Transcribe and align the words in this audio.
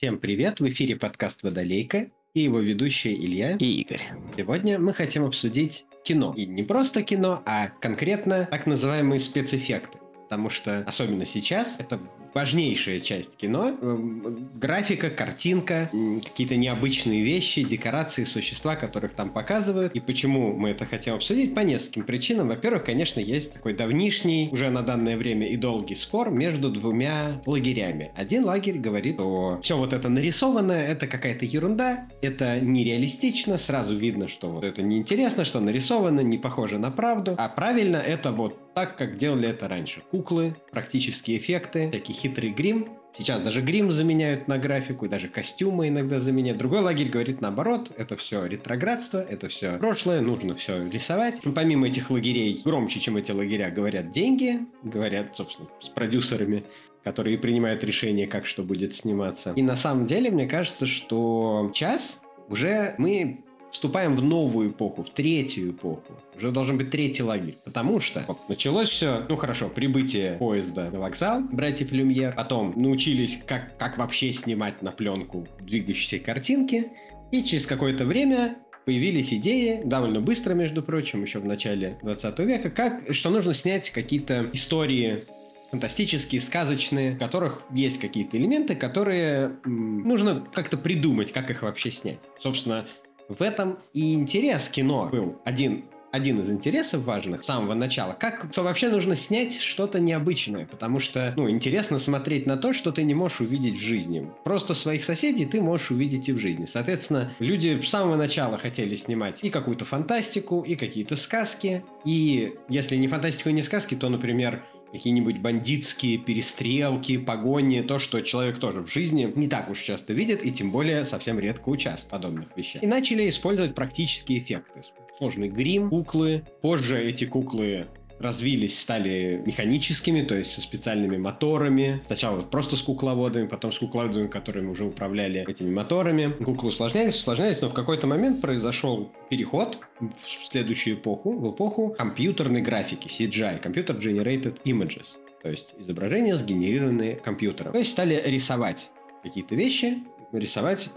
Всем 0.00 0.18
привет! 0.18 0.60
В 0.60 0.68
эфире 0.70 0.96
подкаст 0.96 1.42
«Водолейка» 1.42 2.06
и 2.32 2.40
его 2.40 2.58
ведущие 2.58 3.22
Илья 3.22 3.58
и 3.60 3.82
Игорь. 3.82 4.00
Сегодня 4.34 4.78
мы 4.78 4.94
хотим 4.94 5.26
обсудить 5.26 5.84
кино. 6.04 6.32
И 6.38 6.46
не 6.46 6.62
просто 6.62 7.02
кино, 7.02 7.42
а 7.44 7.68
конкретно 7.82 8.48
так 8.50 8.66
называемые 8.66 9.18
спецэффекты. 9.18 9.98
Потому 10.22 10.48
что, 10.48 10.78
особенно 10.86 11.26
сейчас, 11.26 11.78
это 11.80 12.00
важнейшая 12.34 13.00
часть 13.00 13.36
кино. 13.36 13.76
Эм, 13.80 14.50
графика, 14.54 15.10
картинка, 15.10 15.90
какие-то 16.24 16.56
необычные 16.56 17.22
вещи, 17.22 17.62
декорации, 17.62 18.24
существа, 18.24 18.76
которых 18.76 19.12
там 19.12 19.30
показывают. 19.30 19.94
И 19.94 20.00
почему 20.00 20.52
мы 20.52 20.70
это 20.70 20.86
хотим 20.86 21.14
обсудить? 21.14 21.54
По 21.54 21.60
нескольким 21.60 22.04
причинам. 22.04 22.48
Во-первых, 22.48 22.84
конечно, 22.84 23.20
есть 23.20 23.54
такой 23.54 23.74
давнишний, 23.74 24.48
уже 24.52 24.70
на 24.70 24.82
данное 24.82 25.16
время 25.16 25.48
и 25.48 25.56
долгий 25.56 25.94
спор 25.94 26.30
между 26.30 26.70
двумя 26.70 27.40
лагерями. 27.46 28.12
Один 28.16 28.44
лагерь 28.44 28.78
говорит, 28.78 29.14
что 29.14 29.60
все 29.62 29.76
вот 29.76 29.92
это 29.92 30.08
нарисованное, 30.08 30.86
это 30.86 31.06
какая-то 31.06 31.44
ерунда, 31.44 32.08
это 32.22 32.60
нереалистично, 32.60 33.58
сразу 33.58 33.96
видно, 33.96 34.28
что 34.28 34.48
вот 34.50 34.64
это 34.64 34.82
неинтересно, 34.82 35.44
что 35.44 35.60
нарисовано, 35.60 36.20
не 36.20 36.38
похоже 36.38 36.78
на 36.78 36.90
правду. 36.90 37.34
А 37.38 37.48
правильно 37.48 37.96
это 37.96 38.32
вот 38.32 38.58
так, 38.74 38.96
как 38.96 39.16
делали 39.16 39.48
это 39.48 39.68
раньше. 39.68 40.02
Куклы, 40.10 40.56
практические 40.70 41.38
эффекты, 41.38 41.88
всякие 41.90 42.16
хитрый 42.20 42.50
грим. 42.50 42.88
Сейчас 43.16 43.42
даже 43.42 43.60
грим 43.60 43.90
заменяют 43.90 44.46
на 44.46 44.56
графику, 44.56 45.08
даже 45.08 45.28
костюмы 45.28 45.88
иногда 45.88 46.20
заменяют. 46.20 46.58
Другой 46.58 46.80
лагерь 46.80 47.08
говорит 47.08 47.40
наоборот, 47.40 47.92
это 47.96 48.16
все 48.16 48.46
ретроградство, 48.46 49.18
это 49.18 49.48
все 49.48 49.78
прошлое, 49.78 50.20
нужно 50.20 50.54
все 50.54 50.88
рисовать. 50.88 51.44
И 51.44 51.48
помимо 51.50 51.88
этих 51.88 52.10
лагерей, 52.10 52.60
громче, 52.64 53.00
чем 53.00 53.16
эти 53.16 53.32
лагеря, 53.32 53.70
говорят 53.70 54.10
деньги, 54.10 54.60
говорят, 54.84 55.36
собственно, 55.36 55.68
с 55.80 55.88
продюсерами, 55.88 56.64
которые 57.02 57.36
принимают 57.36 57.82
решение, 57.82 58.26
как 58.28 58.46
что 58.46 58.62
будет 58.62 58.94
сниматься. 58.94 59.54
И 59.56 59.62
на 59.62 59.76
самом 59.76 60.06
деле, 60.06 60.30
мне 60.30 60.46
кажется, 60.46 60.86
что 60.86 61.70
сейчас 61.74 62.20
уже 62.48 62.94
мы 62.98 63.40
вступаем 63.70 64.16
в 64.16 64.22
новую 64.22 64.70
эпоху, 64.70 65.02
в 65.02 65.10
третью 65.10 65.70
эпоху. 65.70 66.20
Уже 66.36 66.50
должен 66.50 66.78
быть 66.78 66.90
третий 66.90 67.22
лагерь. 67.22 67.56
Потому 67.64 68.00
что 68.00 68.24
вот, 68.26 68.38
началось 68.48 68.88
все, 68.88 69.24
ну 69.28 69.36
хорошо, 69.36 69.68
прибытие 69.68 70.36
поезда 70.38 70.90
на 70.90 71.00
вокзал, 71.00 71.40
братьев 71.40 71.92
Люмьер. 71.92 72.34
Потом 72.34 72.72
научились, 72.76 73.42
как, 73.46 73.76
как 73.78 73.98
вообще 73.98 74.32
снимать 74.32 74.82
на 74.82 74.90
пленку 74.90 75.46
двигающиеся 75.60 76.18
картинки. 76.18 76.88
И 77.30 77.42
через 77.42 77.66
какое-то 77.66 78.04
время 78.04 78.56
появились 78.84 79.32
идеи, 79.32 79.82
довольно 79.84 80.20
быстро, 80.20 80.54
между 80.54 80.82
прочим, 80.82 81.22
еще 81.22 81.38
в 81.38 81.44
начале 81.44 81.98
20 82.02 82.38
века, 82.40 82.70
как, 82.70 83.14
что 83.14 83.30
нужно 83.30 83.54
снять 83.54 83.90
какие-то 83.90 84.50
истории 84.52 85.26
фантастические, 85.70 86.40
сказочные, 86.40 87.12
в 87.12 87.18
которых 87.18 87.62
есть 87.72 88.00
какие-то 88.00 88.36
элементы, 88.36 88.74
которые 88.74 89.56
м, 89.64 90.02
нужно 90.02 90.44
как-то 90.52 90.76
придумать, 90.76 91.32
как 91.32 91.50
их 91.50 91.62
вообще 91.62 91.92
снять. 91.92 92.28
Собственно, 92.40 92.86
в 93.30 93.42
этом 93.42 93.78
и 93.92 94.14
интерес 94.14 94.68
кино 94.68 95.08
был 95.10 95.38
один 95.44 95.84
один 96.12 96.40
из 96.40 96.50
интересов 96.50 97.02
важных 97.04 97.44
с 97.44 97.46
самого 97.46 97.74
начала, 97.74 98.14
как 98.14 98.50
то 98.52 98.62
вообще 98.62 98.88
нужно 98.88 99.14
снять 99.14 99.60
что-то 99.60 100.00
необычное, 100.00 100.66
потому 100.66 100.98
что, 100.98 101.32
ну, 101.36 101.48
интересно 101.48 101.98
смотреть 101.98 102.46
на 102.46 102.56
то, 102.56 102.72
что 102.72 102.90
ты 102.90 103.04
не 103.04 103.14
можешь 103.14 103.40
увидеть 103.40 103.78
в 103.78 103.82
жизни. 103.82 104.28
Просто 104.44 104.74
своих 104.74 105.04
соседей 105.04 105.46
ты 105.46 105.60
можешь 105.60 105.90
увидеть 105.90 106.28
и 106.28 106.32
в 106.32 106.38
жизни. 106.38 106.64
Соответственно, 106.64 107.32
люди 107.38 107.80
с 107.80 107.88
самого 107.88 108.16
начала 108.16 108.58
хотели 108.58 108.94
снимать 108.96 109.38
и 109.42 109.50
какую-то 109.50 109.84
фантастику, 109.84 110.62
и 110.62 110.74
какие-то 110.74 111.14
сказки, 111.14 111.84
и 112.04 112.54
если 112.68 112.96
не 112.96 113.06
фантастику 113.06 113.50
и 113.50 113.52
не 113.52 113.62
сказки, 113.62 113.94
то, 113.94 114.08
например, 114.08 114.64
какие-нибудь 114.92 115.38
бандитские 115.38 116.18
перестрелки, 116.18 117.18
погони, 117.18 117.82
то, 117.82 117.98
что 117.98 118.20
человек 118.20 118.58
тоже 118.58 118.82
в 118.82 118.92
жизни 118.92 119.30
не 119.34 119.48
так 119.48 119.70
уж 119.70 119.80
часто 119.80 120.12
видит 120.12 120.44
и 120.44 120.50
тем 120.50 120.70
более 120.70 121.04
совсем 121.04 121.38
редко 121.38 121.68
участвует 121.68 122.08
в 122.08 122.10
подобных 122.10 122.56
вещах. 122.56 122.82
И 122.82 122.86
начали 122.86 123.28
использовать 123.28 123.74
практические 123.74 124.38
эффекты. 124.38 124.82
Сложный 125.18 125.48
грим, 125.48 125.90
куклы. 125.90 126.44
Позже 126.60 127.02
эти 127.02 127.24
куклы 127.24 127.86
развились, 128.20 128.78
стали 128.78 129.42
механическими, 129.44 130.22
то 130.22 130.34
есть 130.34 130.52
со 130.52 130.60
специальными 130.60 131.16
моторами. 131.16 132.02
Сначала 132.06 132.36
вот 132.36 132.50
просто 132.50 132.76
с 132.76 132.82
кукловодами, 132.82 133.46
потом 133.46 133.72
с 133.72 133.78
кукловодами, 133.78 134.28
которыми 134.28 134.68
уже 134.68 134.84
управляли 134.84 135.44
этими 135.48 135.70
моторами. 135.70 136.32
Куклы 136.44 136.68
усложнялись, 136.68 137.16
усложнялись, 137.16 137.60
но 137.62 137.70
в 137.70 137.74
какой-то 137.74 138.06
момент 138.06 138.40
произошел 138.40 139.10
переход 139.30 139.78
в 139.98 140.46
следующую 140.50 140.96
эпоху, 140.96 141.32
в 141.32 141.50
эпоху 141.52 141.94
компьютерной 141.96 142.60
графики, 142.60 143.08
CGI, 143.08 143.62
Computer 143.62 143.98
Generated 143.98 144.58
Images. 144.64 145.16
То 145.42 145.50
есть 145.50 145.74
изображения, 145.78 146.36
сгенерированные 146.36 147.16
компьютером. 147.16 147.72
То 147.72 147.78
есть 147.78 147.90
стали 147.90 148.22
рисовать 148.26 148.90
какие-то 149.22 149.54
вещи, 149.54 149.98
рисовать 150.32 150.90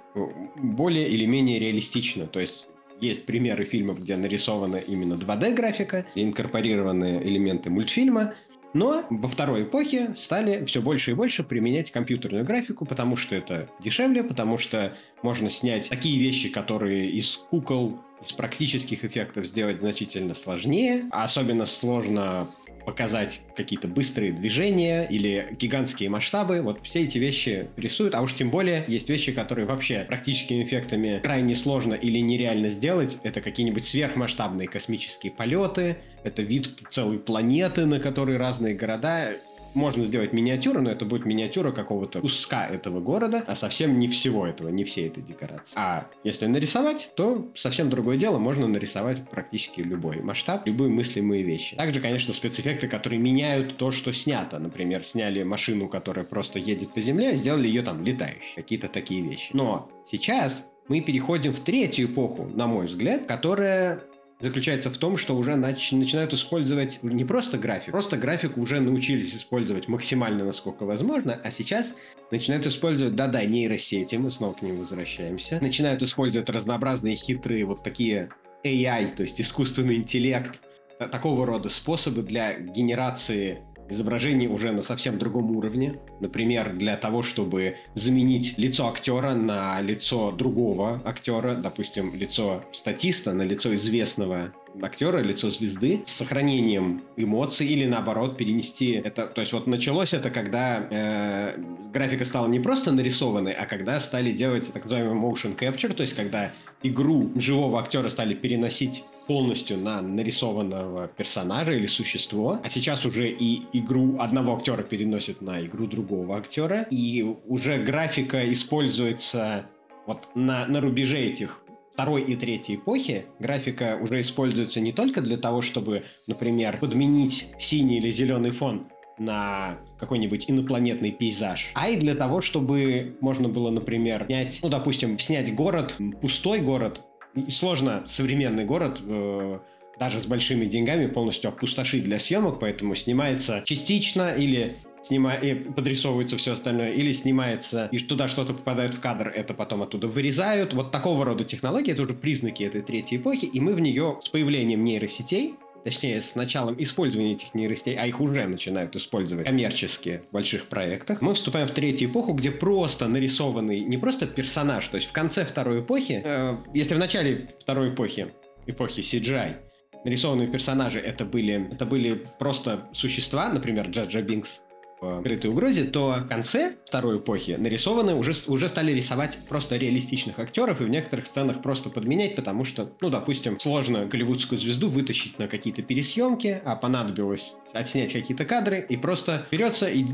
более 0.56 1.08
или 1.08 1.26
менее 1.26 1.60
реалистично. 1.60 2.28
То 2.28 2.42
есть 2.42 2.68
есть 3.02 3.26
примеры 3.26 3.66
фильмов, 3.66 4.02
где 4.02 4.16
нарисована 4.16 4.78
именно 4.78 5.14
2D-графика, 5.14 6.06
инкорпорированы 6.16 7.22
элементы 7.24 7.70
мультфильма, 7.70 8.34
но 8.74 9.06
во 9.10 9.28
второй 9.28 9.64
эпохе 9.64 10.16
стали 10.18 10.66
все 10.66 10.82
больше 10.82 11.12
и 11.12 11.14
больше 11.14 11.44
применять 11.44 11.92
компьютерную 11.92 12.44
графику, 12.44 12.86
потому 12.86 13.16
что 13.16 13.36
это 13.36 13.70
дешевле, 13.80 14.24
потому 14.24 14.58
что 14.58 14.98
можно 15.22 15.50
снять 15.50 15.90
такие 15.90 16.20
вещи, 16.20 16.50
которые 16.50 17.10
из 17.12 17.38
кукол, 17.38 18.00
из 18.26 18.32
практических 18.32 19.06
эффектов 19.06 19.46
сделать 19.46 19.80
значительно 19.80 20.34
сложнее. 20.34 21.04
А 21.12 21.24
особенно 21.24 21.66
сложно 21.68 22.48
показать 22.86 23.42
какие-то 23.56 23.88
быстрые 23.88 24.32
движения 24.32 25.08
или 25.10 25.56
гигантские 25.60 26.10
масштабы. 26.10 26.62
Вот 26.62 26.80
все 26.84 27.04
эти 27.04 27.18
вещи 27.18 27.68
рисуют, 27.78 28.16
а 28.16 28.22
уж 28.22 28.34
тем 28.34 28.50
более 28.50 28.84
есть 28.88 29.10
вещи, 29.10 29.32
которые 29.32 29.66
вообще 29.66 30.06
практическими 30.08 30.64
эффектами 30.64 31.20
крайне 31.24 31.56
сложно 31.56 31.94
или 31.94 32.20
нереально 32.20 32.70
сделать. 32.70 33.18
Это 33.24 33.42
какие-нибудь 33.42 33.86
сверхмасштабные 33.86 34.68
космические 34.68 35.32
полеты, 35.32 35.98
это 36.24 36.42
вид 36.42 36.70
целой 36.90 37.20
планеты, 37.20 37.86
на 37.86 38.00
которой 38.00 38.38
разные 38.38 38.76
города 38.76 39.32
можно 39.74 40.04
сделать 40.04 40.34
миниатюру, 40.34 40.82
но 40.82 40.92
это 40.92 41.06
будет 41.06 41.26
миниатюра 41.26 41.72
какого-то 41.72 42.22
куска 42.22 42.68
этого 42.68 43.00
города, 43.00 43.44
а 43.48 43.56
совсем 43.56 44.00
не 44.00 44.08
всего 44.08 44.48
этого, 44.48 44.70
не 44.70 44.84
всей 44.84 45.08
этой 45.08 45.24
декорации. 45.24 45.74
А 45.76 46.08
если 46.24 46.46
нарисовать, 46.46 47.12
то 47.16 47.50
совсем 47.56 47.90
другое 47.90 48.18
дело, 48.18 48.38
можно 48.38 48.68
нарисовать 48.68 49.28
практически 49.30 49.82
любой 49.82 50.22
масштаб, 50.22 50.66
любые 50.66 50.90
мыслимые 50.90 51.44
вещи. 51.44 51.76
Также, 51.76 52.00
конечно, 52.00 52.34
спецэффекты, 52.34 52.88
которые 52.88 53.20
меняют 53.20 53.78
то, 53.78 53.92
что 53.92 54.12
снято. 54.12 54.60
Например, 54.60 55.04
сняли 55.04 55.44
машину, 55.44 55.88
которая 55.88 56.26
просто 56.26 56.60
едет 56.60 56.94
по 56.94 57.02
земле, 57.02 57.36
сделали 57.36 57.68
ее 57.68 57.82
там 57.82 58.04
летающей. 58.04 58.56
Какие-то 58.56 58.88
такие 58.88 59.22
вещи. 59.22 59.52
Но 59.54 59.90
сейчас 60.10 60.66
мы 60.88 61.02
переходим 61.02 61.54
в 61.54 61.60
третью 61.60 62.08
эпоху, 62.08 62.46
на 62.54 62.68
мой 62.68 62.88
взгляд, 62.88 63.26
которая 63.26 64.04
заключается 64.44 64.90
в 64.90 64.98
том, 64.98 65.16
что 65.16 65.38
уже 65.38 65.54
нач- 65.54 65.96
начинают 65.96 66.34
использовать 66.34 67.02
не 67.02 67.24
просто 67.24 67.58
график, 67.58 67.92
просто 67.92 68.18
графику 68.18 68.60
уже 68.60 68.82
научились 68.82 69.34
использовать 69.34 69.88
максимально, 69.88 70.44
насколько 70.44 70.84
возможно, 70.84 71.40
а 71.42 71.50
сейчас 71.50 71.96
начинают 72.30 72.68
использовать, 72.68 73.16
да-да, 73.16 73.46
нейросети, 73.46 74.16
мы 74.18 74.32
снова 74.32 74.54
к 74.54 74.62
ним 74.62 74.80
возвращаемся, 74.80 75.60
начинают 75.62 76.04
использовать 76.04 76.50
разнообразные 76.50 77.16
хитрые 77.16 77.64
вот 77.64 77.84
такие 77.84 78.32
AI, 78.66 79.16
то 79.16 79.24
есть 79.24 79.40
искусственный 79.40 79.96
интеллект, 79.96 80.62
такого 81.10 81.46
рода 81.46 81.70
способы 81.70 82.22
для 82.22 82.60
генерации 82.60 83.60
изображений 83.90 84.48
уже 84.48 84.72
на 84.72 84.82
совсем 84.82 85.18
другом 85.18 85.56
уровне. 85.56 86.00
Например, 86.20 86.74
для 86.74 86.98
того, 86.98 87.22
чтобы 87.22 87.78
заменить 87.96 88.58
лицо 88.58 88.88
актера 88.88 89.34
на 89.34 89.80
лицо 89.82 90.32
другого 90.32 91.02
актера, 91.06 91.56
допустим, 91.56 92.14
лицо 92.16 92.64
статиста 92.72 93.34
на 93.34 93.44
лицо 93.44 93.74
известного 93.76 94.54
актера, 94.82 95.20
лицо 95.20 95.50
звезды, 95.50 96.02
с 96.06 96.12
сохранением 96.12 97.02
эмоций 97.18 97.68
или 97.68 97.86
наоборот 97.86 98.38
перенести 98.38 98.94
это. 98.94 99.28
То 99.28 99.42
есть 99.42 99.54
вот 99.54 99.68
началось 99.68 100.14
это, 100.14 100.30
когда 100.30 100.88
э, 100.90 101.58
графика 101.94 102.26
стала 102.26 102.48
не 102.48 102.60
просто 102.60 102.92
нарисованной, 102.92 103.54
а 103.54 103.66
когда 103.66 104.00
стали 104.00 104.32
делать 104.32 104.72
так 104.74 104.84
называемый 104.84 105.16
motion 105.16 105.58
capture, 105.58 105.94
то 105.94 106.02
есть 106.02 106.16
когда 106.16 106.52
игру 106.82 107.32
живого 107.36 107.80
актера 107.80 108.10
стали 108.10 108.34
переносить 108.34 109.04
полностью 109.28 109.78
на 109.78 110.02
нарисованного 110.02 111.08
персонажа 111.08 111.74
или 111.74 111.86
существо, 111.86 112.60
а 112.64 112.70
сейчас 112.70 113.06
уже 113.06 113.30
и 113.30 113.62
игру 113.74 114.20
одного 114.20 114.56
актера 114.56 114.84
переносят 114.84 115.42
на 115.42 115.66
игру 115.66 115.88
другого 115.88 116.38
актера, 116.38 116.86
и 116.90 117.26
уже 117.46 117.78
графика 117.78 118.52
используется 118.52 119.66
вот 120.06 120.28
на, 120.36 120.66
на 120.68 120.82
рубеже 120.82 121.20
этих 121.20 121.63
второй 121.94 122.24
и 122.24 122.36
третьей 122.36 122.76
эпохи 122.76 123.26
графика 123.40 123.98
уже 124.02 124.22
используется 124.22 124.80
не 124.80 124.92
только 124.92 125.22
для 125.22 125.38
того, 125.38 125.62
чтобы, 125.62 126.04
например, 126.28 126.78
подменить 126.80 127.52
синий 127.60 127.98
или 127.98 128.12
зеленый 128.12 128.52
фон 128.52 128.88
на 129.20 129.78
какой-нибудь 130.00 130.46
инопланетный 130.50 131.12
пейзаж, 131.12 131.72
а 131.76 131.90
и 131.90 131.98
для 131.98 132.16
того, 132.16 132.42
чтобы 132.42 133.16
можно 133.22 133.48
было, 133.48 133.70
например, 133.70 134.26
снять, 134.26 134.60
ну, 134.64 134.70
допустим, 134.70 135.20
снять 135.20 135.54
город, 135.54 135.98
пустой 136.20 136.62
город, 136.62 137.02
сложно 137.50 138.04
современный 138.08 138.66
город 138.66 139.00
э, 139.06 139.60
даже 140.00 140.20
с 140.20 140.26
большими 140.26 140.66
деньгами 140.66 141.08
полностью 141.08 141.50
опустошить 141.50 142.04
для 142.04 142.18
съемок, 142.18 142.60
поэтому 142.60 142.96
снимается 142.96 143.62
частично 143.66 144.34
или 144.36 144.74
снима... 145.04 145.36
подрисовывается 145.76 146.38
все 146.38 146.54
остальное, 146.54 146.94
или 146.94 147.12
снимается, 147.12 147.88
и 147.92 148.00
туда 148.00 148.28
что-то 148.28 148.54
попадает 148.54 148.96
в 148.96 149.00
кадр, 149.00 149.28
это 149.30 149.54
потом 149.54 149.84
оттуда 149.84 150.08
вырезают. 150.08 150.74
Вот 150.74 150.92
такого 150.92 151.26
рода 151.26 151.44
технологии, 151.44 151.92
это 151.92 152.02
уже 152.02 152.14
признаки 152.14 152.64
этой 152.64 152.82
третьей 152.82 153.18
эпохи, 153.18 153.46
и 153.46 153.60
мы 153.60 153.74
в 153.74 153.80
нее 153.80 154.20
с 154.24 154.30
появлением 154.30 154.84
нейросетей 154.84 155.56
точнее, 155.84 156.22
с 156.22 156.36
началом 156.36 156.82
использования 156.82 157.34
этих 157.34 157.54
нейросетей, 157.54 157.96
а 157.96 158.08
их 158.08 158.20
уже 158.22 158.48
начинают 158.48 158.96
использовать 158.96 159.46
коммерчески 159.46 160.22
в 160.30 160.34
больших 160.34 160.68
проектах, 160.68 161.22
мы 161.22 161.34
вступаем 161.34 161.68
в 161.68 161.72
третью 161.72 162.10
эпоху, 162.10 162.34
где 162.34 162.52
просто 162.52 163.08
нарисованный 163.08 163.82
не 163.82 163.98
просто 163.98 164.26
персонаж, 164.26 164.88
то 164.88 164.96
есть 164.96 165.10
в 165.10 165.12
конце 165.12 165.46
второй 165.46 165.82
эпохи, 165.82 166.22
э, 166.24 166.58
если 166.74 166.96
в 166.96 167.00
начале 167.00 167.50
второй 167.60 167.90
эпохи, 167.90 168.28
эпохи 168.66 169.02
CGI, 169.02 169.58
нарисованные 170.06 170.48
персонажи 170.48 171.00
это 171.00 171.26
были, 171.26 171.70
это 171.72 171.86
были 171.86 172.26
просто 172.40 172.88
существа, 172.94 173.50
например, 173.50 173.88
Джаджа 173.88 174.22
Бинкс 174.22 174.62
в 175.04 175.22
«Скрытой 175.22 175.52
угрозе», 175.52 175.84
то 175.86 176.18
в 176.20 176.28
конце 176.28 176.74
второй 176.86 177.18
эпохи 177.18 177.52
нарисованы, 177.52 178.16
уже, 178.16 178.34
уже 178.48 178.68
стали 178.68 178.92
рисовать 178.92 179.38
просто 179.50 179.78
реалистичных 179.78 180.40
актеров 180.40 180.82
и 180.82 180.86
в 180.86 180.90
некоторых 180.90 181.26
сценах 181.28 181.62
просто 181.62 181.90
подменять, 181.90 182.36
потому 182.36 182.64
что, 182.64 182.92
ну, 183.02 183.10
допустим, 183.10 183.60
сложно 183.60 184.06
голливудскую 184.06 184.60
звезду 184.60 184.90
вытащить 184.90 185.40
на 185.40 185.48
какие-то 185.48 185.82
пересъемки, 185.82 186.62
а 186.64 186.76
понадобилось 186.76 187.56
отснять 187.74 188.14
какие-то 188.14 188.46
кадры, 188.46 188.86
и 188.88 188.98
просто 188.98 189.46
берется, 189.52 189.88
и 189.88 190.06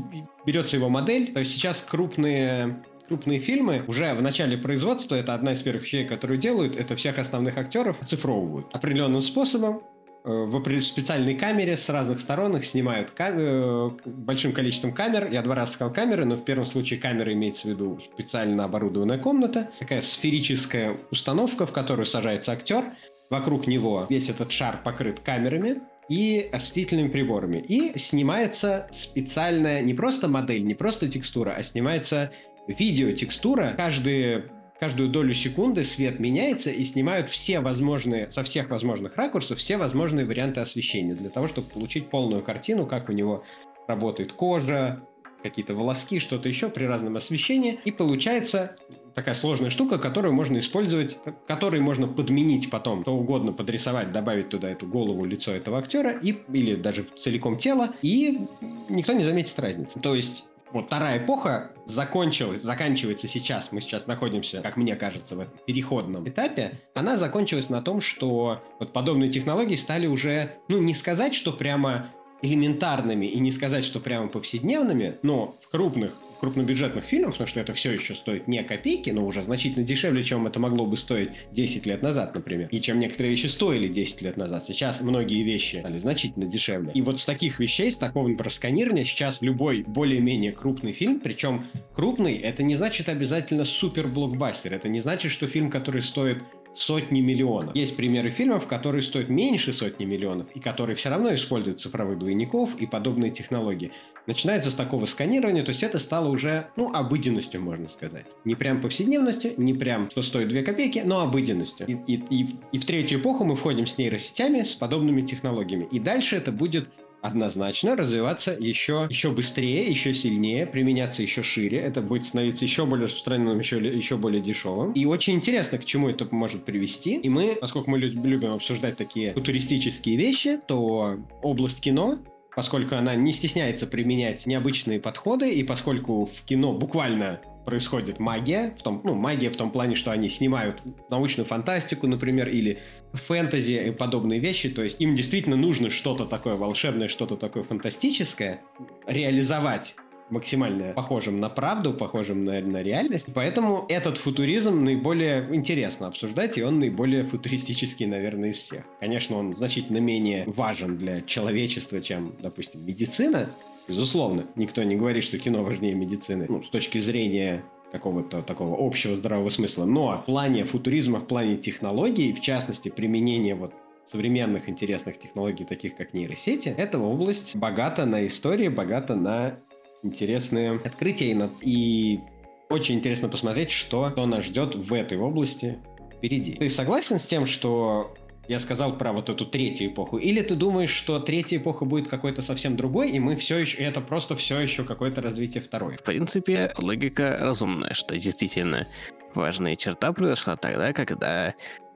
берется 0.44 0.76
его 0.76 0.88
модель. 0.88 1.32
То 1.32 1.40
есть 1.40 1.52
сейчас 1.52 1.80
крупные 1.80 2.82
крупные 3.08 3.40
фильмы 3.40 3.82
уже 3.88 4.14
в 4.14 4.22
начале 4.22 4.56
производства, 4.56 5.16
это 5.16 5.34
одна 5.34 5.54
из 5.54 5.60
первых 5.62 5.82
вещей, 5.82 6.04
которую 6.04 6.38
делают, 6.38 6.78
это 6.78 6.94
всех 6.94 7.18
основных 7.18 7.58
актеров 7.58 8.00
оцифровывают 8.00 8.68
определенным 8.72 9.20
способом, 9.20 9.82
в 10.24 10.82
специальной 10.82 11.34
камере 11.34 11.76
с 11.76 11.88
разных 11.88 12.20
сторон 12.20 12.56
их 12.56 12.64
снимают 12.64 13.10
кам... 13.10 13.34
Э, 13.38 13.90
большим 14.04 14.52
количеством 14.52 14.92
камер. 14.92 15.30
Я 15.30 15.42
два 15.42 15.54
раза 15.54 15.72
сказал 15.72 15.92
камеры, 15.92 16.24
но 16.24 16.36
в 16.36 16.44
первом 16.44 16.66
случае 16.66 17.00
камера 17.00 17.32
имеется 17.32 17.68
в 17.68 17.70
виду 17.70 18.00
специально 18.12 18.64
оборудованная 18.64 19.18
комната. 19.18 19.70
Такая 19.78 20.02
сферическая 20.02 20.96
установка, 21.10 21.66
в 21.66 21.72
которую 21.72 22.06
сажается 22.06 22.52
актер. 22.52 22.84
Вокруг 23.30 23.66
него 23.66 24.06
весь 24.10 24.28
этот 24.28 24.52
шар 24.52 24.80
покрыт 24.82 25.20
камерами 25.20 25.80
и 26.08 26.48
осветительными 26.52 27.08
приборами. 27.08 27.58
И 27.58 27.96
снимается 27.98 28.88
специальная 28.90 29.80
не 29.80 29.94
просто 29.94 30.28
модель, 30.28 30.64
не 30.64 30.74
просто 30.74 31.08
текстура, 31.08 31.54
а 31.56 31.62
снимается 31.62 32.32
видеотекстура, 32.66 33.74
каждые 33.76 34.50
каждую 34.80 35.10
долю 35.10 35.34
секунды 35.34 35.84
свет 35.84 36.18
меняется 36.18 36.70
и 36.70 36.82
снимают 36.84 37.28
все 37.28 37.60
возможные, 37.60 38.30
со 38.30 38.42
всех 38.42 38.70
возможных 38.70 39.16
ракурсов, 39.16 39.58
все 39.58 39.76
возможные 39.76 40.24
варианты 40.24 40.60
освещения 40.60 41.14
для 41.14 41.28
того, 41.28 41.46
чтобы 41.48 41.68
получить 41.68 42.08
полную 42.08 42.42
картину, 42.42 42.86
как 42.86 43.10
у 43.10 43.12
него 43.12 43.44
работает 43.86 44.32
кожа, 44.32 45.00
какие-то 45.42 45.74
волоски, 45.74 46.18
что-то 46.18 46.48
еще 46.48 46.68
при 46.70 46.84
разном 46.84 47.16
освещении. 47.16 47.78
И 47.84 47.92
получается 47.92 48.76
такая 49.14 49.34
сложная 49.34 49.70
штука, 49.70 49.98
которую 49.98 50.32
можно 50.32 50.58
использовать, 50.58 51.18
которой 51.46 51.80
можно 51.80 52.06
подменить 52.08 52.70
потом, 52.70 53.02
что 53.02 53.14
угодно 53.14 53.52
подрисовать, 53.52 54.12
добавить 54.12 54.48
туда 54.48 54.70
эту 54.70 54.86
голову, 54.86 55.24
лицо 55.24 55.52
этого 55.52 55.78
актера, 55.78 56.12
и, 56.12 56.38
или 56.52 56.74
даже 56.74 57.04
целиком 57.18 57.58
тело, 57.58 57.90
и 58.02 58.40
никто 58.88 59.12
не 59.12 59.24
заметит 59.24 59.58
разницы. 59.58 60.00
То 60.00 60.14
есть 60.14 60.44
вот 60.72 60.86
вторая 60.86 61.18
эпоха 61.18 61.72
закончилась, 61.84 62.62
заканчивается 62.62 63.28
сейчас, 63.28 63.72
мы 63.72 63.80
сейчас 63.80 64.06
находимся, 64.06 64.60
как 64.60 64.76
мне 64.76 64.96
кажется, 64.96 65.36
в 65.36 65.40
этом 65.40 65.54
переходном 65.66 66.28
этапе, 66.28 66.72
она 66.94 67.16
закончилась 67.16 67.70
на 67.70 67.82
том, 67.82 68.00
что 68.00 68.62
вот 68.78 68.92
подобные 68.92 69.30
технологии 69.30 69.76
стали 69.76 70.06
уже, 70.06 70.56
ну, 70.68 70.78
не 70.78 70.94
сказать, 70.94 71.34
что 71.34 71.52
прямо 71.52 72.08
элементарными 72.42 73.26
и 73.26 73.38
не 73.38 73.50
сказать, 73.50 73.84
что 73.84 74.00
прямо 74.00 74.28
повседневными, 74.28 75.18
но 75.22 75.56
в 75.62 75.70
крупных 75.70 76.12
крупнобюджетных 76.40 77.04
фильмов, 77.04 77.32
потому 77.32 77.46
что 77.46 77.60
это 77.60 77.74
все 77.74 77.92
еще 77.92 78.14
стоит 78.14 78.48
не 78.48 78.62
копейки, 78.62 79.10
но 79.10 79.26
уже 79.26 79.42
значительно 79.42 79.84
дешевле, 79.84 80.22
чем 80.22 80.46
это 80.46 80.58
могло 80.58 80.86
бы 80.86 80.96
стоить 80.96 81.30
10 81.52 81.86
лет 81.86 82.02
назад, 82.02 82.34
например. 82.34 82.68
И 82.70 82.80
чем 82.80 82.98
некоторые 82.98 83.30
вещи 83.30 83.46
стоили 83.46 83.88
10 83.88 84.22
лет 84.22 84.36
назад. 84.36 84.64
Сейчас 84.64 85.00
многие 85.00 85.42
вещи 85.42 85.76
стали 85.76 85.98
значительно 85.98 86.46
дешевле. 86.46 86.92
И 86.94 87.02
вот 87.02 87.20
с 87.20 87.24
таких 87.24 87.60
вещей, 87.60 87.92
с 87.92 87.98
такого, 87.98 88.28
например, 88.28 88.52
сканирования, 88.52 89.04
сейчас 89.04 89.42
любой 89.42 89.82
более-менее 89.82 90.52
крупный 90.52 90.92
фильм, 90.92 91.20
причем 91.20 91.66
крупный, 91.94 92.36
это 92.36 92.62
не 92.62 92.74
значит 92.74 93.08
обязательно 93.08 93.64
супер-блокбастер. 93.64 94.74
Это 94.74 94.88
не 94.88 95.00
значит, 95.00 95.30
что 95.32 95.46
фильм, 95.46 95.70
который 95.70 96.02
стоит 96.02 96.42
сотни 96.74 97.20
миллионов. 97.20 97.74
Есть 97.74 97.96
примеры 97.96 98.30
фильмов, 98.30 98.66
которые 98.66 99.02
стоят 99.02 99.28
меньше 99.28 99.72
сотни 99.72 100.04
миллионов 100.04 100.46
и 100.54 100.60
которые 100.60 100.96
все 100.96 101.08
равно 101.10 101.34
используют 101.34 101.80
цифровых 101.80 102.18
двойников 102.18 102.76
и 102.76 102.86
подобные 102.86 103.30
технологии. 103.30 103.92
Начинается 104.26 104.70
с 104.70 104.74
такого 104.74 105.06
сканирования, 105.06 105.62
то 105.64 105.70
есть 105.70 105.82
это 105.82 105.98
стало 105.98 106.28
уже, 106.28 106.68
ну, 106.76 106.92
обыденностью, 106.92 107.60
можно 107.60 107.88
сказать. 107.88 108.26
Не 108.44 108.54
прям 108.54 108.80
повседневностью, 108.80 109.54
не 109.56 109.74
прям, 109.74 110.10
что 110.10 110.22
стоит 110.22 110.48
2 110.48 110.62
копейки, 110.62 111.02
но 111.04 111.20
обыденностью. 111.20 111.86
И, 111.86 111.94
и, 112.06 112.22
и, 112.30 112.48
и 112.72 112.78
в 112.78 112.84
третью 112.84 113.20
эпоху 113.20 113.44
мы 113.44 113.56
входим 113.56 113.86
с 113.86 113.98
нейросетями, 113.98 114.62
с 114.62 114.74
подобными 114.74 115.22
технологиями. 115.22 115.88
И 115.90 115.98
дальше 115.98 116.36
это 116.36 116.52
будет 116.52 116.88
однозначно 117.22 117.96
развиваться 117.96 118.56
еще, 118.58 119.06
еще 119.10 119.30
быстрее, 119.30 119.86
еще 119.88 120.14
сильнее, 120.14 120.66
применяться 120.66 121.22
еще 121.22 121.42
шире. 121.42 121.78
Это 121.78 122.00
будет 122.00 122.26
становиться 122.26 122.64
еще 122.64 122.86
более 122.86 123.06
распространенным, 123.06 123.58
еще, 123.58 123.78
еще 123.78 124.16
более 124.16 124.40
дешевым. 124.40 124.92
И 124.92 125.04
очень 125.04 125.34
интересно, 125.34 125.78
к 125.78 125.84
чему 125.84 126.08
это 126.08 126.26
может 126.30 126.64
привести. 126.64 127.16
И 127.16 127.28
мы, 127.28 127.56
поскольку 127.60 127.90
мы 127.90 127.98
любим 127.98 128.52
обсуждать 128.52 128.96
такие 128.96 129.34
футуристические 129.34 130.16
вещи, 130.16 130.58
то 130.66 131.18
область 131.42 131.80
кино 131.80 132.18
поскольку 132.54 132.96
она 132.96 133.14
не 133.14 133.32
стесняется 133.32 133.86
применять 133.86 134.44
необычные 134.44 135.00
подходы, 135.00 135.52
и 135.52 135.62
поскольку 135.62 136.26
в 136.26 136.44
кино 136.44 136.72
буквально 136.72 137.40
происходит 137.64 138.18
магия, 138.18 138.74
в 138.78 138.82
том, 138.82 139.00
ну, 139.04 139.14
магия 139.14 139.50
в 139.50 139.56
том 139.56 139.70
плане, 139.70 139.94
что 139.94 140.10
они 140.10 140.28
снимают 140.28 140.82
научную 141.08 141.46
фантастику, 141.46 142.06
например, 142.06 142.48
или 142.48 142.78
фэнтези 143.12 143.88
и 143.88 143.90
подобные 143.90 144.40
вещи, 144.40 144.68
то 144.68 144.82
есть 144.82 145.00
им 145.00 145.14
действительно 145.14 145.56
нужно 145.56 145.90
что-то 145.90 146.26
такое 146.26 146.56
волшебное, 146.56 147.08
что-то 147.08 147.36
такое 147.36 147.62
фантастическое 147.62 148.60
реализовать 149.06 149.96
максимально 150.30 150.92
похожим 150.92 151.40
на 151.40 151.48
правду, 151.48 151.92
похожим 151.92 152.44
на, 152.44 152.60
на 152.60 152.82
реальность. 152.82 153.28
Поэтому 153.34 153.84
этот 153.88 154.16
футуризм 154.16 154.84
наиболее 154.84 155.48
интересно 155.54 156.06
обсуждать, 156.06 156.56
и 156.56 156.62
он 156.62 156.78
наиболее 156.78 157.24
футуристический, 157.24 158.06
наверное, 158.06 158.50
из 158.50 158.56
всех. 158.56 158.84
Конечно, 159.00 159.36
он 159.36 159.56
значительно 159.56 159.98
менее 159.98 160.44
важен 160.46 160.96
для 160.96 161.20
человечества, 161.20 162.00
чем, 162.00 162.34
допустим, 162.38 162.84
медицина. 162.86 163.48
Безусловно, 163.88 164.46
никто 164.54 164.82
не 164.82 164.96
говорит, 164.96 165.24
что 165.24 165.38
кино 165.38 165.64
важнее 165.64 165.94
медицины. 165.94 166.46
Ну, 166.48 166.62
с 166.62 166.68
точки 166.68 166.98
зрения 166.98 167.64
какого-то 167.92 168.42
такого 168.42 168.76
общего 168.86 169.16
здравого 169.16 169.48
смысла. 169.48 169.84
Но 169.84 170.18
в 170.18 170.24
плане 170.26 170.64
футуризма, 170.64 171.18
в 171.20 171.26
плане 171.26 171.56
технологий, 171.56 172.32
в 172.32 172.40
частности, 172.40 172.88
применения 172.88 173.54
вот 173.54 173.74
современных 174.06 174.68
интересных 174.68 175.18
технологий, 175.18 175.64
таких 175.64 175.96
как 175.96 176.14
нейросети, 176.14 176.68
эта 176.76 176.98
область 176.98 177.56
богата 177.56 178.06
на 178.06 178.26
истории, 178.26 178.68
богата 178.68 179.14
на 179.14 179.58
интересные 180.02 180.72
открытия. 180.72 181.48
И, 181.62 182.14
и 182.14 182.20
очень 182.68 182.96
интересно 182.96 183.28
посмотреть, 183.28 183.70
что, 183.70 184.10
что 184.10 184.26
нас 184.26 184.44
ждет 184.44 184.74
в 184.74 184.92
этой 184.94 185.18
области 185.18 185.78
впереди. 186.16 186.52
Ты 186.52 186.68
согласен 186.68 187.18
с 187.18 187.26
тем, 187.26 187.46
что 187.46 188.14
я 188.50 188.58
сказал 188.58 188.98
про 188.98 189.12
вот 189.12 189.30
эту 189.30 189.46
третью 189.46 189.86
эпоху? 189.86 190.18
Или 190.18 190.42
ты 190.42 190.56
думаешь, 190.56 190.90
что 190.90 191.20
третья 191.20 191.58
эпоха 191.58 191.84
будет 191.84 192.08
какой-то 192.08 192.42
совсем 192.42 192.76
другой, 192.76 193.12
и 193.12 193.20
мы 193.20 193.36
все 193.36 193.58
еще, 193.58 193.78
это 193.78 194.00
просто 194.00 194.34
все 194.34 194.58
еще 194.58 194.82
какое-то 194.82 195.20
развитие 195.20 195.62
второй? 195.62 195.96
В 195.96 196.02
принципе, 196.02 196.74
логика 196.76 197.38
разумная, 197.40 197.94
что 197.94 198.18
действительно 198.18 198.88
важная 199.34 199.76
черта 199.76 200.12
произошла 200.12 200.56
тогда, 200.56 200.92
когда 200.92 201.54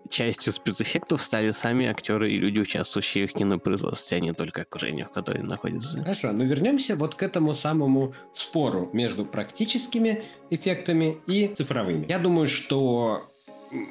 частью 0.09 0.53
спецэффектов 0.53 1.21
стали 1.21 1.51
сами 1.51 1.87
актеры 1.87 2.31
и 2.31 2.37
люди, 2.37 2.61
участвующие 2.61 3.27
в 3.27 3.33
кинопроизводстве, 3.33 4.19
а 4.19 4.21
не 4.21 4.33
только 4.33 4.63
окружение, 4.63 5.07
в 5.07 5.11
котором 5.11 5.49
находится. 5.49 5.99
Хорошо, 5.99 6.31
но 6.31 6.45
вернемся 6.45 6.95
вот 6.95 7.17
к 7.17 7.23
этому 7.25 7.55
самому 7.55 8.15
спору 8.33 8.91
между 8.93 9.25
практическими 9.25 10.23
эффектами 10.51 11.19
и 11.27 11.53
цифровыми. 11.57 12.07
Я 12.09 12.21
думаю, 12.21 12.47
что 12.47 13.25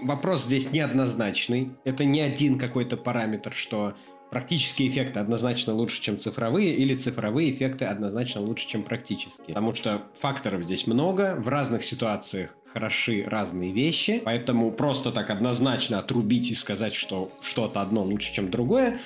вопрос 0.03 0.45
здесь 0.45 0.71
неоднозначный. 0.71 1.71
Это 1.83 2.05
не 2.05 2.21
один 2.21 2.57
какой-то 2.57 2.97
параметр, 2.97 3.53
что 3.53 3.95
практические 4.29 4.89
эффекты 4.89 5.19
однозначно 5.19 5.73
лучше, 5.73 6.01
чем 6.01 6.17
цифровые, 6.17 6.75
или 6.75 6.95
цифровые 6.95 7.51
эффекты 7.51 7.85
однозначно 7.85 8.41
лучше, 8.41 8.67
чем 8.67 8.83
практические. 8.83 9.47
Потому 9.47 9.75
что 9.75 10.03
факторов 10.19 10.63
здесь 10.63 10.87
много, 10.87 11.35
в 11.37 11.47
разных 11.47 11.83
ситуациях 11.83 12.57
хороши 12.65 13.23
разные 13.27 13.71
вещи, 13.71 14.21
поэтому 14.25 14.71
просто 14.71 15.11
так 15.11 15.29
однозначно 15.29 15.99
отрубить 15.99 16.49
и 16.49 16.55
сказать, 16.55 16.95
что 16.95 17.31
что-то 17.41 17.81
одно 17.81 18.01
лучше, 18.01 18.33
чем 18.33 18.49
другое, 18.49 18.99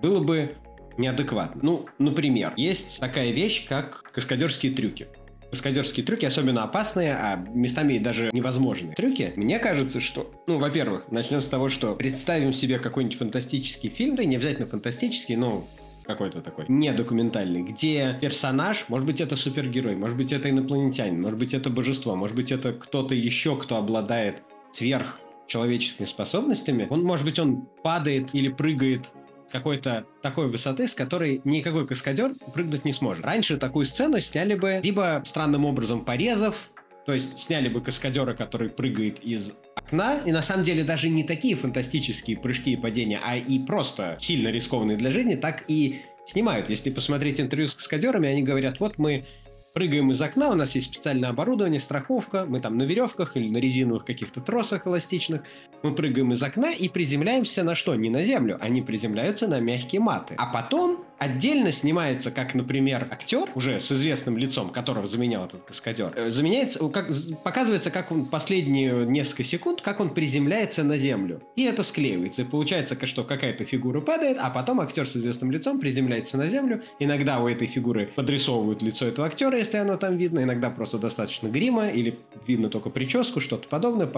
было 0.00 0.20
бы 0.20 0.56
неадекватно. 0.98 1.60
Ну, 1.62 1.86
например, 1.98 2.52
есть 2.56 2.98
такая 2.98 3.30
вещь, 3.30 3.68
как 3.68 4.02
каскадерские 4.12 4.72
трюки 4.72 5.06
каскадерские 5.52 6.06
трюки, 6.06 6.24
особенно 6.24 6.64
опасные, 6.64 7.12
а 7.12 7.36
местами 7.36 7.98
даже 7.98 8.30
невозможные 8.32 8.94
трюки. 8.94 9.34
Мне 9.36 9.58
кажется, 9.58 10.00
что, 10.00 10.32
ну, 10.46 10.58
во-первых, 10.58 11.10
начнем 11.10 11.42
с 11.42 11.48
того, 11.50 11.68
что 11.68 11.94
представим 11.94 12.54
себе 12.54 12.78
какой-нибудь 12.78 13.18
фантастический 13.18 13.90
фильм, 13.90 14.16
да 14.16 14.24
не 14.24 14.36
обязательно 14.36 14.66
фантастический, 14.66 15.36
но 15.36 15.62
какой-то 16.04 16.40
такой 16.40 16.64
недокументальный, 16.68 17.62
где 17.62 18.16
персонаж, 18.18 18.86
может 18.88 19.06
быть, 19.06 19.20
это 19.20 19.36
супергерой, 19.36 19.94
может 19.94 20.16
быть, 20.16 20.32
это 20.32 20.48
инопланетянин, 20.48 21.20
может 21.20 21.38
быть, 21.38 21.52
это 21.52 21.68
божество, 21.68 22.16
может 22.16 22.34
быть, 22.34 22.50
это 22.50 22.72
кто-то 22.72 23.14
еще, 23.14 23.54
кто 23.56 23.76
обладает 23.76 24.42
сверх 24.72 25.20
человеческими 25.48 26.06
способностями, 26.06 26.86
он, 26.88 27.04
может 27.04 27.26
быть, 27.26 27.38
он 27.38 27.66
падает 27.82 28.30
или 28.34 28.48
прыгает 28.48 29.10
какой-то 29.52 30.06
такой 30.22 30.48
высоты, 30.48 30.88
с 30.88 30.94
которой 30.94 31.40
никакой 31.44 31.86
каскадер 31.86 32.32
прыгнуть 32.54 32.84
не 32.84 32.92
сможет. 32.92 33.24
Раньше 33.24 33.58
такую 33.58 33.84
сцену 33.84 34.18
сняли 34.20 34.54
бы 34.54 34.80
либо 34.82 35.22
странным 35.24 35.64
образом 35.64 36.04
порезав, 36.04 36.70
то 37.04 37.12
есть 37.12 37.38
сняли 37.38 37.68
бы 37.68 37.80
каскадера, 37.80 38.34
который 38.34 38.70
прыгает 38.70 39.20
из 39.20 39.52
окна, 39.76 40.20
и 40.24 40.32
на 40.32 40.42
самом 40.42 40.64
деле 40.64 40.84
даже 40.84 41.08
не 41.08 41.24
такие 41.24 41.56
фантастические 41.56 42.38
прыжки 42.38 42.72
и 42.72 42.76
падения, 42.76 43.20
а 43.22 43.36
и 43.36 43.58
просто 43.58 44.16
сильно 44.20 44.48
рискованные 44.48 44.96
для 44.96 45.10
жизни, 45.10 45.34
так 45.34 45.64
и 45.68 46.00
снимают. 46.24 46.70
Если 46.70 46.90
посмотреть 46.90 47.40
интервью 47.40 47.66
с 47.66 47.74
каскадерами, 47.74 48.28
они 48.28 48.42
говорят, 48.42 48.80
вот 48.80 48.98
мы 48.98 49.24
прыгаем 49.72 50.10
из 50.10 50.20
окна, 50.20 50.50
у 50.50 50.54
нас 50.54 50.74
есть 50.74 50.92
специальное 50.92 51.30
оборудование, 51.30 51.80
страховка, 51.80 52.44
мы 52.46 52.60
там 52.60 52.76
на 52.76 52.82
веревках 52.82 53.36
или 53.36 53.48
на 53.48 53.58
резиновых 53.58 54.04
каких-то 54.04 54.40
тросах 54.40 54.86
эластичных, 54.86 55.44
мы 55.82 55.94
прыгаем 55.94 56.32
из 56.32 56.42
окна 56.42 56.72
и 56.72 56.88
приземляемся 56.88 57.64
на 57.64 57.74
что? 57.74 57.94
Не 57.94 58.10
на 58.10 58.22
землю, 58.22 58.58
они 58.60 58.82
приземляются 58.82 59.48
на 59.48 59.60
мягкие 59.60 60.00
маты. 60.00 60.34
А 60.38 60.46
потом 60.46 61.04
Отдельно 61.22 61.70
снимается, 61.70 62.32
как, 62.32 62.52
например, 62.52 63.06
актер, 63.08 63.48
уже 63.54 63.78
с 63.78 63.92
известным 63.92 64.36
лицом, 64.36 64.70
которого 64.70 65.06
заменял 65.06 65.44
этот 65.44 65.62
каскадер, 65.62 66.12
э, 66.16 66.30
заменяется, 66.30 66.80
как, 66.88 67.12
показывается, 67.44 67.92
как 67.92 68.10
он 68.10 68.24
последние 68.26 69.06
несколько 69.06 69.44
секунд, 69.44 69.82
как 69.82 70.00
он 70.00 70.10
приземляется 70.10 70.82
на 70.82 70.96
землю. 70.96 71.40
И 71.54 71.62
это 71.62 71.84
склеивается. 71.84 72.42
И 72.42 72.44
получается, 72.44 72.98
что 73.06 73.22
какая-то 73.22 73.64
фигура 73.64 74.00
падает, 74.00 74.36
а 74.40 74.50
потом 74.50 74.80
актер 74.80 75.06
с 75.06 75.16
известным 75.16 75.52
лицом 75.52 75.78
приземляется 75.78 76.36
на 76.36 76.48
землю. 76.48 76.82
Иногда 76.98 77.38
у 77.38 77.46
этой 77.46 77.68
фигуры 77.68 78.10
подрисовывают 78.16 78.82
лицо 78.82 79.06
этого 79.06 79.28
актера, 79.28 79.56
если 79.56 79.76
оно 79.76 79.96
там 79.98 80.16
видно. 80.16 80.40
Иногда 80.40 80.70
просто 80.70 80.98
достаточно 80.98 81.46
грима 81.46 81.86
или 81.86 82.18
видно 82.48 82.68
только 82.68 82.90
прическу, 82.90 83.38
что-то 83.38 83.68
подобное 83.68 84.08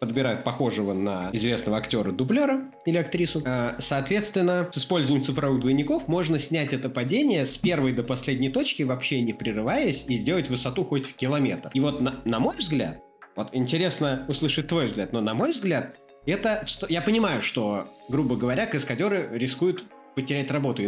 подбирают 0.00 0.44
похожего 0.44 0.92
на 0.92 1.30
известного 1.32 1.78
актера 1.78 2.12
дублера 2.12 2.70
или 2.86 2.96
актрису. 2.96 3.42
А, 3.44 3.76
соответственно, 3.78 4.68
с 4.70 4.78
использованием 4.78 5.22
цифровых 5.22 5.60
двойников 5.60 6.08
можно 6.08 6.38
снять 6.38 6.72
это 6.72 6.88
падение 6.88 7.44
с 7.44 7.56
первой 7.58 7.92
до 7.92 8.02
последней 8.02 8.50
точки, 8.50 8.82
вообще 8.82 9.20
не 9.20 9.32
прерываясь, 9.32 10.04
и 10.08 10.14
сделать 10.14 10.48
высоту 10.48 10.84
хоть 10.84 11.06
в 11.06 11.14
километр. 11.14 11.70
И 11.74 11.80
вот 11.80 12.00
на, 12.00 12.20
на 12.24 12.38
мой 12.38 12.56
взгляд, 12.56 13.02
вот 13.36 13.48
интересно 13.52 14.24
услышать 14.28 14.68
твой 14.68 14.86
взгляд, 14.86 15.12
но 15.12 15.20
на 15.20 15.34
мой 15.34 15.52
взгляд, 15.52 15.96
это... 16.26 16.64
Я 16.88 17.02
понимаю, 17.02 17.40
что, 17.40 17.86
грубо 18.08 18.36
говоря, 18.36 18.66
каскадеры 18.66 19.28
рискуют 19.32 19.84
потерять 20.14 20.50
работу. 20.50 20.82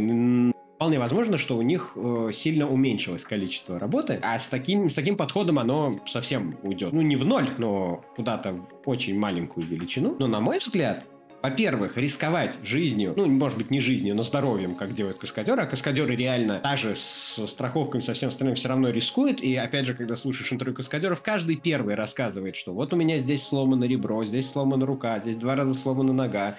Вполне 0.80 0.98
возможно, 0.98 1.36
что 1.36 1.58
у 1.58 1.62
них 1.62 1.92
э, 1.94 2.30
сильно 2.32 2.66
уменьшилось 2.66 3.24
количество 3.24 3.78
работы, 3.78 4.18
а 4.22 4.38
с 4.38 4.48
таким, 4.48 4.88
с 4.88 4.94
таким 4.94 5.14
подходом 5.14 5.58
оно 5.58 6.00
совсем 6.06 6.56
уйдет. 6.62 6.94
Ну, 6.94 7.02
не 7.02 7.16
в 7.16 7.26
ноль, 7.26 7.50
но 7.58 8.02
куда-то 8.16 8.54
в 8.54 8.88
очень 8.88 9.18
маленькую 9.18 9.66
величину. 9.66 10.16
Но, 10.18 10.26
на 10.26 10.40
мой 10.40 10.58
взгляд, 10.58 11.04
во-первых, 11.42 11.98
рисковать 11.98 12.58
жизнью, 12.64 13.12
ну, 13.14 13.26
может 13.26 13.58
быть, 13.58 13.70
не 13.70 13.78
жизнью, 13.78 14.14
но 14.14 14.22
здоровьем, 14.22 14.74
как 14.74 14.94
делают 14.94 15.18
каскадеры, 15.18 15.60
а 15.60 15.66
каскадеры 15.66 16.16
реально 16.16 16.60
даже 16.64 16.96
с 16.96 17.46
страховками 17.46 18.00
со 18.00 18.14
всем 18.14 18.30
остальным 18.30 18.56
все 18.56 18.68
равно 18.68 18.88
рискуют, 18.88 19.42
и 19.42 19.56
опять 19.56 19.84
же, 19.84 19.92
когда 19.92 20.16
слушаешь 20.16 20.50
интервью 20.50 20.74
каскадеров, 20.74 21.20
каждый 21.20 21.56
первый 21.56 21.94
рассказывает, 21.94 22.56
что 22.56 22.72
вот 22.72 22.94
у 22.94 22.96
меня 22.96 23.18
здесь 23.18 23.42
сломано 23.42 23.84
ребро, 23.84 24.24
здесь 24.24 24.50
сломана 24.50 24.86
рука, 24.86 25.20
здесь 25.20 25.36
два 25.36 25.56
раза 25.56 25.74
сломана 25.74 26.14
нога, 26.14 26.56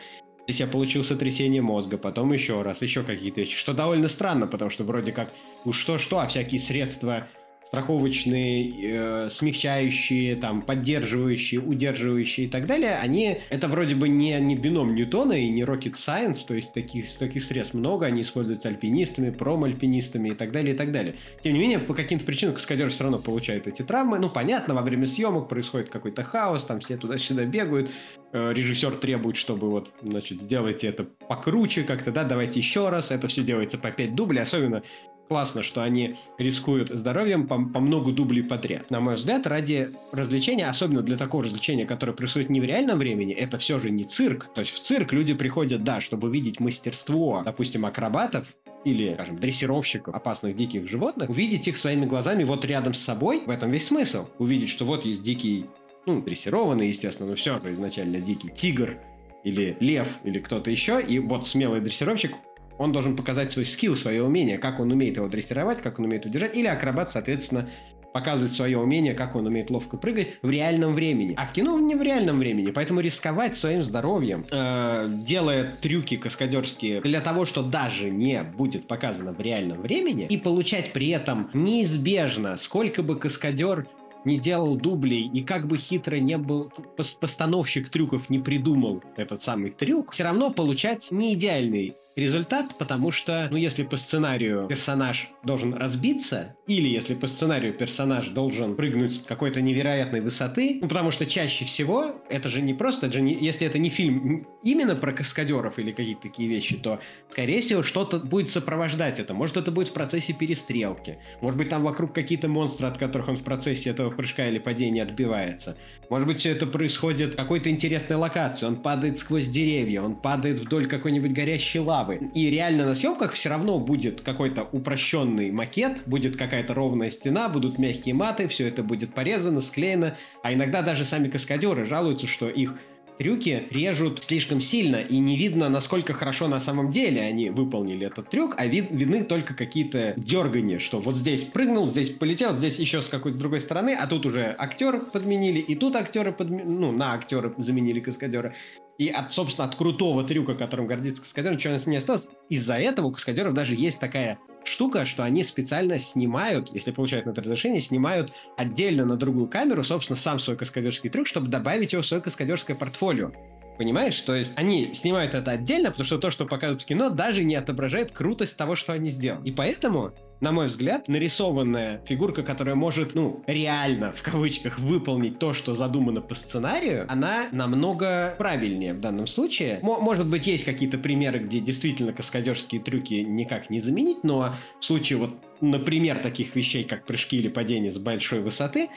Здесь 0.48 0.60
я 0.60 0.68
получил 0.68 1.04
сотрясение 1.04 1.62
мозга, 1.62 1.98
потом 1.98 2.34
еще 2.34 2.62
раз, 2.62 2.82
еще 2.82 3.04
какие-то 3.04 3.42
вещи. 3.42 3.56
Что 3.56 3.74
довольно 3.74 4.08
странно, 4.08 4.48
потому 4.48 4.70
что 4.70 4.84
вроде 4.84 5.12
как 5.12 5.30
уж 5.66 5.80
что-что, 5.80 6.20
а 6.20 6.28
всякие 6.28 6.60
средства 6.60 7.28
страховочные, 7.64 9.26
э, 9.26 9.30
смягчающие, 9.30 10.36
там, 10.36 10.62
поддерживающие, 10.62 11.62
удерживающие 11.62 12.48
и 12.48 12.50
так 12.50 12.66
далее, 12.66 12.98
они, 13.02 13.38
это 13.50 13.68
вроде 13.68 13.96
бы 13.96 14.10
не, 14.10 14.38
не 14.40 14.56
бином 14.56 14.94
Ньютона 14.94 15.34
и 15.34 15.48
не 15.48 15.62
rocket 15.62 15.94
science, 15.94 16.46
то 16.46 16.54
есть 16.54 16.74
таких, 16.74 17.10
таких 17.18 17.42
средств 17.42 17.74
много, 17.74 18.08
они 18.08 18.24
используются 18.24 18.68
альпинистами, 18.68 19.30
промальпинистами 19.30 20.30
и 20.30 20.34
так 20.34 20.52
далее, 20.52 20.74
и 20.74 20.78
так 20.78 20.92
далее. 20.92 21.16
Тем 21.42 21.54
не 21.54 21.60
менее, 21.60 21.80
по 21.80 21.94
каким-то 21.94 22.26
причинам 22.26 22.56
каскадеры 22.56 22.90
все 22.90 23.04
равно 23.04 23.20
получают 23.20 23.68
эти 23.68 23.84
травмы. 23.84 24.20
Ну, 24.20 24.30
понятно, 24.30 24.74
во 24.74 24.82
время 24.82 25.06
съемок 25.06 25.48
происходит 25.48 25.90
какой-то 25.90 26.24
хаос, 26.24 26.66
там 26.66 26.80
все 26.80 26.98
туда-сюда 26.98 27.46
бегают, 27.46 27.90
э, 28.34 28.54
режиссер 28.54 28.96
требует, 28.96 29.38
чтобы 29.38 29.70
вот, 29.70 29.92
значит, 30.02 30.42
сделайте 30.42 30.88
это 30.88 31.06
покруче 31.28 31.84
как-то, 31.84 32.12
да, 32.12 32.24
давайте 32.24 32.60
еще 32.60 32.90
раз, 32.90 33.12
это 33.12 33.28
все 33.28 33.44
делается 33.44 33.78
по 33.78 33.92
5 33.92 34.16
дублей, 34.16 34.42
особенно 34.42 34.84
классно, 35.32 35.64
что 35.64 35.82
они 35.82 36.16
рискуют 36.38 36.90
здоровьем 36.90 37.48
по, 37.48 37.56
по 37.56 37.80
много 37.80 38.12
дублей 38.12 38.44
подряд. 38.44 38.92
На 38.92 39.00
мой 39.00 39.16
взгляд, 39.16 39.48
ради 39.48 39.92
развлечения, 40.12 40.68
особенно 40.68 41.04
для 41.04 41.16
такого 41.16 41.46
развлечения, 41.46 41.86
которое 41.86 42.12
происходит 42.12 42.50
не 42.50 42.60
в 42.60 42.66
реальном 42.66 43.00
времени, 43.00 43.34
это 43.34 43.58
все 43.58 43.80
же 43.80 43.92
не 43.92 44.04
цирк. 44.04 44.50
То 44.54 44.60
есть 44.60 44.74
в 44.74 44.82
цирк 44.82 45.14
люди 45.14 45.34
приходят, 45.34 45.86
да, 45.86 46.02
чтобы 46.02 46.30
видеть 46.30 46.60
мастерство, 46.60 47.44
допустим, 47.46 47.86
акробатов, 47.86 48.58
или, 48.84 49.14
скажем, 49.14 49.40
дрессировщиков 49.40 50.14
опасных 50.14 50.54
диких 50.54 50.86
животных, 50.90 51.30
увидеть 51.30 51.66
их 51.66 51.78
своими 51.78 52.06
глазами 52.06 52.44
вот 52.44 52.66
рядом 52.66 52.94
с 52.94 53.00
собой, 53.00 53.42
в 53.46 53.52
этом 53.52 53.72
весь 53.72 53.86
смысл. 53.86 54.28
Увидеть, 54.38 54.68
что 54.68 54.84
вот 54.84 55.06
есть 55.06 55.24
дикий, 55.24 55.68
ну, 56.06 56.22
дрессированный, 56.22 56.90
естественно, 56.90 57.30
но 57.30 57.36
все 57.38 57.58
же 57.60 57.72
изначально 57.72 58.20
дикий 58.20 58.50
тигр, 58.50 58.98
или 59.46 59.78
лев, 59.80 60.18
или 60.24 60.40
кто-то 60.40 60.70
еще, 60.70 61.02
и 61.02 61.20
вот 61.20 61.48
смелый 61.48 61.80
дрессировщик 61.80 62.36
он 62.78 62.92
должен 62.92 63.16
показать 63.16 63.52
свой 63.52 63.66
скилл, 63.66 63.96
свое 63.96 64.24
умение, 64.24 64.58
как 64.58 64.80
он 64.80 64.92
умеет 64.92 65.18
его 65.18 65.28
дрессировать, 65.28 65.82
как 65.82 66.00
он 66.00 66.06
умеет 66.06 66.26
удержать, 66.26 66.56
или 66.56 66.68
акробат, 66.68 67.12
соответственно, 67.12 67.68
показывает 68.14 68.52
свое 68.52 68.78
умение, 68.78 69.14
как 69.14 69.36
он 69.36 69.48
умеет 69.48 69.70
ловко 69.70 69.98
прыгать 69.98 70.30
в 70.42 70.50
реальном 70.50 70.94
времени. 70.94 71.34
А 71.38 71.46
в 71.46 71.54
кино 71.54 71.80
не 71.80 71.96
в 71.96 72.02
реальном 72.02 72.40
времени, 72.40 72.72
поэтому 72.72 73.00
рисковать 73.00 73.56
своим 73.56 73.84
здоровьем, 73.84 74.46
э, 74.52 75.08
делая 75.10 75.66
трюки 75.82 76.18
каскадерские 76.18 77.02
для 77.02 77.22
того, 77.22 77.46
что 77.46 77.64
даже 77.64 78.10
не 78.10 78.44
будет 78.44 78.88
показано 78.88 79.32
в 79.32 79.40
реальном 79.40 79.82
времени, 79.82 80.28
и 80.30 80.38
получать 80.38 80.94
при 80.94 81.10
этом 81.10 81.50
неизбежно, 81.54 82.58
сколько 82.58 83.04
бы 83.04 83.18
каскадер 83.18 83.88
не 84.26 84.38
делал 84.38 84.76
дублей, 84.76 85.28
и 85.34 85.42
как 85.42 85.68
бы 85.68 85.78
хитро 85.78 86.18
не 86.18 86.38
был 86.38 86.72
постановщик 87.20 87.90
трюков 87.90 88.30
не 88.30 88.40
придумал 88.40 89.02
этот 89.16 89.42
самый 89.42 89.72
трюк, 89.72 90.12
все 90.12 90.26
равно 90.26 90.52
получать 90.52 91.10
не 91.12 91.34
идеальный 91.34 91.96
результат, 92.16 92.76
потому 92.78 93.12
что, 93.12 93.48
ну, 93.52 93.58
если 93.58 93.84
по 93.84 93.98
сценарию 93.98 94.68
персонаж 94.68 95.30
должен 95.44 95.74
разбиться, 95.74 96.56
или 96.68 96.88
если 96.88 97.14
по 97.16 97.28
сценарию 97.28 97.74
персонаж 97.74 98.30
должен 98.30 98.76
прыгнуть 98.76 99.16
с 99.16 99.22
какой-то 99.22 99.62
невероятной 99.62 100.22
высоты, 100.22 100.80
ну, 100.82 100.88
потому 100.88 101.12
что 101.12 101.26
чаще 101.26 101.66
всего 101.66 102.22
это 102.30 102.50
же 102.50 102.62
не 102.62 102.74
просто, 102.74 103.08
это 103.08 103.16
же 103.16 103.22
не, 103.22 103.34
если 103.34 103.66
это 103.66 103.80
не 103.80 103.90
фильм 103.90 104.48
именно 104.64 104.96
про 104.96 105.14
каскадеров 105.14 105.80
или 105.80 105.92
какие-то 105.92 106.24
такие 106.24 106.50
вещи, 106.50 106.78
то, 106.78 107.00
скорее 107.30 107.62
всего, 107.62 107.84
что-то 107.84 108.20
будет 108.20 108.50
сопровождать 108.50 109.20
это. 109.20 109.34
Может, 109.34 109.58
это 109.58 109.72
будет 109.72 109.90
в 109.90 109.94
процессе 109.94 110.34
перестрелки. 110.34 111.18
Может 111.40 111.58
быть, 111.58 111.70
там 111.70 111.84
вокруг 111.84 112.14
какие-то 112.14 112.48
монстры, 112.48 112.88
от 112.88 112.98
которых 112.98 113.30
он 113.30 113.38
в 113.38 113.44
процессе 113.44 113.90
этого 113.90 114.12
прыжка 114.12 114.48
или 114.48 114.60
падения 114.60 115.04
отбивается. 115.04 115.78
Может 116.10 116.28
быть, 116.28 116.40
все 116.40 116.52
это 116.52 116.68
происходит 116.68 117.34
в 117.34 117.38
какой-то 117.38 117.70
интересной 117.70 118.18
локации. 118.18 118.66
Он 118.66 118.76
падает 118.76 119.18
сквозь 119.18 119.48
деревья, 119.48 120.02
он 120.02 120.16
падает 120.16 120.60
вдоль 120.60 120.88
какой-нибудь 120.88 121.32
горящей 121.32 121.80
лавы. 121.80 122.01
И 122.34 122.50
реально 122.50 122.86
на 122.86 122.96
съемках 122.96 123.34
все 123.34 123.50
равно 123.50 123.80
будет 123.80 124.22
какой-то 124.22 124.64
упрощенный 124.72 125.52
макет, 125.52 126.04
будет 126.06 126.38
какая-то 126.38 126.74
ровная 126.74 127.10
стена, 127.10 127.50
будут 127.50 127.78
мягкие 127.78 128.16
маты, 128.16 128.48
все 128.48 128.68
это 128.68 128.84
будет 128.84 129.14
порезано, 129.14 129.60
склеено. 129.60 130.16
А 130.44 130.54
иногда 130.54 130.82
даже 130.82 131.06
сами 131.06 131.30
каскадеры 131.30 131.86
жалуются, 131.86 132.28
что 132.28 132.50
их 132.50 132.76
трюки 133.22 133.68
режут 133.70 134.24
слишком 134.24 134.62
сильно, 134.62 134.96
и 134.96 135.20
не 135.20 135.38
видно, 135.38 135.70
насколько 135.70 136.12
хорошо 136.12 136.48
на 136.48 136.60
самом 136.60 136.90
деле 136.90 137.22
они 137.22 137.52
выполнили 137.52 138.08
этот 138.08 138.30
трюк, 138.30 138.56
а 138.58 138.66
вид, 138.66 138.88
видны 138.90 139.24
только 139.24 139.54
какие-то 139.54 140.16
дергания, 140.18 140.80
что 140.80 141.00
вот 141.00 141.16
здесь 141.16 141.44
прыгнул, 141.44 141.86
здесь 141.86 142.10
полетел, 142.10 142.54
здесь 142.54 142.80
еще 142.80 143.04
с 143.04 143.10
какой-то 143.10 143.38
другой 143.38 143.60
стороны, 143.60 143.96
а 144.00 144.08
тут 144.08 144.26
уже 144.26 144.56
актер 144.58 145.00
подменили, 145.00 145.60
и 145.60 145.76
тут 145.76 145.96
актеры 145.98 146.32
подменили, 146.32 146.66
ну, 146.66 146.92
на 146.92 147.14
актеры 147.14 147.54
заменили 147.58 148.00
каскадера. 148.00 148.56
И, 149.02 149.10
от, 149.10 149.34
собственно, 149.34 149.68
от 149.68 149.76
крутого 149.76 150.24
трюка, 150.24 150.54
которым 150.54 150.86
гордится 150.86 151.24
каскадер, 151.24 151.54
ничего 151.54 151.76
не 151.88 151.98
осталось. 151.98 152.28
Из-за 152.50 152.76
этого 152.76 153.08
у 153.08 153.12
каскадеров 153.12 153.56
даже 153.56 153.74
есть 153.74 154.00
такая 154.00 154.38
штука, 154.64 155.06
что 155.06 155.24
они 155.24 155.44
специально 155.44 155.98
снимают, 155.98 156.70
если 156.72 156.92
получают 156.92 157.26
на 157.26 157.32
это 157.32 157.42
разрешение, 157.42 157.82
снимают 157.82 158.32
отдельно 158.58 159.04
на 159.04 159.18
другую 159.18 159.48
камеру, 159.48 159.84
собственно, 159.84 160.18
сам 160.18 160.38
свой 160.38 160.56
каскадерский 160.56 161.10
трюк, 161.10 161.26
чтобы 161.26 161.48
добавить 161.48 161.94
его 161.94 162.04
в 162.04 162.06
свое 162.06 162.22
каскадерское 162.22 162.76
портфолио. 162.76 163.32
Понимаешь? 163.78 164.20
То 164.22 164.36
есть 164.36 164.54
они 164.58 164.94
снимают 164.94 165.34
это 165.34 165.52
отдельно, 165.52 165.92
потому 165.92 166.06
что 166.06 166.18
то, 166.18 166.30
что 166.30 166.46
показывают 166.46 166.84
в 166.84 166.86
кино, 166.86 167.10
даже 167.10 167.44
не 167.44 167.56
отображает 167.56 168.12
крутость 168.12 168.58
того, 168.58 168.76
что 168.76 168.94
они 168.94 169.10
сделали. 169.10 169.48
И 169.48 169.52
поэтому 169.52 170.14
на 170.42 170.52
мой 170.52 170.66
взгляд, 170.66 171.08
нарисованная 171.08 172.02
фигурка, 172.06 172.42
которая 172.42 172.76
может, 172.76 173.14
ну, 173.14 173.44
реально, 173.46 174.12
в 174.12 174.24
кавычках, 174.24 174.80
выполнить 174.80 175.38
то, 175.40 175.54
что 175.54 175.76
задумано 175.76 176.20
по 176.20 176.34
сценарию, 176.34 177.06
она 177.08 177.48
намного 177.52 178.34
правильнее 178.38 178.94
в 178.94 179.00
данном 179.00 179.28
случае. 179.28 179.80
М- 179.84 180.02
может 180.02 180.26
быть, 180.26 180.48
есть 180.48 180.66
какие-то 180.66 180.98
примеры, 180.98 181.40
где 181.40 181.60
действительно 181.60 182.12
каскадерские 182.12 182.82
трюки 182.82 183.14
никак 183.14 183.70
не 183.70 183.80
заменить, 183.80 184.24
но 184.24 184.56
в 184.80 184.86
случае 184.86 185.20
вот 185.20 185.36
например, 185.62 186.18
таких 186.18 186.56
вещей, 186.56 186.84
как 186.84 187.06
прыжки 187.06 187.38
или 187.38 187.48
падения 187.48 187.92
с 187.92 188.00
большой 188.00 188.42
высоты, 188.42 188.90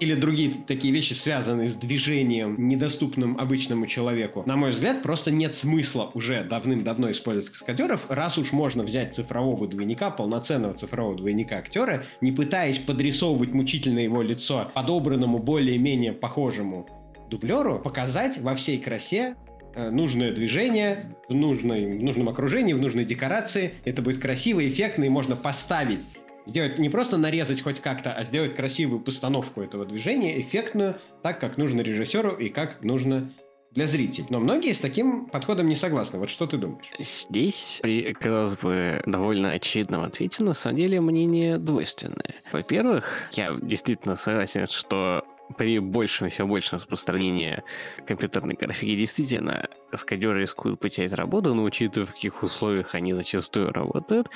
или 0.00 0.14
другие 0.14 0.54
такие 0.66 0.92
вещи, 0.92 1.12
связанные 1.12 1.68
с 1.68 1.76
движением, 1.76 2.56
недоступным 2.68 3.38
обычному 3.38 3.86
человеку, 3.86 4.42
на 4.46 4.56
мой 4.56 4.70
взгляд, 4.70 5.02
просто 5.02 5.30
нет 5.30 5.54
смысла 5.54 6.10
уже 6.14 6.42
давным-давно 6.42 7.10
использовать 7.10 7.50
каскадеров, 7.50 8.06
раз 8.08 8.38
уж 8.38 8.52
можно 8.52 8.82
взять 8.82 9.14
цифрового 9.14 9.68
двойника, 9.68 10.10
полноценного 10.10 10.74
цифрового 10.74 11.16
двойника 11.16 11.58
актера, 11.58 12.04
не 12.20 12.32
пытаясь 12.32 12.78
подрисовывать 12.78 13.52
мучительно 13.52 13.98
его 13.98 14.22
лицо 14.22 14.70
подобранному 14.74 15.38
более-менее 15.38 16.12
похожему 16.12 16.88
дублеру, 17.28 17.78
показать 17.78 18.38
во 18.38 18.54
всей 18.54 18.78
красе 18.78 19.36
э, 19.74 19.90
нужное 19.90 20.32
движение 20.32 21.14
в, 21.28 21.34
нужной, 21.34 21.98
в 21.98 22.02
нужном 22.02 22.28
окружении, 22.28 22.72
в 22.72 22.80
нужной 22.80 23.04
декорации. 23.04 23.74
Это 23.84 24.02
будет 24.02 24.20
красиво, 24.20 24.66
эффектно, 24.66 25.04
и 25.04 25.08
можно 25.08 25.36
поставить 25.36 26.08
сделать 26.46 26.78
не 26.78 26.88
просто 26.88 27.16
нарезать 27.16 27.62
хоть 27.62 27.80
как-то, 27.80 28.12
а 28.12 28.24
сделать 28.24 28.54
красивую 28.54 29.00
постановку 29.00 29.60
этого 29.62 29.84
движения, 29.84 30.40
эффектную, 30.40 30.98
так, 31.22 31.40
как 31.40 31.56
нужно 31.56 31.80
режиссеру 31.80 32.32
и 32.32 32.48
как 32.48 32.82
нужно 32.82 33.30
для 33.72 33.86
зрителей. 33.86 34.26
Но 34.30 34.40
многие 34.40 34.72
с 34.72 34.80
таким 34.80 35.26
подходом 35.26 35.68
не 35.68 35.74
согласны. 35.74 36.18
Вот 36.18 36.28
что 36.28 36.46
ты 36.46 36.56
думаешь? 36.56 36.90
Здесь, 36.98 37.78
при, 37.82 38.12
казалось 38.12 38.56
бы, 38.56 39.02
довольно 39.06 39.52
очевидном 39.52 40.02
ответе, 40.02 40.42
на 40.42 40.54
самом 40.54 40.76
деле 40.76 41.00
мнение 41.00 41.58
двойственное. 41.58 42.34
Во-первых, 42.52 43.28
я 43.32 43.54
действительно 43.60 44.16
согласен, 44.16 44.66
что 44.66 45.24
при 45.56 45.78
большем, 45.78 46.28
все 46.28 46.46
большем 46.46 46.78
распространении 46.78 47.62
компьютерной 48.06 48.54
графики 48.54 48.96
действительно 48.96 49.68
каскадеры 49.90 50.42
рискуют 50.42 50.80
потерять 50.80 51.12
работу, 51.12 51.54
но 51.54 51.64
учитывая, 51.64 52.06
в 52.06 52.12
каких 52.12 52.42
условиях 52.42 52.94
они 52.94 53.12
зачастую 53.12 53.72
работают, 53.72 54.28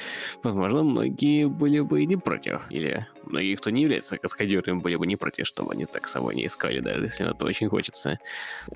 возможно, 0.42 0.82
многие 0.82 1.46
были 1.46 1.80
бы 1.80 2.02
и 2.02 2.06
не 2.06 2.16
против. 2.16 2.62
Или 2.70 3.06
многие, 3.24 3.54
кто 3.56 3.70
не 3.70 3.82
является 3.82 4.18
каскадерами, 4.18 4.80
были 4.80 4.96
бы 4.96 5.06
не 5.06 5.16
против, 5.16 5.46
чтобы 5.46 5.72
они 5.72 5.86
так 5.86 6.08
собой 6.08 6.34
не 6.34 6.46
искали, 6.46 6.80
даже 6.80 7.04
если 7.04 7.30
это 7.30 7.44
очень 7.44 7.68
хочется. 7.68 8.18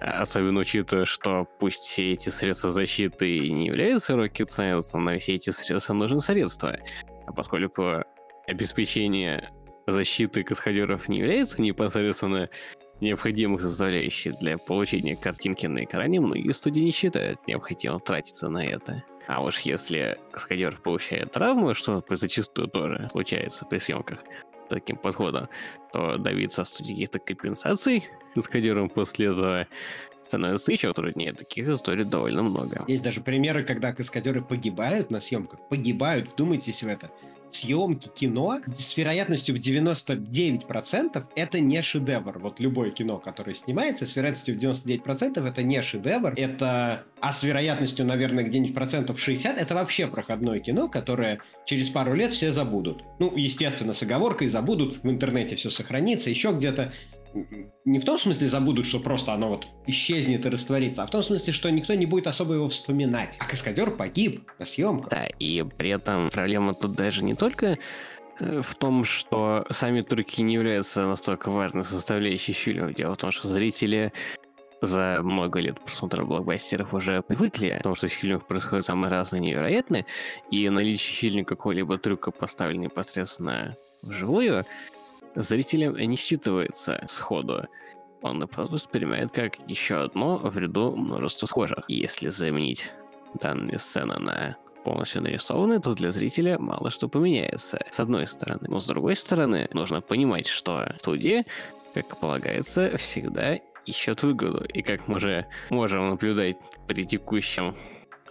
Особенно 0.01 0.61
учитывая, 0.61 1.05
что 1.05 1.47
пусть 1.59 1.83
все 1.83 2.13
эти 2.13 2.31
средства 2.31 2.71
защиты 2.71 3.49
не 3.51 3.67
являются 3.67 4.15
rocket 4.15 4.47
science, 4.47 4.95
но 4.95 5.19
все 5.19 5.35
эти 5.35 5.51
средства 5.51 5.95
нужны 5.95 6.21
средства. 6.21 6.79
А 7.27 7.33
поскольку 7.33 8.05
обеспечение 8.47 9.51
защиты 9.93 10.43
каскадеров 10.43 11.09
не 11.09 11.19
является 11.19 11.61
непосредственно 11.61 12.49
необходимой 13.01 13.61
составляющей 13.61 14.33
для 14.33 14.59
получения 14.59 15.17
картинки 15.17 15.67
на 15.67 15.85
экране, 15.85 16.21
многие 16.21 16.53
студии 16.53 16.81
не 16.81 16.91
считают 16.91 17.47
необходимым 17.47 18.01
тратиться 18.01 18.49
на 18.49 18.65
это. 18.65 19.05
А 19.27 19.43
уж 19.43 19.61
если 19.61 20.19
каскадер 20.33 20.77
получает 20.77 21.33
травму, 21.33 21.75
что 21.75 22.03
зачастую 22.09 22.69
тоже 22.69 23.09
случается 23.13 23.67
при 23.67 23.79
съемках 23.79 24.21
таким 24.69 24.97
подходом, 24.97 25.49
то 25.93 26.17
добиться 26.17 26.65
студии 26.65 26.93
каких-то 26.93 27.19
компенсаций 27.19 28.09
каскадерам 28.35 28.89
после 28.89 29.27
этого 29.27 29.67
становится 30.25 30.73
еще 30.73 30.93
труднее. 30.93 31.33
Таких 31.33 31.69
историй 31.69 32.05
довольно 32.05 32.43
много. 32.43 32.85
Есть 32.87 33.03
даже 33.03 33.21
примеры, 33.21 33.65
когда 33.65 33.93
каскадеры 33.93 34.43
погибают 34.43 35.11
на 35.11 35.21
съемках. 35.21 35.61
Погибают, 35.69 36.29
вдумайтесь 36.29 36.83
в 36.83 36.89
это 36.89 37.11
съемки 37.51 38.09
кино 38.09 38.61
с 38.75 38.97
вероятностью 38.97 39.55
в 39.55 39.59
99% 39.59 41.25
это 41.35 41.61
не 41.61 41.83
шедевр. 41.83 42.39
Вот 42.39 42.61
любое 42.61 42.91
кино, 42.91 43.19
которое 43.19 43.55
снимается, 43.55 44.07
с 44.07 44.17
вероятностью 44.17 44.59
в 44.59 44.63
99% 44.63 45.47
это 45.47 45.63
не 45.63 45.81
шедевр. 45.83 46.35
Это... 46.37 47.05
А 47.21 47.33
с 47.33 47.43
вероятностью, 47.43 48.07
наверное, 48.07 48.45
где-нибудь 48.45 48.75
процентов 48.75 49.19
60 49.19 49.59
это 49.59 49.75
вообще 49.75 50.07
проходное 50.07 50.61
кино, 50.61 50.89
которое 50.89 51.41
через 51.67 51.89
пару 51.89 52.15
лет 52.15 52.33
все 52.33 52.53
забудут. 52.53 53.03
Ну, 53.19 53.37
естественно, 53.37 53.93
с 53.93 54.03
оговоркой 54.03 54.47
забудут, 54.47 55.03
в 55.03 55.11
интернете 55.11 55.57
все 55.57 55.71
сохранится, 55.71 56.31
еще 56.31 56.53
где-то 56.53 56.93
не 57.85 57.99
в 57.99 58.05
том 58.05 58.19
смысле 58.19 58.49
забудут, 58.49 58.87
что 58.87 59.01
просто 59.01 59.33
оно 59.33 59.49
вот 59.49 59.67
исчезнет 59.87 60.47
и 60.47 60.49
растворится, 60.49 61.03
а 61.03 61.07
в 61.07 61.11
том 61.11 61.23
смысле, 61.23 61.53
что 61.53 61.71
никто 61.71 61.95
не 61.95 62.07
будет 62.07 62.27
особо 62.27 62.55
его 62.55 62.69
вспоминать. 62.69 63.37
А 63.39 63.45
каскадер 63.45 63.91
погиб 63.91 64.51
на 64.59 64.67
съемках. 64.67 65.11
Да, 65.11 65.27
и 65.39 65.65
при 65.77 65.91
этом 65.91 66.31
проблема 66.31 66.75
тут 66.75 66.95
даже 66.95 67.25
не 67.25 67.35
только 67.35 67.79
э, 68.41 68.63
в 68.63 68.75
том, 68.75 69.05
что 69.05 69.67
сами 69.71 70.03
турки 70.03 70.43
не 70.43 70.55
являются 70.55 71.07
настолько 71.07 71.51
важной 71.51 71.85
составляющей 71.85 72.53
фильма. 72.53 72.93
Дело 72.93 73.15
в 73.15 73.19
том, 73.19 73.31
что 73.33 73.49
зрители 73.49 74.13
за 74.81 75.19
много 75.23 75.61
лет 75.61 75.81
просмотра 75.81 76.25
блокбастеров 76.25 76.95
уже 76.95 77.23
привыкли 77.23 77.77
к 77.79 77.83
тому, 77.83 77.95
что 77.95 78.09
в 78.09 78.13
фильмах 78.13 78.47
происходят 78.47 78.87
самые 78.87 79.11
разные 79.11 79.41
невероятные, 79.41 80.07
и 80.51 80.69
наличие 80.69 81.15
в 81.15 81.19
фильме 81.19 81.45
какого-либо 81.45 81.99
трюка, 81.99 82.31
поставленного 82.31 82.85
непосредственно 82.85 83.77
вживую, 84.03 84.65
зрителям 85.43 85.97
не 85.97 86.17
считывается 86.17 87.07
сходу. 87.07 87.67
Он 88.23 88.47
просто 88.49 88.75
воспринимает 88.75 89.31
как 89.31 89.59
еще 89.69 89.97
одно 90.03 90.39
в 90.39 90.59
ряду 90.59 90.97
множества 90.97 91.47
схожих. 91.47 91.85
Если 91.89 92.29
заменить 92.29 92.91
данные 93.41 93.79
сцены 93.79 94.19
на 94.19 94.57
полностью 94.85 95.23
нарисованные, 95.23 95.81
то 95.81 95.95
для 95.95 96.11
зрителя 96.11 96.59
мало 96.59 96.91
что 96.91 97.09
поменяется, 97.09 97.85
с 97.91 98.01
одной 98.01 98.27
стороны. 98.27 98.69
Но 98.69 98.81
с 98.81 98.87
другой 98.87 99.17
стороны, 99.17 99.69
нужно 99.73 100.01
понимать, 100.01 100.47
что 100.47 100.93
студии, 100.97 101.47
как 101.95 102.19
полагается, 102.19 102.97
всегда 102.97 103.59
ищут 103.87 104.23
выгоду. 104.23 104.65
И 104.65 104.83
как 104.83 105.07
мы 105.09 105.17
уже 105.17 105.47
можем 105.71 106.09
наблюдать 106.11 106.57
при 106.87 107.05
текущем 107.05 107.77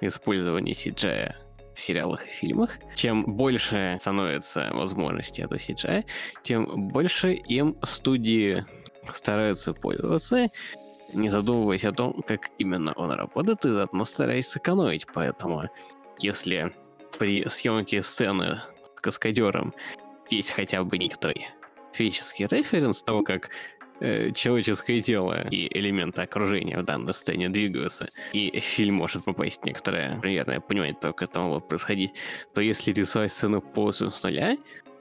использовании 0.01 0.73
CGI 0.73 1.46
в 1.77 1.81
сериалах 1.81 2.25
и 2.25 2.31
фильмах, 2.31 2.71
чем 2.95 3.23
больше 3.23 3.97
становится 4.01 4.71
возможности 4.73 5.41
этого 5.41 5.59
CGI, 5.59 6.05
тем 6.41 6.87
больше 6.87 7.33
им 7.33 7.77
студии 7.83 8.65
стараются 9.13 9.73
пользоваться, 9.73 10.47
не 11.13 11.29
задумываясь 11.29 11.85
о 11.85 11.91
том, 11.91 12.23
как 12.23 12.49
именно 12.57 12.93
он 12.93 13.11
работает, 13.11 13.63
и 13.63 13.69
заодно 13.69 14.05
стараясь 14.05 14.47
сэкономить. 14.47 15.05
Поэтому, 15.13 15.69
если 16.19 16.73
при 17.19 17.47
съемке 17.47 18.01
сцены 18.01 18.61
с 18.97 18.99
каскадером 18.99 19.75
есть 20.31 20.49
хотя 20.49 20.83
бы 20.83 20.97
некоторый 20.97 21.47
физический 21.93 22.47
референс 22.47 23.03
того, 23.03 23.21
как 23.21 23.51
Э, 23.99 24.31
человеческое 24.31 25.01
тело. 25.01 25.47
И 25.49 25.67
элементы 25.77 26.21
окружения 26.21 26.77
в 26.79 26.85
данной 26.85 27.13
сцене 27.13 27.49
двигаются, 27.49 28.09
и 28.31 28.59
фильм 28.59 28.95
может 28.95 29.25
попасть 29.25 29.65
некоторое 29.65 30.19
примерное 30.19 30.59
понимание 30.59 30.95
того, 30.95 31.13
как 31.13 31.29
это 31.29 31.39
могло 31.39 31.59
происходить, 31.59 32.13
то 32.53 32.61
если 32.61 32.93
рисовать 32.93 33.31
сцену 33.31 33.61
полностью 33.61 34.11
с 34.11 34.23
нуля, 34.23 34.57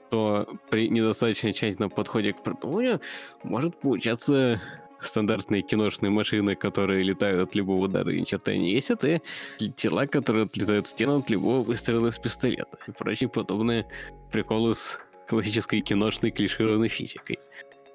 то 0.09 0.47
при 0.71 0.89
недостаточно 0.89 1.53
тщательном 1.53 1.91
подходе 1.91 2.33
к 2.33 2.41
продуманию 2.41 2.99
может 3.43 3.79
получаться 3.79 4.61
стандартные 4.99 5.61
киношные 5.61 6.09
машины, 6.09 6.55
которые 6.55 7.03
летают 7.03 7.49
от 7.49 7.55
любого 7.55 7.85
удара 7.85 8.11
и 8.11 8.19
ни 8.19 8.23
черта 8.23 8.55
не 8.55 8.73
весят, 8.73 9.05
и 9.05 9.21
тела, 9.75 10.07
которые 10.07 10.45
отлетают 10.45 10.87
в 10.87 10.89
стену 10.89 11.19
от 11.19 11.29
любого 11.29 11.61
выстрела 11.61 12.07
из 12.07 12.17
пистолета. 12.17 12.79
И 12.87 12.91
прочие 12.91 13.29
подобные 13.29 13.85
приколы 14.31 14.73
с 14.73 14.99
классической 15.27 15.81
киношной 15.81 16.31
клишированной 16.31 16.87
физикой 16.87 17.37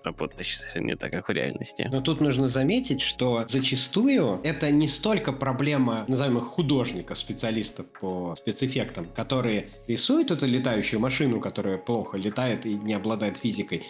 работать 0.04 0.46
не 0.74 0.96
так, 0.96 1.12
как 1.12 1.28
в 1.28 1.32
реальности. 1.32 1.88
Но 1.90 2.00
тут 2.00 2.20
нужно 2.20 2.48
заметить, 2.48 3.00
что 3.00 3.44
зачастую 3.48 4.40
это 4.42 4.70
не 4.70 4.88
столько 4.88 5.32
проблема, 5.32 6.04
назовем 6.08 6.38
их 6.38 6.44
художников, 6.44 7.18
специалистов 7.18 7.86
по 8.00 8.34
спецэффектам, 8.36 9.06
которые 9.14 9.68
рисуют 9.88 10.30
эту 10.30 10.46
летающую 10.46 11.00
машину, 11.00 11.40
которая 11.40 11.78
плохо 11.78 12.16
летает 12.16 12.66
и 12.66 12.74
не 12.74 12.94
обладает 12.94 13.38
физикой, 13.38 13.84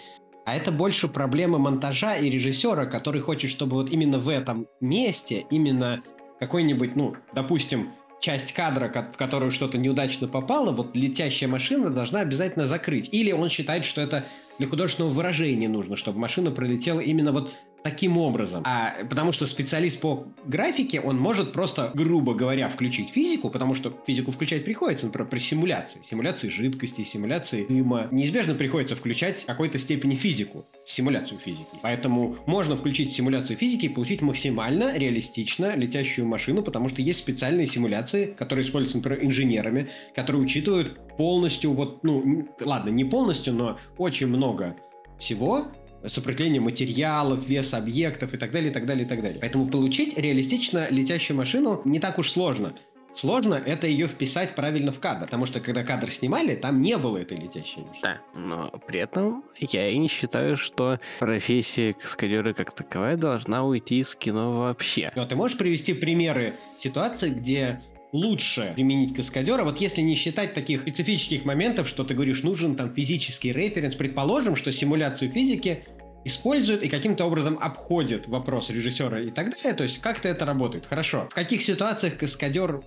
а 0.45 0.57
это 0.57 0.73
больше 0.73 1.09
проблема 1.09 1.59
монтажа 1.59 2.17
и 2.17 2.29
режиссера, 2.29 2.87
который 2.87 3.21
хочет, 3.21 3.51
чтобы 3.51 3.77
вот 3.77 3.91
именно 3.91 4.19
в 4.19 4.29
этом 4.29 4.67
месте, 4.81 5.47
именно 5.51 6.03
какой-нибудь, 6.41 6.97
ну, 6.97 7.15
допустим, 7.33 7.91
часть 8.21 8.53
кадра, 8.53 8.89
в 9.13 9.17
которую 9.17 9.51
что-то 9.51 9.79
неудачно 9.79 10.27
попало, 10.27 10.73
вот 10.73 10.97
летящая 10.97 11.49
машина 11.49 11.91
должна 11.91 12.21
обязательно 12.21 12.67
закрыть. 12.67 13.09
Или 13.13 13.33
он 13.33 13.49
считает, 13.51 13.85
что 13.85 14.01
это 14.01 14.25
для 14.59 14.67
художественного 14.67 15.13
выражения 15.13 15.69
нужно, 15.69 15.97
чтобы 15.97 16.19
машина 16.19 16.51
пролетела 16.51 17.01
именно 17.01 17.33
вот 17.33 17.53
таким 17.83 18.19
образом. 18.19 18.63
А 18.67 19.05
потому 19.09 19.33
что 19.33 19.47
специалист 19.47 20.01
по 20.01 20.27
графике, 20.47 21.01
он 21.01 21.19
может 21.19 21.53
просто, 21.53 21.91
грубо 21.95 22.35
говоря, 22.35 22.69
включить 22.69 23.11
физику, 23.11 23.51
потому 23.51 23.75
что 23.75 23.93
физику 24.07 24.31
включать 24.31 24.65
приходится, 24.65 25.07
например, 25.07 25.29
при 25.29 25.39
симуляции. 25.39 26.01
Симуляции 26.03 26.49
жидкости, 26.49 27.03
симуляции 27.03 27.67
дыма. 27.67 28.09
Неизбежно 28.11 28.55
приходится 28.55 28.97
включать 28.97 29.43
в 29.43 29.47
какой-то 29.47 29.79
степени 29.79 30.15
физику, 30.15 30.65
симуляцию 30.87 31.39
физики. 31.39 31.79
Поэтому 31.83 32.37
можно 32.47 32.77
включить 32.77 33.13
симуляцию 33.13 33.57
физики 33.57 33.87
и 33.87 33.89
получить 33.89 34.23
максимально 34.23 34.97
реалистично 34.97 35.77
летящую 35.77 36.27
машину, 36.27 36.63
потому 36.63 36.89
что 36.89 37.03
есть 37.03 37.19
специальные 37.19 37.67
симуляции, 37.67 38.27
которые 38.27 38.65
используются, 38.65 38.99
например, 38.99 39.25
инженерами, 39.25 39.89
которые 40.15 40.43
учитывают 40.43 41.17
полностью, 41.17 41.73
вот, 41.73 42.05
ну, 42.05 42.47
ладно, 42.61 42.91
не 42.91 43.05
полностью, 43.05 43.55
но 43.55 43.79
очень 43.99 44.27
много 44.27 44.77
всего, 45.19 45.67
сопротивление 46.09 46.61
материалов, 46.61 47.47
вес 47.47 47.75
объектов 47.75 48.35
и 48.35 48.37
так 48.37 48.51
далее, 48.53 48.71
и 48.71 48.75
так 48.75 48.87
далее, 48.87 49.05
и 49.05 49.09
так 49.09 49.23
далее. 49.23 49.39
Поэтому 49.41 49.67
получить 49.67 50.19
реалистично 50.19 50.87
летящую 50.91 51.37
машину 51.37 51.81
не 51.85 52.01
так 52.01 52.19
уж 52.19 52.31
сложно. 52.31 52.75
Сложно 53.15 53.55
это 53.55 53.87
ее 53.87 54.07
вписать 54.09 54.55
правильно 54.55 54.91
в 54.91 54.99
кадр, 54.99 55.27
потому 55.27 55.45
что 55.45 55.61
когда 55.61 55.85
кадр 55.85 56.11
снимали, 56.11 56.55
там 56.55 56.81
не 56.81 56.97
было 56.97 57.19
этой 57.19 57.37
летящей 57.37 57.83
машины. 57.83 58.03
Да, 58.03 58.21
но 58.35 58.71
при 58.87 59.01
этом 59.01 59.45
я 59.59 59.91
и 59.91 59.99
не 59.99 60.09
считаю, 60.09 60.57
что 60.57 60.99
профессия 61.19 61.93
каскадера 61.93 62.55
как 62.55 62.75
таковая 62.75 63.17
должна 63.17 63.65
уйти 63.65 63.99
из 63.99 64.15
кино 64.15 64.61
вообще. 64.61 65.13
Но 65.15 65.27
ты 65.27 65.37
можешь 65.37 65.59
привести 65.59 65.93
примеры 65.93 66.55
ситуаций, 66.79 67.31
где 67.31 67.81
лучше 68.13 68.73
применить 68.75 69.17
каскадера, 69.17 69.65
вот 69.65 69.81
если 69.81 70.03
не 70.03 70.15
считать 70.15 70.55
таких 70.55 70.83
специфических 70.83 71.45
моментов, 71.45 71.89
что 71.89 72.05
ты 72.05 72.15
говоришь, 72.15 72.43
нужен 72.43 72.77
там 72.77 72.95
физический 72.95 73.53
референс, 73.53 73.95
предположим, 73.95 74.55
что 74.55 74.71
симуляцию 74.71 75.33
физики 75.33 75.85
используют 76.25 76.83
и 76.83 76.89
каким-то 76.89 77.25
образом 77.25 77.59
обходят 77.61 78.29
вопрос 78.29 78.71
режиссера 78.71 79.21
и 79.21 79.31
так 79.31 79.51
далее. 79.51 79.73
То 79.75 79.85
есть 79.85 79.99
как-то 79.99 80.29
это 80.29 80.45
работает. 80.45 80.87
Хорошо. 80.87 81.27
В 81.31 81.35
каких 81.35 81.63
ситуациях 81.63 82.17
каскадер 82.17 82.83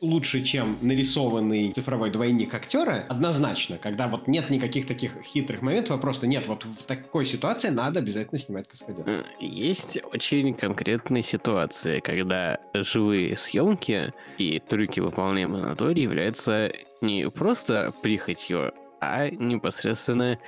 лучше, 0.00 0.42
чем 0.42 0.76
нарисованный 0.80 1.72
цифровой 1.72 2.10
двойник 2.10 2.54
актера, 2.54 3.04
однозначно, 3.08 3.78
когда 3.78 4.08
вот 4.08 4.26
нет 4.28 4.50
никаких 4.50 4.86
таких 4.86 5.22
хитрых 5.22 5.62
моментов, 5.62 5.96
а 5.96 5.98
просто 5.98 6.26
нет, 6.26 6.46
вот 6.46 6.64
в 6.64 6.84
такой 6.84 7.26
ситуации 7.26 7.68
надо 7.68 8.00
обязательно 8.00 8.38
снимать 8.38 8.68
каскадер. 8.68 9.24
Есть 9.40 9.98
очень 10.12 10.54
конкретные 10.54 11.22
ситуации, 11.22 12.00
когда 12.00 12.58
живые 12.74 13.36
съемки 13.36 14.12
и 14.38 14.58
трюки, 14.58 15.00
выполняемые 15.00 15.64
на 15.64 15.76
туре, 15.76 16.02
являются 16.02 16.72
не 17.00 17.28
просто 17.30 17.92
прихотью, 18.02 18.72
а 19.00 19.28
непосредственно 19.30 20.38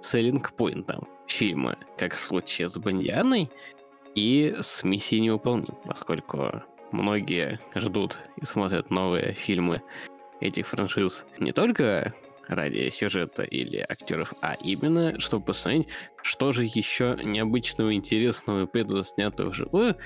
селлинг-поинтом 0.00 1.06
фильма, 1.26 1.76
как 1.96 2.14
в 2.14 2.18
случае 2.18 2.68
с 2.68 2.76
Бондианой 2.76 3.50
и 4.14 4.56
с 4.60 4.82
«Миссией 4.84 5.22
невыполним», 5.22 5.76
поскольку 5.84 6.62
многие 6.92 7.60
ждут 7.74 8.18
и 8.36 8.44
смотрят 8.44 8.90
новые 8.90 9.32
фильмы 9.32 9.82
этих 10.40 10.68
франшиз 10.68 11.24
не 11.38 11.52
только 11.52 12.14
ради 12.48 12.90
сюжета 12.90 13.42
или 13.42 13.78
актеров, 13.88 14.34
а 14.42 14.56
именно, 14.62 15.18
чтобы 15.20 15.46
посмотреть, 15.46 15.88
что 16.22 16.52
же 16.52 16.64
еще 16.64 17.16
необычного, 17.22 17.94
интересного 17.94 18.64
и 18.64 18.66
преданно 18.66 19.04
снятого 19.04 19.50
вживую 19.50 19.96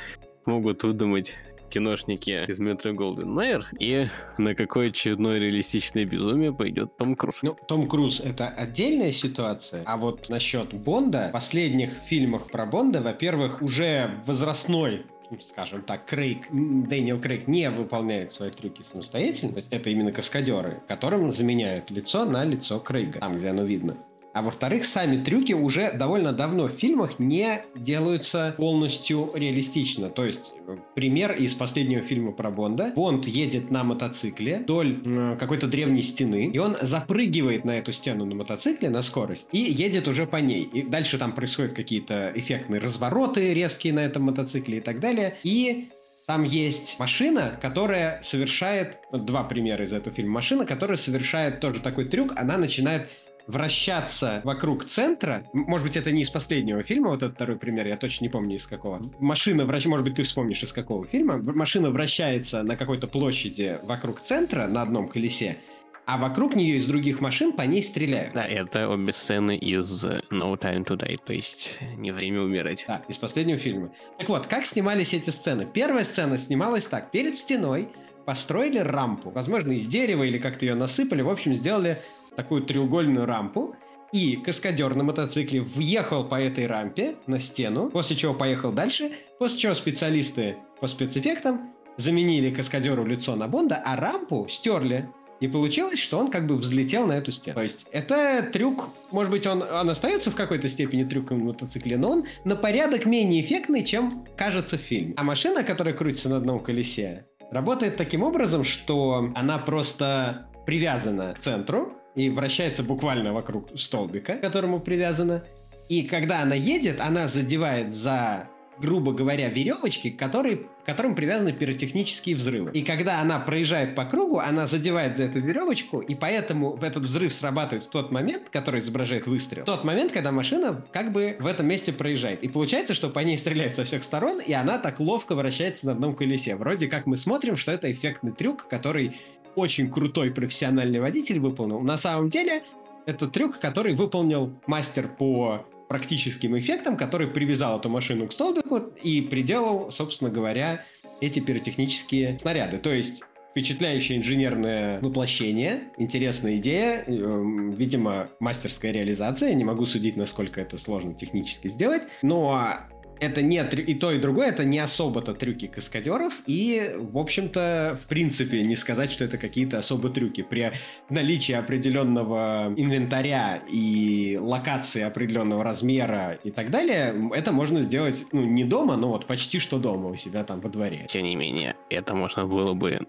могут 0.44 0.84
выдумать 0.84 1.34
киношники 1.70 2.44
из 2.48 2.58
метро 2.58 2.92
Голден 2.92 3.30
Майер 3.30 3.66
и 3.78 4.08
на 4.38 4.54
какое 4.54 4.88
очередное 4.88 5.38
реалистичное 5.38 6.04
безумие 6.04 6.52
пойдет 6.52 6.96
Том 6.96 7.16
Круз. 7.16 7.40
Ну, 7.42 7.56
Том 7.66 7.88
Круз— 7.88 8.20
это 8.24 8.48
отдельная 8.48 9.12
ситуация, 9.12 9.82
а 9.84 9.96
вот 9.96 10.28
насчет 10.28 10.72
Бонда, 10.72 11.28
в 11.30 11.32
последних 11.32 11.90
фильмах 11.90 12.50
про 12.50 12.66
Бонда, 12.66 13.00
во-первых, 13.00 13.62
уже 13.62 14.12
возрастной 14.26 15.06
скажем 15.40 15.82
так, 15.82 16.06
Крейг, 16.06 16.46
Дэниел 16.50 17.20
Крейг 17.20 17.48
не 17.48 17.68
выполняет 17.70 18.32
свои 18.32 18.50
трюки 18.50 18.82
самостоятельно. 18.82 19.52
То 19.52 19.58
есть 19.58 19.68
это 19.70 19.90
именно 19.90 20.12
каскадеры, 20.12 20.82
которым 20.88 21.32
заменяют 21.32 21.90
лицо 21.90 22.24
на 22.24 22.44
лицо 22.44 22.78
Крейга, 22.80 23.20
там, 23.20 23.36
где 23.36 23.48
оно 23.48 23.64
видно. 23.64 23.96
А 24.36 24.42
во-вторых, 24.42 24.84
сами 24.84 25.24
трюки 25.24 25.54
уже 25.54 25.92
довольно 25.92 26.30
давно 26.30 26.68
в 26.68 26.72
фильмах 26.72 27.18
не 27.18 27.62
делаются 27.74 28.54
полностью 28.58 29.30
реалистично. 29.34 30.10
То 30.10 30.26
есть, 30.26 30.52
э, 30.68 30.76
пример 30.94 31.32
из 31.32 31.54
последнего 31.54 32.02
фильма 32.02 32.32
про 32.32 32.50
Бонда. 32.50 32.92
Бонд 32.94 33.26
едет 33.26 33.70
на 33.70 33.82
мотоцикле 33.82 34.58
вдоль 34.58 35.00
э, 35.06 35.38
какой-то 35.40 35.68
древней 35.68 36.02
стены, 36.02 36.50
и 36.52 36.58
он 36.58 36.76
запрыгивает 36.82 37.64
на 37.64 37.78
эту 37.78 37.92
стену 37.92 38.26
на 38.26 38.34
мотоцикле 38.34 38.90
на 38.90 39.00
скорость 39.00 39.48
и 39.52 39.58
едет 39.58 40.06
уже 40.06 40.26
по 40.26 40.36
ней. 40.36 40.64
И 40.64 40.82
дальше 40.82 41.16
там 41.16 41.32
происходят 41.32 41.72
какие-то 41.72 42.30
эффектные 42.34 42.78
развороты 42.78 43.54
резкие 43.54 43.94
на 43.94 44.00
этом 44.00 44.24
мотоцикле 44.24 44.76
и 44.76 44.80
так 44.82 45.00
далее. 45.00 45.38
И 45.44 45.88
там 46.26 46.42
есть 46.42 46.98
машина, 46.98 47.58
которая 47.62 48.20
совершает... 48.20 48.98
Два 49.12 49.44
примера 49.44 49.84
из 49.84 49.94
этого 49.94 50.14
фильма. 50.14 50.34
Машина, 50.34 50.66
которая 50.66 50.98
совершает 50.98 51.60
тоже 51.60 51.80
такой 51.80 52.04
трюк. 52.04 52.32
Она 52.36 52.58
начинает 52.58 53.08
вращаться 53.46 54.40
вокруг 54.44 54.86
центра. 54.86 55.44
Может 55.52 55.86
быть, 55.86 55.96
это 55.96 56.10
не 56.10 56.22
из 56.22 56.30
последнего 56.30 56.82
фильма, 56.82 57.10
вот 57.10 57.22
этот 57.22 57.36
второй 57.36 57.56
пример, 57.56 57.86
я 57.86 57.96
точно 57.96 58.24
не 58.24 58.28
помню 58.28 58.56
из 58.56 58.66
какого. 58.66 59.10
Машина 59.18 59.64
вращается, 59.64 59.88
может 59.90 60.04
быть, 60.04 60.14
ты 60.16 60.22
вспомнишь 60.24 60.62
из 60.62 60.72
какого 60.72 61.06
фильма. 61.06 61.38
Машина 61.38 61.90
вращается 61.90 62.62
на 62.62 62.76
какой-то 62.76 63.06
площади 63.06 63.78
вокруг 63.84 64.20
центра 64.20 64.66
на 64.66 64.82
одном 64.82 65.08
колесе, 65.08 65.58
а 66.06 66.18
вокруг 66.18 66.54
нее 66.54 66.76
из 66.76 66.86
других 66.86 67.20
машин 67.20 67.52
по 67.52 67.62
ней 67.62 67.82
стреляют. 67.82 68.32
Да, 68.32 68.44
это 68.44 68.88
обе 68.88 69.12
сцены 69.12 69.56
из 69.56 70.04
No 70.04 70.56
Time 70.56 70.84
to 70.84 70.96
Die, 70.96 71.18
то 71.24 71.32
есть 71.32 71.78
не 71.96 72.12
время 72.12 72.42
умирать. 72.42 72.84
Да, 72.86 73.02
из 73.08 73.18
последнего 73.18 73.58
фильма. 73.58 73.90
Так 74.18 74.28
вот, 74.28 74.46
как 74.46 74.66
снимались 74.66 75.14
эти 75.14 75.30
сцены? 75.30 75.66
Первая 75.66 76.04
сцена 76.04 76.38
снималась 76.38 76.86
так. 76.86 77.10
Перед 77.10 77.36
стеной 77.36 77.88
построили 78.24 78.78
рампу. 78.78 79.30
Возможно, 79.30 79.72
из 79.72 79.86
дерева 79.86 80.22
или 80.22 80.38
как-то 80.38 80.64
ее 80.64 80.74
насыпали. 80.74 81.22
В 81.22 81.28
общем, 81.28 81.54
сделали 81.54 81.98
такую 82.36 82.62
треугольную 82.62 83.26
рампу, 83.26 83.74
и 84.12 84.36
каскадер 84.36 84.94
на 84.94 85.04
мотоцикле 85.04 85.60
въехал 85.60 86.24
по 86.24 86.40
этой 86.40 86.66
рампе 86.66 87.16
на 87.26 87.40
стену, 87.40 87.90
после 87.90 88.16
чего 88.16 88.34
поехал 88.34 88.72
дальше, 88.72 89.10
после 89.38 89.58
чего 89.58 89.74
специалисты 89.74 90.56
по 90.80 90.86
спецэффектам 90.86 91.72
заменили 91.96 92.54
каскадеру 92.54 93.04
лицо 93.04 93.34
на 93.36 93.48
Бонда, 93.48 93.82
а 93.84 93.96
рампу 93.96 94.46
стерли. 94.48 95.08
И 95.38 95.48
получилось, 95.48 95.98
что 95.98 96.18
он 96.18 96.30
как 96.30 96.46
бы 96.46 96.56
взлетел 96.56 97.06
на 97.06 97.12
эту 97.12 97.30
стену. 97.30 97.56
То 97.56 97.62
есть 97.62 97.86
это 97.92 98.42
трюк, 98.42 98.88
может 99.10 99.30
быть, 99.30 99.46
он, 99.46 99.62
он 99.62 99.90
остается 99.90 100.30
в 100.30 100.34
какой-то 100.34 100.66
степени 100.70 101.04
трюком 101.04 101.40
на 101.40 101.44
мотоцикле, 101.46 101.98
но 101.98 102.10
он 102.10 102.24
на 102.44 102.56
порядок 102.56 103.04
менее 103.04 103.42
эффектный, 103.42 103.84
чем 103.84 104.24
кажется 104.34 104.78
в 104.78 104.80
фильме. 104.80 105.12
А 105.18 105.22
машина, 105.24 105.62
которая 105.62 105.94
крутится 105.94 106.30
на 106.30 106.38
одном 106.38 106.60
колесе, 106.60 107.26
работает 107.50 107.96
таким 107.96 108.22
образом, 108.22 108.64
что 108.64 109.30
она 109.34 109.58
просто 109.58 110.48
привязана 110.64 111.34
к 111.34 111.38
центру, 111.38 111.92
и 112.16 112.30
вращается 112.30 112.82
буквально 112.82 113.32
вокруг 113.32 113.78
столбика, 113.78 114.34
к 114.34 114.40
которому 114.40 114.80
привязана. 114.80 115.44
И 115.88 116.02
когда 116.02 116.42
она 116.42 116.56
едет, 116.56 117.00
она 117.00 117.28
задевает 117.28 117.92
за 117.92 118.48
грубо 118.78 119.12
говоря, 119.12 119.48
веревочки, 119.48 120.10
к, 120.10 120.18
которой, 120.18 120.56
к 120.56 120.86
которым 120.86 121.14
привязаны 121.14 121.52
пиротехнические 121.52 122.36
взрывы. 122.36 122.70
И 122.72 122.82
когда 122.82 123.20
она 123.20 123.38
проезжает 123.38 123.94
по 123.94 124.04
кругу, 124.04 124.38
она 124.38 124.66
задевает 124.66 125.16
за 125.16 125.24
эту 125.24 125.40
веревочку, 125.40 126.00
и 126.00 126.14
поэтому 126.14 126.72
в 126.72 126.84
этот 126.84 127.04
взрыв 127.04 127.32
срабатывает 127.32 127.84
в 127.84 127.90
тот 127.90 128.10
момент, 128.10 128.48
который 128.50 128.80
изображает 128.80 129.26
выстрел, 129.26 129.62
в 129.62 129.66
тот 129.66 129.84
момент, 129.84 130.12
когда 130.12 130.32
машина 130.32 130.84
как 130.92 131.12
бы 131.12 131.36
в 131.38 131.46
этом 131.46 131.66
месте 131.66 131.92
проезжает. 131.92 132.42
И 132.42 132.48
получается, 132.48 132.94
что 132.94 133.08
по 133.08 133.20
ней 133.20 133.38
стреляют 133.38 133.74
со 133.74 133.84
всех 133.84 134.02
сторон, 134.02 134.40
и 134.40 134.52
она 134.52 134.78
так 134.78 135.00
ловко 135.00 135.34
вращается 135.34 135.86
на 135.86 135.92
одном 135.92 136.14
колесе. 136.14 136.56
Вроде 136.56 136.88
как 136.88 137.06
мы 137.06 137.16
смотрим, 137.16 137.56
что 137.56 137.72
это 137.72 137.90
эффектный 137.90 138.32
трюк, 138.32 138.68
который 138.68 139.16
очень 139.56 139.90
крутой 139.90 140.30
профессиональный 140.30 141.00
водитель 141.00 141.40
выполнил. 141.40 141.80
На 141.80 141.98
самом 141.98 142.28
деле, 142.28 142.62
это 143.06 143.26
трюк, 143.26 143.58
который 143.58 143.94
выполнил 143.94 144.52
мастер 144.66 145.08
по 145.08 145.66
практическим 145.88 146.58
эффектам, 146.58 146.96
который 146.96 147.28
привязал 147.28 147.78
эту 147.78 147.88
машину 147.88 148.28
к 148.28 148.32
столбику 148.32 148.78
и 149.02 149.20
приделал, 149.22 149.90
собственно 149.90 150.30
говоря, 150.30 150.84
эти 151.20 151.40
пиротехнические 151.40 152.38
снаряды. 152.38 152.78
То 152.78 152.92
есть 152.92 153.22
впечатляющее 153.52 154.18
инженерное 154.18 155.00
воплощение, 155.00 155.84
интересная 155.96 156.56
идея, 156.56 157.04
эм, 157.06 157.70
видимо, 157.70 158.28
мастерская 158.38 158.92
реализация. 158.92 159.54
Не 159.54 159.64
могу 159.64 159.86
судить, 159.86 160.16
насколько 160.16 160.60
это 160.60 160.76
сложно 160.76 161.14
технически 161.14 161.68
сделать, 161.68 162.02
но 162.20 162.74
это 163.20 163.42
не 163.42 163.56
и 163.62 163.94
то, 163.94 164.12
и 164.12 164.18
другое, 164.18 164.48
это 164.48 164.64
не 164.64 164.78
особо-то 164.78 165.34
трюки 165.34 165.66
каскадеров, 165.66 166.34
и, 166.46 166.94
в 166.96 167.18
общем-то, 167.18 167.98
в 168.00 168.06
принципе, 168.06 168.62
не 168.62 168.76
сказать, 168.76 169.10
что 169.10 169.24
это 169.24 169.38
какие-то 169.38 169.78
особо 169.78 170.08
трюки. 170.08 170.42
При 170.42 170.72
наличии 171.10 171.52
определенного 171.52 172.72
инвентаря 172.76 173.62
и 173.68 174.38
локации 174.40 175.02
определенного 175.02 175.64
размера 175.64 176.38
и 176.44 176.50
так 176.50 176.70
далее, 176.70 177.30
это 177.34 177.52
можно 177.52 177.80
сделать, 177.80 178.26
ну, 178.32 178.42
не 178.42 178.64
дома, 178.64 178.96
но 178.96 179.08
вот 179.08 179.26
почти 179.26 179.58
что 179.58 179.78
дома 179.78 180.10
у 180.10 180.16
себя 180.16 180.44
там 180.44 180.60
во 180.60 180.68
дворе. 180.68 181.06
Тем 181.08 181.24
не 181.24 181.36
менее, 181.36 181.74
это 181.90 182.14
можно 182.14 182.46
было 182.46 182.74
бы 182.74 183.00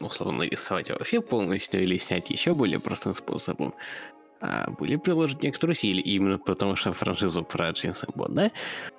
условно 0.00 0.38
нарисовать 0.38 0.90
вообще 0.90 1.20
полностью 1.20 1.82
или 1.82 1.98
снять 1.98 2.30
еще 2.30 2.54
более 2.54 2.80
простым 2.80 3.14
способом. 3.14 3.74
А 4.40 4.70
были 4.70 4.96
приложены 4.96 5.40
некоторые 5.42 5.76
силы, 5.76 6.00
именно 6.00 6.38
потому 6.38 6.76
что 6.76 6.92
франшизу 6.92 7.42
про 7.44 7.70
Джеймса 7.70 8.06
Бонда 8.14 8.52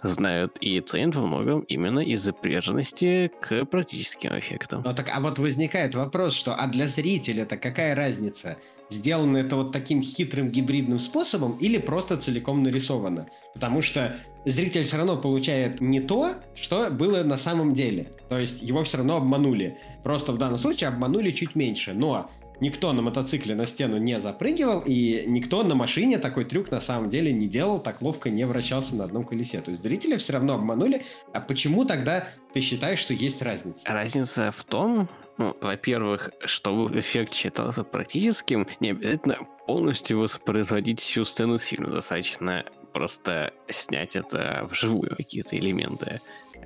знают 0.03 0.57
и 0.61 0.79
ценят 0.81 1.15
во 1.15 1.25
многом 1.25 1.61
именно 1.61 1.99
из-за 1.99 2.31
приверженности 2.33 3.31
к 3.41 3.65
практическим 3.65 4.37
эффектам. 4.37 4.83
Ну 4.85 4.93
так, 4.93 5.09
а 5.13 5.19
вот 5.19 5.39
возникает 5.39 5.95
вопрос, 5.95 6.33
что 6.33 6.53
а 6.53 6.67
для 6.67 6.87
зрителя-то 6.87 7.57
какая 7.57 7.95
разница? 7.95 8.57
Сделано 8.89 9.37
это 9.37 9.55
вот 9.55 9.71
таким 9.71 10.03
хитрым 10.03 10.49
гибридным 10.49 10.99
способом 10.99 11.57
или 11.59 11.77
просто 11.77 12.17
целиком 12.17 12.61
нарисовано? 12.61 13.27
Потому 13.53 13.81
что 13.81 14.17
зритель 14.45 14.83
все 14.83 14.97
равно 14.97 15.17
получает 15.17 15.79
не 15.79 16.01
то, 16.01 16.33
что 16.55 16.89
было 16.89 17.23
на 17.23 17.37
самом 17.37 17.73
деле. 17.73 18.11
То 18.29 18.37
есть 18.37 18.61
его 18.61 18.83
все 18.83 18.97
равно 18.97 19.17
обманули. 19.17 19.77
Просто 20.03 20.33
в 20.33 20.37
данном 20.37 20.57
случае 20.57 20.89
обманули 20.89 21.31
чуть 21.31 21.55
меньше. 21.55 21.93
Но 21.93 22.29
никто 22.61 22.93
на 22.93 23.01
мотоцикле 23.01 23.55
на 23.55 23.67
стену 23.67 23.97
не 23.97 24.19
запрыгивал, 24.19 24.81
и 24.85 25.25
никто 25.27 25.63
на 25.63 25.75
машине 25.75 26.17
такой 26.17 26.45
трюк 26.45 26.71
на 26.71 26.79
самом 26.79 27.09
деле 27.09 27.33
не 27.33 27.47
делал, 27.47 27.79
так 27.79 28.01
ловко 28.01 28.29
не 28.29 28.45
вращался 28.45 28.95
на 28.95 29.03
одном 29.03 29.25
колесе. 29.25 29.59
То 29.59 29.71
есть 29.71 29.83
зрители 29.83 30.15
все 30.15 30.33
равно 30.33 30.53
обманули. 30.53 31.03
А 31.33 31.41
почему 31.41 31.83
тогда 31.83 32.29
ты 32.53 32.61
считаешь, 32.61 32.99
что 32.99 33.13
есть 33.13 33.41
разница? 33.41 33.81
Разница 33.85 34.51
в 34.51 34.63
том, 34.63 35.09
ну, 35.37 35.57
во-первых, 35.59 36.29
чтобы 36.45 36.97
эффект 36.97 37.33
считался 37.33 37.83
практическим, 37.83 38.67
не 38.79 38.91
обязательно 38.91 39.39
полностью 39.67 40.19
воспроизводить 40.19 40.99
всю 40.99 41.25
сцену 41.25 41.57
с. 41.57 41.71
Достаточно 41.71 42.65
просто 42.93 43.53
снять 43.69 44.15
это 44.15 44.67
вживую, 44.69 45.15
какие-то 45.15 45.55
элементы 45.55 46.21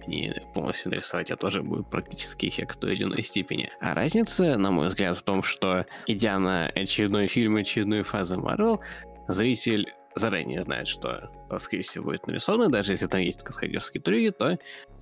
не 0.08 0.42
полностью 0.54 0.92
нарисовать, 0.92 1.32
а 1.32 1.38
тоже 1.38 1.62
будет 1.62 1.90
практически 1.90 2.48
эффект 2.48 2.80
до 2.80 2.88
единой 2.88 3.24
степени. 3.24 3.70
А 3.82 3.94
разница, 3.94 4.58
на 4.58 4.72
мой 4.72 4.88
взгляд, 4.88 5.18
в 5.18 5.24
том, 5.24 5.44
что 5.44 5.86
идя 6.08 6.40
на 6.40 6.68
очередной 6.68 7.28
фильм, 7.28 7.56
очередную 7.56 8.04
фазу 8.04 8.40
Marvel, 8.40 8.80
зритель 9.28 9.94
заранее 10.16 10.62
знает, 10.62 10.88
что, 10.88 11.30
скорее 11.60 11.84
всего, 11.84 12.06
будет 12.06 12.28
нарисовано, 12.28 12.70
даже 12.70 12.94
если 12.94 13.08
там 13.08 13.22
есть 13.22 13.44
каскадерские 13.44 14.02
трюки, 14.02 14.32
то 14.32 14.58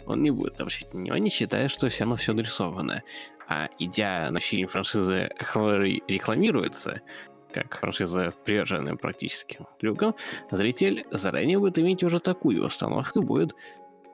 он 0.06 0.24
не 0.24 0.32
будет 0.32 0.60
обращать 0.60 0.92
внимания, 0.94 1.30
считая, 1.30 1.68
что 1.68 1.90
все 1.90 2.04
равно 2.04 2.16
все 2.16 2.34
нарисовано. 2.34 3.04
А 3.48 3.70
идя 3.78 4.30
на 4.32 4.40
фильм 4.40 4.68
франшизы, 4.68 5.30
который 5.38 6.02
рекламируется, 6.08 7.02
как 7.54 7.78
франшиза 7.78 8.34
приверженная 8.46 8.96
практически 8.96 9.60
трюкам, 9.80 10.16
зритель 10.50 11.06
заранее 11.12 11.60
будет 11.60 11.78
иметь 11.78 12.04
уже 12.04 12.20
такую 12.20 12.66
установку, 12.66 13.22
будет 13.22 13.54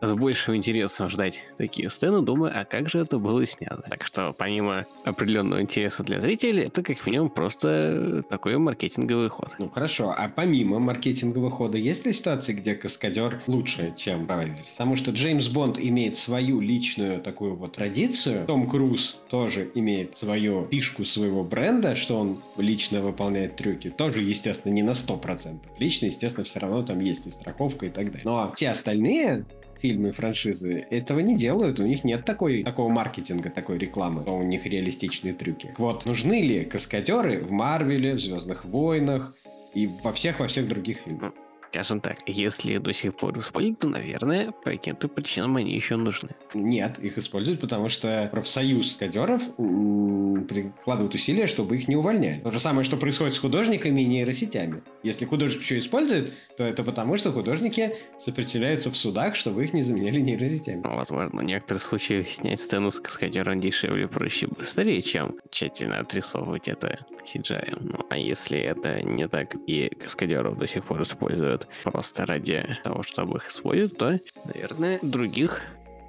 с 0.01 0.11
большим 0.13 0.55
интересом 0.55 1.09
ждать 1.09 1.41
такие 1.57 1.89
сцены, 1.89 2.21
думаю, 2.21 2.51
а 2.55 2.65
как 2.65 2.89
же 2.89 2.99
это 2.99 3.17
было 3.17 3.45
снято. 3.45 3.83
Так 3.89 4.05
что 4.05 4.33
помимо 4.37 4.85
определенного 5.03 5.61
интереса 5.61 6.03
для 6.03 6.19
зрителей, 6.19 6.65
это 6.65 6.83
как 6.83 7.05
минимум 7.05 7.29
просто 7.29 8.23
такой 8.29 8.57
маркетинговый 8.57 9.29
ход. 9.29 9.49
Ну 9.59 9.69
хорошо, 9.69 10.13
а 10.15 10.29
помимо 10.29 10.79
маркетингового 10.79 11.51
хода, 11.51 11.77
есть 11.77 12.05
ли 12.05 12.13
ситуации, 12.13 12.53
где 12.53 12.75
каскадер 12.75 13.41
лучше, 13.47 13.93
чем 13.97 14.27
Райверс? 14.27 14.71
Потому 14.71 14.95
что 14.95 15.11
Джеймс 15.11 15.47
Бонд 15.49 15.77
имеет 15.79 16.15
свою 16.15 16.61
личную 16.61 17.21
такую 17.21 17.55
вот 17.55 17.73
традицию, 17.73 18.45
Том 18.45 18.69
Круз 18.69 19.19
тоже 19.29 19.69
имеет 19.75 20.15
свою 20.17 20.67
фишку 20.71 21.05
своего 21.05 21.43
бренда, 21.43 21.95
что 21.95 22.17
он 22.17 22.37
лично 22.57 23.01
выполняет 23.01 23.55
трюки. 23.55 23.89
Тоже, 23.89 24.21
естественно, 24.21 24.73
не 24.73 24.83
на 24.83 24.91
100%. 24.91 25.57
Лично, 25.77 26.05
естественно, 26.05 26.45
все 26.45 26.59
равно 26.59 26.83
там 26.83 26.99
есть 26.99 27.27
и 27.27 27.29
страховка 27.29 27.87
и 27.87 27.89
так 27.89 28.07
далее. 28.07 28.21
Но 28.23 28.51
все 28.55 28.69
остальные 28.69 29.45
фильмы, 29.79 30.11
франшизы 30.11 30.85
этого 30.89 31.19
не 31.19 31.35
делают. 31.35 31.79
У 31.79 31.85
них 31.85 32.03
нет 32.03 32.25
такой, 32.25 32.63
такого 32.63 32.89
маркетинга, 32.89 33.49
такой 33.49 33.77
рекламы. 33.77 34.23
У 34.25 34.43
них 34.43 34.65
реалистичные 34.65 35.33
трюки. 35.33 35.73
Вот, 35.77 36.05
нужны 36.05 36.41
ли 36.41 36.65
каскадеры 36.65 37.39
в 37.41 37.51
Марвеле, 37.51 38.13
в 38.13 38.19
Звездных 38.19 38.65
войнах 38.65 39.35
и 39.73 39.89
во 40.03 40.11
всех, 40.11 40.39
во 40.39 40.47
всех 40.47 40.67
других 40.67 40.99
фильмах? 40.99 41.33
Скажем 41.71 42.01
так, 42.01 42.17
если 42.25 42.79
до 42.79 42.91
сих 42.93 43.15
пор 43.15 43.37
используют, 43.37 43.77
то, 43.77 43.89
наверное, 43.89 44.51
по 44.51 44.71
каким-то 44.71 45.07
причинам 45.07 45.57
они 45.57 45.75
еще 45.75 45.97
нужны. 45.97 46.29
Нет, 46.55 46.97
их 46.97 47.19
используют, 47.19 47.61
потому 47.61 47.89
что 47.89 48.27
профсоюз 48.31 48.95
кадеров 48.95 49.43
прикладывают 49.55 51.13
усилия, 51.13 51.45
чтобы 51.45 51.75
их 51.77 51.87
не 51.87 51.95
увольняли. 51.95 52.39
То 52.39 52.49
же 52.49 52.59
самое, 52.59 52.83
что 52.83 52.97
происходит 52.97 53.35
с 53.35 53.37
художниками 53.37 54.01
и 54.01 54.05
нейросетями. 54.05 54.81
Если 55.03 55.25
художник 55.25 55.61
еще 55.61 55.79
использует, 55.79 56.33
то 56.57 56.63
это 56.63 56.83
потому, 56.83 57.17
что 57.17 57.31
художники 57.31 57.91
сопротивляются 58.17 58.91
в 58.91 58.97
судах, 58.97 59.35
чтобы 59.35 59.63
их 59.63 59.73
не 59.73 59.81
заменяли 59.81 60.19
нейросетями. 60.19 60.81
Ну, 60.83 60.95
возможно, 60.95 61.39
в 61.39 61.43
некоторых 61.43 61.81
случаях 61.81 62.27
снять 62.27 62.59
сцену 62.59 62.91
с 62.91 62.99
каскадером 62.99 63.61
дешевле, 63.61 64.07
проще, 64.07 64.47
быстрее, 64.47 65.01
чем 65.01 65.37
тщательно 65.49 65.99
отрисовывать 65.99 66.67
это 66.67 66.99
CGI. 67.33 67.77
Ну, 67.79 68.05
а 68.09 68.17
если 68.17 68.59
это 68.59 69.01
не 69.01 69.27
так, 69.27 69.55
и 69.67 69.89
каскадеров 69.89 70.57
до 70.57 70.67
сих 70.67 70.83
пор 70.83 71.03
используют 71.03 71.67
просто 71.83 72.25
ради 72.25 72.77
того, 72.83 73.03
чтобы 73.03 73.37
их 73.37 73.47
использовать, 73.49 73.97
то, 73.97 74.19
наверное, 74.45 74.99
других 75.01 75.61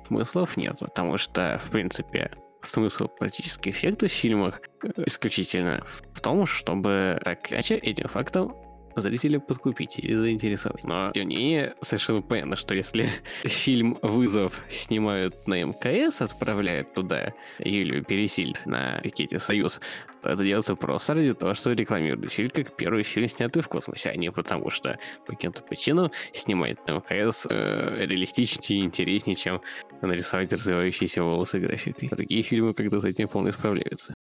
смыслов 0.08 0.56
нет, 0.56 0.76
потому 0.80 1.16
что, 1.18 1.60
в 1.64 1.70
принципе, 1.70 2.32
смысл 2.62 3.06
практических 3.06 3.72
эффектов 3.72 4.10
в 4.10 4.14
фильмах 4.14 4.60
исключительно 5.06 5.84
в 6.12 6.20
том, 6.20 6.46
чтобы 6.46 7.20
так 7.24 7.52
иначе 7.52 7.76
этим 7.76 8.08
фактом 8.08 8.54
зрителя 9.00 9.40
подкупить 9.40 9.98
или 9.98 10.14
заинтересовать. 10.14 10.84
Но, 10.84 11.10
тем 11.12 11.28
не 11.28 11.36
менее, 11.36 11.74
совершенно 11.82 12.22
понятно, 12.22 12.56
что 12.56 12.74
если 12.74 13.08
фильм 13.44 13.98
«Вызов» 14.02 14.60
снимают 14.70 15.46
на 15.46 15.62
МКС, 15.62 16.20
отправляют 16.20 16.94
туда 16.94 17.32
Юлию 17.58 18.04
Пересильд 18.04 18.64
на 18.66 19.00
Ракете 19.02 19.38
«Союз», 19.38 19.80
то 20.22 20.28
это 20.28 20.44
делается 20.44 20.74
просто 20.74 21.14
ради 21.14 21.34
того, 21.34 21.54
что 21.54 21.72
рекламируют 21.72 22.32
фильм 22.32 22.50
как 22.50 22.76
первый 22.76 23.02
фильм, 23.02 23.28
снятый 23.28 23.62
в 23.62 23.68
космосе, 23.68 24.10
а 24.10 24.16
не 24.16 24.30
потому, 24.30 24.70
что 24.70 24.98
по 25.26 25.32
каким-то 25.32 25.62
причинам 25.62 26.10
снимать 26.32 26.86
на 26.86 26.96
МКС 26.96 27.46
э, 27.48 28.06
реалистичнее 28.06 28.80
и 28.80 28.84
интереснее, 28.84 29.36
чем 29.36 29.60
нарисовать 30.02 30.52
развивающиеся 30.52 31.22
волосы 31.22 31.58
графикой. 31.58 32.08
Другие 32.08 32.42
фильмы 32.42 32.74
когда 32.74 33.00
с 33.00 33.04
этим 33.04 33.28
полностью 33.28 33.60
справляются. 33.60 34.14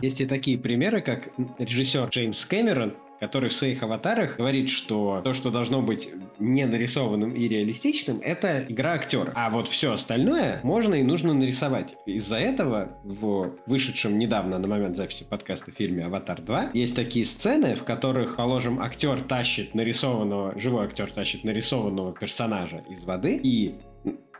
Есть 0.00 0.20
и 0.20 0.26
такие 0.26 0.58
примеры, 0.58 1.00
как 1.00 1.28
режиссер 1.58 2.08
Джеймс 2.08 2.44
Кэмерон, 2.44 2.94
который 3.18 3.48
в 3.48 3.52
своих 3.52 3.82
аватарах 3.82 4.36
говорит, 4.36 4.68
что 4.68 5.20
то, 5.24 5.32
что 5.32 5.50
должно 5.50 5.82
быть 5.82 6.10
не 6.38 6.64
нарисованным 6.66 7.34
и 7.34 7.48
реалистичным, 7.48 8.20
это 8.22 8.64
игра 8.68 8.92
актера. 8.92 9.32
А 9.34 9.50
вот 9.50 9.66
все 9.66 9.92
остальное 9.92 10.60
можно 10.62 10.94
и 10.94 11.02
нужно 11.02 11.34
нарисовать. 11.34 11.96
Из-за 12.06 12.36
этого 12.36 12.96
в 13.02 13.56
вышедшем 13.66 14.20
недавно 14.20 14.60
на 14.60 14.68
момент 14.68 14.96
записи 14.96 15.26
подкаста 15.28 15.72
фильме 15.72 16.04
«Аватар 16.04 16.40
2» 16.40 16.70
есть 16.74 16.94
такие 16.94 17.24
сцены, 17.24 17.74
в 17.74 17.82
которых, 17.82 18.36
положим, 18.36 18.80
актер 18.80 19.22
тащит 19.22 19.74
нарисованного, 19.74 20.56
живой 20.56 20.86
актер 20.86 21.10
тащит 21.10 21.42
нарисованного 21.42 22.12
персонажа 22.12 22.84
из 22.88 23.02
воды, 23.02 23.40
и 23.42 23.74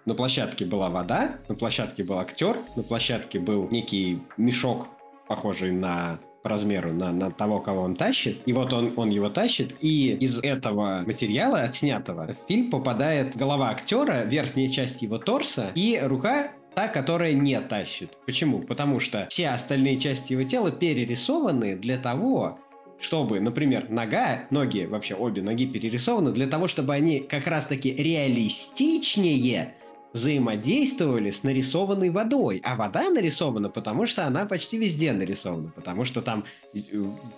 на 0.05 0.15
площадке 0.15 0.65
была 0.65 0.89
вода, 0.89 1.39
на 1.49 1.57
площадке 1.57 2.05
был 2.05 2.19
актер, 2.19 2.57
на 2.77 2.85
площадке 2.85 3.41
был 3.41 3.69
некий 3.71 4.21
мешок 4.37 4.87
похожий 5.29 5.71
на 5.71 6.19
по 6.43 6.49
размеру 6.49 6.93
на, 6.93 7.13
на 7.13 7.31
того, 7.31 7.61
кого 7.61 7.83
он 7.83 7.95
тащит. 7.95 8.43
И 8.47 8.53
вот 8.53 8.73
он, 8.73 8.95
он 8.97 9.11
его 9.11 9.29
тащит, 9.29 9.75
и 9.81 10.13
из 10.13 10.39
этого 10.43 11.03
материала, 11.05 11.63
отснятого, 11.63 12.35
в 12.35 12.49
фильм 12.49 12.71
попадает 12.71 13.37
голова 13.37 13.71
актера, 13.71 14.25
верхняя 14.25 14.69
часть 14.69 15.03
его 15.03 15.19
торса 15.19 15.73
и 15.75 16.01
рука 16.03 16.53
та, 16.75 16.87
которая 16.87 17.33
не 17.33 17.61
тащит. 17.61 18.17
Почему? 18.25 18.61
Потому 18.61 19.01
что 19.01 19.27
все 19.31 19.49
остальные 19.49 19.99
части 19.99 20.33
его 20.33 20.45
тела 20.45 20.71
перерисованы 20.71 21.75
для 21.75 21.99
того, 21.99 22.61
чтобы, 23.01 23.41
например, 23.41 23.91
нога, 23.91 24.47
ноги, 24.51 24.85
вообще 24.85 25.15
обе 25.15 25.43
ноги 25.43 25.67
перерисованы 25.67 26.33
для 26.33 26.47
того, 26.47 26.69
чтобы 26.69 26.95
они 26.95 27.21
как 27.21 27.47
раз-таки 27.47 27.93
реалистичнее 27.93 29.75
взаимодействовали 30.13 31.31
с 31.31 31.43
нарисованной 31.43 32.11
водой. 32.11 32.61
А 32.65 32.77
вода 32.77 33.11
нарисована, 33.11 33.69
потому 33.69 34.07
что 34.07 34.27
она 34.27 34.47
почти 34.47 34.79
везде 34.79 35.13
нарисована. 35.13 35.71
Потому 35.75 36.05
что 36.05 36.23
там, 36.23 36.45
э, 36.75 36.79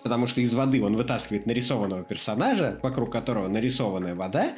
потому 0.03 0.27
что 0.27 0.41
из 0.41 0.55
воды 0.55 0.83
он 0.83 0.97
вытаскивает 0.97 1.47
нарисованного 1.47 2.05
персонажа, 2.05 2.79
вокруг 2.83 3.11
которого 3.11 3.49
нарисованная 3.49 4.15
вода, 4.15 4.53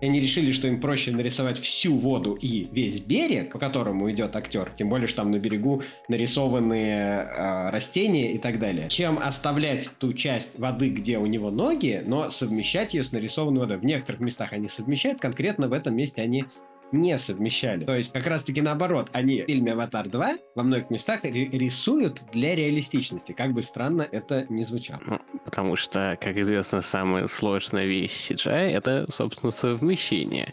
и 0.00 0.06
они 0.06 0.20
решили, 0.20 0.52
что 0.52 0.68
им 0.68 0.80
проще 0.80 1.12
нарисовать 1.12 1.58
всю 1.58 1.96
воду 1.96 2.34
и 2.34 2.68
весь 2.70 3.00
берег, 3.00 3.52
по 3.52 3.58
которому 3.58 4.10
идет 4.10 4.36
актер, 4.36 4.72
тем 4.76 4.88
более, 4.88 5.06
что 5.06 5.18
там 5.18 5.30
на 5.30 5.38
берегу 5.38 5.82
нарисованные 6.08 7.22
э, 7.22 7.70
растения 7.70 8.32
и 8.32 8.38
так 8.38 8.58
далее, 8.58 8.88
чем 8.90 9.18
оставлять 9.18 9.88
ту 9.98 10.12
часть 10.12 10.58
воды, 10.58 10.90
где 10.90 11.18
у 11.18 11.26
него 11.26 11.50
ноги, 11.50 12.02
но 12.04 12.28
совмещать 12.30 12.92
ее 12.94 13.04
с 13.04 13.12
нарисованной 13.12 13.60
водой. 13.60 13.78
В 13.78 13.84
некоторых 13.84 14.20
местах 14.20 14.52
они 14.52 14.68
совмещают, 14.68 15.20
конкретно 15.20 15.68
в 15.68 15.72
этом 15.72 15.96
месте 15.96 16.20
они 16.22 16.44
не 16.92 17.18
совмещали. 17.18 17.84
То 17.84 17.96
есть 17.96 18.12
как 18.12 18.26
раз-таки 18.26 18.60
наоборот, 18.60 19.08
они 19.12 19.42
в 19.42 19.46
фильме 19.46 19.72
«Аватар 19.72 20.06
2» 20.06 20.38
во 20.54 20.62
многих 20.62 20.90
местах 20.90 21.24
рисуют 21.24 22.22
для 22.32 22.54
реалистичности, 22.54 23.32
как 23.32 23.52
бы 23.52 23.62
странно 23.62 24.06
это 24.10 24.46
ни 24.48 24.62
звучало. 24.62 25.00
Ну, 25.06 25.20
потому 25.44 25.76
что, 25.76 26.16
как 26.20 26.36
известно, 26.36 26.82
самая 26.82 27.26
сложная 27.26 27.86
вещь 27.86 28.30
CGI— 28.30 28.70
это, 28.72 29.06
собственно, 29.10 29.52
совмещение. 29.52 30.52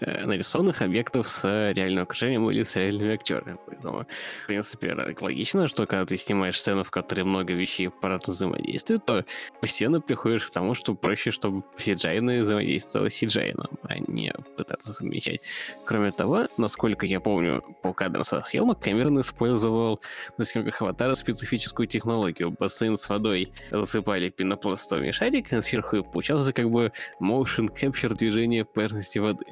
Э, 0.00 0.26
нарисованных 0.26 0.82
объектов 0.82 1.28
с 1.28 1.44
реальным 1.72 2.04
окружением 2.04 2.50
или 2.50 2.62
с 2.62 2.76
реальными 2.76 3.14
актерами. 3.14 3.56
Поэтому, 3.66 4.06
в 4.44 4.46
принципе, 4.46 4.96
логично, 5.20 5.68
что 5.68 5.86
когда 5.86 6.04
ты 6.04 6.16
снимаешь 6.16 6.60
сцену, 6.60 6.84
в 6.84 6.90
которой 6.90 7.22
много 7.22 7.52
вещей 7.52 7.88
аппарата 7.88 8.30
взаимодействуют, 8.30 9.04
то 9.04 9.24
постепенно 9.60 10.00
приходишь 10.00 10.46
к 10.46 10.50
тому, 10.50 10.74
что 10.74 10.94
проще, 10.94 11.30
чтобы 11.30 11.62
CGI 11.76 12.40
взаимодействовало 12.40 13.08
с 13.08 13.22
CGI, 13.22 13.54
а 13.82 13.98
не 13.98 14.32
пытаться 14.56 14.92
совмещать. 14.92 15.40
Кроме 15.84 16.12
того, 16.12 16.46
насколько 16.58 17.06
я 17.06 17.20
помню, 17.20 17.62
по 17.82 17.92
кадрам 17.92 18.24
со 18.24 18.42
съемок 18.42 18.80
Камерон 18.80 19.20
использовал 19.20 20.00
на 20.38 20.44
съемках 20.44 20.80
аватара 20.82 21.14
специфическую 21.14 21.86
технологию. 21.86 22.50
Бассейн 22.50 22.96
с 22.96 23.08
водой 23.08 23.52
засыпали 23.70 24.30
пенопластовыми 24.30 25.10
шарик, 25.10 25.52
а 25.52 25.62
сверху 25.62 26.02
получался 26.02 26.52
как 26.52 26.70
бы 26.70 26.92
motion 27.20 27.68
capture 27.68 28.14
движения 28.14 28.64
поверхности 28.64 29.18
воды. 29.18 29.46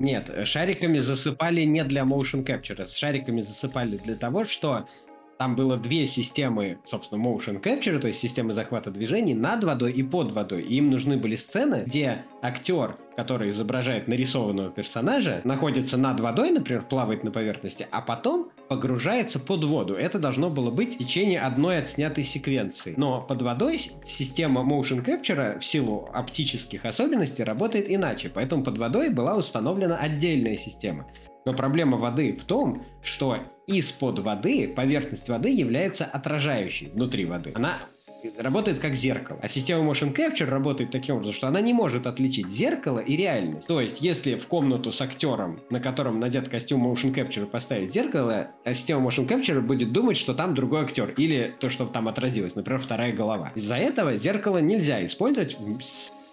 Нет, 0.00 0.30
шариками 0.48 0.98
засыпали 0.98 1.60
не 1.60 1.84
для 1.84 2.02
motion 2.02 2.42
capture. 2.42 2.86
С 2.86 2.96
шариками 2.96 3.42
засыпали 3.42 3.98
для 3.98 4.16
того, 4.16 4.44
что 4.44 4.88
там 5.40 5.56
было 5.56 5.78
две 5.78 6.06
системы, 6.06 6.80
собственно, 6.84 7.18
motion 7.18 7.62
capture, 7.62 7.98
то 7.98 8.08
есть 8.08 8.20
системы 8.20 8.52
захвата 8.52 8.90
движений 8.90 9.32
над 9.32 9.64
водой 9.64 9.90
и 9.90 10.02
под 10.02 10.32
водой. 10.32 10.64
И 10.64 10.74
им 10.74 10.90
нужны 10.90 11.16
были 11.16 11.34
сцены, 11.34 11.84
где 11.86 12.26
актер, 12.42 12.98
который 13.16 13.48
изображает 13.48 14.06
нарисованного 14.06 14.68
персонажа, 14.68 15.40
находится 15.44 15.96
над 15.96 16.20
водой, 16.20 16.50
например, 16.50 16.82
плавает 16.82 17.24
на 17.24 17.30
поверхности, 17.30 17.86
а 17.90 18.02
потом 18.02 18.50
погружается 18.68 19.38
под 19.38 19.64
воду. 19.64 19.94
Это 19.94 20.18
должно 20.18 20.50
было 20.50 20.70
быть 20.70 20.96
в 20.96 20.98
течение 20.98 21.40
одной 21.40 21.78
отснятой 21.78 22.24
секвенции. 22.24 22.92
Но 22.98 23.22
под 23.22 23.40
водой 23.40 23.78
система 23.78 24.60
motion 24.60 25.02
capture 25.02 25.58
в 25.58 25.64
силу 25.64 26.10
оптических 26.12 26.84
особенностей 26.84 27.44
работает 27.44 27.86
иначе. 27.90 28.28
Поэтому 28.28 28.62
под 28.62 28.76
водой 28.76 29.08
была 29.08 29.36
установлена 29.36 29.96
отдельная 29.96 30.58
система. 30.58 31.06
Но 31.46 31.54
проблема 31.54 31.96
воды 31.96 32.36
в 32.36 32.44
том, 32.44 32.84
что 33.02 33.38
из-под 33.78 34.18
воды 34.20 34.68
поверхность 34.68 35.28
воды 35.28 35.50
является 35.50 36.04
отражающей 36.04 36.88
внутри 36.88 37.24
воды. 37.24 37.52
Она 37.54 37.78
работает 38.38 38.78
как 38.78 38.94
зеркало. 38.94 39.38
А 39.42 39.48
система 39.48 39.90
Motion 39.90 40.14
Capture 40.14 40.44
работает 40.44 40.90
таким 40.90 41.16
образом, 41.16 41.32
что 41.32 41.48
она 41.48 41.60
не 41.60 41.72
может 41.72 42.06
отличить 42.06 42.48
зеркало 42.48 42.98
и 42.98 43.16
реальность. 43.16 43.66
То 43.66 43.80
есть, 43.80 44.00
если 44.00 44.34
в 44.36 44.46
комнату 44.46 44.92
с 44.92 45.00
актером, 45.00 45.60
на 45.70 45.80
котором 45.80 46.20
надет 46.20 46.48
костюм 46.48 46.86
Motion 46.86 47.14
Capture, 47.14 47.46
поставить 47.46 47.92
зеркало, 47.92 48.48
а 48.64 48.74
система 48.74 49.08
Motion 49.08 49.26
Capture 49.26 49.60
будет 49.60 49.92
думать, 49.92 50.16
что 50.16 50.34
там 50.34 50.54
другой 50.54 50.82
актер. 50.82 51.14
Или 51.16 51.54
то, 51.58 51.68
что 51.68 51.86
там 51.86 52.08
отразилось, 52.08 52.56
например, 52.56 52.80
вторая 52.80 53.12
голова. 53.12 53.52
Из-за 53.54 53.76
этого 53.76 54.16
зеркало 54.16 54.58
нельзя 54.58 55.04
использовать 55.04 55.56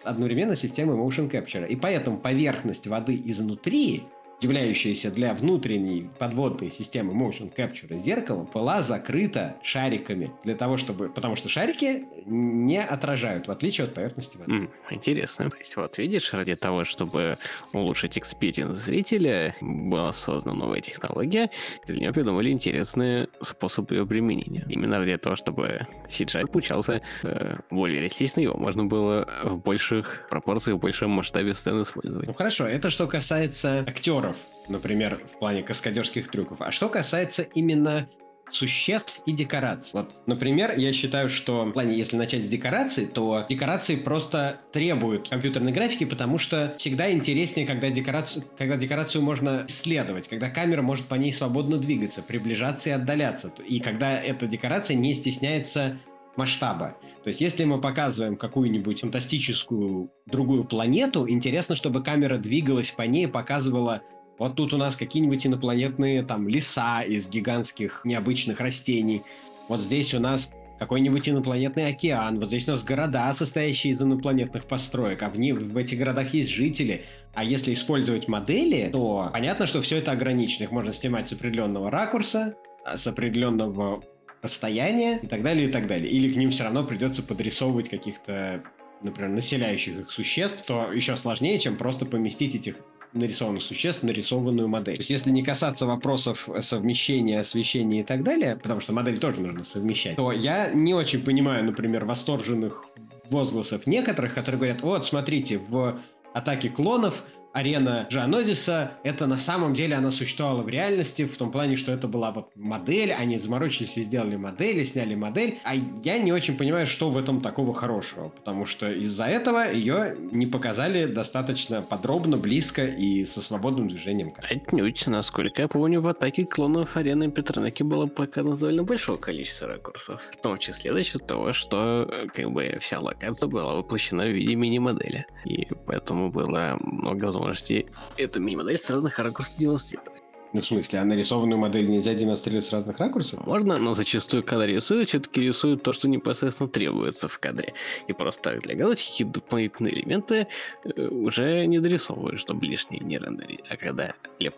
одновременно 0.04 0.56
системой 0.56 0.98
Motion 0.98 1.30
Capture. 1.30 1.68
И 1.68 1.76
поэтому 1.76 2.18
поверхность 2.18 2.88
воды 2.88 3.22
изнутри 3.26 4.04
являющаяся 4.42 5.12
для 5.12 5.34
внутренней 5.34 6.10
подводной 6.20 6.72
системы 6.72 7.14
motion 7.14 7.54
capture 7.54 7.98
зеркалом, 7.98 8.50
была 8.54 8.82
закрыта 8.82 9.58
шариками 9.64 10.32
для 10.44 10.56
того, 10.56 10.78
чтобы... 10.78 11.10
Потому 11.10 11.36
что 11.36 11.50
шарики 11.50 12.06
не 12.28 12.84
отражают, 12.84 13.48
в 13.48 13.52
отличие 13.52 13.88
от 13.88 13.94
поверхности 13.94 14.38
воды. 14.38 14.52
Mm, 14.52 14.70
интересно. 14.92 15.50
То 15.50 15.58
есть 15.58 15.76
вот 15.76 15.98
видишь, 15.98 16.34
ради 16.34 16.56
того, 16.56 16.84
чтобы 16.84 17.38
улучшить 17.74 18.18
experience 18.18 18.78
зрителя, 18.78 19.56
была 19.62 20.12
создана 20.14 20.56
новая 20.56 20.82
технология, 20.82 21.50
для 21.86 21.98
нее 21.98 22.14
придумали 22.14 22.50
интересные 22.50 23.30
способы 23.42 23.96
ее 23.96 24.06
применения. 24.06 24.66
Именно 24.68 25.00
ради 25.00 25.18
того, 25.18 25.36
чтобы 25.36 25.88
CGI 26.10 26.48
получался 26.48 27.02
э, 27.24 27.58
более 27.70 28.00
реалистично, 28.00 28.42
его 28.42 28.58
можно 28.58 28.86
было 28.86 29.28
в 29.44 29.60
больших 29.60 30.28
пропорциях, 30.30 30.78
в 30.78 30.82
большем 30.82 31.12
масштабе 31.12 31.54
сцены 31.54 31.82
использовать. 31.84 32.28
Ну 32.28 32.34
хорошо, 32.34 32.68
это 32.68 32.90
что 32.90 33.08
касается 33.08 33.86
актеров, 33.88 34.36
например, 34.68 35.20
в 35.34 35.40
плане 35.40 35.64
каскадерских 35.64 36.30
трюков. 36.30 36.62
А 36.62 36.72
что 36.72 36.90
касается 36.90 37.44
именно 37.44 38.10
существ 38.52 39.22
и 39.26 39.32
декораций. 39.32 40.00
Вот, 40.00 40.12
например, 40.26 40.78
я 40.78 40.94
считаю, 40.94 41.30
что 41.30 41.66
в 41.66 41.72
плане, 41.72 41.98
если 41.98 42.18
начать 42.18 42.44
с 42.44 42.50
декораций, 42.50 43.06
то 43.06 43.46
декорации 43.50 43.96
просто 43.96 44.60
требуют 44.72 45.30
компьютерной 45.30 45.72
графики, 45.72 46.06
потому 46.06 46.38
что 46.38 46.74
всегда 46.78 47.12
интереснее, 47.12 47.68
когда 47.68 47.90
декорацию, 47.90 48.46
когда 48.58 48.78
декорацию 48.78 49.22
можно 49.22 49.66
исследовать, 49.68 50.28
когда 50.28 50.50
камера 50.50 50.82
может 50.82 51.06
по 51.06 51.16
ней 51.16 51.32
свободно 51.32 51.78
двигаться, 51.78 52.22
приближаться 52.22 52.90
и 52.90 52.94
отдаляться, 52.94 53.52
и 53.68 53.80
когда 53.80 54.20
эта 54.20 54.48
декорация 54.48 54.96
не 54.96 55.14
стесняется 55.14 55.98
масштаба. 56.38 56.96
То 57.24 57.30
есть, 57.30 57.42
если 57.42 57.66
мы 57.66 57.82
показываем 57.82 58.38
какую-нибудь 58.38 59.02
фантастическую 59.02 60.12
другую 60.26 60.64
планету, 60.64 61.28
интересно, 61.28 61.76
чтобы 61.76 62.04
камера 62.04 62.38
двигалась 62.38 62.92
по 62.92 63.02
ней, 63.02 63.28
показывала 63.28 64.02
вот 64.38 64.56
тут 64.56 64.74
у 64.74 64.78
нас 64.78 64.96
какие-нибудь 64.96 65.46
инопланетные 65.48 66.24
там 66.24 66.48
леса 66.48 67.02
из 67.02 67.30
гигантских 67.30 68.02
необычных 68.04 68.60
растений. 68.60 69.24
Вот 69.68 69.82
здесь 69.82 70.14
у 70.14 70.20
нас 70.20 70.52
какой-нибудь 70.80 71.28
инопланетный 71.28 71.88
океан. 71.88 72.40
Вот 72.40 72.50
здесь 72.50 72.68
у 72.68 72.72
нас 72.72 72.84
города, 72.84 73.34
состоящие 73.34 73.94
из 73.94 74.02
инопланетных 74.02 74.66
построек, 74.66 75.24
а 75.24 75.30
в, 75.30 75.40
них, 75.40 75.58
в 75.58 75.76
этих 75.76 75.98
городах 75.98 76.34
есть 76.34 76.52
жители. 76.52 77.06
А 77.34 77.44
если 77.44 77.74
использовать 77.74 78.28
модели, 78.28 78.90
то 78.92 79.30
понятно, 79.34 79.66
что 79.66 79.82
все 79.82 79.98
это 79.98 80.12
ограничено. 80.12 80.66
Их 80.66 80.72
можно 80.72 80.94
снимать 80.94 81.28
с 81.28 81.34
определенного 81.34 81.90
ракурса, 81.90 82.56
а, 82.86 82.98
с 82.98 83.08
определенного 83.08 84.04
расстояния 84.44 85.20
и 85.22 85.28
так 85.28 85.42
далее, 85.42 85.68
и 85.68 85.72
так 85.72 85.88
далее. 85.88 86.10
Или 86.10 86.32
к 86.32 86.36
ним 86.36 86.52
все 86.52 86.64
равно 86.64 86.84
придется 86.84 87.24
подрисовывать 87.24 87.90
каких-то, 87.90 88.64
например, 89.02 89.32
населяющих 89.32 90.00
их 90.00 90.12
существ, 90.12 90.64
то 90.68 90.92
еще 90.92 91.18
сложнее, 91.18 91.58
чем 91.58 91.76
просто 91.76 92.06
поместить 92.06 92.54
этих 92.54 92.78
нарисованных 93.14 93.64
существ 93.64 94.04
нарисованную 94.04 94.68
модель. 94.68 94.96
То 94.96 95.02
есть, 95.02 95.10
если 95.10 95.32
не 95.32 95.44
касаться 95.44 95.86
вопросов 95.86 96.50
совмещения, 96.62 97.40
освещения 97.40 98.02
и 98.02 98.04
так 98.04 98.24
далее, 98.24 98.56
потому 98.56 98.80
что 98.80 98.94
модель 98.94 99.18
тоже 99.20 99.42
нужно 99.42 99.64
совмещать, 99.64 100.16
то 100.16 100.32
я 100.32 100.72
не 100.72 100.94
очень 100.94 101.24
понимаю, 101.24 101.64
например, 101.64 102.06
восторженных 102.06 102.88
возгласов 103.30 103.88
некоторых, 103.88 104.34
которые 104.34 104.58
говорят, 104.60 104.82
вот, 104.82 105.06
смотрите, 105.06 105.58
в 105.58 106.00
атаке 106.34 106.70
клонов 106.70 107.24
арена 107.58 108.06
Джанозиса, 108.10 108.92
это 109.04 109.26
на 109.26 109.38
самом 109.38 109.74
деле 109.74 109.96
она 109.96 110.12
существовала 110.12 110.62
в 110.62 110.70
реальности, 110.70 111.26
в 111.26 111.36
том 111.38 111.52
плане, 111.52 111.76
что 111.76 111.92
это 111.92 112.08
была 112.08 112.32
вот 112.32 112.52
модель, 112.56 113.12
они 113.12 113.38
заморочились 113.38 113.98
и 113.98 114.02
сделали 114.02 114.36
модель, 114.36 114.80
и 114.80 114.86
сняли 114.86 115.16
модель, 115.16 115.58
а 115.64 115.74
я 116.04 116.20
не 116.20 116.32
очень 116.32 116.56
понимаю, 116.56 116.86
что 116.86 117.10
в 117.10 117.18
этом 117.18 117.42
такого 117.42 117.74
хорошего, 117.74 118.30
потому 118.30 118.68
что 118.68 118.92
из-за 118.92 119.26
этого 119.26 119.72
ее 119.74 120.16
не 120.32 120.46
показали 120.46 121.08
достаточно 121.08 121.82
подробно, 121.82 122.38
близко 122.38 122.86
и 122.86 123.26
со 123.26 123.42
свободным 123.42 123.88
движением. 123.88 124.34
Отнюдь, 124.38 125.08
насколько 125.08 125.64
я 125.64 125.68
помню, 125.68 126.00
в 126.00 126.08
атаке 126.08 126.46
клонов 126.46 126.96
арены 126.96 127.32
Петронаки 127.32 127.82
было 127.82 128.06
показано 128.06 128.56
довольно 128.56 128.84
большое 128.84 129.18
количество 129.18 129.68
ракурсов, 129.68 130.22
в 130.32 130.38
том 130.38 130.60
числе 130.60 130.94
за 130.94 131.04
счет 131.04 131.26
того, 131.26 131.54
что 131.54 132.08
э, 132.08 132.28
как 132.28 132.52
бы 132.52 132.78
вся 132.80 133.00
локация 133.00 133.48
была 133.48 133.74
воплощена 133.74 134.26
в 134.26 134.32
виде 134.32 134.54
мини-модели, 134.54 135.26
и 135.46 135.68
поэтому 135.88 136.32
было 136.32 136.78
много 136.82 137.26
возможностей 137.26 137.47
возможности 137.48 137.88
эту 138.18 138.40
мини-модель 138.40 138.78
с 138.78 138.90
разных 138.90 139.20
ракурсов 139.20 139.58
демонстрировать. 139.58 140.12
Ну, 140.54 140.62
в 140.62 140.66
смысле, 140.66 141.00
а 141.00 141.06
нарисованную 141.06 141.60
модель 141.60 141.90
нельзя 141.90 142.14
демонстрировать 142.14 142.66
с 142.66 142.72
разных 142.72 143.00
ракурсов? 143.00 143.46
Можно, 143.46 143.78
но 143.78 143.94
зачастую, 143.94 144.44
когда 144.44 144.66
рисуют, 144.66 145.10
все-таки 145.10 145.42
рисуют 145.42 145.84
то, 145.84 145.92
что 145.92 146.08
непосредственно 146.08 146.70
требуется 146.70 147.28
в 147.28 147.38
кадре. 147.38 147.74
И 148.08 148.14
просто 148.14 148.58
для 148.62 148.76
галочки 148.76 149.24
дополнительные 149.24 149.94
элементы 149.94 150.48
э, 150.86 151.08
уже 151.08 151.66
не 151.66 151.80
дорисовывают, 151.80 152.40
чтобы 152.40 152.66
лишние 152.66 153.02
не 153.02 153.18
рендерить. 153.18 153.60
А 153.70 153.76
когда 153.76 154.14
леп 154.40 154.56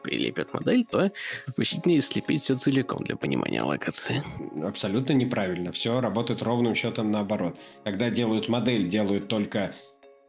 модель, 0.53 0.85
то 0.85 1.11
предпочтительнее 1.45 2.01
слепить 2.01 2.43
все 2.43 2.55
целиком 2.55 3.03
для 3.03 3.15
понимания 3.15 3.63
локации. 3.63 4.23
Абсолютно 4.63 5.13
неправильно. 5.13 5.71
Все 5.71 5.99
работает 5.99 6.43
ровным 6.43 6.75
счетом 6.75 7.11
наоборот. 7.11 7.57
Когда 7.83 8.11
делают 8.11 8.47
модель, 8.47 8.87
делают 8.87 9.27
только 9.27 9.73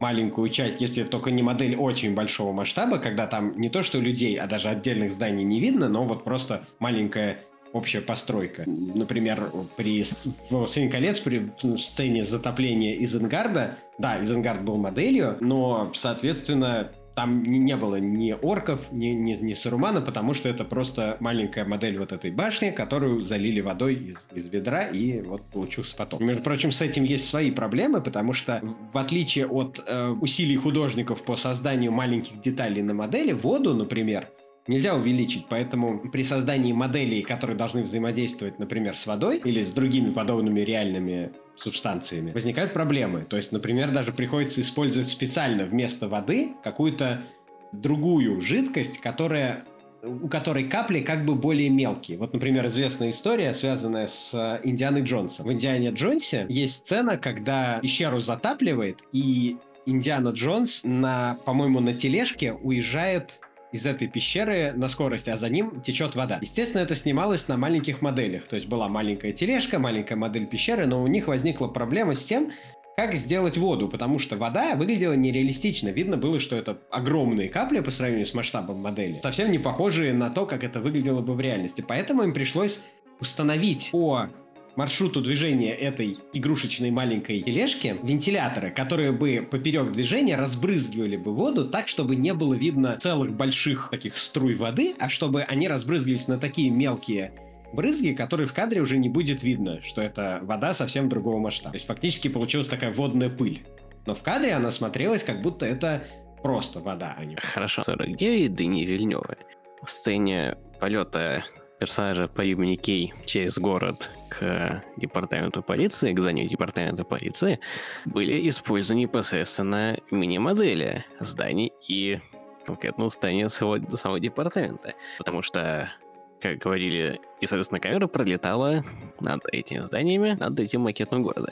маленькую 0.01 0.49
часть, 0.49 0.81
если 0.81 1.03
только 1.03 1.31
не 1.31 1.43
модель 1.43 1.75
очень 1.75 2.13
большого 2.13 2.51
масштаба, 2.51 2.97
когда 2.97 3.27
там 3.27 3.57
не 3.57 3.69
то 3.69 3.83
что 3.83 3.99
людей, 3.99 4.37
а 4.37 4.47
даже 4.47 4.69
отдельных 4.69 5.11
зданий 5.11 5.43
не 5.43 5.59
видно, 5.59 5.87
но 5.87 6.03
вот 6.05 6.23
просто 6.23 6.65
маленькая 6.79 7.39
общая 7.71 8.01
постройка. 8.01 8.63
Например, 8.65 9.49
при 9.77 10.03
в 10.49 10.67
«Семь 10.67 10.89
колец» 10.89 11.19
при 11.19 11.51
сцене 11.77 12.23
затопления 12.23 12.95
Изенгарда, 13.03 13.77
да, 13.97 14.21
Изенгард 14.21 14.63
был 14.63 14.77
моделью, 14.77 15.37
но, 15.39 15.91
соответственно, 15.95 16.91
там 17.15 17.43
не 17.43 17.75
было 17.75 17.97
ни 17.97 18.31
орков, 18.31 18.91
ни, 18.91 19.07
ни, 19.07 19.33
ни 19.33 19.53
Сарумана, 19.53 20.01
потому 20.01 20.33
что 20.33 20.49
это 20.49 20.63
просто 20.63 21.17
маленькая 21.19 21.65
модель 21.65 21.97
вот 21.97 22.11
этой 22.11 22.31
башни, 22.31 22.69
которую 22.69 23.19
залили 23.19 23.61
водой 23.61 23.95
из, 23.95 24.29
из 24.33 24.47
ведра, 24.47 24.87
и 24.87 25.21
вот 25.21 25.43
получился 25.51 25.95
потом. 25.95 26.25
Между 26.25 26.43
прочим, 26.43 26.71
с 26.71 26.81
этим 26.81 27.03
есть 27.03 27.27
свои 27.27 27.51
проблемы, 27.51 28.01
потому 28.01 28.33
что 28.33 28.61
в 28.93 28.97
отличие 28.97 29.47
от 29.47 29.83
э, 29.85 30.09
усилий 30.09 30.55
художников 30.55 31.23
по 31.23 31.35
созданию 31.35 31.91
маленьких 31.91 32.39
деталей 32.39 32.81
на 32.81 32.93
модели, 32.93 33.33
воду, 33.33 33.73
например, 33.73 34.29
нельзя 34.67 34.95
увеличить, 34.95 35.45
поэтому 35.49 35.99
при 36.11 36.23
создании 36.23 36.71
моделей, 36.71 37.21
которые 37.21 37.57
должны 37.57 37.83
взаимодействовать, 37.83 38.59
например, 38.59 38.95
с 38.95 39.05
водой 39.07 39.41
или 39.43 39.61
с 39.61 39.71
другими 39.71 40.11
подобными 40.11 40.61
реальными 40.61 41.31
субстанциями, 41.55 42.31
возникают 42.31 42.73
проблемы. 42.73 43.25
То 43.29 43.37
есть, 43.37 43.51
например, 43.51 43.91
даже 43.91 44.11
приходится 44.11 44.61
использовать 44.61 45.07
специально 45.07 45.65
вместо 45.65 46.07
воды 46.07 46.53
какую-то 46.63 47.23
другую 47.71 48.41
жидкость, 48.41 48.99
которая 48.99 49.63
у 50.03 50.27
которой 50.27 50.67
капли 50.67 51.01
как 51.01 51.25
бы 51.25 51.35
более 51.35 51.69
мелкие. 51.69 52.17
Вот, 52.17 52.33
например, 52.33 52.65
известная 52.67 53.11
история, 53.11 53.53
связанная 53.53 54.07
с 54.07 54.33
э, 54.33 54.59
Индианой 54.67 55.03
Джонсом. 55.03 55.45
В 55.45 55.51
Индиане 55.51 55.91
Джонсе 55.91 56.47
есть 56.49 56.73
сцена, 56.73 57.17
когда 57.17 57.79
пещеру 57.81 58.19
затапливает, 58.19 59.01
и 59.11 59.57
Индиана 59.85 60.29
Джонс 60.29 60.81
на, 60.83 61.37
по-моему, 61.45 61.79
на 61.79 61.93
тележке 61.93 62.53
уезжает 62.53 63.39
из 63.71 63.85
этой 63.85 64.07
пещеры 64.07 64.73
на 64.75 64.87
скорости, 64.87 65.29
а 65.29 65.37
за 65.37 65.49
ним 65.49 65.81
течет 65.81 66.15
вода. 66.15 66.39
Естественно, 66.41 66.81
это 66.81 66.95
снималось 66.95 67.47
на 67.47 67.57
маленьких 67.57 68.01
моделях. 68.01 68.47
То 68.47 68.55
есть 68.55 68.67
была 68.67 68.87
маленькая 68.87 69.31
тележка, 69.31 69.79
маленькая 69.79 70.15
модель 70.15 70.45
пещеры, 70.45 70.85
но 70.87 71.01
у 71.01 71.07
них 71.07 71.27
возникла 71.27 71.67
проблема 71.67 72.15
с 72.15 72.23
тем, 72.23 72.51
как 72.97 73.15
сделать 73.15 73.57
воду, 73.57 73.87
потому 73.87 74.19
что 74.19 74.35
вода 74.35 74.75
выглядела 74.75 75.13
нереалистично. 75.13 75.89
Видно 75.89 76.17
было, 76.17 76.39
что 76.39 76.55
это 76.55 76.79
огромные 76.91 77.49
капли 77.49 77.79
по 77.79 77.91
сравнению 77.91 78.25
с 78.25 78.33
масштабом 78.33 78.81
модели, 78.81 79.19
совсем 79.23 79.51
не 79.51 79.59
похожие 79.59 80.13
на 80.13 80.29
то, 80.29 80.45
как 80.45 80.63
это 80.63 80.81
выглядело 80.81 81.21
бы 81.21 81.33
в 81.33 81.39
реальности. 81.39 81.83
Поэтому 81.87 82.23
им 82.23 82.33
пришлось 82.33 82.81
установить 83.19 83.89
по 83.91 84.29
маршруту 84.75 85.21
движения 85.21 85.73
этой 85.73 86.17
игрушечной 86.33 86.91
маленькой 86.91 87.41
тележки 87.41 87.97
вентиляторы, 88.03 88.71
которые 88.71 89.11
бы 89.11 89.47
поперек 89.49 89.91
движения 89.91 90.35
разбрызгивали 90.35 91.17
бы 91.17 91.33
воду 91.33 91.67
так, 91.67 91.87
чтобы 91.87 92.15
не 92.15 92.33
было 92.33 92.53
видно 92.53 92.97
целых 92.97 93.33
больших 93.33 93.89
таких 93.91 94.17
струй 94.17 94.55
воды, 94.55 94.95
а 94.99 95.09
чтобы 95.09 95.43
они 95.43 95.67
разбрызгивались 95.67 96.27
на 96.27 96.39
такие 96.39 96.69
мелкие 96.69 97.33
брызги, 97.73 98.11
которые 98.11 98.47
в 98.47 98.53
кадре 98.53 98.81
уже 98.81 98.97
не 98.97 99.09
будет 99.09 99.43
видно, 99.43 99.81
что 99.81 100.01
это 100.01 100.39
вода 100.43 100.73
совсем 100.73 101.09
другого 101.09 101.39
масштаба. 101.39 101.71
То 101.71 101.77
есть 101.77 101.87
фактически 101.87 102.27
получилась 102.27 102.67
такая 102.67 102.91
водная 102.91 103.29
пыль. 103.29 103.61
Но 104.05 104.15
в 104.15 104.21
кадре 104.21 104.53
она 104.53 104.71
смотрелась, 104.71 105.23
как 105.23 105.41
будто 105.41 105.65
это 105.65 106.03
просто 106.41 106.79
вода, 106.79 107.15
а 107.17 107.25
не... 107.25 107.35
Хорошо, 107.35 107.83
49 107.83 108.53
Дани 108.55 108.83
Вильнёва. 108.83 109.37
В 109.83 109.89
сцене 109.89 110.57
полета 110.79 111.43
персонажа 111.81 112.27
по 112.27 112.43
имени 112.43 112.75
Кей 112.75 113.11
через 113.25 113.57
город 113.57 114.11
к 114.29 114.83
департаменту 114.97 115.63
полиции, 115.63 116.13
к 116.13 116.19
зданию 116.19 116.47
департамента 116.47 117.03
полиции, 117.03 117.59
были 118.05 118.47
использованы 118.47 119.01
непосредственно 119.01 119.97
мини-модели 120.11 121.05
зданий 121.19 121.73
и 121.87 122.19
конкретно 122.67 123.09
здания 123.09 123.49
самого, 123.49 123.95
самого 123.97 124.19
департамента. 124.19 124.93
Потому 125.17 125.41
что 125.41 125.91
как 126.39 126.59
говорили, 126.59 127.19
и, 127.39 127.47
соответственно, 127.47 127.79
камера 127.79 128.05
пролетала 128.05 128.83
над 129.19 129.47
этими 129.51 129.79
зданиями, 129.79 130.37
над 130.39 130.59
этим 130.59 130.81
макетом 130.81 131.23
города. 131.23 131.51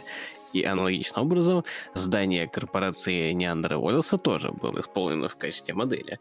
И 0.53 0.63
аналогичным 0.63 1.25
образом 1.25 1.63
здание 1.95 2.47
корпорации 2.47 3.31
Неандера 3.31 3.77
Уоллеса 3.77 4.19
тоже 4.19 4.51
было 4.51 4.79
исполнено 4.81 5.27
в 5.27 5.35
качестве 5.37 5.73
модели. 5.73 6.19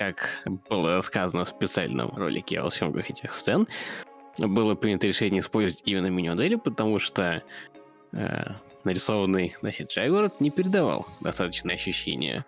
Как 0.00 0.30
было 0.70 0.98
сказано 1.02 1.44
в 1.44 1.48
специальном 1.48 2.08
ролике 2.16 2.58
о 2.60 2.70
съемках 2.70 3.10
этих 3.10 3.34
сцен, 3.34 3.68
было 4.38 4.74
принято 4.74 5.06
решение 5.06 5.40
использовать 5.40 5.82
именно 5.84 6.06
мини-модели, 6.06 6.54
потому 6.54 6.98
что 6.98 7.42
э, 8.12 8.44
нарисованный 8.84 9.54
на 9.60 9.68
CGI 9.68 10.08
город 10.08 10.40
не 10.40 10.50
передавал 10.50 11.06
достаточное 11.20 11.74
ощущение 11.74 12.46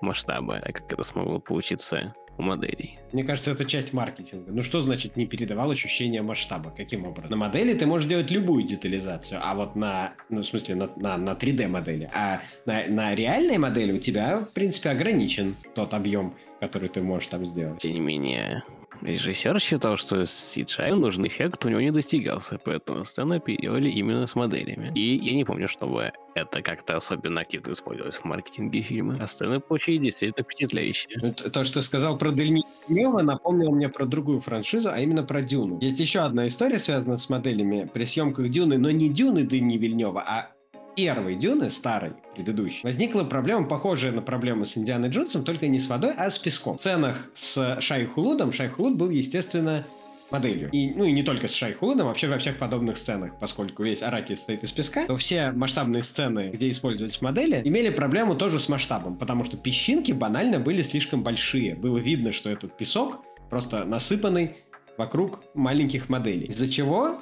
масштаба, 0.00 0.58
так 0.58 0.78
как 0.78 0.92
это 0.94 1.04
смогло 1.04 1.38
получиться 1.38 2.12
у 2.40 2.42
моделей. 2.42 2.98
Мне 3.12 3.24
кажется, 3.24 3.52
это 3.52 3.64
часть 3.64 3.92
маркетинга. 3.92 4.50
Ну 4.50 4.62
что 4.62 4.80
значит 4.80 5.16
не 5.16 5.26
передавал 5.26 5.70
ощущение 5.70 6.22
масштаба? 6.22 6.72
Каким 6.76 7.06
образом? 7.06 7.30
На 7.30 7.36
модели 7.36 7.74
ты 7.74 7.86
можешь 7.86 8.08
делать 8.08 8.30
любую 8.30 8.64
детализацию, 8.64 9.40
а 9.42 9.54
вот 9.54 9.76
на, 9.76 10.14
ну 10.28 10.40
в 10.40 10.46
смысле 10.46 10.74
на, 10.74 10.90
на, 10.96 11.16
на 11.16 11.30
3D 11.32 11.68
модели, 11.68 12.10
а 12.12 12.42
на, 12.66 12.86
на 12.86 13.14
реальной 13.14 13.58
модели 13.58 13.92
у 13.92 13.98
тебя, 13.98 14.40
в 14.40 14.52
принципе, 14.52 14.90
ограничен 14.90 15.54
тот 15.74 15.94
объем, 15.94 16.34
который 16.60 16.88
ты 16.88 17.02
можешь 17.02 17.28
там 17.28 17.44
сделать. 17.44 17.78
Тем 17.78 17.92
не 17.92 18.00
менее, 18.00 18.64
Режиссер 19.02 19.58
считал, 19.60 19.96
что 19.96 20.24
с 20.24 20.56
CGI 20.56 20.94
нужный 20.94 21.28
эффект 21.28 21.64
у 21.64 21.68
него 21.68 21.80
не 21.80 21.90
достигался, 21.90 22.58
поэтому 22.62 23.04
сцены 23.04 23.40
переделали 23.40 23.90
именно 23.90 24.26
с 24.26 24.34
моделями. 24.34 24.92
И 24.94 25.16
я 25.16 25.34
не 25.34 25.44
помню, 25.44 25.68
чтобы 25.68 26.12
это 26.34 26.62
как-то 26.62 26.96
особенно 26.96 27.40
активно 27.40 27.72
использовалось 27.72 28.16
в 28.16 28.24
маркетинге 28.24 28.82
фильма. 28.82 29.18
А 29.20 29.26
сцены 29.26 29.60
получились 29.60 30.00
действительно 30.00 30.44
впечатляющие. 30.44 31.18
Ну, 31.20 31.32
то, 31.32 31.64
что 31.64 31.82
сказал 31.82 32.18
про 32.18 32.30
Дельни 32.30 32.62
Нева, 32.88 33.22
напомнило 33.22 33.70
мне 33.70 33.88
про 33.88 34.06
другую 34.06 34.40
франшизу, 34.40 34.90
а 34.90 34.98
именно 34.98 35.22
про 35.22 35.40
Дюну. 35.40 35.78
Есть 35.80 36.00
еще 36.00 36.20
одна 36.20 36.46
история, 36.46 36.78
связанная 36.78 37.16
с 37.16 37.28
моделями 37.28 37.88
при 37.92 38.04
съемках 38.04 38.50
Дюны, 38.50 38.78
но 38.78 38.90
не 38.90 39.08
Дюны 39.08 39.42
Дени 39.42 39.78
Вильнева, 39.78 40.22
а 40.26 40.52
первой 40.96 41.36
Дюны, 41.36 41.70
старой, 41.70 42.12
предыдущей, 42.34 42.80
возникла 42.82 43.24
проблема, 43.24 43.66
похожая 43.66 44.12
на 44.12 44.22
проблему 44.22 44.64
с 44.64 44.76
Индианой 44.76 45.08
Джонсом, 45.08 45.44
только 45.44 45.68
не 45.68 45.78
с 45.80 45.88
водой, 45.88 46.12
а 46.16 46.30
с 46.30 46.38
песком. 46.38 46.76
В 46.76 46.80
сценах 46.80 47.30
с 47.34 47.80
Шайхулудом 47.80 48.52
Шайхулуд 48.52 48.96
был, 48.96 49.10
естественно, 49.10 49.84
моделью. 50.30 50.70
И, 50.70 50.90
ну 50.90 51.04
и 51.04 51.12
не 51.12 51.22
только 51.22 51.48
с 51.48 51.54
Шайхулудом, 51.54 52.06
вообще 52.06 52.28
во 52.28 52.38
всех 52.38 52.58
подобных 52.58 52.96
сценах, 52.96 53.32
поскольку 53.38 53.82
весь 53.82 54.02
Аракис 54.02 54.38
состоит 54.38 54.64
из 54.64 54.72
песка, 54.72 55.06
то 55.06 55.16
все 55.16 55.50
масштабные 55.52 56.02
сцены, 56.02 56.50
где 56.52 56.70
использовались 56.70 57.20
модели, 57.20 57.60
имели 57.64 57.90
проблему 57.90 58.34
тоже 58.34 58.58
с 58.58 58.68
масштабом, 58.68 59.16
потому 59.16 59.44
что 59.44 59.56
песчинки 59.56 60.12
банально 60.12 60.60
были 60.60 60.82
слишком 60.82 61.22
большие. 61.22 61.74
Было 61.74 61.98
видно, 61.98 62.32
что 62.32 62.50
этот 62.50 62.76
песок 62.76 63.24
просто 63.48 63.84
насыпанный 63.84 64.56
вокруг 65.00 65.40
маленьких 65.54 66.10
моделей. 66.10 66.46
Из-за 66.48 66.68
чего 66.68 67.16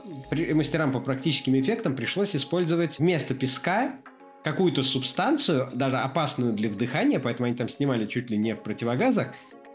мастерам 0.52 0.92
по 0.92 1.00
практическим 1.00 1.58
эффектам 1.58 1.94
пришлось 1.94 2.34
использовать 2.34 2.98
вместо 2.98 3.34
песка 3.34 3.92
какую-то 4.42 4.82
субстанцию, 4.82 5.70
даже 5.72 5.98
опасную 5.98 6.52
для 6.52 6.68
вдыхания, 6.70 7.20
поэтому 7.20 7.46
они 7.46 7.56
там 7.56 7.68
снимали 7.68 8.06
чуть 8.06 8.30
ли 8.30 8.36
не 8.36 8.54
в 8.54 8.62
противогазах, 8.62 9.28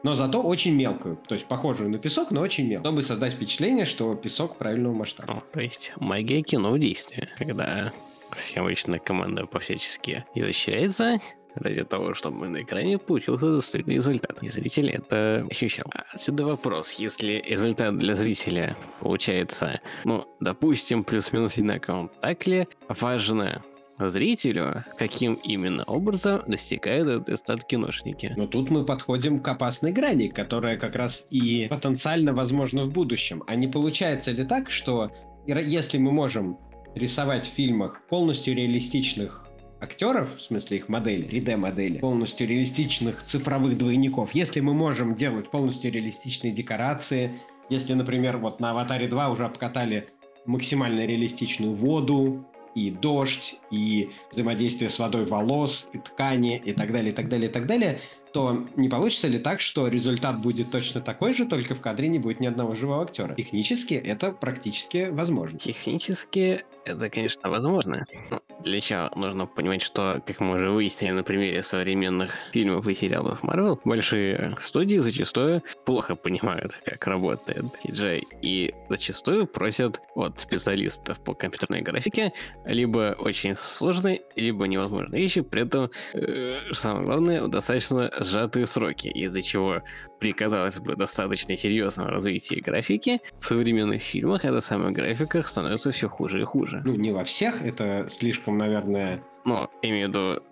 но 0.04 0.14
зато 0.14 0.42
очень 0.42 0.76
мелкую, 0.76 1.16
то 1.16 1.34
есть 1.34 1.48
похожую 1.48 1.90
на 1.90 1.98
песок, 1.98 2.32
но 2.32 2.42
очень 2.42 2.68
мелкую, 2.68 2.92
чтобы 2.92 3.04
создать 3.04 3.34
впечатление, 3.34 3.86
что 3.86 4.14
песок 4.16 4.58
правильного 4.58 4.94
масштаба. 4.94 5.38
О, 5.38 5.44
то 5.54 5.62
есть 5.62 5.94
магия 5.96 6.42
кино 6.42 6.72
в 6.72 6.80
действии, 6.80 7.30
когда 7.38 7.94
съемочная 8.38 9.00
команда 9.00 9.46
по-всячески 9.46 10.26
изощряется, 10.36 11.22
ради 11.56 11.84
того, 11.84 12.14
чтобы 12.14 12.48
на 12.48 12.62
экране 12.62 12.98
получился 12.98 13.52
достойный 13.52 13.96
результат. 13.96 14.42
И 14.42 14.50
зритель 14.50 14.90
это 14.90 15.46
ощущал. 15.50 15.86
Отсюда 16.14 16.46
вопрос. 16.46 16.92
Если 16.94 17.44
результат 17.48 17.98
для 17.98 18.16
зрителя 18.16 18.76
получается, 19.00 19.80
ну, 20.04 20.26
допустим, 20.40 21.04
плюс-минус 21.04 21.54
одинаковым, 21.54 22.10
так 22.22 22.48
ли 22.48 22.68
важно 22.88 23.64
зрителю, 24.00 24.84
каким 24.98 25.36
именно 25.44 25.84
образом 25.84 26.42
достигают 26.48 27.08
этот 27.08 27.30
результат 27.30 27.64
киношники. 27.64 28.34
Но 28.36 28.48
тут 28.48 28.72
мы 28.72 28.86
подходим 28.86 29.40
к 29.40 29.48
опасной 29.48 29.92
грани, 29.92 30.30
которая 30.30 30.78
как 30.78 30.96
раз 30.96 31.28
и 31.30 31.68
потенциально 31.70 32.34
возможна 32.34 32.86
в 32.86 32.92
будущем. 32.92 33.44
А 33.46 33.56
не 33.56 33.68
получается 33.68 34.32
ли 34.32 34.44
так, 34.44 34.72
что 34.72 35.12
если 35.46 36.00
мы 36.00 36.12
можем 36.12 36.58
рисовать 36.96 37.46
в 37.46 37.54
фильмах 37.54 38.02
полностью 38.10 38.56
реалистичных 38.56 39.46
актеров, 39.84 40.38
в 40.38 40.42
смысле 40.42 40.78
их 40.78 40.90
модели, 40.90 41.28
3D-модели, 41.28 42.00
полностью 42.00 42.48
реалистичных 42.48 43.24
цифровых 43.24 43.78
двойников, 43.78 44.32
если 44.34 44.60
мы 44.60 44.74
можем 44.74 45.16
делать 45.16 45.50
полностью 45.50 45.92
реалистичные 45.92 46.52
декорации, 46.52 47.38
если, 47.70 47.94
например, 47.94 48.38
вот 48.38 48.60
на 48.60 48.72
«Аватаре 48.72 49.08
2» 49.08 49.32
уже 49.32 49.46
обкатали 49.46 50.10
максимально 50.46 51.06
реалистичную 51.06 51.74
воду, 51.74 52.46
и 52.76 52.90
дождь, 52.90 53.56
и 53.72 54.10
взаимодействие 54.32 54.90
с 54.90 55.00
водой 55.00 55.26
волос, 55.26 55.90
и 55.94 56.00
ткани, 56.00 56.62
и 56.64 56.74
так 56.74 56.92
далее, 56.92 57.12
и 57.12 57.16
так 57.16 57.30
далее, 57.30 57.50
и 57.50 57.52
так 57.52 57.66
далее, 57.66 58.00
то 58.34 58.66
не 58.76 58.90
получится 58.90 59.28
ли 59.28 59.38
так, 59.38 59.62
что 59.62 59.88
результат 59.88 60.42
будет 60.42 60.72
точно 60.72 61.02
такой 61.02 61.34
же, 61.34 61.46
только 61.46 61.76
в 61.76 61.82
кадре 61.82 62.08
не 62.08 62.20
будет 62.20 62.40
ни 62.40 62.48
одного 62.48 62.74
живого 62.74 63.04
актера? 63.04 63.36
Технически 63.36 63.94
это 63.94 64.32
практически 64.32 65.10
возможно. 65.12 65.60
Технически 65.60 66.66
это, 66.86 67.10
конечно, 67.10 67.50
возможно. 67.50 68.06
Но 68.30 68.42
для 68.60 68.76
начала 68.76 69.12
нужно 69.16 69.46
понимать, 69.46 69.82
что, 69.82 70.22
как 70.26 70.40
мы 70.40 70.56
уже 70.56 70.72
выяснили 70.72 71.12
на 71.12 71.24
примере 71.24 71.64
современных 71.64 72.32
фильмов 72.52 72.88
и 72.88 72.94
сериалов 72.94 73.44
Marvel, 73.44 73.80
большие 73.84 74.58
студии 74.62 74.98
зачастую 74.98 75.64
плохо 75.86 76.16
понимают, 76.16 76.80
как 76.86 77.06
работает 77.08 77.66
CGI, 77.86 78.24
и 78.42 78.74
зачастую 78.90 79.48
просят 79.48 80.02
от 80.16 80.40
специалистов 80.40 81.20
по 81.20 81.34
компьютерной 81.34 81.82
графике 81.82 82.34
либо 82.66 83.16
очень 83.18 83.56
сложные, 83.56 84.22
либо 84.36 84.68
невозможные 84.68 85.22
вещи, 85.22 85.42
при 85.42 85.64
этом, 85.64 85.92
э, 86.14 86.60
самое 86.74 87.06
главное, 87.06 87.48
достаточно 87.48 88.12
сжатые 88.20 88.66
сроки, 88.66 89.08
из-за 89.08 89.42
чего 89.42 89.82
при, 90.24 90.32
казалось 90.32 90.80
бы, 90.80 90.96
достаточно 90.96 91.58
серьезном 91.58 92.08
развитии 92.08 92.62
графики, 92.62 93.20
в 93.42 93.46
современных 93.46 94.02
фильмах 94.02 94.46
эта 94.46 94.62
самая 94.62 94.94
графика 94.94 95.44
становится 95.44 95.92
все 95.92 96.08
хуже 96.08 96.40
и 96.40 96.46
хуже. 96.46 96.82
Ну, 96.86 96.96
не 96.96 97.12
во 97.12 97.26
всех, 97.26 97.62
это 97.62 98.06
слишком, 98.08 98.58
наверное... 98.58 99.22
Ну, 99.44 99.68
имею 99.82 100.08
в 100.08 100.10
виду, 100.10 100.44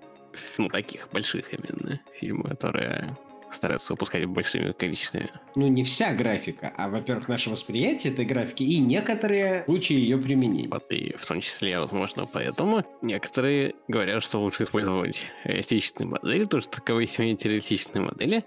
ну, 0.58 0.68
таких 0.68 1.08
больших 1.14 1.54
именно 1.54 2.02
фильмов, 2.20 2.50
которые 2.50 3.16
стараются 3.56 3.94
выпускать 3.94 4.26
большими 4.26 4.72
количествами. 4.72 5.30
Ну, 5.56 5.68
не 5.68 5.84
вся 5.84 6.14
графика, 6.14 6.74
а, 6.78 6.88
во-первых, 6.88 7.28
наше 7.28 7.50
восприятие 7.50 8.14
этой 8.14 8.26
графики 8.26 8.64
и 8.64 8.80
некоторые 8.80 9.64
случаи 9.66 9.94
ее 9.94 10.18
применения. 10.18 10.68
Вот 10.70 10.92
и 10.92 11.16
в 11.18 11.26
том 11.26 11.42
числе, 11.42 11.80
возможно, 11.80 12.26
поэтому 12.32 12.84
некоторые 13.02 13.76
говорят, 13.88 14.24
что 14.24 14.40
лучше 14.40 14.64
использовать 14.64 15.28
реалистичные 15.44 16.08
модели, 16.08 16.44
потому 16.44 16.62
что 16.62 16.72
таковые 16.72 17.08
сегодня 17.08 17.38
реалистичные 17.42 18.02
модели 18.02 18.44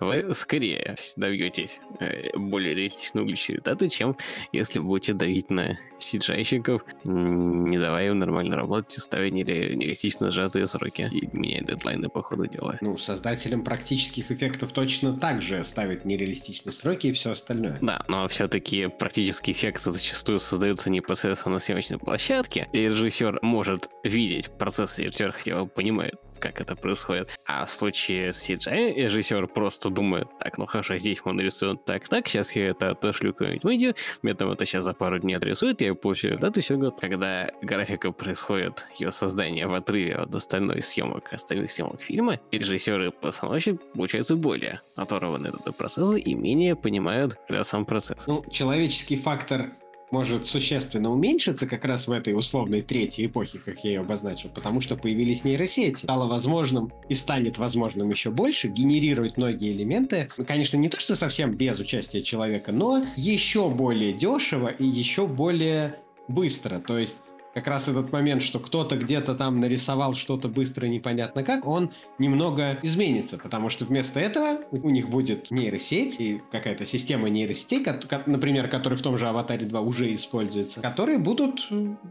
вы 0.00 0.34
скорее 0.34 0.96
добьетесь 1.16 1.80
э, 2.00 2.36
более 2.36 2.74
реалистичного 2.74 3.24
выглядящие 3.24 3.56
результаты, 3.56 3.88
чем 3.88 4.16
если 4.52 4.78
будете 4.78 5.14
давить 5.14 5.50
на 5.50 5.78
cgi 5.98 6.80
не 7.04 7.78
давая 7.78 8.08
им 8.08 8.18
нормально 8.18 8.56
работать, 8.56 8.92
ставя 8.92 9.30
нереалистично 9.30 10.30
сжатые 10.30 10.66
сроки 10.68 11.08
и 11.12 11.28
меняя 11.32 11.62
дедлайны 11.62 12.08
по 12.08 12.22
ходу 12.22 12.46
дела. 12.46 12.78
Ну, 12.80 12.96
создателям 12.98 13.64
практических 13.64 14.30
эффектов 14.30 14.72
точно 14.72 15.16
так 15.16 15.42
же 15.42 15.62
ставят 15.64 16.04
нереалистичные 16.04 16.72
сроки 16.72 17.08
и 17.08 17.12
все 17.12 17.32
остальное. 17.32 17.78
Да, 17.82 18.04
но 18.08 18.28
все-таки 18.28 18.86
практические 18.86 19.54
эффекты 19.54 19.90
зачастую 19.90 20.40
создаются 20.40 20.90
непосредственно 20.90 21.54
на 21.54 21.58
съемочной 21.60 21.98
площадке, 21.98 22.68
и 22.72 22.78
режиссер 22.78 23.40
может 23.42 23.90
видеть 24.04 24.50
процесс, 24.50 24.98
режиссер 24.98 25.32
хотя 25.32 25.64
бы 25.64 25.68
понимает, 25.68 26.14
как 26.38 26.60
это 26.60 26.76
происходит. 26.76 27.28
А 27.46 27.66
в 27.66 27.70
случае 27.70 28.32
с 28.32 28.48
CGI 28.48 28.94
режиссер 28.94 29.46
просто 29.48 29.90
думает, 29.90 30.28
так, 30.38 30.58
ну 30.58 30.66
хорошо, 30.66 30.98
здесь 30.98 31.20
мы 31.24 31.32
нарисуем 31.32 31.78
так, 31.78 32.08
так, 32.08 32.28
сейчас 32.28 32.54
я 32.56 32.68
это 32.70 32.90
отошлю 32.90 33.34
куда-нибудь 33.34 33.64
видео, 33.64 33.94
мне 34.22 34.34
там 34.34 34.50
это 34.50 34.64
сейчас 34.66 34.84
за 34.84 34.92
пару 34.92 35.18
дней 35.18 35.34
отрисуют, 35.34 35.80
я 35.80 35.94
получу 35.94 36.28
результат, 36.28 36.56
и 36.56 36.60
все 36.60 36.76
год. 36.76 36.98
Когда 37.00 37.50
графика 37.62 38.12
происходит, 38.12 38.86
ее 38.98 39.10
создание 39.10 39.66
в 39.66 39.74
отрыве 39.74 40.14
от 40.14 40.34
остальной 40.34 40.82
съемок, 40.82 41.32
остальных 41.32 41.70
съемок 41.70 42.00
фильма, 42.00 42.40
и 42.50 42.58
режиссеры 42.58 43.08
и 43.08 43.10
постановщик 43.10 43.80
получаются 43.92 44.36
более 44.36 44.80
оторваны 44.96 45.48
от 45.48 45.60
этого 45.60 45.74
процесса 45.74 46.16
и 46.16 46.34
менее 46.34 46.76
понимают 46.76 47.38
когда 47.46 47.64
сам 47.64 47.84
процесс. 47.84 48.26
Ну, 48.26 48.44
человеческий 48.50 49.16
фактор 49.16 49.70
может 50.10 50.46
существенно 50.46 51.12
уменьшиться 51.12 51.66
как 51.66 51.84
раз 51.84 52.08
в 52.08 52.12
этой 52.12 52.34
условной 52.34 52.82
третьей 52.82 53.26
эпохе, 53.26 53.58
как 53.58 53.84
я 53.84 53.90
ее 53.90 54.00
обозначил, 54.00 54.50
потому 54.50 54.80
что 54.80 54.96
появились 54.96 55.44
нейросети. 55.44 56.04
Стало 56.04 56.26
возможным 56.26 56.92
и 57.08 57.14
станет 57.14 57.58
возможным 57.58 58.10
еще 58.10 58.30
больше 58.30 58.68
генерировать 58.68 59.36
многие 59.36 59.72
элементы. 59.72 60.28
Конечно, 60.46 60.76
не 60.76 60.88
то, 60.88 60.98
что 60.98 61.14
совсем 61.14 61.54
без 61.54 61.78
участия 61.78 62.22
человека, 62.22 62.72
но 62.72 63.04
еще 63.16 63.68
более 63.68 64.12
дешево 64.12 64.68
и 64.68 64.86
еще 64.86 65.26
более 65.26 65.98
быстро. 66.28 66.80
То 66.80 66.98
есть 66.98 67.16
как 67.54 67.66
раз 67.66 67.88
этот 67.88 68.12
момент, 68.12 68.42
что 68.42 68.58
кто-то 68.58 68.96
где-то 68.96 69.34
там 69.34 69.60
нарисовал 69.60 70.14
что-то 70.14 70.48
быстро 70.48 70.86
и 70.86 70.90
непонятно 70.90 71.42
как, 71.42 71.66
он 71.66 71.90
немного 72.18 72.78
изменится, 72.82 73.38
потому 73.38 73.68
что 73.68 73.84
вместо 73.84 74.20
этого 74.20 74.60
у 74.70 74.90
них 74.90 75.08
будет 75.08 75.50
нейросеть 75.50 76.20
и 76.20 76.40
какая-то 76.50 76.84
система 76.84 77.28
нейросетей, 77.28 77.84
например, 78.26 78.68
которая 78.68 78.98
в 78.98 79.02
том 79.02 79.18
же 79.18 79.28
Аватаре 79.28 79.66
2 79.66 79.80
уже 79.80 80.14
используется, 80.14 80.80
которые 80.80 81.18
будут 81.18 81.68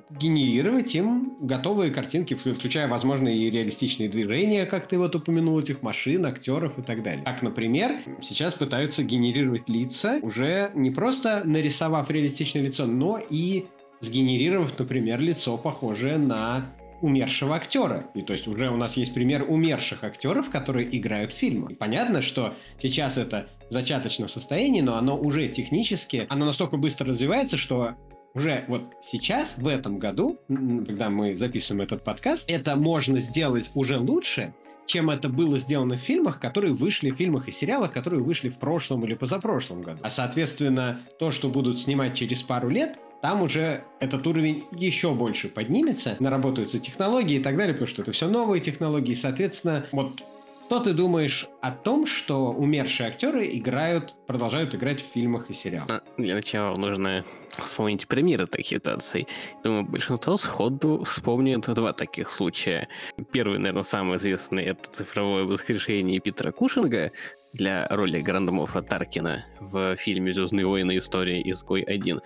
генерировать 0.09 0.95
им 0.95 1.35
готовые 1.39 1.91
картинки, 1.91 2.33
включая, 2.33 2.87
возможно, 2.87 3.27
и 3.27 3.49
реалистичные 3.49 4.09
движения, 4.09 4.65
как 4.65 4.87
ты 4.87 4.97
вот 4.97 5.15
упомянул, 5.15 5.59
этих 5.59 5.81
машин, 5.81 6.25
актеров 6.25 6.77
и 6.77 6.81
так 6.81 7.03
далее. 7.03 7.23
Как, 7.23 7.41
например, 7.41 8.01
сейчас 8.21 8.53
пытаются 8.53 9.03
генерировать 9.03 9.69
лица, 9.69 10.19
уже 10.21 10.71
не 10.75 10.91
просто 10.91 11.41
нарисовав 11.45 12.09
реалистичное 12.09 12.63
лицо, 12.63 12.85
но 12.85 13.19
и 13.29 13.65
сгенерировав, 13.99 14.77
например, 14.77 15.19
лицо, 15.19 15.57
похожее 15.57 16.17
на 16.17 16.65
умершего 17.01 17.55
актера. 17.55 18.05
И 18.13 18.21
то 18.21 18.33
есть 18.33 18.47
уже 18.47 18.69
у 18.69 18.77
нас 18.77 18.97
есть 18.97 19.13
пример 19.13 19.45
умерших 19.47 20.03
актеров, 20.03 20.49
которые 20.49 20.95
играют 20.97 21.33
в 21.33 21.37
фильмах. 21.37 21.77
Понятно, 21.77 22.21
что 22.21 22.55
сейчас 22.79 23.17
это 23.17 23.49
в 23.69 23.73
зачаточном 23.73 24.29
состоянии, 24.29 24.81
но 24.81 24.95
оно 24.97 25.17
уже 25.17 25.47
технически, 25.47 26.25
оно 26.29 26.45
настолько 26.45 26.77
быстро 26.77 27.07
развивается, 27.07 27.57
что 27.57 27.95
уже 28.33 28.65
вот 28.67 28.83
сейчас, 29.03 29.57
в 29.57 29.67
этом 29.67 29.99
году, 29.99 30.39
когда 30.47 31.09
мы 31.09 31.35
записываем 31.35 31.83
этот 31.83 32.03
подкаст, 32.03 32.49
это 32.49 32.75
можно 32.75 33.19
сделать 33.19 33.71
уже 33.73 33.97
лучше, 33.97 34.53
чем 34.85 35.09
это 35.09 35.27
было 35.27 35.57
сделано 35.57 35.97
в 35.97 35.99
фильмах, 35.99 36.39
которые 36.39 36.73
вышли 36.73 37.11
в 37.11 37.15
фильмах 37.15 37.47
и 37.47 37.51
сериалах, 37.51 37.91
которые 37.91 38.23
вышли 38.23 38.49
в 38.49 38.57
прошлом 38.57 39.05
или 39.05 39.15
позапрошлом 39.15 39.81
году. 39.81 39.99
А 40.01 40.09
соответственно, 40.09 41.01
то, 41.19 41.31
что 41.31 41.49
будут 41.49 41.79
снимать 41.79 42.15
через 42.15 42.41
пару 42.41 42.69
лет, 42.69 42.97
там 43.21 43.41
уже 43.41 43.83
этот 43.99 44.25
уровень 44.27 44.65
еще 44.71 45.13
больше 45.13 45.49
поднимется, 45.49 46.15
наработаются 46.19 46.79
технологии 46.79 47.37
и 47.37 47.43
так 47.43 47.57
далее, 47.57 47.73
потому 47.73 47.87
что 47.87 48.01
это 48.01 48.11
все 48.11 48.27
новые 48.27 48.61
технологии, 48.61 49.13
соответственно, 49.13 49.85
вот 49.91 50.21
что 50.67 50.81
ты 50.81 50.93
думаешь 50.93 51.47
о 51.61 51.71
том, 51.71 52.05
что 52.05 52.51
умершие 52.51 53.07
актеры 53.07 53.47
играют, 53.53 54.13
продолжают 54.27 54.75
играть 54.75 55.01
в 55.01 55.13
фильмах 55.13 55.49
и 55.49 55.53
сериалах? 55.53 55.89
А, 55.89 56.01
для 56.17 56.35
начала 56.35 56.75
нужно 56.75 57.23
вспомнить 57.57 58.05
примеры 58.05 58.47
таких 58.47 58.67
ситуаций. 58.67 59.27
Думаю, 59.63 59.85
большинство 59.85 60.35
сходу 60.35 61.05
вспомнит 61.05 61.61
два 61.73 61.93
таких 61.93 62.29
случая. 62.33 62.89
Первый, 63.31 63.59
наверное, 63.59 63.83
самый 63.83 64.17
известный— 64.17 64.63
это 64.65 64.91
цифровое 64.91 65.45
воскрешение 65.45 66.19
Питера 66.19 66.51
Кушинга 66.51 67.13
для 67.53 67.87
роли 67.87 68.19
Грандмофа 68.19 68.81
Таркина 68.81 69.45
в 69.61 69.95
фильме 69.95 70.33
«Звездные 70.33 70.65
войны. 70.65 70.97
История. 70.97 71.41
Изгой 71.49 71.83
1». 71.83 72.19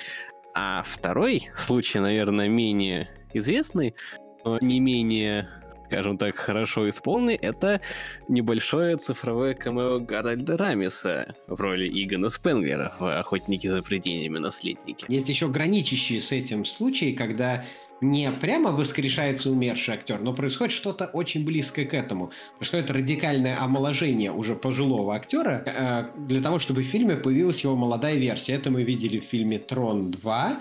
А 0.54 0.84
второй 0.84 1.50
случай, 1.56 2.00
наверное, 2.00 2.50
менее 2.50 3.10
известный, 3.34 3.96
но 4.44 4.60
не 4.60 4.80
менее, 4.80 5.50
скажем 5.86 6.18
так, 6.18 6.36
хорошо 6.36 6.90
исполненный, 6.90 7.36
это 7.36 7.80
небольшое 8.28 8.98
цифровое 8.98 9.54
камео 9.54 10.00
Гарольда 10.00 10.58
Рамиса 10.58 11.36
в 11.48 11.60
роли 11.62 11.88
Игона 11.88 12.30
Спенглера 12.30 12.94
в 13.00 13.20
«Охотники 13.20 13.68
за 13.68 13.82
привидениями. 13.82 14.40
Наследники». 14.40 15.06
Есть 15.08 15.30
еще 15.30 15.48
граничащие 15.48 16.20
с 16.20 16.32
этим 16.32 16.66
случаи, 16.66 17.14
когда 17.14 17.64
не 18.02 18.32
прямо 18.32 18.72
воскрешается 18.72 19.52
умерший 19.52 19.94
актер, 19.94 20.20
но 20.20 20.34
происходит 20.34 20.74
что-то 20.74 21.06
очень 21.06 21.46
близкое 21.46 21.86
к 21.86 21.94
этому. 21.94 22.32
Происходит 22.58 22.90
радикальное 22.90 23.58
омоложение 23.60 24.32
уже 24.32 24.56
пожилого 24.56 25.16
актера 25.16 25.64
э, 25.66 26.06
для 26.18 26.42
того, 26.42 26.60
чтобы 26.60 26.82
в 26.82 26.86
фильме 26.86 27.16
появилась 27.16 27.64
его 27.64 27.76
молодая 27.76 28.16
версия. 28.16 28.54
Это 28.54 28.72
мы 28.72 28.84
видели 28.84 29.20
в 29.20 29.24
фильме 29.24 29.60
«Трон 29.60 30.10
2», 30.10 30.52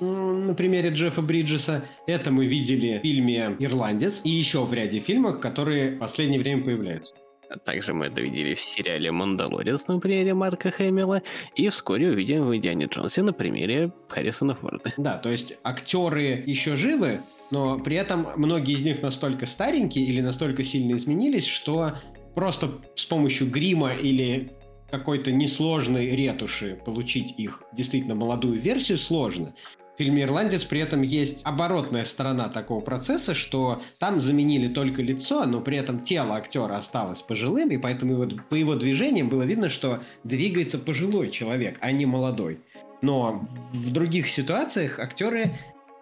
на 0.00 0.54
примере 0.54 0.90
Джеффа 0.90 1.22
Бриджеса. 1.22 1.84
Это 2.06 2.32
мы 2.32 2.46
видели 2.46 2.98
в 2.98 3.02
фильме 3.02 3.56
«Ирландец» 3.60 4.20
и 4.24 4.30
еще 4.30 4.64
в 4.64 4.72
ряде 4.72 4.98
фильмов, 4.98 5.38
которые 5.38 5.92
в 5.92 5.98
последнее 5.98 6.40
время 6.40 6.64
появляются. 6.64 7.14
Также 7.64 7.94
мы 7.94 8.06
это 8.06 8.20
видели 8.20 8.54
в 8.54 8.60
сериале 8.60 9.10
«Мандалорец» 9.10 9.88
на 9.88 9.98
примере 9.98 10.34
Марка 10.34 10.70
Хэмилла, 10.70 11.22
и 11.54 11.68
вскоре 11.68 12.10
увидим 12.10 12.46
в 12.46 12.56
«Индиане 12.56 12.86
Джонсе» 12.86 13.22
на 13.22 13.32
примере 13.32 13.92
Харрисона 14.08 14.54
Форда. 14.54 14.92
Да, 14.96 15.14
то 15.14 15.30
есть 15.30 15.54
актеры 15.62 16.42
еще 16.46 16.76
живы, 16.76 17.20
но 17.50 17.78
при 17.78 17.96
этом 17.96 18.28
многие 18.36 18.74
из 18.74 18.82
них 18.82 19.02
настолько 19.02 19.46
старенькие 19.46 20.04
или 20.06 20.20
настолько 20.20 20.62
сильно 20.62 20.94
изменились, 20.94 21.46
что 21.46 21.98
просто 22.34 22.70
с 22.96 23.04
помощью 23.04 23.50
грима 23.50 23.94
или 23.94 24.52
какой-то 24.90 25.32
несложной 25.32 26.14
ретуши 26.14 26.78
получить 26.84 27.34
их 27.38 27.62
действительно 27.72 28.14
молодую 28.14 28.60
версию 28.60 28.98
сложно. 28.98 29.54
В 29.94 29.98
фильме 29.98 30.22
«Ирландец» 30.22 30.64
при 30.64 30.80
этом 30.80 31.02
есть 31.02 31.42
оборотная 31.44 32.04
сторона 32.04 32.48
такого 32.48 32.80
процесса, 32.80 33.34
что 33.34 33.82
там 33.98 34.22
заменили 34.22 34.68
только 34.68 35.02
лицо, 35.02 35.44
но 35.44 35.60
при 35.60 35.76
этом 35.76 36.00
тело 36.00 36.36
актера 36.36 36.76
осталось 36.76 37.20
пожилым, 37.20 37.68
и 37.70 37.76
поэтому 37.76 38.12
его, 38.14 38.40
по 38.48 38.54
его 38.54 38.74
движениям 38.74 39.28
было 39.28 39.42
видно, 39.42 39.68
что 39.68 40.02
двигается 40.24 40.78
пожилой 40.78 41.28
человек, 41.28 41.76
а 41.80 41.92
не 41.92 42.06
молодой. 42.06 42.60
Но 43.02 43.46
в 43.72 43.92
других 43.92 44.28
ситуациях 44.28 44.98
актеры 44.98 45.52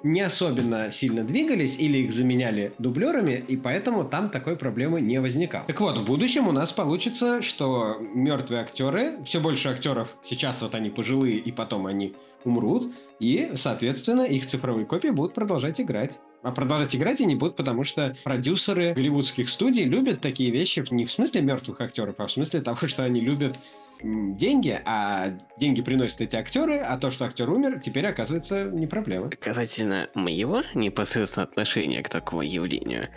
не 0.03 0.21
особенно 0.21 0.91
сильно 0.91 1.25
двигались 1.25 1.79
или 1.79 1.99
их 1.99 2.13
заменяли 2.13 2.73
дублерами, 2.79 3.45
и 3.47 3.57
поэтому 3.57 4.05
там 4.05 4.31
такой 4.31 4.57
проблемы 4.57 5.01
не 5.01 5.21
возникало. 5.21 5.67
Так 5.67 5.81
вот, 5.81 5.99
в 5.99 6.07
будущем 6.07 6.49
у 6.49 6.53
нас 6.53 6.73
получится, 6.73 7.43
что 7.43 7.97
мертвые 8.15 8.63
актеры, 8.63 9.15
все 9.25 9.41
больше 9.41 9.69
актеров, 9.69 10.17
сейчас 10.23 10.63
вот 10.63 10.75
они 10.75 10.91
пожилые, 10.91 11.39
и 11.39 11.53
потом 11.53 11.87
они 11.87 12.15
умрут, 12.45 12.93
и, 13.19 13.53
соответственно, 13.55 14.23
их 14.23 14.47
цифровые 14.47 14.87
копии 14.87 15.09
будут 15.09 15.35
продолжать 15.35 15.81
играть. 15.81 16.19
А 16.43 16.53
продолжать 16.53 16.97
играть 16.97 17.21
они 17.21 17.35
будут, 17.35 17.57
потому 17.57 17.85
что 17.85 18.15
продюсеры 18.25 18.95
голливудских 18.95 19.49
студий 19.49 19.85
любят 19.85 20.21
такие 20.21 20.51
вещи 20.51 20.83
не 20.91 21.05
в 21.05 21.13
смысле 21.13 21.43
мертвых 21.43 21.81
актеров, 21.81 22.15
а 22.19 22.27
в 22.27 22.33
смысле 22.33 22.61
того, 22.61 22.87
что 22.87 23.05
они 23.05 23.21
любят 23.21 23.57
деньги, 24.03 24.81
а 24.87 25.39
деньги 25.59 25.83
приносят 25.83 26.23
эти 26.23 26.37
актеры, 26.37 26.79
а 26.79 26.97
то, 26.97 27.11
что 27.11 27.27
актер 27.27 27.51
умер, 27.51 27.81
теперь 27.81 28.07
оказывается 28.07 28.65
не 28.65 28.87
проблема. 28.87 29.31
Касательно 29.31 30.09
моего 30.15 30.63
непосредственно 30.75 31.45
отношения 31.45 32.03
к 32.03 32.09
такому 32.09 32.43
явлению, 32.43 33.09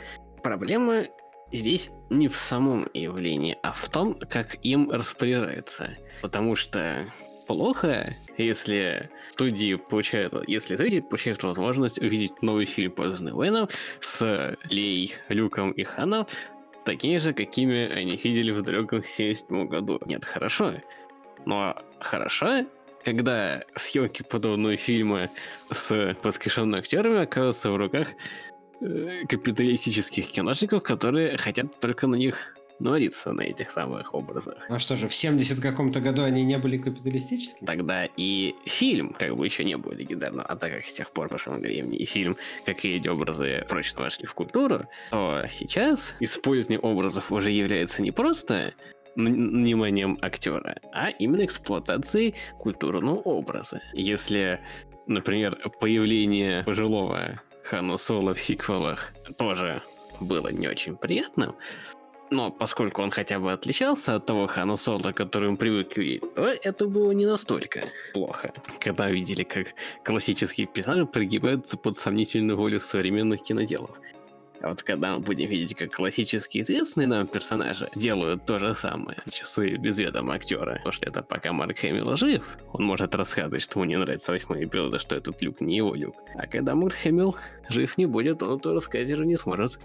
проблема 0.41 1.05
здесь 1.53 1.89
не 2.09 2.27
в 2.27 2.35
самом 2.35 2.89
явлении, 2.93 3.57
а 3.63 3.71
в 3.71 3.87
том, 3.89 4.15
как 4.15 4.57
им 4.63 4.91
распоряжается. 4.91 5.91
Потому 6.21 6.55
что 6.55 7.05
плохо, 7.47 8.13
если 8.37 9.09
студии 9.29 9.75
получают, 9.75 10.33
если 10.47 10.75
зрители 10.75 11.01
получают 11.01 11.43
возможность 11.43 11.99
увидеть 11.99 12.41
новый 12.41 12.65
фильм 12.65 12.91
по 12.91 13.07
Звездным 13.07 13.35
войнам 13.35 13.69
с 13.99 14.57
Лей, 14.69 15.15
Люком 15.29 15.71
и 15.71 15.83
Ханом 15.83 16.27
такими 16.83 17.17
же, 17.17 17.33
какими 17.33 17.91
они 17.91 18.15
видели 18.15 18.51
в 18.51 18.61
далеком 18.61 19.03
77 19.03 19.67
году. 19.67 19.99
Нет, 20.05 20.25
хорошо. 20.25 20.73
Но 21.45 21.81
хорошо, 21.99 22.65
когда 23.03 23.63
съемки 23.75 24.23
подобного 24.23 24.75
фильма 24.77 25.29
с 25.71 26.15
воскрешенными 26.23 26.79
актерами 26.79 27.21
оказываются 27.21 27.71
в 27.71 27.75
руках 27.75 28.07
э, 28.81 29.23
капиталистических 29.27 30.29
киношников, 30.29 30.83
которые 30.83 31.37
хотят 31.37 31.79
только 31.79 32.07
на 32.07 32.15
них 32.15 32.55
наводиться 32.83 33.33
на 33.33 33.41
этих 33.41 33.71
самых 33.71 34.13
образах. 34.13 34.65
А 34.69 34.79
что 34.79 34.95
же, 34.95 35.07
в 35.07 35.15
70 35.15 35.59
каком-то 35.59 36.01
году 36.01 36.23
они 36.23 36.43
не 36.43 36.57
были 36.57 36.77
капиталистическими? 36.77 37.65
Тогда 37.65 38.07
и 38.17 38.55
фильм 38.65 39.15
как 39.17 39.35
бы 39.35 39.45
еще 39.45 39.63
не 39.63 39.77
был 39.77 39.91
легендарным, 39.91 40.45
а 40.47 40.55
так 40.55 40.73
как 40.73 40.85
с 40.85 40.93
тех 40.93 41.11
пор 41.11 41.29
прошло 41.29 41.53
времени 41.53 41.97
и 41.97 42.05
фильм, 42.05 42.37
как 42.65 42.83
и 42.85 42.97
эти 42.97 43.07
образы 43.07 43.65
прочно 43.69 44.01
вошли 44.01 44.27
в 44.27 44.33
культуру, 44.33 44.85
то 45.11 45.45
сейчас 45.49 46.13
использование 46.19 46.79
образов 46.79 47.31
уже 47.31 47.51
является 47.51 48.01
не 48.01 48.11
просто 48.11 48.73
вниманием 49.15 50.17
актера, 50.21 50.77
а 50.91 51.09
именно 51.09 51.45
эксплуатацией 51.45 52.35
культурного 52.57 53.17
образа. 53.17 53.81
Если, 53.93 54.59
например, 55.07 55.57
появление 55.79 56.63
пожилого 56.63 57.41
Хана 57.63 57.97
Соло 57.97 58.33
в 58.33 58.41
сиквелах 58.41 59.13
тоже 59.37 59.81
было 60.19 60.49
не 60.49 60.67
очень 60.67 60.95
приятным, 60.95 61.55
но 62.33 62.51
поскольку 62.51 63.01
он 63.01 63.11
хотя 63.11 63.39
бы 63.39 63.51
отличался 63.51 64.15
от 64.15 64.25
того 64.25 64.47
Хана 64.47 64.75
Соло, 64.75 65.11
который 65.11 65.51
мы 65.51 65.57
привыкли, 65.57 66.21
то 66.35 66.45
это 66.45 66.87
было 66.87 67.11
не 67.11 67.25
настолько 67.25 67.81
плохо. 68.13 68.51
Когда 68.79 69.09
видели, 69.09 69.43
как 69.43 69.67
классические 70.03 70.67
персонажи 70.67 71.05
пригибаются 71.05 71.77
под 71.77 71.95
сомнительную 71.95 72.57
волю 72.57 72.79
современных 72.79 73.41
киноделов. 73.43 73.91
А 74.63 74.69
вот 74.69 74.81
когда 74.81 75.13
мы 75.13 75.19
будем 75.19 75.49
видеть, 75.49 75.75
как 75.75 75.91
классические 75.91 76.63
известные 76.63 77.05
нам 77.05 77.27
персонажи 77.27 77.89
делают 77.95 78.45
то 78.45 78.59
же 78.59 78.73
самое, 78.73 79.17
зачастую 79.25 79.77
без 79.77 79.99
ведома 79.99 80.35
актера, 80.35 80.75
потому 80.75 80.93
что 80.93 81.05
это 81.05 81.21
пока 81.21 81.51
Марк 81.51 81.79
Хэмилл 81.79 82.15
жив, 82.15 82.43
он 82.71 82.85
может 82.85 83.13
рассказывать, 83.13 83.61
что 83.61 83.79
ему 83.79 83.89
не 83.89 83.97
нравится 83.97 84.31
восьмой 84.31 84.63
эпизод, 84.63 85.01
что 85.01 85.17
этот 85.17 85.41
люк 85.41 85.59
не 85.59 85.75
его 85.75 85.93
люк. 85.93 86.15
А 86.35 86.47
когда 86.47 86.75
Марк 86.75 86.93
Хэмилл 86.93 87.35
жив 87.67 87.97
не 87.97 88.05
будет, 88.05 88.41
он 88.41 88.57
то 88.61 88.73
рассказать 88.73 89.11
уже 89.11 89.25
не 89.25 89.35
сможет. 89.35 89.79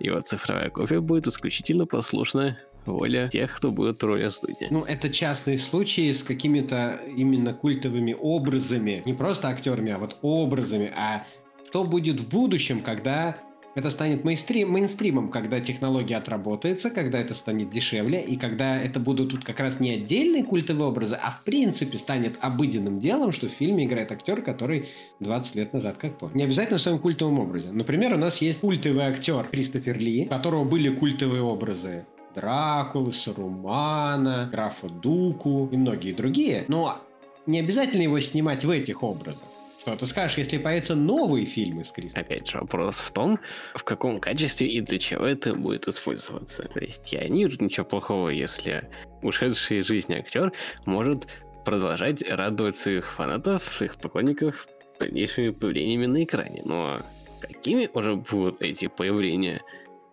Его 0.00 0.20
цифровая 0.20 0.70
копия 0.70 0.98
будет 1.00 1.28
исключительно 1.28 1.86
послушна 1.86 2.58
воля 2.84 3.28
тех, 3.28 3.56
кто 3.56 3.70
будет 3.70 4.02
роли 4.02 4.28
студии. 4.30 4.66
Ну, 4.70 4.82
это 4.82 5.08
частные 5.08 5.58
случаи 5.58 6.10
с 6.10 6.24
какими-то 6.24 7.00
именно 7.16 7.54
культовыми 7.54 8.16
образами. 8.18 9.04
Не 9.06 9.14
просто 9.14 9.48
актерами, 9.48 9.92
а 9.92 9.98
вот 9.98 10.16
образами. 10.22 10.92
А 10.96 11.24
что 11.68 11.84
будет 11.84 12.18
в 12.18 12.28
будущем, 12.28 12.80
когда 12.80 13.36
это 13.76 13.90
станет 13.90 14.24
мейнстрим, 14.24 14.70
мейнстримом, 14.70 15.28
когда 15.28 15.60
технология 15.60 16.16
отработается, 16.16 16.88
когда 16.88 17.20
это 17.20 17.34
станет 17.34 17.68
дешевле, 17.68 18.22
и 18.22 18.36
когда 18.36 18.80
это 18.80 18.98
будут 18.98 19.30
тут 19.30 19.44
как 19.44 19.60
раз 19.60 19.80
не 19.80 19.90
отдельные 19.90 20.44
культовые 20.44 20.88
образы, 20.88 21.18
а 21.22 21.30
в 21.30 21.42
принципе 21.44 21.98
станет 21.98 22.38
обыденным 22.40 22.98
делом, 22.98 23.32
что 23.32 23.48
в 23.48 23.50
фильме 23.50 23.84
играет 23.84 24.10
актер, 24.10 24.40
который 24.40 24.88
20 25.20 25.56
лет 25.56 25.72
назад 25.74 25.98
как 25.98 26.18
помню. 26.18 26.36
Не 26.36 26.44
обязательно 26.44 26.78
в 26.78 26.80
своем 26.80 26.98
культовом 26.98 27.38
образе. 27.38 27.70
Например, 27.70 28.14
у 28.14 28.16
нас 28.16 28.40
есть 28.40 28.60
культовый 28.60 29.04
актер 29.04 29.46
Кристофер 29.50 29.98
Ли, 29.98 30.24
у 30.24 30.28
которого 30.28 30.64
были 30.64 30.88
культовые 30.88 31.42
образы 31.42 32.06
Дракулы, 32.34 33.12
Сарумана, 33.12 34.48
графа 34.50 34.88
Дуку 34.88 35.68
и 35.70 35.76
многие 35.76 36.12
другие. 36.12 36.64
Но 36.68 36.96
не 37.44 37.60
обязательно 37.60 38.02
его 38.02 38.20
снимать 38.20 38.64
в 38.64 38.70
этих 38.70 39.02
образах. 39.02 39.44
Что 39.86 39.94
ты 39.94 40.06
скажешь, 40.06 40.36
если 40.36 40.58
появятся 40.58 40.96
новые 40.96 41.46
фильмы 41.46 41.84
с 41.84 41.92
Крисом? 41.92 42.22
Опять 42.22 42.48
же, 42.48 42.58
вопрос 42.58 42.98
в 42.98 43.12
том, 43.12 43.38
в 43.72 43.84
каком 43.84 44.18
качестве 44.18 44.66
и 44.66 44.80
для 44.80 44.98
чего 44.98 45.24
это 45.24 45.54
будет 45.54 45.86
использоваться. 45.86 46.64
То 46.64 46.80
есть 46.80 47.12
я 47.12 47.28
не 47.28 47.44
вижу 47.44 47.62
ничего 47.62 47.86
плохого, 47.86 48.30
если 48.30 48.90
ушедший 49.22 49.78
из 49.78 49.86
жизни 49.86 50.14
актер 50.16 50.52
может 50.86 51.28
продолжать 51.64 52.28
радовать 52.28 52.74
своих 52.74 53.12
фанатов, 53.12 53.62
своих 53.62 53.94
поклонников 53.94 54.66
дальнейшими 54.98 55.50
появлениями 55.50 56.06
на 56.06 56.24
экране. 56.24 56.62
Но 56.64 56.96
какими 57.38 57.88
уже 57.94 58.16
будут 58.16 58.62
эти 58.62 58.88
появления, 58.88 59.62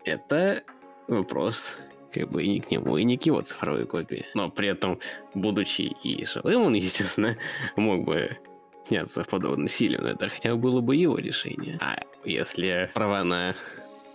это 0.06 0.62
вопрос 1.08 1.78
как 2.14 2.30
бы 2.30 2.44
и 2.44 2.48
не 2.48 2.60
к 2.60 2.70
нему, 2.70 2.98
и 2.98 3.04
не 3.04 3.18
к 3.18 3.26
его 3.26 3.42
цифровой 3.42 3.88
копии. 3.88 4.28
Но 4.36 4.52
при 4.52 4.68
этом, 4.68 5.00
будучи 5.34 5.82
и 5.82 6.28
живым, 6.28 6.62
он, 6.62 6.74
естественно, 6.76 7.38
мог 7.76 8.04
бы 8.04 8.38
сняться 8.86 9.24
в 9.24 9.28
подобный 9.28 9.70
фильм, 9.70 10.06
это 10.06 10.30
хотя 10.30 10.56
бы 10.56 10.58
было 10.58 10.82
бы 10.82 10.96
его 10.96 11.18
решение. 11.18 11.78
А 11.82 12.00
если 12.24 12.90
права 12.94 13.24
на 13.24 13.56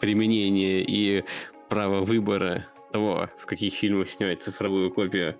применение 0.00 0.82
и 0.82 1.24
право 1.68 2.00
выбора 2.00 2.66
того, 2.92 3.28
в 3.38 3.46
каких 3.46 3.74
фильмах 3.74 4.10
снимать 4.10 4.42
цифровую 4.42 4.90
копию, 4.90 5.36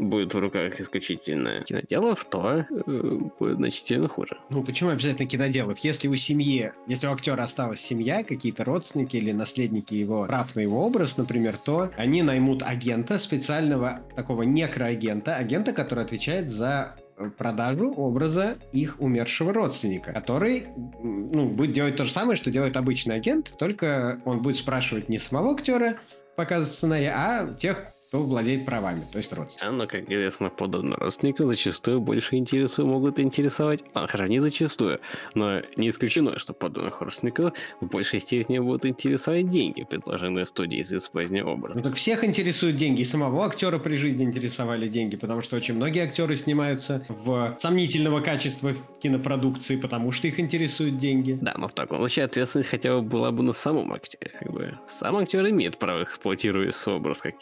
будет 0.00 0.32
в 0.32 0.38
руках 0.38 0.80
исключительно 0.80 1.62
киноделов, 1.62 2.24
то 2.24 2.66
э, 2.68 3.18
будет 3.38 3.56
значительно 3.56 4.08
хуже. 4.08 4.38
Ну, 4.48 4.64
почему 4.64 4.90
обязательно 4.90 5.28
киноделов? 5.28 5.78
Если 5.80 6.08
у 6.08 6.16
семьи, 6.16 6.72
если 6.86 7.06
у 7.06 7.12
актера 7.12 7.42
осталась 7.42 7.80
семья, 7.80 8.24
какие-то 8.24 8.64
родственники 8.64 9.16
или 9.16 9.32
наследники 9.32 9.94
его 9.94 10.24
прав 10.24 10.54
на 10.56 10.60
его 10.60 10.84
образ, 10.84 11.18
например, 11.18 11.56
то 11.58 11.90
они 11.96 12.22
наймут 12.22 12.62
агента, 12.62 13.18
специального 13.18 14.00
такого 14.16 14.42
некроагента, 14.42 15.36
агента, 15.36 15.72
который 15.72 16.04
отвечает 16.04 16.50
за 16.50 16.96
продажу 17.36 17.92
образа 17.92 18.56
их 18.72 19.00
умершего 19.00 19.52
родственника, 19.52 20.12
который 20.12 20.66
ну, 21.02 21.48
будет 21.48 21.72
делать 21.72 21.96
то 21.96 22.04
же 22.04 22.10
самое, 22.10 22.36
что 22.36 22.50
делает 22.50 22.76
обычный 22.76 23.16
агент, 23.16 23.54
только 23.58 24.20
он 24.24 24.42
будет 24.42 24.56
спрашивать 24.56 25.08
не 25.08 25.18
самого 25.18 25.52
актера, 25.52 25.98
показывать 26.36 26.72
сценарий, 26.72 27.06
а 27.06 27.52
тех, 27.54 27.92
кто 28.10 28.24
владеет 28.24 28.66
правами, 28.66 29.02
то 29.12 29.18
есть 29.18 29.32
родственник. 29.32 29.64
А, 29.64 29.70
ну, 29.70 29.86
как 29.86 30.10
известно, 30.10 30.50
подобные 30.50 30.96
родственники 30.96 31.46
зачастую 31.46 32.00
больше 32.00 32.34
интересуют, 32.34 32.90
могут 32.90 33.20
интересовать, 33.20 33.84
а, 33.94 34.08
хорошо, 34.08 34.28
не 34.28 34.40
зачастую, 34.40 34.98
но 35.34 35.60
не 35.76 35.90
исключено, 35.90 36.36
что 36.40 36.52
подобных 36.52 37.00
родственников 37.02 37.54
в 37.80 37.86
большей 37.86 38.18
степени 38.18 38.58
будут 38.58 38.84
интересовать 38.84 39.48
деньги, 39.48 39.84
предложенные 39.84 40.44
студией 40.46 40.82
из 40.82 40.92
использования 40.92 41.44
образа. 41.44 41.78
Ну, 41.78 41.84
так 41.84 41.94
всех 41.94 42.24
интересуют 42.24 42.74
деньги, 42.74 43.02
и 43.02 43.04
самого 43.04 43.46
актера 43.46 43.78
при 43.78 43.94
жизни 43.94 44.24
интересовали 44.24 44.88
деньги, 44.88 45.14
потому 45.14 45.40
что 45.40 45.54
очень 45.54 45.74
многие 45.74 46.02
актеры 46.02 46.34
снимаются 46.34 47.06
в 47.08 47.54
сомнительного 47.60 48.22
качества 48.22 48.74
кинопродукции, 49.00 49.76
потому 49.76 50.10
что 50.10 50.26
их 50.26 50.40
интересуют 50.40 50.96
деньги. 50.96 51.38
Да, 51.40 51.54
но 51.56 51.68
в 51.68 51.72
таком 51.74 51.98
случае 51.98 52.24
ответственность 52.24 52.70
хотя 52.70 52.96
бы 52.96 53.02
была 53.02 53.30
бы 53.30 53.44
на 53.44 53.52
самом 53.52 53.92
актере, 53.92 54.32
как 54.36 54.50
бы. 54.50 54.76
Сам 54.88 55.16
актер 55.16 55.48
имеет 55.48 55.78
право 55.78 56.02
эксплуатировать 56.02 56.74
свой 56.74 56.96
образ, 56.96 57.20
как 57.20 57.38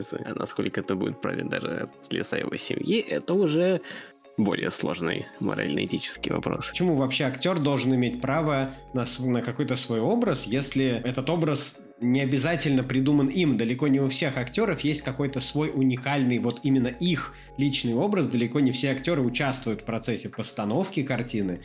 пользы. 0.00 0.22
А 0.24 0.34
насколько 0.34 0.80
это 0.80 0.94
будет 0.94 1.20
правильно 1.20 1.50
даже 1.50 1.88
от 1.88 2.12
лица 2.12 2.36
его 2.36 2.56
семьи, 2.56 3.00
это 3.00 3.34
уже 3.34 3.80
более 4.36 4.70
сложный 4.70 5.26
морально-этический 5.40 6.32
вопрос. 6.32 6.70
Почему 6.70 6.94
вообще 6.94 7.24
актер 7.24 7.58
должен 7.58 7.94
иметь 7.94 8.20
право 8.20 8.72
на, 8.94 9.04
на 9.18 9.42
какой-то 9.42 9.76
свой 9.76 10.00
образ, 10.00 10.46
если 10.46 11.02
этот 11.04 11.28
образ 11.28 11.80
не 12.00 12.22
обязательно 12.22 12.82
придуман 12.82 13.26
им. 13.26 13.58
Далеко 13.58 13.88
не 13.88 14.00
у 14.00 14.08
всех 14.08 14.38
актеров 14.38 14.80
есть 14.80 15.02
какой-то 15.02 15.40
свой 15.40 15.70
уникальный, 15.74 16.38
вот 16.38 16.60
именно 16.62 16.88
их 16.88 17.34
личный 17.58 17.94
образ. 17.94 18.28
Далеко 18.28 18.60
не 18.60 18.72
все 18.72 18.92
актеры 18.92 19.20
участвуют 19.20 19.82
в 19.82 19.84
процессе 19.84 20.30
постановки 20.30 21.02
картины. 21.02 21.60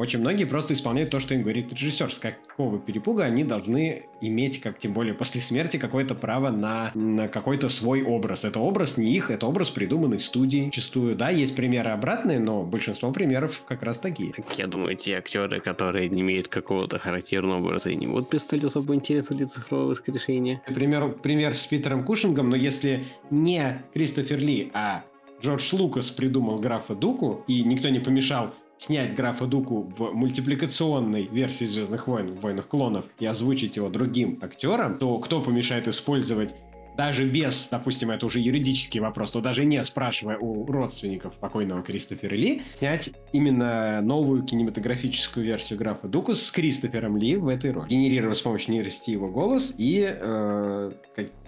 Очень 0.00 0.20
многие 0.20 0.44
просто 0.44 0.72
исполняют 0.72 1.10
то, 1.10 1.20
что 1.20 1.34
им 1.34 1.42
говорит 1.42 1.74
режиссер. 1.74 2.10
С 2.10 2.18
какого 2.18 2.78
перепуга 2.78 3.24
они 3.24 3.44
должны 3.44 4.04
иметь, 4.22 4.58
как 4.58 4.78
тем 4.78 4.94
более 4.94 5.12
после 5.12 5.42
смерти, 5.42 5.76
какое-то 5.76 6.14
право 6.14 6.48
на, 6.48 6.90
на 6.94 7.28
какой-то 7.28 7.68
свой 7.68 8.02
образ. 8.02 8.46
Это 8.46 8.60
образ 8.60 8.96
не 8.96 9.12
их, 9.12 9.30
это 9.30 9.46
образ 9.46 9.68
придуманный 9.68 10.16
в 10.16 10.24
студии. 10.24 10.70
Чистую, 10.70 11.16
да, 11.16 11.28
есть 11.28 11.54
примеры 11.54 11.90
обратные, 11.90 12.38
но 12.38 12.62
большинство 12.62 13.12
примеров 13.12 13.62
как 13.66 13.82
раз 13.82 13.98
такие. 13.98 14.32
Так, 14.32 14.46
я 14.56 14.66
думаю, 14.66 14.96
те 14.96 15.18
актеры, 15.18 15.60
которые 15.60 16.08
не 16.08 16.22
имеют 16.22 16.48
какого-то 16.48 16.98
характерного 16.98 17.58
образа 17.58 17.90
и 17.90 17.94
не 17.94 18.06
будут 18.06 18.30
представлять 18.30 18.64
особо 18.64 18.94
интереса 18.94 19.34
для 19.34 19.44
цифрового 19.44 19.88
воскрешения. 19.88 20.62
Например, 20.66 21.10
пример 21.10 21.54
с 21.54 21.66
Питером 21.66 22.04
Кушингом, 22.04 22.48
но 22.48 22.56
если 22.56 23.04
не 23.28 23.82
Кристофер 23.92 24.38
Ли, 24.38 24.70
а 24.72 25.04
Джордж 25.42 25.74
Лукас 25.74 26.10
придумал 26.10 26.58
графа 26.58 26.94
Дуку, 26.94 27.44
и 27.46 27.62
никто 27.64 27.90
не 27.90 27.98
помешал 27.98 28.54
снять 28.80 29.14
графа 29.14 29.46
Дуку 29.46 29.92
в 29.96 30.12
мультипликационной 30.14 31.24
версии 31.24 31.66
«Звездных 31.66 32.08
войн», 32.08 32.34
«Войнах 32.40 32.66
клонов» 32.66 33.04
и 33.18 33.26
озвучить 33.26 33.76
его 33.76 33.90
другим 33.90 34.38
актером, 34.40 34.98
то 34.98 35.18
кто 35.18 35.42
помешает 35.42 35.86
использовать 35.86 36.54
даже 36.96 37.26
без, 37.26 37.68
допустим, 37.70 38.10
это 38.10 38.26
уже 38.26 38.40
юридический 38.40 39.00
вопрос, 39.00 39.30
то 39.30 39.40
даже 39.40 39.64
не 39.64 39.82
спрашивая 39.84 40.38
у 40.38 40.66
родственников 40.66 41.34
покойного 41.34 41.82
Кристофера 41.82 42.34
Ли, 42.34 42.62
снять 42.74 43.10
именно 43.32 44.00
новую 44.00 44.42
кинематографическую 44.42 45.44
версию 45.44 45.78
графа 45.78 46.08
Дукус 46.08 46.42
с 46.42 46.50
Кристофером 46.50 47.16
Ли 47.16 47.36
в 47.36 47.48
этой 47.48 47.72
роли. 47.72 47.88
Генерировав 47.88 48.36
с 48.36 48.42
помощью 48.42 48.74
нейросети 48.74 49.10
его 49.10 49.28
голос 49.28 49.74
и 49.78 50.06
э, 50.08 50.92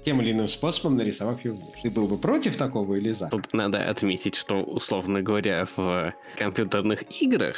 тем 0.04 0.20
или 0.22 0.32
иным 0.32 0.48
способом 0.48 0.96
нарисовав 0.96 1.44
его. 1.44 1.58
Ты 1.82 1.90
был 1.90 2.06
бы 2.06 2.18
против 2.18 2.56
такого 2.56 2.94
или 2.94 3.10
за? 3.10 3.28
Тут 3.28 3.52
надо 3.52 3.84
отметить, 3.84 4.34
что, 4.34 4.62
условно 4.62 5.22
говоря, 5.22 5.66
в 5.76 6.14
компьютерных 6.36 7.04
играх 7.20 7.56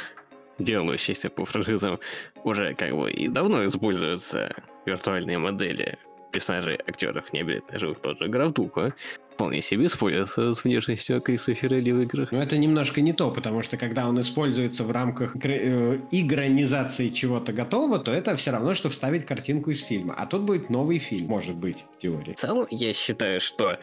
делающиеся 0.59 1.29
по 1.29 1.45
франшизам, 1.45 1.99
уже 2.43 2.73
как 2.75 2.95
бы 2.95 3.11
и 3.11 3.27
давно 3.27 3.65
используются 3.65 4.55
виртуальные 4.85 5.37
модели 5.37 5.97
персонажей 6.35 6.77
актеров 6.85 7.31
не 7.31 7.39
обязательно 7.39 7.79
живых, 7.79 8.01
тот 8.01 8.19
же 8.19 8.27
Графдука, 8.27 8.93
вполне 9.33 9.61
себе 9.61 9.85
используется 9.85 10.53
с 10.53 10.65
внешностью 10.65 11.21
Кристофера 11.21 11.75
Ли 11.75 11.93
в 11.93 12.01
играх. 12.01 12.31
Но 12.33 12.43
это 12.43 12.57
немножко 12.57 12.99
не 12.99 13.13
то, 13.13 13.31
потому 13.31 13.61
что 13.61 13.77
когда 13.77 14.09
он 14.09 14.19
используется 14.19 14.83
в 14.83 14.91
рамках 14.91 15.37
э, 15.37 15.99
игронизации 16.11 17.07
чего-то 17.07 17.53
готового, 17.53 17.99
то 17.99 18.11
это 18.11 18.35
все 18.35 18.51
равно, 18.51 18.73
что 18.73 18.89
вставить 18.89 19.25
картинку 19.25 19.71
из 19.71 19.81
фильма. 19.81 20.13
А 20.13 20.25
тут 20.25 20.41
будет 20.41 20.69
новый 20.69 20.99
фильм, 20.99 21.27
может 21.27 21.55
быть, 21.55 21.85
в 21.95 22.01
теории. 22.01 22.33
В 22.33 22.37
целом, 22.37 22.67
я 22.69 22.91
считаю, 22.93 23.39
что 23.39 23.79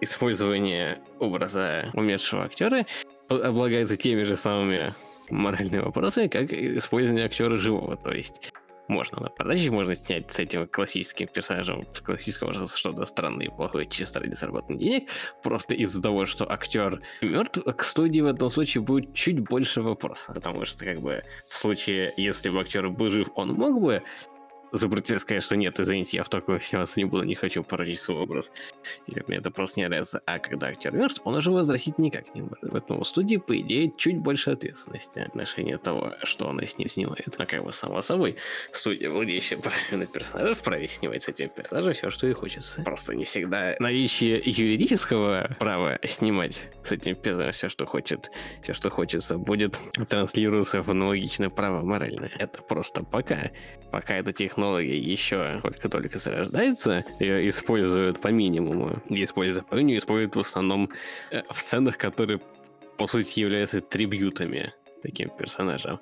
использование 0.00 1.00
образа 1.18 1.90
умершего 1.92 2.44
актера 2.44 2.86
облагается 3.28 3.98
теми 3.98 4.22
же 4.22 4.36
самыми 4.36 4.94
моральными 5.28 5.82
вопросами, 5.82 6.28
как 6.28 6.50
использование 6.52 7.26
актера 7.26 7.58
живого. 7.58 7.96
То 7.96 8.12
есть 8.12 8.52
можно 8.90 9.20
на 9.20 9.28
продаже, 9.30 9.70
можно 9.70 9.94
снять 9.94 10.30
с 10.30 10.38
этим 10.38 10.66
классическим 10.66 11.28
персонажем 11.28 11.86
классического 12.04 12.52
что-то 12.68 13.04
странное 13.06 13.46
и 13.46 13.48
плохое 13.48 13.86
чисто 13.86 14.20
ради 14.20 14.34
заработанных 14.34 14.80
денег, 14.80 15.08
просто 15.42 15.74
из-за 15.74 16.02
того, 16.02 16.26
что 16.26 16.50
актер 16.50 17.00
мертв, 17.22 17.62
к 17.64 17.84
студии 17.84 18.20
в 18.20 18.26
этом 18.26 18.50
случае 18.50 18.82
будет 18.82 19.14
чуть 19.14 19.40
больше 19.40 19.80
вопросов, 19.80 20.34
потому 20.34 20.64
что 20.64 20.84
как 20.84 21.00
бы 21.00 21.22
в 21.48 21.56
случае, 21.56 22.12
если 22.16 22.50
бы 22.50 22.60
актер 22.60 22.88
был 22.90 23.10
жив, 23.10 23.28
он 23.34 23.52
мог 23.54 23.80
бы 23.80 24.02
запретить 24.72 25.20
сказать, 25.20 25.42
что 25.42 25.56
нет, 25.56 25.78
извините, 25.80 26.16
я 26.18 26.24
в 26.24 26.28
такое 26.28 26.60
сниматься 26.60 27.00
не 27.00 27.04
буду, 27.04 27.24
не 27.24 27.34
хочу 27.34 27.62
породить 27.62 28.00
свой 28.00 28.18
образ. 28.18 28.50
Или 29.06 29.24
мне 29.26 29.38
это 29.38 29.50
просто 29.50 29.80
не 29.80 29.88
нравится. 29.88 30.22
А 30.26 30.38
когда 30.38 30.68
актер 30.68 30.92
мертв, 30.92 31.20
он 31.24 31.34
уже 31.34 31.50
возвратить 31.50 31.98
никак 31.98 32.34
не 32.34 32.42
может. 32.42 32.70
Поэтому 32.70 33.00
у 33.00 33.04
студии, 33.04 33.36
по 33.36 33.58
идее, 33.58 33.92
чуть 33.96 34.18
больше 34.18 34.50
ответственности 34.50 35.20
в 35.20 35.26
отношении 35.28 35.74
того, 35.74 36.14
что 36.22 36.48
она 36.48 36.64
с 36.64 36.78
ним 36.78 36.88
снимает. 36.88 37.34
А 37.38 37.46
как 37.46 37.64
бы 37.64 37.72
само 37.72 38.00
собой, 38.00 38.36
студия, 38.72 39.10
владеющая 39.10 39.58
правами 39.58 40.02
на 40.02 40.06
персонажа, 40.06 40.54
вправе 40.54 40.88
снимать 40.88 41.22
с 41.22 41.28
этим 41.28 41.48
персонажем 41.48 41.92
все, 41.94 42.10
что 42.10 42.26
ей 42.26 42.34
хочется. 42.34 42.82
Просто 42.82 43.14
не 43.14 43.24
всегда 43.24 43.74
наличие 43.78 44.40
юридического 44.44 45.56
права 45.58 45.98
снимать 46.04 46.64
с 46.84 46.92
этим 46.92 47.16
персонажем 47.16 47.52
все, 47.52 47.68
что 47.68 47.86
хочет, 47.86 48.30
все, 48.62 48.72
что 48.72 48.90
хочется, 48.90 49.38
будет 49.38 49.78
транслироваться 50.08 50.82
в 50.82 50.90
аналогичное 50.90 51.50
право 51.50 51.82
моральное. 51.84 52.30
Это 52.38 52.62
просто 52.62 53.02
пока. 53.02 53.50
Пока 53.90 54.14
эта 54.14 54.32
технология 54.32 54.59
технология 54.60 54.98
еще 54.98 55.60
только-только 55.62 56.18
зарождается, 56.18 57.02
ее 57.18 57.48
используют 57.48 58.20
по 58.20 58.28
минимуму. 58.28 59.02
И 59.08 59.24
используя 59.24 59.62
по 59.62 59.76
нее, 59.76 59.98
используют 59.98 60.36
в 60.36 60.40
основном 60.40 60.90
э, 61.30 61.42
в 61.50 61.58
сценах, 61.58 61.96
которые, 61.96 62.40
по 62.98 63.06
сути, 63.06 63.40
являются 63.40 63.80
трибютами 63.80 64.74
таким 65.02 65.30
персонажам 65.30 65.98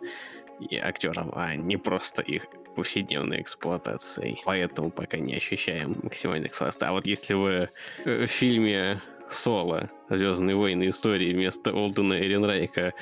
и 0.70 0.76
актерам, 0.76 1.30
а 1.36 1.54
не 1.54 1.76
просто 1.76 2.22
их 2.22 2.46
повседневной 2.74 3.42
эксплуатацией. 3.42 4.40
Поэтому 4.44 4.90
пока 4.90 5.18
не 5.18 5.36
ощущаем 5.36 5.96
максимальной 6.02 6.48
эксплуатации. 6.48 6.86
А 6.86 6.92
вот 6.92 7.06
если 7.06 7.34
вы 7.34 7.70
э, 8.04 8.26
в 8.26 8.30
фильме 8.30 8.98
Соло 9.30 9.88
Звездные 10.10 10.56
войны 10.56 10.88
истории 10.88 11.34
вместо 11.34 11.72
Олдена 11.72 12.14
Эренрайка 12.14 12.94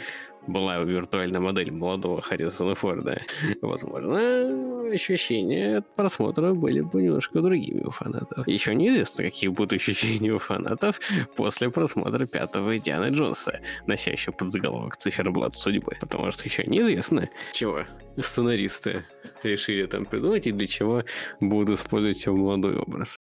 была 0.46 0.78
виртуальная 0.78 1.40
модель 1.40 1.70
молодого 1.70 2.20
Харрисона 2.20 2.74
Форда, 2.74 3.22
возможно, 3.62 4.90
ощущения 4.92 5.78
от 5.78 5.94
просмотра 5.94 6.54
были 6.54 6.80
бы 6.80 7.02
немножко 7.02 7.40
другими 7.40 7.82
у 7.82 7.90
фанатов. 7.90 8.46
Еще 8.46 8.74
неизвестно, 8.74 9.24
какие 9.24 9.48
будут 9.48 9.74
ощущения 9.74 10.32
у 10.32 10.38
фанатов 10.38 11.00
после 11.36 11.70
просмотра 11.70 12.26
пятого 12.26 12.78
Дианы 12.78 13.14
Джонса, 13.14 13.60
носящего 13.86 14.32
под 14.32 14.50
заголовок 14.50 14.96
циферблат 14.96 15.56
судьбы, 15.56 15.96
потому 16.00 16.30
что 16.32 16.44
еще 16.44 16.64
неизвестно, 16.64 17.28
чего 17.52 17.84
сценаристы 18.22 19.04
решили 19.42 19.86
там 19.86 20.06
придумать 20.06 20.46
и 20.46 20.52
для 20.52 20.66
чего 20.66 21.04
будут 21.40 21.78
использовать 21.78 22.24
его 22.24 22.36
молодой 22.36 22.76
образ. 22.76 23.18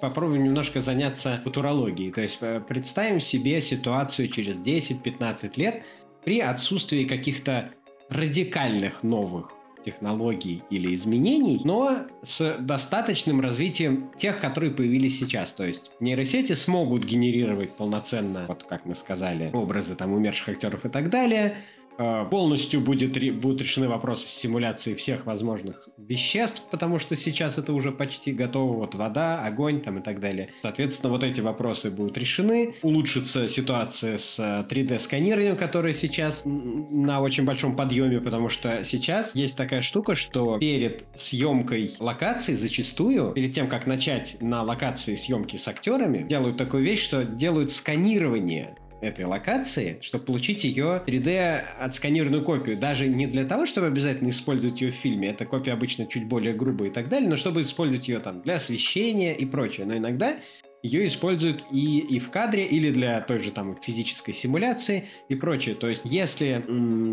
Попробуем 0.00 0.44
немножко 0.44 0.80
заняться 0.80 1.40
футурологией. 1.44 2.12
То 2.12 2.20
есть 2.20 2.38
э, 2.40 2.60
представим 2.66 3.20
себе 3.20 3.60
ситуацию 3.60 4.28
через 4.28 4.58
10-15 4.58 5.52
лет 5.56 5.82
при 6.24 6.40
отсутствии 6.40 7.04
каких-то 7.04 7.70
радикальных 8.08 9.02
новых 9.02 9.52
технологий 9.86 10.64
или 10.68 10.92
изменений, 10.94 11.60
но 11.64 12.06
с 12.22 12.56
достаточным 12.58 13.40
развитием 13.40 14.10
тех, 14.16 14.40
которые 14.40 14.72
появились 14.72 15.18
сейчас. 15.18 15.52
То 15.52 15.64
есть 15.64 15.92
нейросети 16.00 16.54
смогут 16.54 17.04
генерировать 17.04 17.70
полноценно, 17.70 18.46
вот 18.48 18.64
как 18.64 18.84
мы 18.84 18.96
сказали, 18.96 19.50
образы 19.52 19.94
там 19.94 20.12
умерших 20.12 20.48
актеров 20.50 20.84
и 20.84 20.88
так 20.88 21.08
далее, 21.08 21.56
полностью 21.96 22.80
будет, 22.80 23.12
будут 23.40 23.60
решены 23.60 23.88
вопросы 23.88 24.26
с 24.26 24.30
симуляцией 24.30 24.96
всех 24.96 25.26
возможных 25.26 25.88
веществ, 25.96 26.64
потому 26.70 26.98
что 26.98 27.16
сейчас 27.16 27.58
это 27.58 27.72
уже 27.72 27.92
почти 27.92 28.32
готово, 28.32 28.74
вот 28.74 28.94
вода, 28.94 29.42
огонь 29.44 29.80
там 29.80 29.98
и 29.98 30.02
так 30.02 30.20
далее. 30.20 30.50
Соответственно, 30.62 31.12
вот 31.12 31.24
эти 31.24 31.40
вопросы 31.40 31.90
будут 31.90 32.18
решены. 32.18 32.74
Улучшится 32.82 33.48
ситуация 33.48 34.16
с 34.16 34.38
3D-сканированием, 34.38 35.54
э, 35.54 35.56
которое 35.56 35.94
сейчас 35.94 36.42
на 36.44 37.20
очень 37.20 37.44
большом 37.44 37.76
подъеме, 37.76 38.20
потому 38.20 38.48
что 38.48 38.84
сейчас 38.84 39.34
есть 39.34 39.56
такая 39.56 39.82
штука, 39.82 40.14
что 40.14 40.58
перед 40.58 41.04
съемкой 41.14 41.92
локации 41.98 42.54
зачастую, 42.54 43.32
перед 43.32 43.54
тем, 43.54 43.68
как 43.68 43.86
начать 43.86 44.36
на 44.40 44.62
локации 44.62 45.14
съемки 45.14 45.56
с 45.56 45.68
актерами, 45.68 46.26
делают 46.26 46.56
такую 46.56 46.84
вещь, 46.84 47.02
что 47.02 47.24
делают 47.24 47.70
сканирование 47.70 48.76
этой 49.00 49.24
локации, 49.24 49.98
чтобы 50.00 50.24
получить 50.24 50.64
ее 50.64 51.02
3D 51.06 51.58
отсканированную 51.78 52.42
копию. 52.42 52.76
Даже 52.76 53.06
не 53.06 53.26
для 53.26 53.44
того, 53.44 53.66
чтобы 53.66 53.88
обязательно 53.88 54.30
использовать 54.30 54.80
ее 54.80 54.90
в 54.90 54.94
фильме. 54.94 55.28
Эта 55.28 55.44
копия 55.44 55.72
обычно 55.72 56.06
чуть 56.06 56.26
более 56.26 56.54
грубая 56.54 56.88
и 56.88 56.92
так 56.92 57.08
далее, 57.08 57.28
но 57.28 57.36
чтобы 57.36 57.60
использовать 57.60 58.08
ее 58.08 58.20
там 58.20 58.42
для 58.42 58.56
освещения 58.56 59.34
и 59.34 59.44
прочее. 59.44 59.86
Но 59.86 59.96
иногда 59.96 60.36
ее 60.82 61.06
используют 61.06 61.64
и, 61.70 61.98
и 61.98 62.18
в 62.18 62.30
кадре, 62.30 62.64
или 62.64 62.90
для 62.90 63.20
той 63.20 63.38
же 63.38 63.50
там 63.50 63.76
физической 63.82 64.32
симуляции 64.32 65.06
и 65.28 65.34
прочее. 65.34 65.74
То 65.74 65.88
есть, 65.88 66.02
если, 66.04 66.64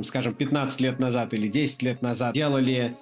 скажем, 0.03 0.36
15 0.36 0.81
лет 0.81 0.99
назад 0.99 1.34
или 1.34 1.47
10 1.47 1.84
лет 1.84 2.01
назад 2.01 2.34
делали 2.34 2.93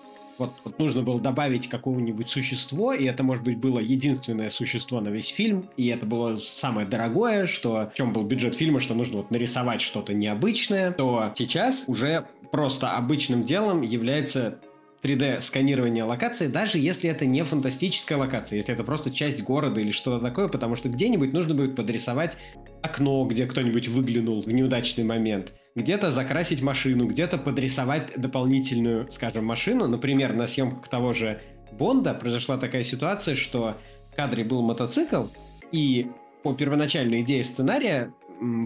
вот, 0.41 0.53
вот 0.63 0.79
нужно 0.79 1.03
было 1.03 1.19
добавить 1.19 1.67
какого-нибудь 1.69 2.29
существо, 2.29 2.93
и 2.93 3.05
это, 3.05 3.23
может 3.23 3.43
быть, 3.43 3.57
было 3.57 3.79
единственное 3.79 4.49
существо 4.49 4.99
на 4.99 5.09
весь 5.09 5.27
фильм, 5.27 5.69
и 5.77 5.87
это 5.87 6.05
было 6.05 6.35
самое 6.37 6.87
дорогое, 6.87 7.45
что 7.45 7.91
в 7.93 7.95
чем 7.95 8.11
был 8.11 8.23
бюджет 8.23 8.55
фильма, 8.55 8.79
что 8.79 8.95
нужно 8.95 9.17
вот 9.17 9.29
нарисовать 9.29 9.81
что-то 9.81 10.13
необычное, 10.13 10.91
то 10.91 11.31
сейчас 11.35 11.83
уже 11.87 12.25
просто 12.51 12.97
обычным 12.97 13.43
делом 13.43 13.83
является 13.83 14.59
3D-сканирование 15.03 16.03
локации, 16.03 16.47
даже 16.47 16.77
если 16.77 17.09
это 17.09 17.25
не 17.25 17.43
фантастическая 17.43 18.17
локация, 18.17 18.57
если 18.57 18.73
это 18.73 18.83
просто 18.83 19.11
часть 19.11 19.41
города 19.43 19.81
или 19.81 19.91
что-то 19.91 20.23
такое, 20.23 20.47
потому 20.47 20.75
что 20.75 20.89
где-нибудь 20.89 21.33
нужно 21.33 21.55
будет 21.55 21.75
подрисовать 21.75 22.37
окно, 22.81 23.25
где 23.25 23.45
кто-нибудь 23.45 23.87
выглянул 23.87 24.41
в 24.41 24.47
неудачный 24.47 25.03
момент, 25.03 25.53
где-то 25.75 26.11
закрасить 26.11 26.61
машину, 26.61 27.07
где-то 27.07 27.37
подрисовать 27.37 28.11
дополнительную, 28.15 29.11
скажем, 29.11 29.45
машину. 29.45 29.87
Например, 29.87 30.33
на 30.33 30.47
съемках 30.47 30.87
того 30.87 31.13
же 31.13 31.41
Бонда 31.71 32.13
произошла 32.13 32.57
такая 32.57 32.83
ситуация, 32.83 33.35
что 33.35 33.77
в 34.11 34.15
кадре 34.15 34.43
был 34.43 34.61
мотоцикл, 34.61 35.25
и 35.71 36.11
по 36.43 36.53
первоначальной 36.53 37.21
идее 37.21 37.43
сценария 37.43 38.13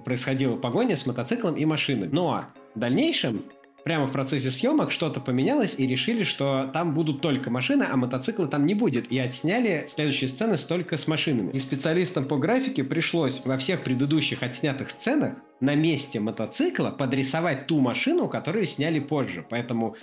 происходила 0.03 0.55
погоня 0.55 0.97
с 0.97 1.05
мотоциклом 1.05 1.55
и 1.55 1.65
машиной. 1.65 2.07
Но 2.09 2.45
в 2.73 2.79
дальнейшем 2.79 3.43
прямо 3.85 4.07
в 4.07 4.11
процессе 4.11 4.49
съемок 4.49 4.91
что-то 4.91 5.21
поменялось 5.21 5.75
и 5.77 5.85
решили, 5.85 6.23
что 6.23 6.71
там 6.73 6.95
будут 6.95 7.21
только 7.21 7.51
машины, 7.51 7.85
а 7.89 7.95
мотоцикла 7.95 8.47
там 8.47 8.65
не 8.65 8.73
будет. 8.73 9.11
И 9.11 9.19
отсняли 9.19 9.85
следующие 9.87 10.27
сцены 10.27 10.57
только 10.57 10.97
с 10.97 11.07
машинами. 11.07 11.51
И 11.51 11.59
специалистам 11.59 12.25
по 12.25 12.37
графике 12.37 12.83
пришлось 12.83 13.43
во 13.45 13.59
всех 13.59 13.81
предыдущих 13.81 14.41
отснятых 14.41 14.89
сценах 14.89 15.35
на 15.59 15.75
месте 15.75 16.19
мотоцикла 16.19 16.89
подрисовать 16.89 17.67
ту 17.67 17.79
машину, 17.79 18.27
которую 18.27 18.65
сняли 18.65 18.99
позже. 18.99 19.45
Поэтому 19.47 19.95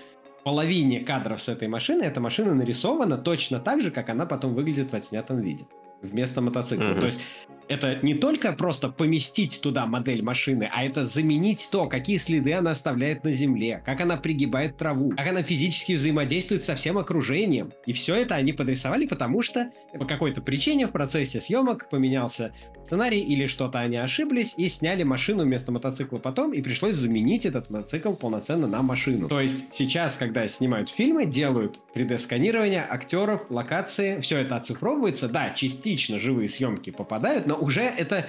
половине 0.45 1.01
кадров 1.01 1.43
с 1.43 1.49
этой 1.49 1.66
машины 1.66 2.05
эта 2.05 2.20
машина 2.20 2.55
нарисована 2.55 3.18
точно 3.18 3.59
так 3.59 3.83
же, 3.83 3.91
как 3.91 4.11
она 4.11 4.26
потом 4.26 4.55
выглядит 4.55 4.93
в 4.93 4.95
отснятом 4.95 5.41
виде 5.41 5.66
вместо 6.03 6.41
мотоцикла. 6.41 6.85
Mm-hmm. 6.85 7.01
То 7.01 7.07
есть 7.07 7.20
это 7.68 7.98
не 8.02 8.14
только 8.14 8.52
просто 8.52 8.88
поместить 8.88 9.60
туда 9.60 9.86
модель 9.86 10.22
машины, 10.22 10.68
а 10.72 10.84
это 10.84 11.04
заменить 11.04 11.68
то, 11.70 11.86
какие 11.86 12.16
следы 12.16 12.54
она 12.54 12.72
оставляет 12.72 13.24
на 13.24 13.32
земле, 13.32 13.82
как 13.84 14.00
она 14.00 14.16
пригибает 14.16 14.76
траву, 14.76 15.10
как 15.16 15.26
она 15.26 15.42
физически 15.42 15.92
взаимодействует 15.92 16.62
со 16.62 16.74
всем 16.74 16.98
окружением. 16.98 17.72
И 17.86 17.92
все 17.92 18.14
это 18.16 18.34
они 18.34 18.52
подрисовали, 18.52 19.06
потому 19.06 19.42
что 19.42 19.70
по 19.98 20.04
какой-то 20.04 20.40
причине 20.40 20.86
в 20.86 20.90
процессе 20.90 21.40
съемок 21.40 21.88
поменялся 21.90 22.52
сценарий 22.84 23.20
или 23.20 23.46
что-то 23.46 23.80
они 23.80 23.96
ошиблись 23.96 24.54
и 24.56 24.68
сняли 24.68 25.02
машину 25.02 25.44
вместо 25.44 25.72
мотоцикла 25.72 26.18
потом, 26.18 26.52
и 26.52 26.62
пришлось 26.62 26.94
заменить 26.94 27.46
этот 27.46 27.70
мотоцикл 27.70 28.12
полноценно 28.12 28.66
на 28.66 28.82
машину. 28.82 29.28
То 29.28 29.40
есть 29.40 29.66
сейчас, 29.72 30.16
когда 30.16 30.46
снимают 30.48 30.90
фильмы, 30.90 31.26
делают 31.26 31.80
3D-сканирование 31.94 32.84
актеров, 32.88 33.50
локации, 33.50 34.20
все 34.20 34.38
это 34.38 34.56
оцифровывается. 34.56 35.28
Да, 35.28 35.50
частично 35.50 36.18
живые 36.18 36.48
съемки 36.48 36.90
попадают, 36.90 37.46
но 37.53 37.59
уже 37.59 37.82
это, 37.82 38.26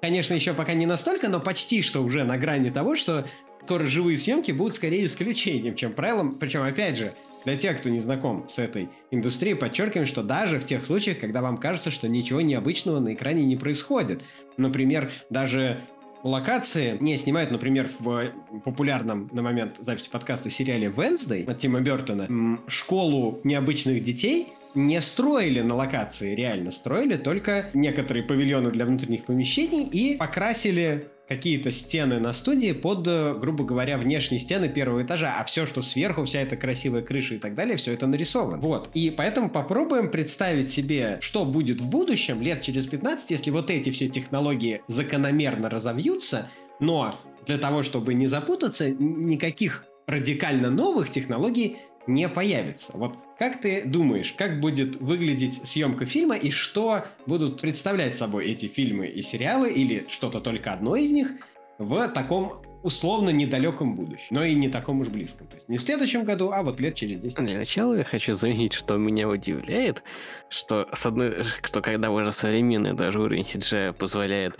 конечно, 0.00 0.34
еще 0.34 0.52
пока 0.52 0.74
не 0.74 0.84
настолько, 0.84 1.28
но 1.28 1.38
почти 1.38 1.80
что 1.80 2.02
уже 2.02 2.24
на 2.24 2.36
грани 2.36 2.70
того, 2.70 2.96
что 2.96 3.24
скоро 3.62 3.86
живые 3.86 4.18
съемки 4.18 4.50
будут 4.50 4.74
скорее 4.74 5.04
исключением, 5.04 5.76
чем 5.76 5.92
правилом. 5.92 6.34
Причем, 6.40 6.62
опять 6.62 6.96
же, 6.96 7.12
для 7.44 7.56
тех, 7.56 7.78
кто 7.78 7.88
не 7.88 8.00
знаком 8.00 8.48
с 8.48 8.58
этой 8.58 8.88
индустрией, 9.12 9.54
подчеркиваем, 9.54 10.06
что 10.06 10.24
даже 10.24 10.58
в 10.58 10.64
тех 10.64 10.84
случаях, 10.84 11.20
когда 11.20 11.40
вам 11.40 11.56
кажется, 11.56 11.92
что 11.92 12.08
ничего 12.08 12.40
необычного 12.40 12.98
на 12.98 13.14
экране 13.14 13.44
не 13.44 13.56
происходит. 13.56 14.24
Например, 14.56 15.12
даже 15.30 15.80
локации 16.24 16.96
не 17.00 17.16
снимают, 17.16 17.52
например, 17.52 17.90
в 18.00 18.32
популярном 18.64 19.30
на 19.32 19.42
момент 19.42 19.76
записи 19.78 20.10
подкаста 20.10 20.50
сериале 20.50 20.88
«Венсдей» 20.88 21.44
от 21.44 21.58
Тима 21.58 21.80
Бертона 21.80 22.58
школу 22.66 23.38
необычных 23.44 24.02
детей 24.02 24.48
не 24.74 25.00
строили 25.00 25.60
на 25.60 25.74
локации, 25.74 26.34
реально 26.34 26.70
строили 26.70 27.16
только 27.16 27.70
некоторые 27.74 28.24
павильоны 28.24 28.70
для 28.70 28.84
внутренних 28.86 29.24
помещений 29.24 29.84
и 29.84 30.16
покрасили 30.16 31.08
какие-то 31.28 31.70
стены 31.70 32.20
на 32.20 32.32
студии 32.32 32.72
под, 32.72 33.06
э, 33.08 33.34
грубо 33.38 33.64
говоря, 33.64 33.96
внешние 33.96 34.38
стены 34.38 34.68
первого 34.68 35.02
этажа, 35.02 35.34
а 35.38 35.44
все, 35.44 35.64
что 35.64 35.80
сверху, 35.80 36.24
вся 36.24 36.40
эта 36.40 36.56
красивая 36.56 37.02
крыша 37.02 37.36
и 37.36 37.38
так 37.38 37.54
далее, 37.54 37.76
все 37.76 37.92
это 37.92 38.06
нарисовано. 38.06 38.58
Вот. 38.58 38.90
И 38.94 39.10
поэтому 39.10 39.48
попробуем 39.48 40.10
представить 40.10 40.70
себе, 40.70 41.18
что 41.20 41.44
будет 41.44 41.80
в 41.80 41.88
будущем, 41.88 42.42
лет 42.42 42.62
через 42.62 42.86
15, 42.86 43.30
если 43.30 43.50
вот 43.50 43.70
эти 43.70 43.90
все 43.90 44.08
технологии 44.08 44.82
закономерно 44.86 45.70
разовьются, 45.70 46.50
но 46.78 47.14
для 47.46 47.58
того, 47.58 47.82
чтобы 47.82 48.14
не 48.14 48.26
запутаться, 48.26 48.90
никаких 48.90 49.86
радикально 50.06 50.70
новых 50.70 51.08
технологий 51.08 51.78
не 52.06 52.28
появится. 52.28 52.92
Вот 52.96 53.16
как 53.38 53.60
ты 53.60 53.82
думаешь, 53.84 54.32
как 54.32 54.60
будет 54.60 54.96
выглядеть 54.96 55.66
съемка 55.66 56.06
фильма 56.06 56.36
и 56.36 56.50
что 56.50 57.04
будут 57.26 57.60
представлять 57.60 58.16
собой 58.16 58.46
эти 58.46 58.66
фильмы 58.66 59.06
и 59.06 59.22
сериалы 59.22 59.72
или 59.72 60.04
что-то 60.08 60.40
только 60.40 60.72
одно 60.72 60.96
из 60.96 61.12
них 61.12 61.32
в 61.78 62.08
таком 62.08 62.62
условно 62.82 63.30
недалеком 63.30 63.96
будущем, 63.96 64.26
но 64.30 64.44
и 64.44 64.54
не 64.54 64.68
таком 64.68 65.00
уж 65.00 65.08
близком. 65.08 65.46
То 65.46 65.56
есть 65.56 65.68
не 65.68 65.78
в 65.78 65.82
следующем 65.82 66.24
году, 66.24 66.50
а 66.52 66.62
вот 66.62 66.80
лет 66.80 66.94
через 66.94 67.18
10. 67.18 67.38
Для 67.38 67.58
начала 67.58 67.94
я 67.94 68.04
хочу 68.04 68.34
заметить, 68.34 68.74
что 68.74 68.96
меня 68.98 69.26
удивляет, 69.26 70.02
что 70.50 70.86
с 70.92 71.06
одной, 71.06 71.44
что 71.62 71.80
когда 71.80 72.10
уже 72.10 72.30
современный 72.30 72.92
даже 72.92 73.20
уровень 73.20 73.42
CGI 73.42 73.94
позволяет 73.94 74.58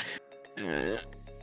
э, 0.57 0.97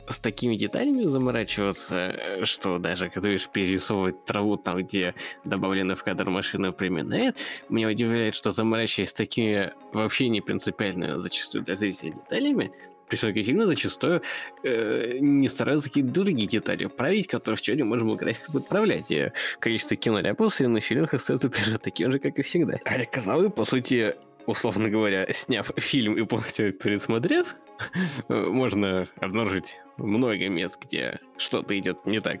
с 0.08 0.20
такими 0.20 0.56
деталями 0.56 1.04
заморачиваться, 1.04 1.96
э, 1.96 2.44
что 2.44 2.78
даже 2.78 3.08
когда 3.08 3.28
видишь 3.28 3.48
перерисовывать 3.48 4.24
траву 4.24 4.56
там, 4.56 4.78
где 4.78 5.14
добавлены 5.44 5.94
в 5.94 6.02
кадр 6.02 6.28
машины 6.30 6.72
примерно 6.72 7.34
меня 7.68 7.88
удивляет, 7.88 8.34
что 8.34 8.50
заморачиваясь 8.50 9.12
такими 9.12 9.72
вообще 9.92 10.28
не 10.28 10.40
принципиально 10.40 11.20
зачастую 11.20 11.64
для 11.64 11.74
зрителей 11.74 12.12
деталями, 12.12 12.72
рисунки 13.12 13.42
фильма 13.42 13.66
зачастую 13.66 14.22
э, 14.62 15.18
не 15.20 15.48
стараются 15.48 15.88
какие-то 15.88 16.10
другие 16.10 16.48
детали 16.48 16.86
править, 16.86 17.26
которые 17.26 17.58
сегодня 17.58 17.84
можем 17.84 18.14
играть 18.14 18.38
как 18.38 18.52
подправлять. 18.52 19.10
И 19.10 19.30
количество 19.60 19.96
киноляпов 19.96 20.52
в 20.52 20.56
фильмах 20.56 21.14
остается 21.14 21.48
примерно 21.48 21.78
таким 21.78 22.10
же, 22.10 22.18
как 22.18 22.38
и 22.38 22.42
всегда. 22.42 22.78
А 22.84 23.04
казалось, 23.06 23.52
по 23.52 23.64
сути, 23.64 24.16
условно 24.46 24.88
говоря, 24.88 25.26
сняв 25.32 25.70
фильм 25.76 26.14
и 26.14 26.24
полностью 26.24 26.72
пересмотрев, 26.72 27.54
можно 28.28 29.08
обнаружить 29.20 29.76
много 29.96 30.48
мест, 30.48 30.78
где 30.80 31.20
что-то 31.36 31.78
идет 31.78 32.06
не 32.06 32.20
так, 32.20 32.40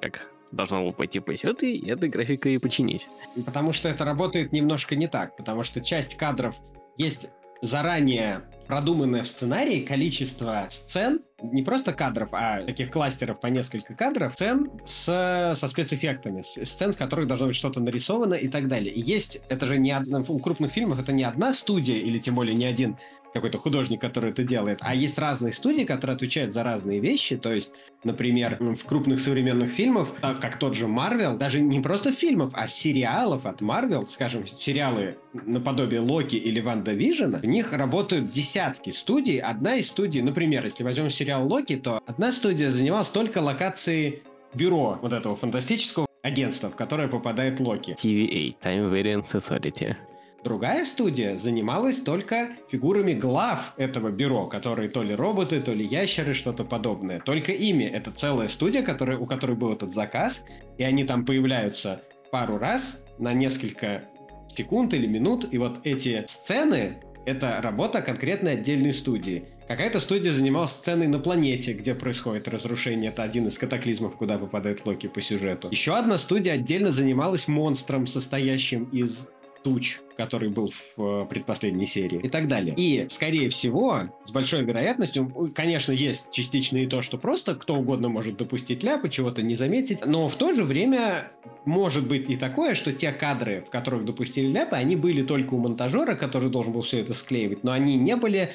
как 0.00 0.30
должно 0.52 0.82
было 0.82 0.92
пойти 0.92 1.20
по 1.20 1.36
сюжету, 1.36 1.66
и 1.66 1.88
этой 1.88 2.08
графикой 2.08 2.54
и 2.54 2.58
починить. 2.58 3.06
Потому 3.46 3.72
что 3.72 3.88
это 3.88 4.04
работает 4.04 4.52
немножко 4.52 4.96
не 4.96 5.06
так, 5.06 5.36
потому 5.36 5.62
что 5.62 5.80
часть 5.80 6.16
кадров 6.16 6.56
есть 6.96 7.30
заранее 7.62 8.42
продуманное 8.70 9.24
в 9.24 9.28
сценарии 9.28 9.80
количество 9.80 10.66
сцен, 10.68 11.18
не 11.42 11.64
просто 11.64 11.92
кадров, 11.92 12.28
а 12.30 12.62
таких 12.62 12.92
кластеров 12.92 13.40
по 13.40 13.48
несколько 13.48 13.94
кадров, 13.94 14.34
сцен 14.34 14.70
с, 14.86 15.54
со 15.56 15.68
спецэффектами, 15.68 16.42
сцен, 16.42 16.92
в 16.92 16.96
которых 16.96 17.26
должно 17.26 17.48
быть 17.48 17.56
что-то 17.56 17.80
нарисовано 17.80 18.34
и 18.34 18.46
так 18.46 18.68
далее. 18.68 18.92
Есть, 18.94 19.42
это 19.48 19.66
же 19.66 19.76
не 19.76 19.90
одна, 19.90 20.20
в 20.20 20.40
крупных 20.40 20.70
фильмах 20.70 21.00
это 21.00 21.10
не 21.10 21.24
одна 21.24 21.52
студия 21.52 21.96
или 21.96 22.20
тем 22.20 22.36
более 22.36 22.54
не 22.54 22.64
один 22.64 22.96
какой-то 23.32 23.58
художник, 23.58 24.00
который 24.00 24.30
это 24.30 24.42
делает, 24.42 24.78
а 24.82 24.94
есть 24.94 25.18
разные 25.18 25.52
студии, 25.52 25.84
которые 25.84 26.16
отвечают 26.16 26.52
за 26.52 26.62
разные 26.62 27.00
вещи. 27.00 27.36
То 27.36 27.52
есть, 27.52 27.72
например, 28.04 28.58
в 28.60 28.84
крупных 28.84 29.20
современных 29.20 29.70
фильмах, 29.70 30.08
как 30.20 30.58
тот 30.58 30.74
же 30.74 30.86
Марвел, 30.86 31.36
даже 31.36 31.60
не 31.60 31.80
просто 31.80 32.12
фильмов, 32.12 32.50
а 32.54 32.66
сериалов 32.68 33.46
от 33.46 33.60
Марвел, 33.60 34.08
скажем, 34.08 34.46
сериалы 34.46 35.16
наподобие 35.32 36.00
Локи 36.00 36.36
или 36.36 36.60
Ванда 36.60 36.92
Вижена, 36.92 37.38
в 37.38 37.46
них 37.46 37.72
работают 37.72 38.30
десятки 38.30 38.90
студий. 38.90 39.38
Одна 39.38 39.76
из 39.76 39.88
студий, 39.88 40.22
например, 40.22 40.64
если 40.64 40.82
возьмем 40.82 41.10
сериал 41.10 41.46
Локи, 41.46 41.76
то 41.76 42.02
одна 42.06 42.32
студия 42.32 42.70
занималась 42.70 43.10
только 43.10 43.38
локацией 43.38 44.22
бюро 44.54 44.98
вот 45.00 45.12
этого 45.12 45.36
фантастического 45.36 46.06
агентства, 46.22 46.68
в 46.70 46.76
которое 46.76 47.08
попадает 47.08 47.60
Локи. 47.60 47.92
TVA, 47.92 48.54
Time 48.62 48.92
Variance 48.92 49.32
Authority. 49.32 49.96
Другая 50.42 50.86
студия 50.86 51.36
занималась 51.36 52.00
только 52.00 52.48
фигурами 52.70 53.12
глав 53.12 53.74
этого 53.76 54.10
бюро, 54.10 54.46
которые 54.46 54.88
то 54.88 55.02
ли 55.02 55.14
роботы, 55.14 55.60
то 55.60 55.72
ли 55.72 55.84
ящеры, 55.84 56.32
что-то 56.32 56.64
подобное. 56.64 57.20
Только 57.20 57.52
ими. 57.52 57.84
Это 57.84 58.10
целая 58.10 58.48
студия, 58.48 58.82
которая, 58.82 59.18
у 59.18 59.26
которой 59.26 59.56
был 59.56 59.72
этот 59.72 59.92
заказ, 59.92 60.44
и 60.78 60.82
они 60.82 61.04
там 61.04 61.26
появляются 61.26 62.02
пару 62.30 62.56
раз 62.56 63.04
на 63.18 63.34
несколько 63.34 64.04
секунд 64.48 64.94
или 64.94 65.06
минут, 65.06 65.46
и 65.50 65.58
вот 65.58 65.80
эти 65.84 66.24
сцены— 66.26 66.98
это 67.26 67.60
работа 67.60 68.00
конкретной 68.00 68.52
отдельной 68.52 68.92
студии. 68.92 69.44
Какая-то 69.68 70.00
студия 70.00 70.32
занималась 70.32 70.72
сценой 70.72 71.06
на 71.06 71.18
планете, 71.20 71.74
где 71.74 71.94
происходит 71.94 72.48
разрушение. 72.48 73.10
Это 73.10 73.22
один 73.22 73.46
из 73.46 73.58
катаклизмов, 73.58 74.16
куда 74.16 74.38
попадает 74.38 74.84
Локи 74.86 75.06
по 75.06 75.20
сюжету. 75.20 75.68
Еще 75.70 75.94
одна 75.94 76.18
студия 76.18 76.54
отдельно 76.54 76.90
занималась 76.90 77.46
монстром, 77.46 78.06
состоящим 78.06 78.84
из 78.84 79.28
туч, 79.62 80.00
который 80.20 80.50
был 80.50 80.70
в 80.96 81.02
э, 81.02 81.26
предпоследней 81.30 81.86
серии 81.86 82.20
и 82.22 82.28
так 82.28 82.46
далее. 82.46 82.74
И, 82.76 83.06
скорее 83.08 83.48
всего, 83.48 84.00
с 84.26 84.30
большой 84.30 84.62
вероятностью, 84.64 85.32
конечно, 85.54 85.92
есть 85.92 86.30
частично 86.30 86.76
и 86.76 86.86
то, 86.86 87.00
что 87.00 87.16
просто 87.16 87.54
кто 87.54 87.76
угодно 87.76 88.10
может 88.10 88.36
допустить 88.36 88.82
ляпы, 88.82 89.08
чего-то 89.08 89.40
не 89.40 89.54
заметить, 89.54 90.04
но 90.04 90.28
в 90.28 90.36
то 90.36 90.52
же 90.52 90.62
время 90.62 91.30
может 91.64 92.06
быть 92.06 92.28
и 92.28 92.36
такое, 92.36 92.74
что 92.74 92.92
те 92.92 93.12
кадры, 93.12 93.64
в 93.66 93.70
которых 93.70 94.04
допустили 94.04 94.46
ляпы, 94.48 94.76
они 94.76 94.94
были 94.94 95.22
только 95.22 95.54
у 95.54 95.58
монтажера, 95.58 96.14
который 96.16 96.50
должен 96.50 96.74
был 96.74 96.82
все 96.82 96.98
это 96.98 97.14
склеивать, 97.14 97.64
но 97.64 97.72
они 97.72 97.96
не 97.96 98.14
были 98.14 98.50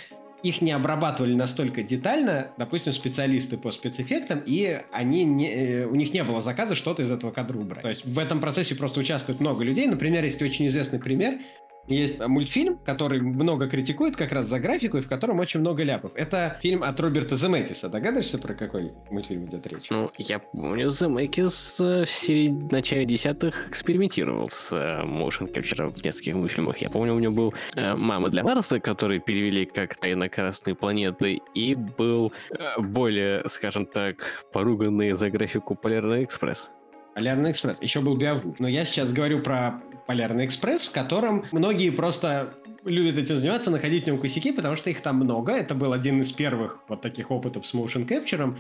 их 0.46 0.62
не 0.62 0.72
обрабатывали 0.72 1.34
настолько 1.34 1.82
детально, 1.82 2.52
допустим, 2.58 2.94
специалисты 2.94 3.58
по 3.58 3.72
спецэффектам, 3.72 4.44
и 4.46 4.80
они 4.92 5.24
не, 5.24 5.52
э, 5.52 5.86
у 5.86 5.96
них 5.96 6.14
не 6.14 6.24
было 6.24 6.40
заказа 6.40 6.76
что-то 6.76 7.02
из 7.02 7.10
этого 7.10 7.32
кадра 7.32 7.58
убрать. 7.58 7.82
То 7.82 7.90
есть 7.90 8.06
в 8.06 8.20
этом 8.20 8.40
процессе 8.40 8.76
просто 8.76 9.00
участвует 9.00 9.40
много 9.40 9.64
людей. 9.64 9.88
Например, 9.88 10.24
есть 10.24 10.42
очень 10.44 10.68
известный 10.68 11.00
пример, 11.00 11.40
есть 11.88 12.20
мультфильм, 12.26 12.78
который 12.78 13.22
много 13.22 13.68
критикует 13.68 14.16
как 14.16 14.32
раз 14.32 14.48
за 14.48 14.60
графику, 14.60 14.98
и 14.98 15.02
в 15.02 15.08
котором 15.08 15.40
очень 15.40 15.60
много 15.60 15.84
ляпов. 15.84 16.12
Это 16.16 16.58
фильм 16.62 16.84
от 16.84 17.00
Роберта 17.00 17.36
Земекиса. 17.36 17.90
Догадываешься, 17.90 18.38
про 18.38 18.54
какой 18.54 18.92
мультфильм 19.10 19.46
идет 19.46 19.68
речь? 19.68 19.90
Ну, 19.90 20.12
я 20.18 20.40
помню, 20.40 20.90
Земекис 20.90 21.80
в 21.80 22.06
середине, 22.06 22.68
начале 22.72 23.06
десятых 23.06 23.70
экспериментировал 23.70 24.50
с 24.50 24.72
э, 24.72 25.04
motion 25.04 25.52
capture 25.54 25.90
в 25.90 26.04
нескольких 26.04 26.36
мультфильмах. 26.36 26.78
Я 26.80 26.90
помню, 26.90 27.14
у 27.14 27.20
него 27.20 27.34
был 27.34 27.54
э, 27.76 27.96
«Мама 27.96 28.30
для 28.30 28.44
Марса», 28.44 28.80
который 28.80 29.20
перевели 29.20 29.66
как 29.66 29.96
«Тайна 29.96 30.30
Красной 30.30 30.76
планеты», 30.76 31.40
и 31.54 31.76
был 31.76 32.34
э, 32.52 32.80
более, 32.82 33.48
скажем 33.48 33.86
так, 33.86 34.46
поруганный 34.52 35.14
за 35.14 35.30
графику 35.30 35.76
«Полярный 35.76 36.24
экспресс». 36.24 36.72
Полярный 37.14 37.52
экспресс. 37.52 37.82
Еще 37.82 38.02
был 38.02 38.18
Биову. 38.18 38.56
Но 38.60 38.68
я 38.68 38.84
сейчас 38.84 39.14
говорю 39.14 39.42
про 39.42 39.82
Полярный 40.06 40.46
экспресс, 40.46 40.86
в 40.86 40.92
котором 40.92 41.46
многие 41.52 41.90
просто 41.90 42.54
любят 42.84 43.18
этим 43.18 43.38
заниматься, 43.38 43.72
находить 43.72 44.04
в 44.04 44.08
нем 44.08 44.20
косяки, 44.20 44.52
потому 44.52 44.76
что 44.76 44.90
их 44.90 45.02
там 45.02 45.18
много. 45.18 45.52
Это 45.52 45.74
был 45.74 45.94
один 45.94 46.22
из 46.22 46.32
первых 46.32 46.80
вот 46.88 47.02
таких 47.02 47.32
опытов 47.32 47.66
с 47.66 47.74
motion 47.74 48.08
capture. 48.08 48.56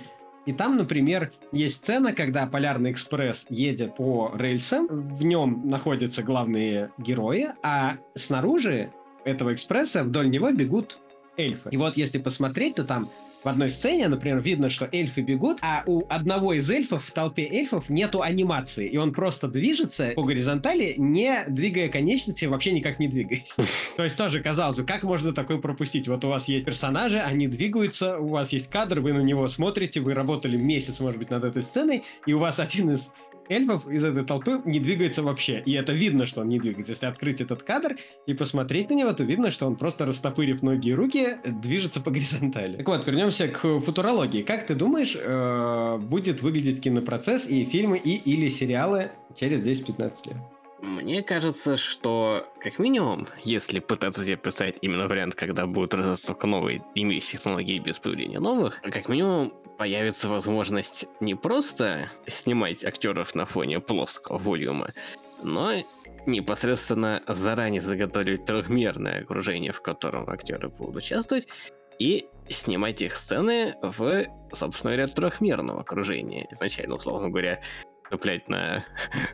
И 0.45 0.53
там, 0.53 0.75
например, 0.75 1.31
есть 1.51 1.77
сцена, 1.77 2.13
когда 2.13 2.45
Полярный 2.45 2.91
экспресс 2.91 3.47
едет 3.49 3.95
по 3.95 4.31
рельсам, 4.35 4.87
в 4.87 5.23
нем 5.23 5.61
находятся 5.65 6.23
главные 6.23 6.91
герои, 6.97 7.47
а 7.63 7.97
снаружи 8.13 8.91
этого 9.23 9.53
экспресса 9.53 10.03
вдоль 10.03 10.29
него 10.29 10.51
бегут 10.51 10.99
эльфы. 11.37 11.69
И 11.71 11.77
вот 11.77 11.97
если 11.97 12.19
посмотреть, 12.19 12.75
то 12.75 12.85
там 12.85 13.09
в 13.45 13.47
одной 13.47 13.69
сцене, 13.69 14.07
например, 14.07 14.39
видно, 14.39 14.71
что 14.71 14.89
эльфы 14.91 15.21
бегут, 15.21 15.59
а 15.61 15.83
у 15.85 16.03
одного 16.09 16.53
из 16.53 16.69
эльфов 16.69 17.05
в 17.05 17.11
толпе 17.11 17.43
эльфов 17.43 17.89
нету 17.89 18.23
анимации, 18.23 18.87
и 18.87 18.97
он 18.97 19.13
просто 19.13 19.47
движется 19.47 20.13
по 20.15 20.23
горизонтали, 20.23 20.95
не 20.97 21.45
двигая 21.47 21.89
конечности, 21.89 22.45
вообще 22.45 22.71
никак 22.71 22.97
не 22.97 23.07
двигаясь. 23.07 23.55
То 23.97 24.03
есть 24.03 24.17
тоже, 24.17 24.41
казалось 24.41 24.77
бы, 24.77 24.83
как 24.83 25.03
можно 25.03 25.31
такое 25.31 25.59
пропустить? 25.59 26.07
Вот 26.07 26.25
у 26.25 26.29
вас 26.29 26.47
есть 26.47 26.65
персонажи, 26.65 27.19
они 27.19 27.47
двигаются, 27.47 28.17
у 28.17 28.29
вас 28.29 28.51
есть 28.51 28.71
кадр, 28.71 28.99
вы 28.99 29.13
на 29.13 29.21
него 29.21 29.47
смотрите, 29.47 30.01
вы 30.01 30.15
работали 30.15 30.57
месяц, 30.57 30.99
может 30.99 31.19
быть, 31.19 31.29
над 31.29 31.43
этой 31.43 31.61
сценой, 31.61 32.03
и 32.25 32.33
у 32.33 32.39
вас 32.39 32.59
один 32.59 32.89
из 32.91 33.13
эльфов 33.49 33.87
из 33.87 34.03
этой 34.03 34.23
толпы 34.23 34.61
не 34.65 34.79
двигается 34.79 35.23
вообще. 35.23 35.61
И 35.65 35.73
это 35.73 35.93
видно, 35.93 36.25
что 36.25 36.41
он 36.41 36.49
не 36.49 36.59
двигается. 36.59 36.91
Если 36.91 37.05
открыть 37.05 37.41
этот 37.41 37.63
кадр 37.63 37.97
и 38.25 38.33
посмотреть 38.33 38.89
на 38.89 38.95
него, 38.95 39.13
то 39.13 39.23
видно, 39.23 39.51
что 39.51 39.67
он 39.67 39.75
просто 39.75 40.05
растопырив 40.05 40.61
ноги 40.61 40.89
и 40.89 40.93
руки, 40.93 41.37
движется 41.45 42.01
по 42.01 42.11
горизонтали. 42.15 42.77
Так 42.77 42.87
вот, 42.87 43.05
вернемся 43.05 43.47
к 43.47 43.79
футурологии. 43.79 44.41
Как 44.41 44.65
ты 44.65 44.75
думаешь, 44.75 45.15
э, 45.19 45.97
будет 45.97 46.41
выглядеть 46.41 46.81
кинопроцесс 46.81 47.47
и 47.47 47.65
фильмы, 47.65 47.97
и 47.97 48.15
или 48.15 48.49
сериалы 48.49 49.11
через 49.35 49.61
10-15 49.61 50.29
лет? 50.29 50.37
Мне 50.81 51.23
кажется, 51.23 51.77
что, 51.77 52.47
как 52.59 52.79
минимум, 52.79 53.27
если 53.43 53.79
пытаться 53.79 54.23
себе 54.23 54.37
представить 54.37 54.77
именно 54.81 55.07
вариант, 55.07 55.33
когда 55.33 55.65
будут 55.65 55.93
развиваться 55.93 56.27
только 56.27 56.47
новые 56.47 56.83
имеющие 56.93 57.39
технологии 57.39 57.79
без 57.79 57.97
появления 57.97 58.39
новых, 58.39 58.81
как 58.81 59.09
минимум 59.09 59.53
появится 59.77 60.29
возможность 60.29 61.07
не 61.19 61.35
просто 61.35 62.09
снимать 62.27 62.83
актеров 62.83 63.35
на 63.35 63.45
фоне 63.45 63.79
плоского 63.79 64.37
волюма, 64.37 64.93
но 65.43 65.71
непосредственно 66.25 67.21
заранее 67.27 67.81
заготовить 67.81 68.45
трехмерное 68.45 69.21
окружение, 69.21 69.71
в 69.71 69.81
котором 69.81 70.29
актеры 70.29 70.69
будут 70.69 70.97
участвовать, 70.97 71.47
и 71.99 72.27
снимать 72.49 73.01
их 73.01 73.15
сцены 73.15 73.75
в, 73.81 74.25
собственно 74.51 74.95
говоря, 74.95 75.07
трехмерном 75.07 75.79
окружении. 75.79 76.47
Изначально, 76.51 76.95
условно 76.95 77.29
говоря, 77.29 77.61
цеплять 78.09 78.49
на 78.49 78.85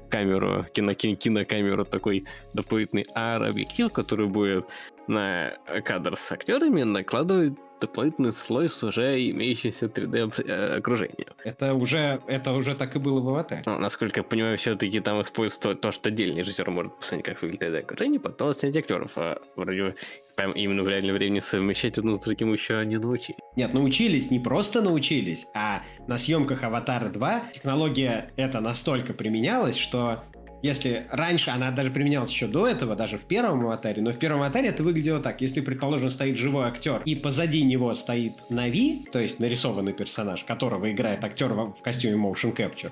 камеру, 0.10 0.66
кино, 0.74 0.94
кинокамеру 0.94 1.86
такой 1.86 2.26
дополнительный 2.54 3.06
AR-объектив, 3.16 3.92
который 3.92 4.28
будет 4.28 4.68
на 5.08 5.54
кадр 5.84 6.16
с 6.16 6.32
актерами 6.32 6.84
накладывать 6.84 7.54
дополнительный 7.82 8.32
слой 8.32 8.70
с 8.70 8.84
уже 8.84 9.30
имеющимся 9.30 9.88
3D 9.88 10.44
э, 10.48 10.78
окружением. 10.78 11.34
Это 11.44 11.74
уже, 11.74 12.22
это 12.28 12.54
уже 12.54 12.76
так 12.76 12.96
и 12.96 13.00
было 13.00 13.20
в 13.20 13.28
аватаре. 13.28 13.64
Ну, 13.66 13.78
насколько 13.78 14.20
я 14.20 14.24
понимаю, 14.24 14.58
все-таки 14.58 15.00
там 15.00 15.22
используется 15.22 15.76
то, 15.76 15.92
что 15.92 16.10
отдельный 16.10 16.40
режиссер 16.40 16.70
может 16.70 16.96
посмотреть, 16.98 17.26
как 17.26 17.42
выглядит 17.42 17.64
3D 17.64 17.80
окружение, 17.80 18.20
потом 18.20 18.54
снять 18.54 18.78
актеров. 18.78 19.12
А 19.18 19.42
вроде 19.56 19.96
прям 20.36 20.52
именно 20.52 20.84
в 20.84 20.90
реальном 20.90 21.16
времени 21.16 21.40
совмещать 21.40 21.98
одно 21.98 22.16
с 22.16 22.22
другим 22.22 22.54
еще 22.54 22.86
не 22.86 22.98
научились. 22.98 23.40
Нет, 23.56 23.74
научились, 23.74 24.32
не 24.32 24.40
просто 24.40 24.82
научились, 24.82 25.48
а 25.54 25.84
на 26.08 26.18
съемках 26.18 26.64
Аватара 26.64 27.10
2 27.10 27.42
технология 27.54 28.32
эта 28.38 28.60
настолько 28.60 29.14
применялась, 29.14 29.78
что 29.78 30.24
если 30.62 31.08
раньше 31.10 31.50
она 31.50 31.72
даже 31.72 31.92
применялась 31.92 32.30
еще 32.30 32.48
до 32.48 32.68
этого, 32.68 32.96
даже 32.96 33.18
в 33.18 33.26
первом 33.26 33.66
аватаре, 33.66 34.02
но 34.02 34.12
в 34.12 34.18
первом 34.18 34.42
аватаре 34.42 34.70
это 34.70 34.84
выглядело 34.84 35.20
так. 35.20 35.42
Если, 35.42 35.62
предположим, 35.62 36.10
стоит 36.10 36.38
живой 36.38 36.66
актер, 36.66 37.02
и 37.06 37.16
позади 37.16 37.64
него 37.64 37.94
стоит 37.94 38.34
Нави, 38.50 39.06
то 39.12 39.20
есть 39.20 39.40
нарисованный 39.40 39.94
персонаж, 39.94 40.44
которого 40.44 40.92
играет 40.92 41.24
актер 41.24 41.52
в 41.54 41.82
костюме 41.82 42.16
Motion 42.16 42.56
Capture, 42.56 42.92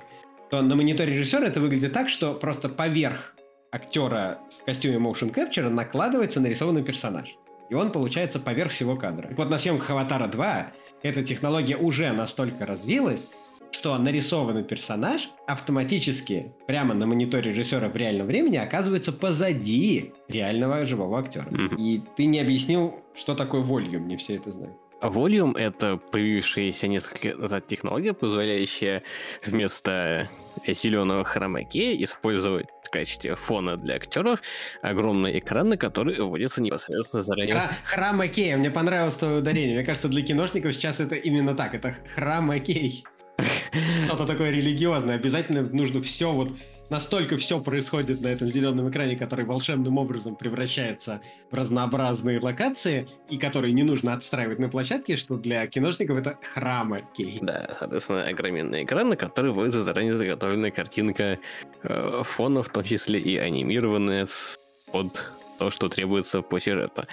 то 0.50 0.62
на 0.62 0.76
мониторе 0.76 1.14
режиссера 1.14 1.46
это 1.46 1.62
выглядит 1.62 1.94
так, 1.94 2.10
что 2.10 2.34
просто 2.34 2.70
поверх 2.70 3.36
актера 3.72 4.40
в 4.62 4.66
костюме 4.66 4.98
Motion 4.98 5.34
Capture 5.34 5.70
накладывается 5.70 6.42
нарисованный 6.42 6.84
персонаж. 6.84 7.36
И 7.70 7.76
он 7.76 7.92
получается 7.92 8.40
поверх 8.40 8.72
всего 8.72 8.96
кадра. 8.96 9.28
Так 9.28 9.38
вот, 9.38 9.50
на 9.50 9.60
съемках 9.60 9.92
«Аватара 9.92 10.28
2» 10.28 10.66
эта 11.04 11.24
технология 11.24 11.78
уже 11.78 12.12
настолько 12.12 12.66
развилась, 12.66 13.30
что 13.72 13.98
нарисованный 13.98 14.64
персонаж 14.64 15.30
автоматически 15.48 16.54
прямо 16.68 16.94
на 16.94 17.06
мониторе 17.06 17.52
режиссера 17.52 17.88
в 17.90 17.96
реальном 17.96 18.28
времени 18.28 18.58
оказывается 18.58 19.12
позади 19.12 20.12
реального 20.28 20.86
живого 20.86 21.20
актера. 21.20 21.46
Mm-hmm. 21.50 21.76
И 21.78 22.02
ты 22.16 22.26
не 22.26 22.40
объяснил, 22.40 23.02
что 23.16 23.36
такое 23.36 23.62
волюм, 23.62 24.08
не 24.08 24.18
все 24.18 24.36
это 24.36 24.52
знают. 24.52 24.76
Volume— 25.02 25.58
это 25.58 25.96
появившаяся 25.96 26.88
несколько 26.88 27.30
лет 27.30 27.40
назад 27.40 27.68
технология, 27.68 28.14
позволяющая 28.14 29.04
вместо 29.46 30.28
зеленого 30.68 31.24
хромаке 31.24 32.04
использовать 32.04 32.68
в 32.84 32.90
качестве 32.90 33.36
фона 33.36 33.78
для 33.78 33.96
актеров 33.96 34.42
огромный 34.82 35.40
экран, 35.40 35.70
на 35.70 35.78
который 35.78 36.20
вводится 36.20 36.62
непосредственно 36.62 37.24
заранее. 37.24 37.72
Хромакей, 37.86 38.56
мне 38.58 38.72
понравилось 38.72 39.16
твое 39.16 39.38
ударение. 39.38 39.76
Мне 39.76 39.86
кажется, 39.86 40.10
для 40.10 40.22
киношников 40.22 40.74
сейчас 40.74 41.00
это 41.00 41.16
именно 41.16 41.56
так. 41.56 41.76
Это 41.76 41.96
хромакей. 42.16 43.06
Что-то 44.08 44.26
такое 44.26 44.52
религиозное. 44.52 45.16
Обязательно 45.16 45.62
нужно 45.62 46.02
все 46.02 46.32
вот 46.32 46.52
настолько 46.90 47.38
все 47.38 47.62
происходит 47.62 48.22
на 48.22 48.28
этом 48.28 48.50
зеленом 48.50 48.90
экране, 48.90 49.16
который 49.16 49.46
волшебным 49.46 49.98
образом 49.98 50.36
превращается 50.36 51.22
в 51.52 51.56
разнообразные 51.56 52.40
локации, 52.40 53.08
и 53.30 53.38
которые 53.38 53.74
не 53.74 53.84
нужно 53.84 54.14
отстраивать 54.14 54.60
на 54.60 54.70
площадке, 54.70 55.16
что 55.16 55.38
для 55.38 55.66
киношников 55.68 56.18
это 56.18 56.38
храмы 56.54 57.04
кей. 57.16 57.40
Да, 57.42 57.76
соответственно, 57.80 58.24
огроменный 58.24 58.84
экран, 58.84 59.10
на 59.10 59.16
который 59.16 59.52
вводится 59.52 59.84
заранее 59.84 60.16
заготовленная 60.16 60.72
картинка 60.72 61.40
э, 61.84 62.22
фона, 62.24 62.64
в 62.64 62.70
том 62.70 62.84
числе 62.84 63.20
и 63.20 63.38
анимированная 63.38 64.28
под 64.92 65.32
то, 65.60 65.70
что 65.70 65.89
требуется 65.89 66.41
по 66.41 66.60
сюжету. 66.60 67.05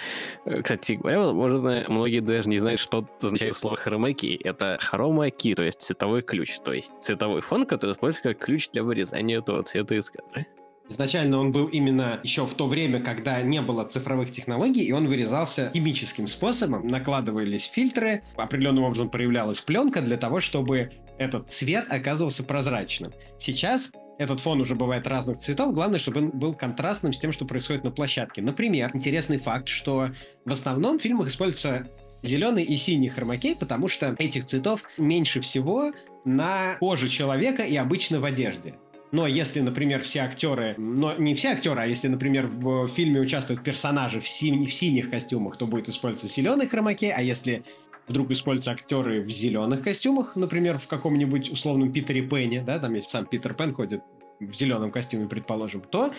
Э, 0.45 0.61
кстати 0.61 0.93
говоря, 0.93 1.19
возможно, 1.19 1.85
многие 1.89 2.21
даже 2.21 2.49
не 2.49 2.57
знают, 2.57 2.79
что 2.79 3.05
означает 3.21 3.55
слово 3.55 3.75
хромаки. 3.75 4.39
Это 4.43 4.77
хромаки, 4.81 5.53
то 5.53 5.63
есть 5.63 5.81
цветовой 5.81 6.21
ключ, 6.21 6.59
то 6.63 6.73
есть 6.73 6.93
цветовой 7.01 7.41
фон, 7.41 7.65
который 7.65 7.91
используется 7.91 8.29
как 8.29 8.39
ключ 8.39 8.69
для 8.69 8.83
вырезания 8.83 9.39
этого 9.39 9.61
цвета 9.63 9.95
из 9.95 10.09
кадра. 10.09 10.45
Изначально 10.89 11.37
он 11.37 11.51
был 11.51 11.65
именно 11.65 12.21
еще 12.23 12.45
в 12.45 12.53
то 12.53 12.65
время, 12.65 13.01
когда 13.01 13.41
не 13.41 13.61
было 13.61 13.83
цифровых 13.83 14.31
технологий, 14.31 14.83
и 14.83 14.93
он 14.93 15.07
вырезался 15.07 15.69
химическим 15.73 16.29
способом. 16.29 16.87
Накладывались 16.87 17.65
фильтры, 17.65 18.23
определенным 18.37 18.85
образом 18.85 19.09
проявлялась 19.09 19.59
пленка 19.59 20.01
для 20.01 20.15
того, 20.15 20.39
чтобы 20.39 20.91
этот 21.17 21.49
цвет 21.49 21.87
оказывался 21.89 22.43
прозрачным. 22.45 23.11
Сейчас 23.37 23.91
этот 24.17 24.39
фон 24.39 24.61
уже 24.61 24.75
бывает 24.75 25.07
разных 25.07 25.37
цветов. 25.37 25.73
Главное, 25.73 25.99
чтобы 25.99 26.21
он 26.21 26.29
был 26.29 26.53
контрастным 26.53 27.13
с 27.13 27.19
тем, 27.19 27.31
что 27.31 27.45
происходит 27.45 27.83
на 27.83 27.91
площадке. 27.91 28.41
Например, 28.41 28.91
интересный 28.93 29.37
факт, 29.37 29.67
что 29.67 30.09
в 30.45 30.51
основном 30.51 30.99
в 30.99 31.01
фильмах 31.01 31.27
используется 31.27 31.87
зеленый 32.23 32.63
и 32.63 32.75
синий 32.75 33.09
хромакей, 33.09 33.55
потому 33.55 33.87
что 33.87 34.15
этих 34.17 34.45
цветов 34.45 34.83
меньше 34.97 35.39
всего 35.41 35.91
на 36.25 36.75
коже 36.79 37.09
человека 37.09 37.63
и 37.63 37.75
обычно 37.75 38.19
в 38.19 38.25
одежде. 38.25 38.75
Но 39.11 39.25
если, 39.25 39.61
например, 39.61 40.01
все 40.01 40.21
актеры, 40.21 40.75
но 40.77 41.15
не 41.15 41.33
все 41.33 41.49
актеры, 41.49 41.81
а 41.81 41.85
если, 41.85 42.09
например, 42.09 42.47
в 42.47 42.87
фильме 42.87 43.21
участвуют 43.21 43.63
персонажи 43.63 44.19
в, 44.19 44.27
сини, 44.27 44.65
в 44.65 44.73
синих 44.73 45.09
костюмах, 45.09 45.55
то 45.57 45.65
будет 45.65 45.87
использоваться 45.87 46.27
зеленый 46.27 46.67
хромакей, 46.67 47.13
а 47.13 47.21
если 47.21 47.63
вдруг 48.07 48.31
используются 48.31 48.71
актеры 48.71 49.21
в 49.21 49.29
зеленых 49.29 49.83
костюмах, 49.83 50.35
например, 50.35 50.77
в 50.77 50.87
каком-нибудь 50.87 51.51
условном 51.51 51.91
Питере 51.91 52.21
Пене, 52.21 52.61
да, 52.61 52.79
там 52.79 52.93
есть 52.93 53.09
сам 53.09 53.25
Питер 53.25 53.53
Пен 53.53 53.73
ходит 53.73 54.01
в 54.39 54.53
зеленом 54.53 54.91
костюме, 54.91 55.27
предположим, 55.27 55.81
то 55.81 56.11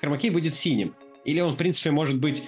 хромакей 0.00 0.30
будет 0.30 0.54
синим. 0.54 0.94
Или 1.24 1.40
он, 1.40 1.52
в 1.52 1.56
принципе, 1.56 1.90
может 1.90 2.18
быть 2.18 2.42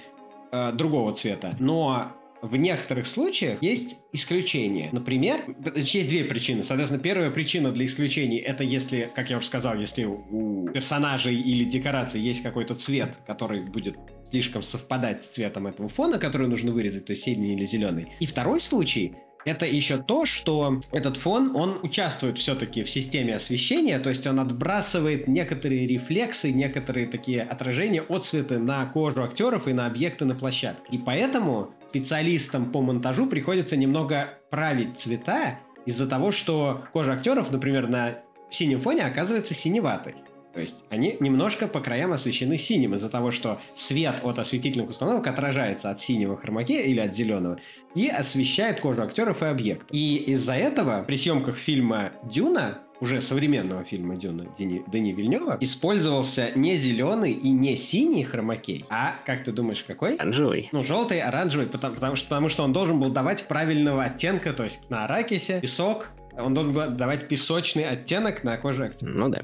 э, 0.51 0.71
другого 0.73 1.13
цвета. 1.13 1.55
Но 1.59 2.11
в 2.41 2.55
некоторых 2.55 3.05
случаях 3.05 3.61
есть 3.61 3.97
исключения. 4.13 4.89
Например, 4.91 5.41
есть 5.75 6.09
две 6.09 6.23
причины. 6.23 6.63
Соответственно, 6.63 7.01
первая 7.01 7.31
причина 7.31 7.71
для 7.71 7.85
исключений 7.85 8.37
это 8.37 8.63
если, 8.63 9.09
как 9.13 9.29
я 9.29 9.37
уже 9.37 9.45
сказал, 9.45 9.75
если 9.75 10.05
у 10.05 10.69
персонажей 10.69 11.35
или 11.35 11.65
декораций 11.65 12.21
есть 12.21 12.41
какой-то 12.41 12.75
цвет, 12.75 13.17
который 13.27 13.61
будет 13.61 13.97
слишком 14.31 14.63
совпадать 14.63 15.23
с 15.23 15.29
цветом 15.29 15.67
этого 15.67 15.89
фона, 15.89 16.17
который 16.17 16.47
нужно 16.47 16.71
вырезать, 16.71 17.05
то 17.05 17.11
есть 17.11 17.23
синий 17.23 17.53
или 17.53 17.65
зеленый. 17.65 18.11
И 18.19 18.25
второй 18.25 18.59
случай 18.59 19.15
это 19.45 19.65
еще 19.65 19.97
то, 19.97 20.25
что 20.25 20.81
этот 20.91 21.17
фон, 21.17 21.55
он 21.55 21.79
участвует 21.81 22.37
все-таки 22.37 22.83
в 22.83 22.89
системе 22.89 23.35
освещения, 23.35 23.97
то 23.99 24.09
есть 24.09 24.27
он 24.27 24.39
отбрасывает 24.39 25.27
некоторые 25.27 25.87
рефлексы, 25.87 26.51
некоторые 26.51 27.07
такие 27.07 27.41
отражения, 27.41 28.01
отцветы 28.01 28.59
на 28.59 28.85
кожу 28.85 29.23
актеров 29.23 29.67
и 29.67 29.73
на 29.73 29.85
объекты 29.85 30.25
на 30.25 30.35
площадке. 30.35 30.83
И 30.91 30.97
поэтому 30.97 31.71
специалистам 31.89 32.71
по 32.71 32.81
монтажу 32.81 33.27
приходится 33.27 33.77
немного 33.77 34.37
править 34.51 34.97
цвета 34.97 35.59
из-за 35.85 36.07
того, 36.07 36.31
что 36.31 36.83
кожа 36.91 37.13
актеров, 37.13 37.51
например, 37.51 37.87
на 37.87 38.19
синем 38.49 38.79
фоне 38.79 39.03
оказывается 39.03 39.53
синеватой. 39.53 40.15
То 40.53 40.61
есть 40.61 40.83
они 40.89 41.15
немножко 41.19 41.67
по 41.67 41.79
краям 41.79 42.11
освещены 42.11 42.57
синим 42.57 42.95
из-за 42.95 43.09
того, 43.09 43.31
что 43.31 43.59
свет 43.75 44.15
от 44.23 44.39
осветительных 44.39 44.89
установок 44.89 45.27
отражается 45.27 45.91
от 45.91 45.99
синего 45.99 46.37
хромаке 46.37 46.85
или 46.85 46.99
от 46.99 47.13
зеленого 47.13 47.59
и 47.95 48.07
освещает 48.07 48.79
кожу 48.79 49.03
актеров 49.03 49.43
и 49.43 49.45
объект. 49.45 49.87
И 49.91 50.17
из-за 50.17 50.53
этого 50.53 51.03
при 51.05 51.17
съемках 51.17 51.57
фильма 51.57 52.11
«Дюна» 52.23 52.79
уже 53.01 53.21
современного 53.21 53.83
фильма 53.83 54.17
Дюна 54.17 54.45
Дени, 54.57 54.83
Дени 54.87 55.13
Вильнева 55.13 55.57
использовался 55.61 56.51
не 56.55 56.75
зеленый 56.75 57.31
и 57.31 57.51
не 57.51 57.77
синий 57.77 58.23
хромакей, 58.23 58.85
а, 58.89 59.15
как 59.25 59.43
ты 59.43 59.51
думаешь, 59.51 59.83
какой? 59.83 60.15
Оранжевый. 60.15 60.69
Ну, 60.71 60.83
желтый, 60.83 61.21
оранжевый, 61.21 61.67
потому, 61.67 61.95
потому, 61.95 62.15
что, 62.15 62.27
потому 62.27 62.49
что 62.49 62.63
он 62.63 62.73
должен 62.73 62.99
был 62.99 63.09
давать 63.09 63.47
правильного 63.47 64.03
оттенка, 64.03 64.53
то 64.53 64.63
есть 64.63 64.89
на 64.89 65.05
аракисе 65.05 65.61
песок, 65.61 66.11
он 66.37 66.53
должен 66.53 66.73
был 66.73 66.89
давать 66.89 67.27
песочный 67.27 67.87
оттенок 67.87 68.43
на 68.43 68.57
коже 68.57 68.85
актера. 68.85 69.09
Ну 69.09 69.29
да. 69.29 69.43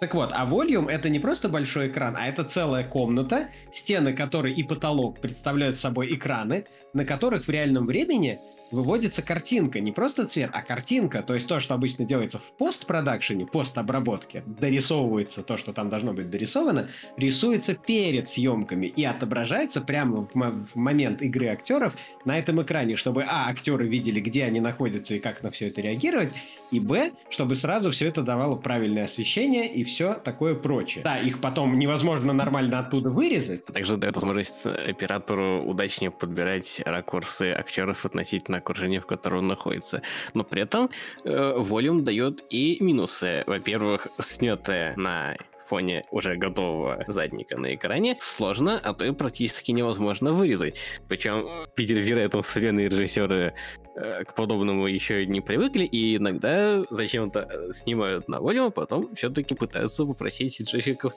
Так 0.00 0.14
вот, 0.14 0.30
а 0.32 0.46
Volume 0.46 0.90
это 0.90 1.08
не 1.08 1.18
просто 1.18 1.48
большой 1.48 1.88
экран, 1.88 2.14
а 2.16 2.28
это 2.28 2.44
целая 2.44 2.84
комната, 2.84 3.48
стены 3.72 4.12
которой 4.12 4.52
и 4.52 4.62
потолок 4.62 5.20
представляют 5.20 5.76
собой 5.76 6.14
экраны, 6.14 6.66
на 6.94 7.04
которых 7.04 7.46
в 7.46 7.50
реальном 7.50 7.86
времени 7.86 8.38
выводится 8.70 9.22
картинка, 9.22 9.80
не 9.80 9.92
просто 9.92 10.26
цвет, 10.26 10.50
а 10.52 10.62
картинка, 10.62 11.22
то 11.22 11.34
есть 11.34 11.46
то, 11.46 11.60
что 11.60 11.74
обычно 11.74 12.04
делается 12.04 12.38
в 12.38 12.52
постпродакшене, 12.52 13.46
постобработке, 13.46 14.42
дорисовывается 14.46 15.42
то, 15.42 15.56
что 15.56 15.72
там 15.72 15.88
должно 15.88 16.12
быть 16.12 16.30
дорисовано, 16.30 16.88
рисуется 17.16 17.74
перед 17.74 18.28
съемками 18.28 18.86
и 18.86 19.04
отображается 19.04 19.80
прямо 19.80 20.20
в, 20.20 20.30
в 20.32 20.76
момент 20.76 21.22
игры 21.22 21.48
актеров 21.48 21.96
на 22.24 22.38
этом 22.38 22.62
экране, 22.62 22.96
чтобы, 22.96 23.24
а, 23.24 23.48
актеры 23.48 23.86
видели, 23.86 24.20
где 24.20 24.44
они 24.44 24.60
находятся 24.60 25.14
и 25.14 25.18
как 25.18 25.42
на 25.42 25.50
все 25.50 25.68
это 25.68 25.80
реагировать, 25.80 26.32
и, 26.70 26.80
б, 26.80 27.10
чтобы 27.30 27.54
сразу 27.54 27.90
все 27.90 28.08
это 28.08 28.22
давало 28.22 28.56
правильное 28.56 29.04
освещение 29.04 29.72
и 29.72 29.84
все 29.84 30.14
такое 30.14 30.54
прочее. 30.54 31.02
Да, 31.04 31.18
их 31.18 31.40
потом 31.40 31.78
невозможно 31.78 32.32
нормально 32.32 32.80
оттуда 32.80 33.10
вырезать. 33.10 33.66
Также 33.66 33.96
дает 33.96 34.14
возможность 34.14 34.66
оператору 34.66 35.62
удачнее 35.62 36.10
подбирать 36.10 36.80
ракурсы 36.84 37.52
актеров 37.52 38.04
относительно 38.04 38.57
окружения, 38.58 39.00
в 39.00 39.06
котором 39.06 39.38
он 39.38 39.48
находится. 39.48 40.02
Но 40.34 40.44
при 40.44 40.62
этом 40.62 40.90
э, 41.24 41.92
дает 42.02 42.44
и 42.50 42.76
минусы. 42.80 43.44
Во-первых, 43.46 44.08
снятое 44.20 44.94
на 44.96 45.36
фоне 45.68 46.04
уже 46.10 46.36
готового 46.36 47.04
задника 47.06 47.58
на 47.58 47.74
экране 47.74 48.16
сложно, 48.20 48.80
а 48.82 48.94
то 48.94 49.04
и 49.04 49.12
практически 49.12 49.72
невозможно 49.72 50.32
вырезать. 50.32 50.78
Причем, 51.08 51.46
вероятно, 51.76 52.42
современные 52.42 52.88
режиссеры 52.88 53.54
э, 53.94 54.24
к 54.24 54.34
подобному 54.34 54.86
еще 54.86 55.26
не 55.26 55.40
привыкли, 55.40 55.84
и 55.84 56.16
иногда 56.16 56.84
зачем-то 56.90 57.40
э, 57.40 57.72
снимают 57.72 58.28
на 58.28 58.40
волю, 58.40 58.66
а 58.66 58.70
потом 58.70 59.14
все-таки 59.14 59.54
пытаются 59.54 60.04
попросить 60.04 60.54
сиджификов 60.54 61.12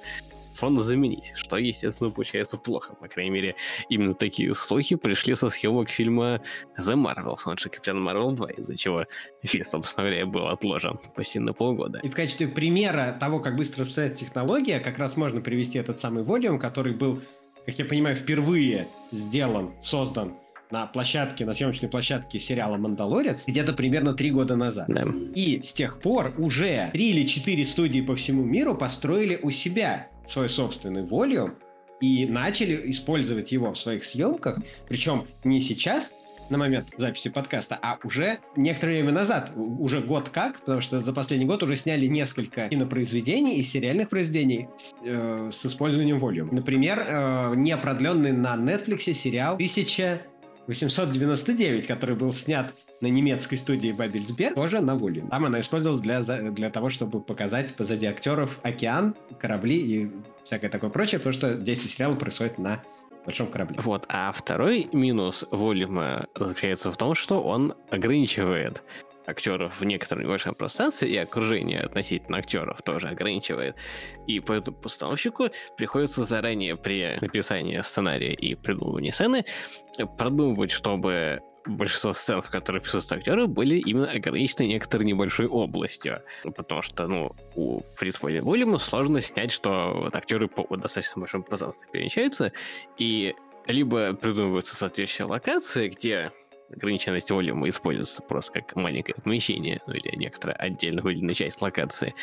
фон 0.61 0.79
заменить, 0.79 1.31
что, 1.33 1.57
естественно, 1.57 2.11
получается 2.11 2.55
плохо. 2.55 2.93
По 2.93 3.07
крайней 3.07 3.31
мере, 3.31 3.55
именно 3.89 4.13
такие 4.13 4.53
слухи 4.53 4.95
пришли 4.95 5.33
со 5.33 5.49
съемок 5.49 5.89
фильма 5.89 6.39
The 6.77 6.93
Marvels, 6.93 7.39
он 7.45 7.57
же 7.57 7.69
Капитан 7.69 7.99
Марвел 7.99 8.31
2, 8.31 8.47
из-за 8.51 8.77
чего 8.77 9.05
фильм, 9.41 9.65
собственно 9.65 10.07
говоря, 10.07 10.27
был 10.27 10.47
отложен 10.47 10.99
почти 11.15 11.39
на 11.39 11.53
полгода. 11.53 11.99
И 12.03 12.09
в 12.09 12.13
качестве 12.13 12.47
примера 12.47 13.17
того, 13.19 13.39
как 13.39 13.55
быстро 13.55 13.81
распространяется 13.81 14.23
технология, 14.23 14.79
как 14.79 14.99
раз 14.99 15.17
можно 15.17 15.41
привести 15.41 15.79
этот 15.79 15.97
самый 15.97 16.23
Volume, 16.23 16.59
который 16.59 16.93
был, 16.93 17.21
как 17.65 17.79
я 17.79 17.85
понимаю, 17.85 18.15
впервые 18.15 18.87
сделан, 19.11 19.71
создан 19.81 20.35
на 20.71 20.85
площадке, 20.85 21.45
на 21.45 21.53
съемочной 21.53 21.89
площадке 21.89 22.39
сериала 22.39 22.77
«Мандалорец» 22.77 23.45
где-то 23.47 23.73
примерно 23.73 24.13
три 24.13 24.31
года 24.31 24.55
назад. 24.55 24.85
Да. 24.89 25.05
И 25.35 25.61
с 25.61 25.73
тех 25.73 25.99
пор 25.99 26.33
уже 26.37 26.89
три 26.93 27.09
или 27.09 27.25
четыре 27.25 27.65
студии 27.65 28.01
по 28.01 28.15
всему 28.15 28.43
миру 28.43 28.75
построили 28.75 29.39
у 29.41 29.51
себя 29.51 30.07
свой 30.27 30.49
собственный 30.49 31.03
волюм 31.03 31.55
и 31.99 32.25
начали 32.25 32.89
использовать 32.89 33.51
его 33.51 33.71
в 33.71 33.77
своих 33.77 34.03
съемках, 34.03 34.59
причем 34.87 35.27
не 35.43 35.61
сейчас, 35.61 36.11
на 36.51 36.57
момент 36.57 36.87
записи 36.97 37.29
подкаста, 37.29 37.79
а 37.81 37.97
уже 38.03 38.39
некоторое 38.57 38.95
время 38.95 39.13
назад, 39.13 39.53
уже 39.55 40.01
год 40.01 40.27
как, 40.29 40.59
потому 40.59 40.81
что 40.81 40.99
за 40.99 41.13
последний 41.13 41.45
год 41.45 41.63
уже 41.63 41.77
сняли 41.77 42.07
несколько 42.07 42.67
кинопроизведений 42.67 43.55
и 43.55 43.63
сериальных 43.63 44.09
произведений 44.09 44.67
с, 44.77 44.91
э, 45.03 45.49
с 45.51 45.65
использованием 45.65 46.19
волюм. 46.19 46.49
Например, 46.51 47.05
э, 47.07 47.53
непродленный 47.55 48.33
на 48.33 48.55
Netflix 48.55 49.13
сериал 49.13 49.55
1899, 49.55 51.87
который 51.87 52.17
был 52.17 52.33
снят 52.33 52.73
на 53.01 53.07
немецкой 53.07 53.55
студии 53.55 53.91
Бабельсберг, 53.91 54.55
тоже 54.55 54.79
на 54.79 54.95
воле. 54.95 55.23
Там 55.29 55.45
она 55.45 55.59
использовалась 55.59 56.01
для, 56.01 56.21
для 56.21 56.69
того, 56.69 56.89
чтобы 56.89 57.19
показать 57.19 57.75
позади 57.75 58.05
актеров 58.05 58.59
океан, 58.63 59.15
корабли 59.39 59.77
и 59.77 60.11
всякое 60.43 60.69
такое 60.69 60.89
прочее, 60.89 61.19
потому 61.19 61.33
что 61.33 61.55
действие 61.55 61.89
сериала 61.89 62.15
происходит 62.15 62.57
на 62.57 62.83
большом 63.25 63.47
корабле. 63.47 63.77
Вот, 63.81 64.05
а 64.07 64.31
второй 64.31 64.87
минус 64.93 65.45
Волюма 65.51 66.27
заключается 66.35 66.91
в 66.91 66.97
том, 66.97 67.15
что 67.15 67.41
он 67.41 67.73
ограничивает 67.89 68.83
актеров 69.27 69.79
в 69.79 69.83
некотором 69.83 70.23
небольшом 70.23 70.55
пространстве, 70.55 71.09
и 71.09 71.17
окружение 71.17 71.79
относительно 71.79 72.37
актеров 72.37 72.81
тоже 72.81 73.07
ограничивает. 73.07 73.75
И 74.27 74.39
поэтому 74.39 74.77
постановщику 74.77 75.49
приходится 75.77 76.23
заранее 76.23 76.75
при 76.75 77.17
написании 77.21 77.79
сценария 77.81 78.33
и 78.33 78.55
придумывании 78.55 79.11
сцены 79.11 79.45
продумывать, 80.17 80.71
чтобы 80.71 81.41
большинство 81.65 82.13
сцен, 82.13 82.41
в 82.41 82.49
которых 82.49 82.83
присутствуют 82.83 83.21
актеры, 83.21 83.47
были 83.47 83.75
именно 83.77 84.09
ограничены 84.09 84.67
некоторой 84.67 85.05
небольшой 85.05 85.47
областью. 85.47 86.21
Потому 86.43 86.81
что, 86.81 87.07
ну, 87.07 87.35
у 87.55 87.81
Фрисфоля 87.95 88.41
Уильяма 88.41 88.77
сложно 88.77 89.21
снять, 89.21 89.51
что 89.51 89.93
вот 89.93 90.15
актеры 90.15 90.47
по 90.47 90.65
достаточно 90.75 91.19
большому 91.19 91.43
пространству 91.43 91.87
перемещаются, 91.91 92.51
и 92.97 93.35
либо 93.67 94.13
придумываются 94.13 94.75
соответствующие 94.75 95.27
локации, 95.27 95.89
где 95.89 96.31
ограниченность 96.73 97.29
волюма 97.31 97.69
используется 97.69 98.21
просто 98.21 98.61
как 98.61 98.75
маленькое 98.75 99.15
помещение, 99.23 99.81
ну 99.87 99.93
или 99.93 100.15
некоторая 100.15 100.55
отдельно 100.57 101.01
выделенная 101.01 101.35
часть 101.35 101.61
локации, 101.61 102.15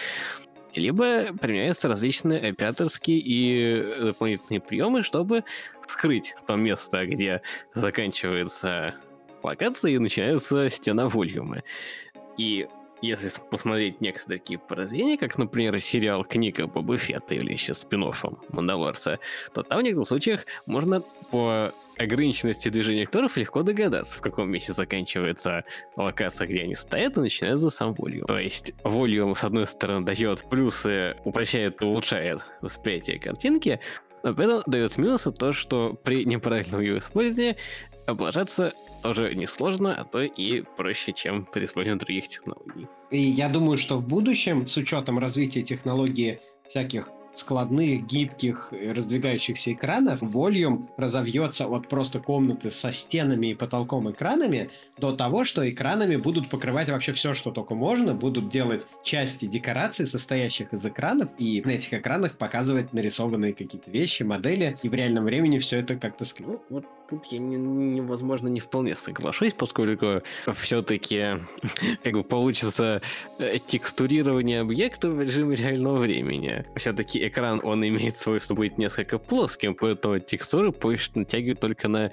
либо 0.74 1.32
применяются 1.34 1.88
различные 1.88 2.50
операторские 2.50 3.18
и 3.18 3.84
дополнительные 4.00 4.60
приемы, 4.60 5.02
чтобы 5.02 5.44
скрыть 5.86 6.34
то 6.46 6.56
место, 6.56 7.06
где 7.06 7.42
заканчивается 7.72 8.94
локации 9.42 9.96
начинается 9.96 10.68
стена 10.68 11.08
волюма. 11.08 11.62
И 12.36 12.68
если 13.00 13.30
посмотреть 13.50 14.00
некоторые 14.00 14.38
такие 14.38 14.58
произведения, 14.58 15.16
как, 15.16 15.38
например, 15.38 15.78
сериал 15.78 16.24
«Книга 16.24 16.66
Боба 16.66 16.96
Фетта» 16.96 17.34
или 17.34 17.52
еще 17.52 17.74
спин 17.74 18.12
«Мандалорца», 18.50 19.20
то 19.54 19.62
там 19.62 19.80
в 19.80 19.82
некоторых 19.82 20.08
случаях 20.08 20.46
можно 20.66 21.02
по 21.30 21.72
ограниченности 21.96 22.68
движения 22.68 23.04
акторов 23.04 23.36
легко 23.36 23.62
догадаться, 23.62 24.16
в 24.18 24.20
каком 24.20 24.50
месте 24.50 24.72
заканчивается 24.72 25.64
локация, 25.96 26.46
где 26.46 26.62
они 26.62 26.74
стоят, 26.74 27.18
и 27.18 27.20
начинается 27.20 27.70
сам 27.70 27.92
волюм. 27.92 28.26
То 28.26 28.38
есть 28.38 28.72
волюм, 28.84 29.34
с 29.34 29.44
одной 29.44 29.66
стороны, 29.66 30.06
дает 30.06 30.48
плюсы, 30.48 31.16
упрощает 31.24 31.82
и 31.82 31.84
улучшает 31.84 32.40
восприятие 32.60 33.18
картинки, 33.18 33.80
но 34.22 34.34
при 34.34 34.44
этом 34.46 34.62
дает 34.66 34.96
минусы 34.96 35.30
то, 35.30 35.52
что 35.52 35.94
при 36.02 36.24
неправильном 36.24 36.80
ее 36.80 36.98
использовании 36.98 37.56
облажаться 38.06 38.72
тоже 39.02 39.34
несложно, 39.34 39.94
а 39.94 40.04
то 40.04 40.22
и 40.22 40.62
проще, 40.76 41.12
чем 41.12 41.46
при 41.46 41.64
использовании 41.64 42.00
других 42.00 42.28
технологий. 42.28 42.86
И 43.10 43.20
я 43.20 43.48
думаю, 43.48 43.76
что 43.76 43.96
в 43.96 44.06
будущем, 44.06 44.66
с 44.66 44.76
учетом 44.76 45.18
развития 45.18 45.62
технологии 45.62 46.40
всяких 46.68 47.10
складных, 47.38 48.06
гибких, 48.06 48.72
раздвигающихся 48.72 49.72
экранов, 49.72 50.22
Volume 50.22 50.88
разовьется 50.96 51.66
от 51.66 51.88
просто 51.88 52.18
комнаты 52.20 52.70
со 52.70 52.92
стенами 52.92 53.48
и 53.48 53.54
потолком 53.54 54.10
экранами 54.10 54.70
до 54.98 55.14
того, 55.14 55.44
что 55.44 55.68
экранами 55.68 56.16
будут 56.16 56.48
покрывать 56.48 56.88
вообще 56.88 57.12
все, 57.12 57.34
что 57.34 57.50
только 57.50 57.74
можно, 57.74 58.14
будут 58.14 58.48
делать 58.48 58.86
части 59.04 59.46
декораций, 59.46 60.06
состоящих 60.06 60.72
из 60.72 60.84
экранов, 60.84 61.28
и 61.38 61.62
на 61.64 61.70
этих 61.70 61.94
экранах 61.94 62.36
показывать 62.36 62.92
нарисованные 62.92 63.54
какие-то 63.54 63.90
вещи, 63.90 64.24
модели, 64.24 64.76
и 64.82 64.88
в 64.88 64.94
реальном 64.94 65.24
времени 65.24 65.58
все 65.58 65.78
это 65.78 65.96
как-то... 65.96 66.24
Ну, 66.40 66.60
вот 66.68 66.84
тут 67.08 67.26
я, 67.26 67.38
не, 67.38 67.56
не, 67.56 68.00
возможно, 68.00 68.48
не 68.48 68.60
вполне 68.60 68.94
соглашусь, 68.94 69.54
поскольку 69.54 70.22
все-таки 70.54 71.38
как 72.04 72.12
бы 72.12 72.24
получится 72.24 73.00
э, 73.38 73.58
текстурирование 73.66 74.60
объектов 74.60 75.14
в 75.14 75.20
режиме 75.20 75.56
реального 75.56 75.98
времени. 75.98 76.64
Все-таки 76.76 77.26
экран, 77.26 77.60
он 77.62 77.86
имеет 77.86 78.16
свойство 78.16 78.54
быть 78.54 78.78
несколько 78.78 79.18
плоским, 79.18 79.74
поэтому 79.74 80.18
текстуры 80.18 80.72
позже 80.72 81.10
натягивают 81.14 81.60
только 81.60 81.88
на 81.88 82.10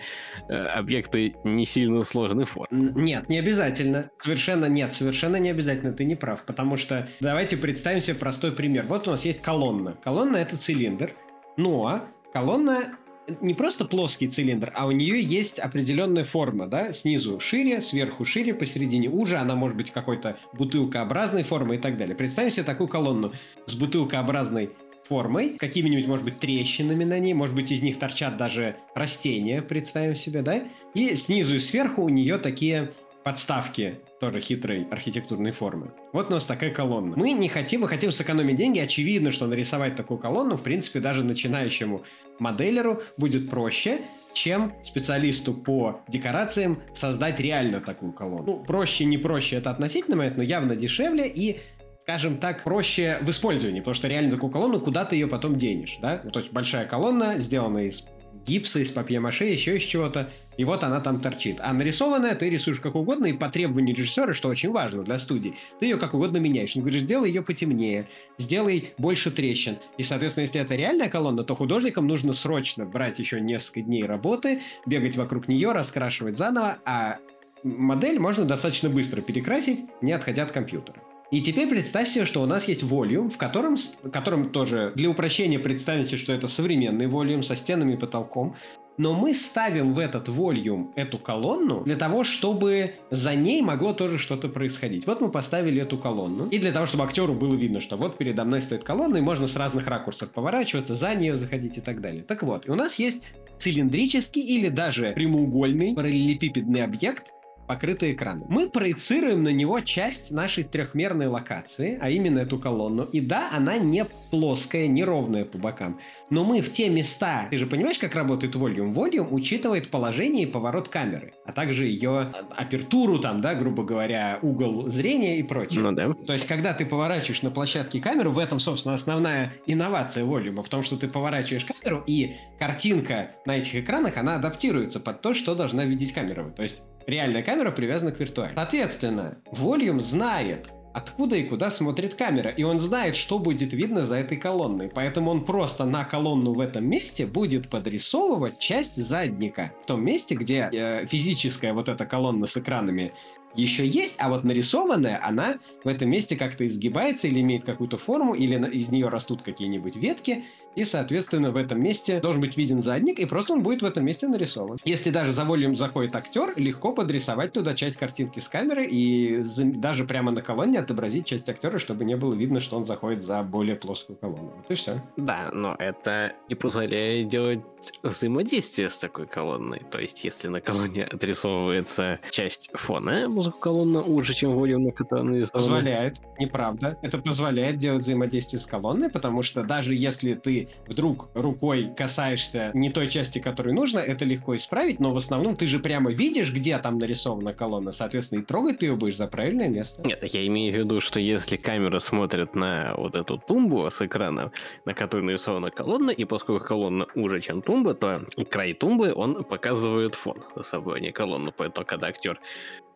э, 0.47 0.53
объекты 0.53 1.35
не 1.43 1.65
сильно 1.65 2.03
сложной 2.03 2.45
формы. 2.45 2.67
Нет, 2.71 3.29
не 3.29 3.39
обязательно. 3.39 4.09
Совершенно 4.19 4.65
нет, 4.65 4.93
совершенно 4.93 5.37
не 5.37 5.49
обязательно, 5.49 5.93
ты 5.93 6.05
не 6.05 6.15
прав, 6.15 6.43
потому 6.43 6.77
что 6.77 7.07
давайте 7.19 7.57
представим 7.57 8.01
себе 8.01 8.15
простой 8.15 8.51
пример. 8.51 8.85
Вот 8.87 9.07
у 9.07 9.11
нас 9.11 9.25
есть 9.25 9.41
колонна. 9.41 9.97
Колонна— 10.03 10.37
это 10.37 10.57
цилиндр, 10.57 11.11
но 11.57 12.01
колонна 12.33 12.97
не 13.41 13.53
просто 13.53 13.85
плоский 13.85 14.27
цилиндр, 14.27 14.71
а 14.75 14.87
у 14.87 14.91
нее 14.91 15.21
есть 15.21 15.59
определенная 15.59 16.23
форма, 16.23 16.67
да, 16.67 16.93
снизу 16.93 17.39
шире, 17.39 17.81
сверху 17.81 18.25
шире, 18.25 18.53
посередине 18.53 19.09
уже, 19.09 19.37
она 19.37 19.55
может 19.55 19.77
быть 19.77 19.91
какой-то 19.91 20.37
бутылкообразной 20.53 21.43
формы 21.43 21.75
и 21.75 21.77
так 21.77 21.97
далее. 21.97 22.15
Представим 22.15 22.51
себе 22.51 22.63
такую 22.63 22.87
колонну 22.87 23.33
с 23.65 23.73
бутылкообразной 23.73 24.71
формой, 25.03 25.57
какими-нибудь, 25.57 26.07
может 26.07 26.25
быть, 26.25 26.39
трещинами 26.39 27.03
на 27.03 27.19
ней, 27.19 27.33
может 27.33 27.55
быть, 27.55 27.71
из 27.71 27.81
них 27.81 27.99
торчат 27.99 28.37
даже 28.37 28.77
растения, 28.95 29.61
представим 29.61 30.15
себе, 30.15 30.41
да, 30.41 30.63
и 30.93 31.15
снизу 31.15 31.55
и 31.55 31.59
сверху 31.59 32.03
у 32.03 32.09
нее 32.09 32.37
такие 32.37 32.91
подставки 33.23 33.99
тоже 34.25 34.39
хитрой 34.39 34.87
архитектурной 34.89 35.51
формы. 35.51 35.91
Вот 36.11 36.29
у 36.29 36.33
нас 36.33 36.45
такая 36.45 36.71
колонна. 36.71 37.13
Мы 37.15 37.33
не 37.33 37.47
хотим, 37.47 37.81
мы 37.81 37.87
хотим 37.87 38.11
сэкономить 38.11 38.55
деньги. 38.55 38.79
Очевидно, 38.79 39.31
что 39.31 39.45
нарисовать 39.45 39.95
такую 39.95 40.17
колонну, 40.17 40.57
в 40.57 40.63
принципе, 40.63 40.99
даже 40.99 41.23
начинающему 41.23 42.03
моделеру 42.39 43.01
будет 43.17 43.49
проще, 43.49 43.99
чем 44.33 44.73
специалисту 44.83 45.53
по 45.53 46.01
декорациям 46.07 46.79
создать 46.93 47.39
реально 47.39 47.81
такую 47.81 48.13
колонну. 48.13 48.45
Ну, 48.45 48.63
проще, 48.63 49.05
не 49.05 49.17
проще, 49.17 49.57
это 49.57 49.69
относительно 49.69 50.15
но 50.35 50.43
явно 50.43 50.75
дешевле 50.75 51.27
и 51.27 51.59
скажем 52.01 52.37
так, 52.37 52.63
проще 52.63 53.17
в 53.21 53.29
использовании, 53.31 53.79
потому 53.79 53.95
что 53.95 54.07
реально 54.07 54.29
такую 54.29 54.51
колонну, 54.51 54.79
куда 54.79 55.05
ты 55.05 55.15
ее 55.15 55.25
потом 55.25 55.55
денешь, 55.55 55.97
да? 56.03 56.21
Ну, 56.23 56.29
то 56.29 56.39
есть 56.39 56.53
большая 56.53 56.85
колонна, 56.85 57.39
сделана 57.39 57.79
из 57.79 58.05
гипса, 58.45 58.79
из 58.79 58.91
папье-маше, 58.91 59.45
еще 59.45 59.77
из 59.77 59.83
чего-то, 59.83 60.29
и 60.57 60.63
вот 60.63 60.83
она 60.83 60.99
там 60.99 61.19
торчит. 61.19 61.57
А 61.61 61.73
нарисованная 61.73 62.35
ты 62.35 62.49
рисуешь 62.49 62.79
как 62.79 62.95
угодно, 62.95 63.27
и 63.27 63.33
по 63.33 63.49
требованию 63.49 63.95
режиссера, 63.95 64.33
что 64.33 64.49
очень 64.49 64.71
важно 64.71 65.03
для 65.03 65.19
студии, 65.19 65.55
ты 65.79 65.85
ее 65.85 65.97
как 65.97 66.13
угодно 66.13 66.37
меняешь. 66.37 66.75
Он 66.75 66.81
говорит, 66.81 67.01
сделай 67.01 67.29
ее 67.29 67.41
потемнее, 67.41 68.07
сделай 68.37 68.93
больше 68.97 69.31
трещин. 69.31 69.77
И, 69.97 70.03
соответственно, 70.03 70.43
если 70.43 70.61
это 70.61 70.75
реальная 70.75 71.09
колонна, 71.09 71.43
то 71.43 71.55
художникам 71.55 72.07
нужно 72.07 72.33
срочно 72.33 72.85
брать 72.85 73.19
еще 73.19 73.39
несколько 73.41 73.81
дней 73.81 74.03
работы, 74.03 74.61
бегать 74.85 75.15
вокруг 75.15 75.47
нее, 75.47 75.71
раскрашивать 75.71 76.37
заново, 76.37 76.77
а 76.85 77.17
модель 77.63 78.19
можно 78.19 78.45
достаточно 78.45 78.89
быстро 78.89 79.21
перекрасить, 79.21 79.85
не 80.01 80.11
отходя 80.11 80.43
от 80.43 80.51
компьютера. 80.51 80.99
И 81.35 81.41
теперь 81.41 81.67
представь 81.67 82.07
себе, 82.07 82.23
что 82.23 82.41
у 82.41 82.45
нас 82.45 82.65
есть 82.69 82.81
волюм, 82.81 83.29
в 83.29 83.35
котором, 83.35 83.75
в 83.75 84.09
котором 84.09 84.51
тоже 84.51 84.93
для 84.95 85.09
упрощения 85.09 85.59
представьте, 85.59 86.15
что 86.15 86.31
это 86.31 86.47
современный 86.47 87.07
волюм 87.07 87.43
со 87.43 87.57
стенами 87.57 87.95
и 87.95 87.97
потолком. 87.97 88.55
Но 88.97 89.13
мы 89.13 89.33
ставим 89.33 89.93
в 89.93 89.99
этот 89.99 90.29
волюм 90.29 90.93
эту 90.95 91.19
колонну 91.19 91.83
для 91.83 91.97
того, 91.97 92.23
чтобы 92.23 92.93
за 93.11 93.35
ней 93.35 93.61
могло 93.61 93.91
тоже 93.91 94.17
что-то 94.17 94.47
происходить. 94.47 95.05
Вот 95.05 95.19
мы 95.19 95.29
поставили 95.29 95.81
эту 95.81 95.97
колонну. 95.97 96.47
И 96.47 96.57
для 96.57 96.71
того, 96.71 96.85
чтобы 96.85 97.03
актеру 97.03 97.33
было 97.33 97.53
видно, 97.53 97.81
что 97.81 97.97
вот 97.97 98.17
передо 98.17 98.45
мной 98.45 98.61
стоит 98.61 98.85
колонна, 98.85 99.17
и 99.17 99.21
можно 99.21 99.45
с 99.45 99.57
разных 99.57 99.87
ракурсов 99.87 100.31
поворачиваться, 100.31 100.95
за 100.95 101.15
нее 101.15 101.35
заходить 101.35 101.77
и 101.77 101.81
так 101.81 101.99
далее. 101.99 102.23
Так 102.23 102.43
вот, 102.43 102.65
и 102.65 102.71
у 102.71 102.75
нас 102.75 102.97
есть 102.97 103.23
цилиндрический 103.57 104.41
или 104.41 104.69
даже 104.69 105.11
прямоугольный 105.11 105.95
параллелепипедный 105.95 106.83
объект, 106.83 107.33
покрытый 107.67 108.13
экраном. 108.13 108.45
Мы 108.49 108.69
проецируем 108.69 109.43
на 109.43 109.49
него 109.49 109.79
часть 109.79 110.31
нашей 110.31 110.63
трехмерной 110.63 111.27
локации, 111.27 111.97
а 112.01 112.09
именно 112.09 112.39
эту 112.39 112.59
колонну. 112.59 113.03
И 113.03 113.21
да, 113.21 113.49
она 113.51 113.77
не 113.77 114.05
плоская, 114.31 114.87
не 114.87 115.03
ровная 115.03 115.45
по 115.45 115.57
бокам. 115.57 115.99
Но 116.29 116.43
мы 116.43 116.61
в 116.61 116.71
те 116.71 116.89
места... 116.89 117.47
Ты 117.49 117.57
же 117.57 117.67
понимаешь, 117.67 117.99
как 117.99 118.15
работает 118.15 118.55
Volume? 118.55 118.91
Volume 118.91 119.27
учитывает 119.31 119.89
положение 119.89 120.43
и 120.43 120.45
поворот 120.45 120.89
камеры, 120.89 121.33
а 121.45 121.51
также 121.51 121.85
ее 121.85 122.33
апертуру, 122.55 123.19
там, 123.19 123.41
да, 123.41 123.55
грубо 123.55 123.83
говоря, 123.83 124.39
угол 124.41 124.87
зрения 124.89 125.39
и 125.39 125.43
прочее. 125.43 125.81
Ну 125.81 125.91
да. 125.91 126.13
То 126.13 126.33
есть, 126.33 126.47
когда 126.47 126.73
ты 126.73 126.85
поворачиваешь 126.85 127.41
на 127.41 127.51
площадке 127.51 127.99
камеру, 127.99 128.31
в 128.31 128.39
этом, 128.39 128.59
собственно, 128.59 128.95
основная 128.95 129.53
инновация 129.65 130.25
Volume, 130.25 130.63
в 130.63 130.69
том, 130.69 130.83
что 130.83 130.97
ты 130.97 131.07
поворачиваешь 131.07 131.65
камеру, 131.65 132.03
и 132.05 132.35
картинка 132.59 133.31
на 133.45 133.57
этих 133.57 133.75
экранах, 133.75 134.17
она 134.17 134.35
адаптируется 134.35 134.99
под 134.99 135.21
то, 135.21 135.33
что 135.33 135.55
должна 135.55 135.85
видеть 135.85 136.13
камера. 136.13 136.49
То 136.49 136.63
есть, 136.63 136.83
Реальная 137.07 137.43
камера 137.43 137.71
привязана 137.71 138.11
к 138.11 138.19
виртуальной. 138.19 138.55
Соответственно, 138.55 139.37
Volume 139.51 140.01
знает, 140.01 140.69
откуда 140.95 141.35
и 141.35 141.43
куда 141.43 141.69
смотрит 141.69 142.15
камера, 142.15 142.49
и 142.49 142.63
он 142.63 142.79
знает, 142.79 143.15
что 143.15 143.37
будет 143.37 143.73
видно 143.73 144.01
за 144.01 144.15
этой 144.15 144.37
колонной. 144.37 144.89
Поэтому 144.89 145.29
он 145.29 145.45
просто 145.45 145.85
на 145.85 146.03
колонну 146.03 146.53
в 146.53 146.59
этом 146.59 146.87
месте 146.87 147.27
будет 147.27 147.69
подрисовывать 147.69 148.57
часть 148.59 148.95
задника. 148.95 149.71
В 149.83 149.85
том 149.85 150.03
месте, 150.03 150.35
где 150.35 150.69
э, 150.71 151.05
физическая 151.05 151.73
вот 151.73 151.89
эта 151.89 152.05
колонна 152.05 152.47
с 152.47 152.57
экранами 152.57 153.13
еще 153.55 153.85
есть, 153.85 154.15
а 154.19 154.29
вот 154.29 154.43
нарисованная, 154.43 155.19
она 155.23 155.55
в 155.83 155.87
этом 155.87 156.09
месте 156.09 156.35
как-то 156.35 156.65
изгибается 156.65 157.27
или 157.27 157.39
имеет 157.41 157.65
какую-то 157.65 157.97
форму, 157.97 158.33
или 158.33 158.55
из 158.71 158.89
нее 158.89 159.09
растут 159.09 159.43
какие-нибудь 159.43 159.95
ветки, 159.95 160.43
и, 160.75 160.83
соответственно, 160.83 161.51
в 161.51 161.57
этом 161.57 161.81
месте 161.81 162.19
должен 162.19 162.41
быть 162.41 162.57
виден 162.57 162.81
задник, 162.81 163.19
и 163.19 163.25
просто 163.25 163.53
он 163.53 163.63
будет 163.63 163.81
в 163.81 163.85
этом 163.85 164.05
месте 164.05 164.27
нарисован. 164.27 164.77
Если 164.85 165.09
даже 165.09 165.31
за 165.31 165.45
волюм 165.45 165.75
заходит 165.75 166.15
актер, 166.15 166.53
легко 166.57 166.93
подрисовать 166.93 167.53
туда 167.53 167.73
часть 167.73 167.97
картинки 167.97 168.39
с 168.39 168.47
камеры 168.47 168.85
и 168.85 169.41
даже 169.63 170.05
прямо 170.05 170.31
на 170.31 170.41
колонне 170.41 170.79
отобразить 170.79 171.25
часть 171.25 171.49
актера, 171.49 171.77
чтобы 171.77 172.05
не 172.05 172.15
было 172.15 172.33
видно, 172.33 172.59
что 172.59 172.77
он 172.77 172.83
заходит 172.83 173.21
за 173.21 173.41
более 173.43 173.75
плоскую 173.75 174.17
колонну. 174.17 174.53
Вот 174.57 174.69
и 174.69 174.75
все. 174.75 175.01
Да, 175.17 175.49
но 175.53 175.75
это 175.79 176.33
не 176.49 176.55
позволяет 176.55 177.29
делать 177.29 177.61
взаимодействие 178.03 178.89
с 178.89 178.97
такой 178.97 179.27
колонной. 179.27 179.81
То 179.91 179.99
есть, 179.99 180.23
если 180.23 180.47
на 180.47 180.61
колонне 180.61 181.03
отрисовывается 181.03 182.19
часть 182.31 182.69
фона, 182.73 183.27
музыка 183.29 183.57
колонна 183.59 184.01
уже, 184.01 184.33
чем 184.33 184.55
волюм, 184.55 184.85
на 184.85 184.91
которой. 184.91 185.47
Позволяет, 185.47 186.17
неправда. 186.39 186.97
Это 187.01 187.17
позволяет 187.19 187.77
делать 187.77 188.01
взаимодействие 188.01 188.59
с 188.59 188.65
колонной, 188.65 189.09
потому 189.09 189.41
что 189.41 189.63
даже 189.63 189.95
если 189.95 190.33
ты 190.33 190.64
вдруг 190.87 191.29
рукой 191.33 191.91
касаешься 191.95 192.71
не 192.73 192.89
той 192.89 193.09
части, 193.09 193.39
которой 193.39 193.73
нужно, 193.73 193.99
это 193.99 194.25
легко 194.25 194.55
исправить, 194.55 194.99
но 194.99 195.13
в 195.13 195.17
основном 195.17 195.55
ты 195.55 195.67
же 195.67 195.79
прямо 195.79 196.11
видишь, 196.11 196.51
где 196.51 196.77
там 196.77 196.97
нарисована 196.97 197.53
колонна, 197.53 197.91
соответственно, 197.91 198.41
и 198.41 198.43
трогать 198.43 198.79
ты 198.79 198.87
ее 198.87 198.95
будешь 198.95 199.17
за 199.17 199.27
правильное 199.27 199.67
место. 199.67 200.01
Нет, 200.05 200.23
я 200.23 200.45
имею 200.47 200.73
в 200.73 200.77
виду, 200.77 201.01
что 201.01 201.19
если 201.19 201.57
камера 201.57 201.99
смотрит 201.99 202.55
на 202.55 202.93
вот 202.97 203.15
эту 203.15 203.37
тумбу 203.37 203.89
с 203.89 204.01
экрана, 204.01 204.51
на 204.85 204.93
которой 204.93 205.21
нарисована 205.21 205.71
колонна, 205.71 206.11
и 206.11 206.25
поскольку 206.25 206.65
колонна 206.65 207.07
уже, 207.15 207.41
чем 207.41 207.61
тумба, 207.61 207.93
то 207.93 208.25
край 208.49 208.73
тумбы, 208.73 209.13
он 209.13 209.43
показывает 209.43 210.15
фон 210.15 210.43
за 210.55 210.63
собой, 210.63 210.97
а 210.97 210.99
не 210.99 211.11
колонну. 211.11 211.53
Поэтому, 211.55 211.85
когда 211.85 212.07
актер 212.07 212.39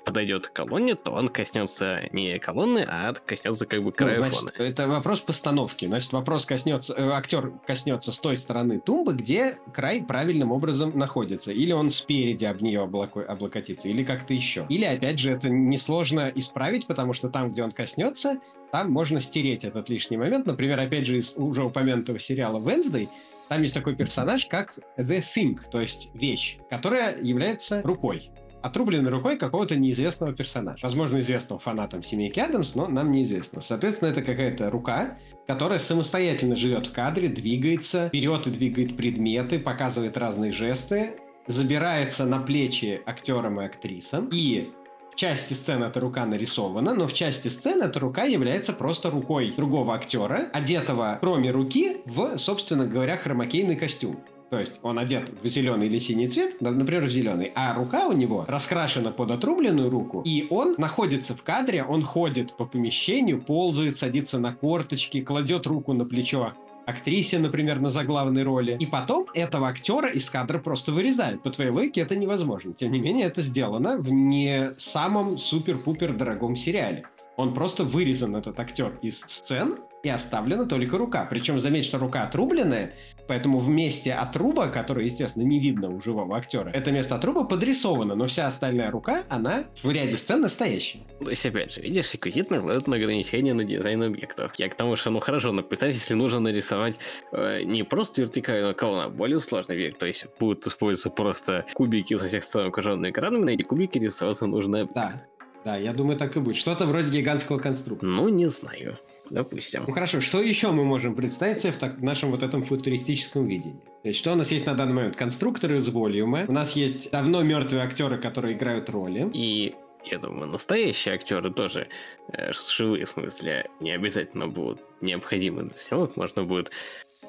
подойдет 0.04 0.48
к 0.48 0.54
колонне, 0.54 0.96
то 0.96 1.12
он 1.12 1.28
коснется 1.30 2.02
не 2.12 2.40
колонны, 2.40 2.86
а 2.88 3.14
коснется 3.14 3.66
как 3.66 3.84
бы 3.84 3.92
края 3.92 4.14
ну, 4.14 4.18
значит, 4.18 4.40
фона. 4.40 4.52
Это 4.58 4.88
вопрос 4.88 5.20
постановки. 5.20 5.86
Значит, 5.86 6.14
вопрос 6.14 6.46
коснется, 6.46 6.94
э, 6.94 7.10
актер 7.10 7.52
коснется 7.66 8.12
с 8.12 8.20
той 8.20 8.38
стороны 8.38 8.80
тумбы, 8.80 9.14
где 9.14 9.56
край 9.74 10.02
правильным 10.02 10.52
образом 10.52 10.98
находится. 10.98 11.52
Или 11.52 11.72
он 11.72 11.90
спереди 11.90 12.46
об 12.46 12.62
нее 12.62 12.82
облако, 12.82 13.22
облокотится, 13.22 13.88
или 13.88 14.04
как-то 14.04 14.34
еще. 14.34 14.66
Или, 14.70 14.86
опять 14.86 15.20
же, 15.20 15.32
это 15.32 15.50
несложно 15.50 16.32
исправить, 16.34 16.88
потому 16.88 17.14
что 17.14 17.30
там, 17.30 17.52
где 17.52 17.64
он 17.64 17.72
коснется, 17.72 18.40
там 18.72 18.92
можно 18.92 19.20
стереть 19.20 19.64
этот 19.64 19.90
лишний 19.90 20.18
момент. 20.18 20.46
Например, 20.46 20.80
опять 20.80 21.06
же, 21.06 21.18
из 21.18 21.36
уже 21.38 21.64
упомянутого 21.64 22.20
сериала 22.20 22.60
Wednesday, 22.60 23.10
там 23.48 23.64
есть 23.64 23.74
такой 23.74 23.96
персонаж, 23.96 24.46
как 24.46 24.78
The 24.98 25.24
Thing, 25.36 25.58
то 25.72 25.82
есть 25.82 26.12
вещь, 26.14 26.60
которая 26.70 27.20
является 27.20 27.82
рукой 27.82 28.32
отрубленной 28.62 29.12
рукой 29.12 29.38
какого-то 29.38 29.76
неизвестного 29.76 30.34
персонажа. 30.34 30.80
Возможно, 30.84 31.20
известного 31.20 31.60
фанатам 31.60 32.04
семейки 32.04 32.40
Адамс, 32.40 32.76
но 32.76 32.88
нам 32.88 33.12
неизвестно. 33.12 33.62
Соответственно, 33.62 34.10
это 34.10 34.22
какая-то 34.22 34.70
рука, 34.70 35.18
которая 35.48 35.80
самостоятельно 35.80 36.56
живет 36.56 36.88
в 36.88 36.94
кадре, 36.94 37.28
двигается, 37.30 38.08
вперед 38.08 38.48
и 38.48 38.52
двигает 38.52 38.98
предметы, 38.98 39.60
показывает 39.60 40.18
разные 40.18 40.52
жесты, 40.52 41.12
забирается 41.48 42.26
на 42.26 42.40
плечи 42.40 43.02
актерам 43.06 43.60
и 43.62 43.66
актрисам, 43.66 44.30
и 44.32 44.72
в 45.12 45.16
части 45.16 45.54
сцены 45.54 45.86
эта 45.86 46.00
рука 46.00 46.26
нарисована, 46.26 46.94
но 46.94 47.08
в 47.08 47.14
части 47.14 47.48
сцены 47.48 47.86
эта 47.86 48.00
рука 48.00 48.24
является 48.24 48.74
просто 48.74 49.10
рукой 49.10 49.54
другого 49.56 49.96
актера, 49.96 50.50
одетого, 50.54 51.18
кроме 51.20 51.52
руки, 51.52 51.98
в, 52.06 52.38
собственно 52.38 52.86
говоря, 52.86 53.18
хромакейный 53.18 53.76
костюм. 53.76 54.20
То 54.50 54.60
есть 54.60 54.80
он 54.82 54.98
одет 54.98 55.30
в 55.44 55.48
зеленый 55.48 55.88
или 55.88 56.00
синий 56.00 56.28
цвет, 56.28 56.60
например, 56.60 57.06
в 57.06 57.10
зеленый, 57.10 57.52
а 57.56 57.76
рука 57.76 58.08
у 58.08 58.14
него 58.14 58.46
раскрашена 58.48 59.12
под 59.12 59.32
отрубленную 59.32 59.90
руку, 59.90 60.22
и 60.26 60.48
он 60.50 60.76
находится 60.78 61.36
в 61.36 61.44
кадре, 61.44 61.84
он 61.84 62.02
ходит 62.02 62.58
по 62.58 62.66
помещению, 62.66 63.42
ползает, 63.42 63.96
садится 63.96 64.40
на 64.40 64.54
корточки, 64.54 65.22
кладет 65.22 65.68
руку 65.68 65.94
на 65.94 66.06
плечо 66.06 66.54
актрисе, 66.90 67.40
например, 67.40 67.80
на 67.80 67.90
заглавной 67.90 68.44
роли. 68.44 68.76
И 68.80 68.86
потом 68.86 69.28
этого 69.34 69.68
актера 69.68 70.10
из 70.10 70.30
кадра 70.30 70.60
просто 70.60 70.92
вырезают. 70.92 71.44
По 71.44 71.52
твоей 71.52 71.70
логике 71.70 72.02
это 72.02 72.16
невозможно. 72.16 72.74
Тем 72.74 72.92
не 72.92 73.00
менее, 73.00 73.28
это 73.28 73.42
сделано 73.42 73.98
в 73.98 74.12
не 74.12 74.72
самом 74.78 75.38
супер-пупер 75.38 76.14
дорогом 76.14 76.56
сериале. 76.56 77.06
Он 77.38 77.54
просто 77.54 77.84
вырезан, 77.84 78.36
этот 78.36 78.60
актер, 78.60 78.98
из 79.02 79.22
сцен, 79.22 79.78
и 80.04 80.10
оставлена 80.10 80.66
только 80.66 80.98
рука. 80.98 81.26
Причем 81.30 81.60
заметь, 81.60 81.86
что 81.86 81.98
рука 81.98 82.24
отрубленная, 82.24 82.94
поэтому 83.28 83.60
в 83.60 83.70
месте 83.70 84.14
отруба, 84.14 84.68
которое, 84.68 85.06
естественно, 85.06 85.44
не 85.44 85.60
видно 85.60 85.90
у 85.90 86.00
живого 86.00 86.38
актера, 86.38 86.70
это 86.70 86.92
место 86.92 87.16
отруба 87.16 87.44
подрисовано, 87.44 88.16
но 88.16 88.28
вся 88.28 88.48
остальная 88.48 88.92
рука, 88.92 89.24
она 89.30 89.66
в 89.84 89.92
ряде 89.92 90.18
сцен 90.18 90.42
настоящая. 90.42 91.00
То 91.24 91.30
есть, 91.30 91.46
опять 91.46 91.74
же, 91.74 91.82
видишь, 91.82 92.14
реквизит 92.14 92.50
накладывает 92.50 92.88
на 92.88 92.96
ограничения 92.96 93.54
на 93.54 93.64
дизайн 93.64 94.02
объектов. 94.04 94.54
Я 94.58 94.70
к 94.70 94.76
тому, 94.76 94.96
что, 94.96 95.10
ну 95.10 95.20
хорошо, 95.20 95.52
но 95.52 95.64
представь, 95.64 95.94
если 95.94 96.14
нужно 96.14 96.40
нарисовать 96.40 97.00
э, 97.32 97.64
не 97.64 97.84
просто 97.84 98.22
вертикальную 98.22 98.76
колонну, 98.76 99.08
а 99.08 99.10
более 99.10 99.40
сложный 99.40 99.76
объект, 99.76 100.00
то 100.00 100.06
есть 100.06 100.26
будут 100.40 100.66
использоваться 100.66 101.10
просто 101.10 101.66
кубики 101.74 102.16
со 102.16 102.28
всех 102.28 102.44
сторон 102.44 102.70
окруженные 102.70 103.12
экранами, 103.12 103.44
на 103.44 103.50
эти 103.50 103.64
кубики 103.64 103.98
рисоваться 103.98 104.48
нужно... 104.48 104.88
Да, 104.96 105.22
да, 105.66 105.76
я 105.76 105.94
думаю, 105.94 106.18
так 106.18 106.36
и 106.38 106.40
будет. 106.40 106.56
Что-то 106.56 106.86
вроде 106.86 107.12
гигантского 107.12 107.60
конструктора. 107.60 108.10
Ну, 108.10 108.30
не 108.30 108.48
знаю 108.48 108.98
допустим. 109.30 109.84
Ну 109.88 109.94
хорошо, 109.94 110.22
что 110.22 110.42
еще 110.42 110.72
мы 110.72 110.86
можем 110.86 111.16
представить 111.16 111.62
себе 111.62 111.72
в 111.72 111.78
так, 111.78 112.00
нашем 112.00 112.32
вот 112.32 112.44
этом 112.44 112.64
футуристическом 112.64 113.48
видении? 113.48 113.82
То 114.04 114.08
есть, 114.08 114.20
что 114.20 114.32
у 114.32 114.36
нас 114.36 114.52
есть 114.52 114.66
на 114.66 114.76
данный 114.76 114.94
момент? 114.94 115.16
Конструкторы 115.16 115.78
из 115.78 115.90
волюма. 115.90 116.46
У 116.48 116.52
нас 116.52 116.76
есть 116.76 117.12
давно 117.12 117.44
мертвые 117.44 117.84
актеры, 117.84 118.18
которые 118.18 118.56
играют 118.56 118.90
роли. 118.90 119.30
И 119.34 119.76
я 120.06 120.18
думаю, 120.18 120.48
настоящие 120.48 121.16
актеры 121.16 121.52
тоже 121.52 121.88
э, 122.32 122.52
живые, 122.54 123.06
в 123.06 123.10
смысле, 123.10 123.70
не 123.80 123.92
обязательно 123.92 124.48
будут 124.48 124.82
необходимы 125.02 125.64
для 125.64 125.78
съемок. 125.78 126.16
Можно 126.16 126.44
будет 126.44 126.72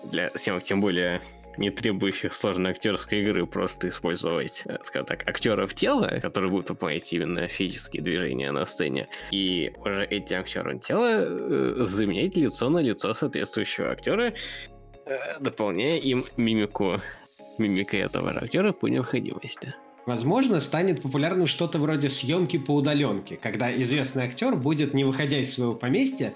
для 0.04 0.30
съемок, 0.30 0.62
тем 0.62 0.80
более 0.80 1.20
не 1.56 1.70
требующих 1.70 2.34
сложной 2.34 2.70
актерской 2.70 3.20
игры, 3.20 3.46
просто 3.46 3.88
использовать, 3.88 4.62
э, 4.66 4.78
скажем 4.82 5.06
так, 5.06 5.28
актеров 5.28 5.74
тела, 5.74 6.18
которые 6.20 6.50
будут 6.50 6.70
выполнять 6.70 7.12
именно 7.12 7.48
физические 7.48 8.02
движения 8.02 8.52
на 8.52 8.64
сцене, 8.64 9.08
и 9.30 9.72
уже 9.84 10.04
эти 10.04 10.34
актеры 10.34 10.78
тела 10.78 11.24
э, 11.24 11.84
заменять 11.84 12.36
лицо 12.36 12.68
на 12.68 12.78
лицо 12.78 13.12
соответствующего 13.14 13.90
актера, 13.90 14.32
э, 15.06 15.18
дополняя 15.40 15.98
им 15.98 16.24
мимику 16.36 17.00
мимикой 17.58 18.00
этого 18.00 18.30
актера 18.30 18.72
по 18.72 18.86
необходимости. 18.86 19.74
Возможно, 20.06 20.60
станет 20.60 21.02
популярным 21.02 21.46
что-то 21.46 21.78
вроде 21.78 22.08
съемки 22.08 22.58
по 22.58 22.74
удаленке, 22.74 23.36
когда 23.36 23.74
известный 23.76 24.24
актер 24.24 24.56
будет, 24.56 24.94
не 24.94 25.04
выходя 25.04 25.38
из 25.38 25.54
своего 25.54 25.74
поместья, 25.74 26.32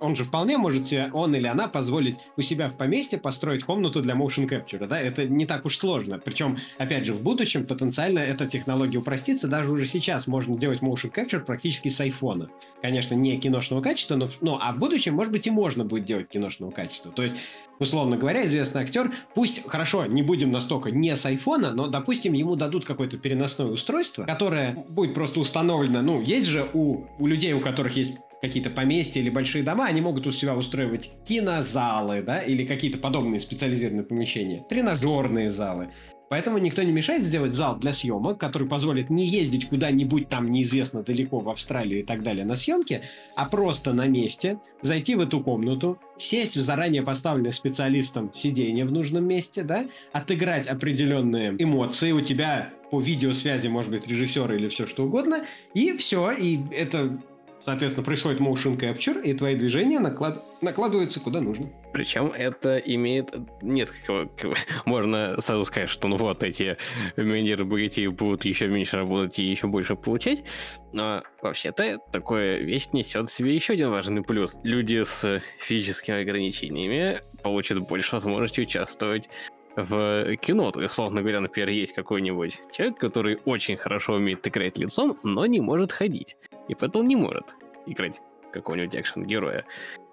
он 0.00 0.16
же 0.16 0.24
вполне 0.24 0.58
может 0.58 0.86
себе, 0.86 1.10
он 1.12 1.34
или 1.34 1.46
она, 1.46 1.68
позволить 1.68 2.16
у 2.36 2.42
себя 2.42 2.68
в 2.68 2.76
поместье 2.76 3.18
построить 3.18 3.64
комнату 3.64 4.02
для 4.02 4.14
motion 4.14 4.48
capture, 4.48 4.86
да, 4.86 5.00
это 5.00 5.26
не 5.26 5.46
так 5.46 5.64
уж 5.64 5.78
сложно. 5.78 6.18
Причем, 6.18 6.58
опять 6.78 7.06
же, 7.06 7.12
в 7.12 7.22
будущем 7.22 7.66
потенциально 7.66 8.18
эта 8.18 8.46
технология 8.46 8.98
упростится, 8.98 9.48
даже 9.48 9.70
уже 9.70 9.86
сейчас 9.86 10.26
можно 10.26 10.56
делать 10.56 10.80
motion 10.80 11.12
capture 11.12 11.40
практически 11.40 11.88
с 11.88 12.00
айфона. 12.00 12.48
Конечно, 12.82 13.14
не 13.14 13.38
киношного 13.38 13.80
качества, 13.80 14.16
но, 14.16 14.28
но 14.40 14.58
а 14.60 14.72
в 14.72 14.78
будущем, 14.78 15.14
может 15.14 15.32
быть, 15.32 15.46
и 15.46 15.50
можно 15.50 15.84
будет 15.84 16.04
делать 16.04 16.28
киношного 16.28 16.70
качества. 16.70 17.10
То 17.12 17.22
есть 17.22 17.36
условно 17.78 18.16
говоря, 18.16 18.44
известный 18.46 18.82
актер, 18.82 19.12
пусть, 19.34 19.66
хорошо, 19.66 20.06
не 20.06 20.22
будем 20.22 20.52
настолько 20.52 20.90
не 20.90 21.16
с 21.16 21.26
айфона, 21.26 21.72
но, 21.72 21.88
допустим, 21.88 22.32
ему 22.32 22.56
дадут 22.56 22.84
какое-то 22.84 23.16
переносное 23.16 23.66
устройство, 23.66 24.24
которое 24.24 24.84
будет 24.88 25.14
просто 25.14 25.40
установлено, 25.40 26.02
ну, 26.02 26.20
есть 26.20 26.46
же 26.46 26.68
у, 26.72 27.04
у 27.18 27.26
людей, 27.26 27.52
у 27.52 27.60
которых 27.60 27.96
есть 27.96 28.16
какие-то 28.44 28.70
поместья 28.70 29.20
или 29.20 29.30
большие 29.30 29.64
дома, 29.64 29.86
они 29.86 30.00
могут 30.00 30.26
у 30.26 30.32
себя 30.32 30.54
устраивать 30.54 31.12
кинозалы, 31.26 32.22
да, 32.22 32.40
или 32.40 32.64
какие-то 32.66 32.98
подобные 32.98 33.40
специализированные 33.40 34.04
помещения, 34.04 34.64
тренажерные 34.68 35.50
залы. 35.50 35.88
Поэтому 36.28 36.58
никто 36.58 36.82
не 36.82 36.90
мешает 36.90 37.22
сделать 37.22 37.52
зал 37.52 37.76
для 37.76 37.92
съемок, 37.92 38.38
который 38.38 38.66
позволит 38.66 39.10
не 39.10 39.24
ездить 39.26 39.68
куда-нибудь 39.68 40.28
там 40.28 40.46
неизвестно 40.46 41.02
далеко 41.02 41.38
в 41.38 41.48
Австралию 41.48 42.00
и 42.00 42.02
так 42.02 42.22
далее 42.22 42.44
на 42.44 42.56
съемки, 42.56 43.02
а 43.36 43.44
просто 43.44 43.92
на 43.92 44.06
месте 44.06 44.58
зайти 44.82 45.14
в 45.14 45.20
эту 45.20 45.40
комнату, 45.40 45.98
сесть 46.18 46.56
в 46.56 46.60
заранее 46.60 47.02
поставленное 47.02 47.52
специалистом 47.52 48.32
сиденье 48.32 48.84
в 48.84 48.92
нужном 48.92 49.26
месте, 49.26 49.62
да, 49.62 49.84
отыграть 50.12 50.66
определенные 50.66 51.54
эмоции, 51.58 52.12
у 52.12 52.20
тебя 52.20 52.72
по 52.90 53.00
видеосвязи 53.00 53.68
может 53.68 53.90
быть 53.90 54.06
режиссер 54.06 54.52
или 54.54 54.68
все 54.68 54.86
что 54.86 55.04
угодно, 55.04 55.44
и 55.74 55.96
все, 55.96 56.32
и 56.32 56.58
это 56.72 57.18
Соответственно, 57.64 58.04
происходит 58.04 58.40
motion 58.40 58.78
capture, 58.78 59.22
и 59.22 59.32
твои 59.32 59.54
движения 59.54 59.98
наклад... 59.98 60.44
накладываются 60.60 61.18
куда 61.18 61.40
нужно. 61.40 61.70
Причем 61.94 62.26
это 62.26 62.76
имеет 62.76 63.34
несколько... 63.62 64.28
Можно 64.84 65.40
сразу 65.40 65.64
сказать, 65.64 65.88
что 65.88 66.08
ну 66.08 66.16
вот 66.18 66.42
эти 66.42 66.76
менеджеры 67.16 67.64
богатеев 67.64 68.12
будут 68.12 68.44
еще 68.44 68.68
меньше 68.68 68.96
работать 68.96 69.38
и 69.38 69.44
еще 69.44 69.66
больше 69.66 69.96
получать. 69.96 70.44
Но 70.92 71.22
вообще-то 71.40 72.00
такое 72.12 72.58
вещь 72.58 72.88
несет 72.92 73.30
в 73.30 73.32
себе 73.32 73.54
еще 73.54 73.72
один 73.72 73.88
важный 73.88 74.22
плюс. 74.22 74.58
Люди 74.62 75.02
с 75.02 75.40
физическими 75.58 76.20
ограничениями 76.20 77.22
получат 77.42 77.78
больше 77.78 78.14
возможности 78.14 78.60
участвовать 78.60 79.30
в 79.74 80.36
кино. 80.36 80.70
То 80.70 80.82
есть, 80.82 80.92
условно 80.92 81.22
говоря, 81.22 81.40
например, 81.40 81.70
есть 81.70 81.94
какой-нибудь 81.94 82.60
человек, 82.72 82.98
который 82.98 83.38
очень 83.46 83.78
хорошо 83.78 84.14
умеет 84.14 84.46
играть 84.46 84.76
лицом, 84.76 85.16
но 85.22 85.46
не 85.46 85.60
может 85.60 85.92
ходить. 85.92 86.36
И 86.68 86.74
поэтому 86.74 87.04
не 87.04 87.16
может 87.16 87.56
играть 87.86 88.20
какого-нибудь 88.52 88.94
экшен-героя. 88.94 89.64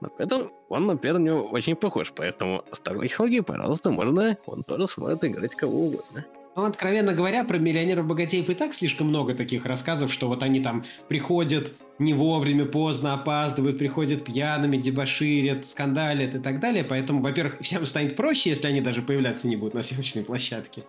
Но 0.01 0.09
при 0.09 0.25
этом 0.25 0.51
он, 0.69 0.87
например, 0.87 1.19
на 1.19 1.23
него 1.23 1.43
очень 1.43 1.75
похож, 1.75 2.11
поэтому 2.15 2.63
с 2.71 2.79
такой 2.79 3.07
технологией, 3.07 3.43
пожалуйста, 3.43 3.91
можно, 3.91 4.37
он 4.45 4.63
тоже 4.63 4.87
сможет 4.87 5.23
играть 5.23 5.55
кого 5.55 5.85
угодно. 5.85 6.25
Ну, 6.55 6.65
откровенно 6.65 7.13
говоря, 7.13 7.45
про 7.45 7.57
миллионеров 7.57 8.05
богатеев 8.05 8.49
и 8.49 8.55
так 8.55 8.73
слишком 8.73 9.07
много 9.07 9.35
таких 9.35 9.65
рассказов, 9.65 10.11
что 10.11 10.27
вот 10.27 10.43
они 10.43 10.59
там 10.59 10.83
приходят 11.07 11.71
не 12.01 12.13
вовремя, 12.13 12.65
поздно 12.65 13.13
опаздывают, 13.13 13.77
приходят 13.77 14.25
пьяными, 14.25 14.77
дебоширят, 14.77 15.65
скандалят 15.65 16.35
и 16.35 16.39
так 16.39 16.59
далее. 16.59 16.83
Поэтому, 16.83 17.21
во-первых, 17.21 17.57
всем 17.61 17.85
станет 17.85 18.15
проще, 18.15 18.49
если 18.49 18.67
они 18.67 18.81
даже 18.81 19.01
появляться 19.01 19.47
не 19.47 19.55
будут 19.55 19.75
на 19.75 19.83
съемочной 19.83 20.23
площадке. 20.23 20.83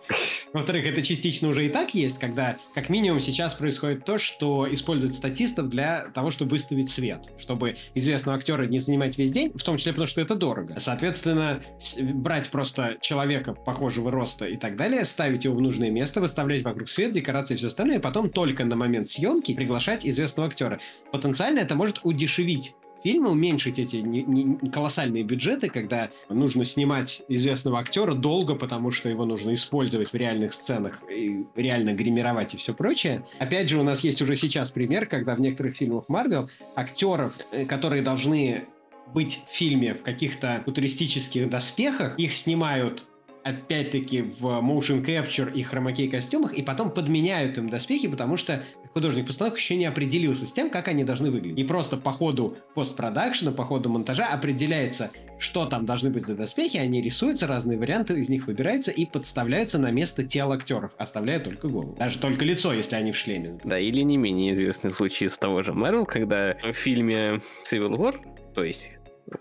Во-вторых, 0.51 0.85
это 0.85 1.01
частично 1.01 1.49
уже 1.49 1.65
и 1.65 1.69
так 1.69 1.93
есть, 1.93 2.19
когда 2.19 2.57
как 2.73 2.89
минимум 2.89 3.19
сейчас 3.19 3.53
происходит 3.53 4.05
то, 4.05 4.17
что 4.17 4.71
используют 4.71 5.13
статистов 5.13 5.69
для 5.69 6.05
того, 6.13 6.31
чтобы 6.31 6.51
выставить 6.51 6.89
свет, 6.89 7.31
чтобы 7.37 7.77
известного 7.93 8.37
актера 8.37 8.65
не 8.65 8.79
занимать 8.79 9.17
весь 9.17 9.31
день, 9.31 9.51
в 9.53 9.63
том 9.63 9.77
числе 9.77 9.93
потому, 9.93 10.07
что 10.07 10.21
это 10.21 10.35
дорого. 10.35 10.75
Соответственно, 10.79 11.61
брать 12.01 12.49
просто 12.49 12.97
человека 13.01 13.53
похожего 13.53 14.09
роста 14.09 14.45
и 14.45 14.57
так 14.57 14.75
далее, 14.75 15.05
ставить 15.05 15.45
его 15.45 15.55
в 15.55 15.61
нужное 15.61 15.91
место, 15.91 16.21
выставлять 16.21 16.63
вокруг 16.63 16.89
свет, 16.89 17.11
декорации 17.11 17.53
и 17.53 17.57
все 17.57 17.67
остальное, 17.67 17.97
и 17.97 18.01
потом 18.01 18.29
только 18.29 18.65
на 18.65 18.75
момент 18.75 19.09
съемки 19.09 19.53
приглашать 19.53 20.05
известного 20.05 20.47
актера 20.47 20.79
потенциально 21.11 21.59
это 21.59 21.75
может 21.75 21.99
удешевить 22.03 22.75
фильмы, 23.03 23.31
уменьшить 23.31 23.79
эти 23.79 23.97
не, 23.97 24.23
не, 24.23 24.69
колоссальные 24.69 25.23
бюджеты, 25.23 25.69
когда 25.69 26.09
нужно 26.29 26.65
снимать 26.65 27.23
известного 27.27 27.79
актера 27.79 28.13
долго, 28.13 28.55
потому 28.55 28.91
что 28.91 29.09
его 29.09 29.25
нужно 29.25 29.53
использовать 29.53 30.11
в 30.11 30.15
реальных 30.15 30.53
сценах 30.53 30.99
и 31.11 31.45
реально 31.55 31.93
гримировать 31.93 32.53
и 32.53 32.57
все 32.57 32.73
прочее. 32.73 33.23
Опять 33.39 33.69
же, 33.69 33.79
у 33.79 33.83
нас 33.83 34.03
есть 34.03 34.21
уже 34.21 34.35
сейчас 34.35 34.71
пример, 34.71 35.05
когда 35.05 35.35
в 35.35 35.41
некоторых 35.41 35.75
фильмах 35.75 36.05
Марвел 36.07 36.49
актеров, 36.75 37.37
э, 37.51 37.65
которые 37.65 38.01
должны 38.01 38.65
быть 39.13 39.41
в 39.47 39.53
фильме 39.53 39.93
в 39.93 40.01
каких-то 40.01 40.63
футуристических 40.65 41.49
доспехах, 41.49 42.17
их 42.17 42.33
снимают 42.33 43.05
опять-таки 43.43 44.21
в 44.21 44.45
motion 44.61 45.03
capture 45.03 45.51
и 45.53 45.63
хромакей 45.63 46.09
костюмах, 46.09 46.53
и 46.53 46.61
потом 46.61 46.91
подменяют 46.91 47.57
им 47.57 47.69
доспехи, 47.69 48.07
потому 48.07 48.37
что 48.37 48.63
художник-постановка 48.93 49.59
еще 49.59 49.75
не 49.75 49.85
определился 49.85 50.45
с 50.45 50.53
тем, 50.53 50.69
как 50.69 50.87
они 50.87 51.03
должны 51.03 51.31
выглядеть. 51.31 51.59
И 51.59 51.63
просто 51.63 51.97
по 51.97 52.11
ходу 52.11 52.57
постпродакшена, 52.73 53.51
по 53.51 53.63
ходу 53.63 53.89
монтажа 53.89 54.27
определяется, 54.27 55.11
что 55.39 55.65
там 55.65 55.85
должны 55.85 56.09
быть 56.09 56.25
за 56.25 56.35
доспехи, 56.35 56.77
они 56.77 57.01
рисуются, 57.01 57.47
разные 57.47 57.77
варианты 57.77 58.17
из 58.17 58.29
них 58.29 58.47
выбираются 58.47 58.91
и 58.91 59.05
подставляются 59.05 59.79
на 59.79 59.91
место 59.91 60.23
тел 60.23 60.51
актеров, 60.51 60.91
оставляя 60.97 61.39
только 61.39 61.67
голову. 61.67 61.95
Даже 61.99 62.19
только 62.19 62.45
лицо, 62.45 62.73
если 62.73 62.95
они 62.95 63.11
в 63.11 63.17
шлеме. 63.17 63.59
Да, 63.63 63.77
или 63.77 64.01
не 64.01 64.17
менее 64.17 64.53
известный 64.53 64.91
случай 64.91 65.25
из 65.25 65.37
того 65.37 65.63
же 65.63 65.73
Марвел, 65.73 66.05
когда 66.05 66.55
в 66.63 66.73
фильме 66.73 67.41
Civil 67.69 67.97
War, 67.97 68.15
то 68.53 68.63
есть 68.63 68.91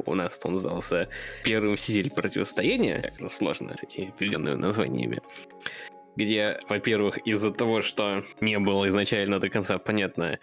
у 0.06 0.14
нас 0.14 0.40
он 0.44 0.54
назывался 0.54 1.08
«Первый 1.44 1.72
мститель 1.72 2.10
противостояния», 2.10 3.12
сложно 3.30 3.76
с 3.76 3.82
этими 3.82 4.08
определенными 4.08 4.54
названиями, 4.54 5.20
где, 6.16 6.60
во-первых, 6.68 7.18
из-за 7.26 7.52
того, 7.52 7.82
что 7.82 8.24
не 8.40 8.58
было 8.58 8.88
изначально 8.88 9.40
до 9.40 9.48
конца 9.48 9.78
понятно, 9.78 10.38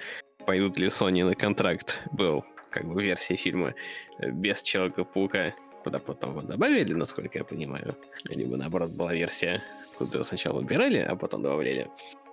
пойдут 0.45 0.77
ли 0.77 0.87
Sony 0.87 1.23
на 1.23 1.35
контракт, 1.35 1.99
был 2.11 2.43
как 2.69 2.85
бы 2.85 3.03
версия 3.03 3.35
фильма 3.35 3.73
без 4.19 4.61
Человека-паука, 4.61 5.53
куда 5.83 5.99
потом 5.99 6.31
его 6.31 6.41
добавили, 6.41 6.93
насколько 6.93 7.37
я 7.37 7.43
понимаю. 7.43 7.95
Либо 8.25 8.57
наоборот 8.57 8.91
была 8.91 9.13
версия, 9.13 9.61
куда 9.97 10.15
его 10.15 10.23
сначала 10.23 10.59
убирали, 10.59 10.97
а 10.97 11.15
потом 11.15 11.43
добавляли. 11.43 11.87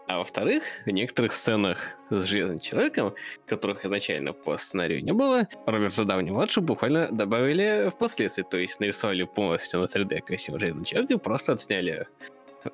А 0.08 0.18
во-вторых, 0.18 0.62
в 0.84 0.90
некоторых 0.90 1.32
сценах 1.32 1.78
с 2.10 2.24
Железным 2.24 2.60
Человеком, 2.60 3.14
которых 3.46 3.84
изначально 3.84 4.32
по 4.32 4.56
сценарию 4.56 5.02
не 5.02 5.12
было, 5.12 5.48
Роберта 5.66 6.04
Дауни-младшего 6.04 6.64
буквально 6.64 7.08
добавили 7.10 7.90
впоследствии, 7.90 8.44
то 8.48 8.56
есть 8.56 8.78
нарисовали 8.78 9.24
полностью 9.24 9.80
на 9.80 9.86
3D 9.86 10.20
красивого 10.20 10.60
Железного 10.60 10.86
Человека 10.86 11.18
просто 11.18 11.54
отсняли 11.54 12.06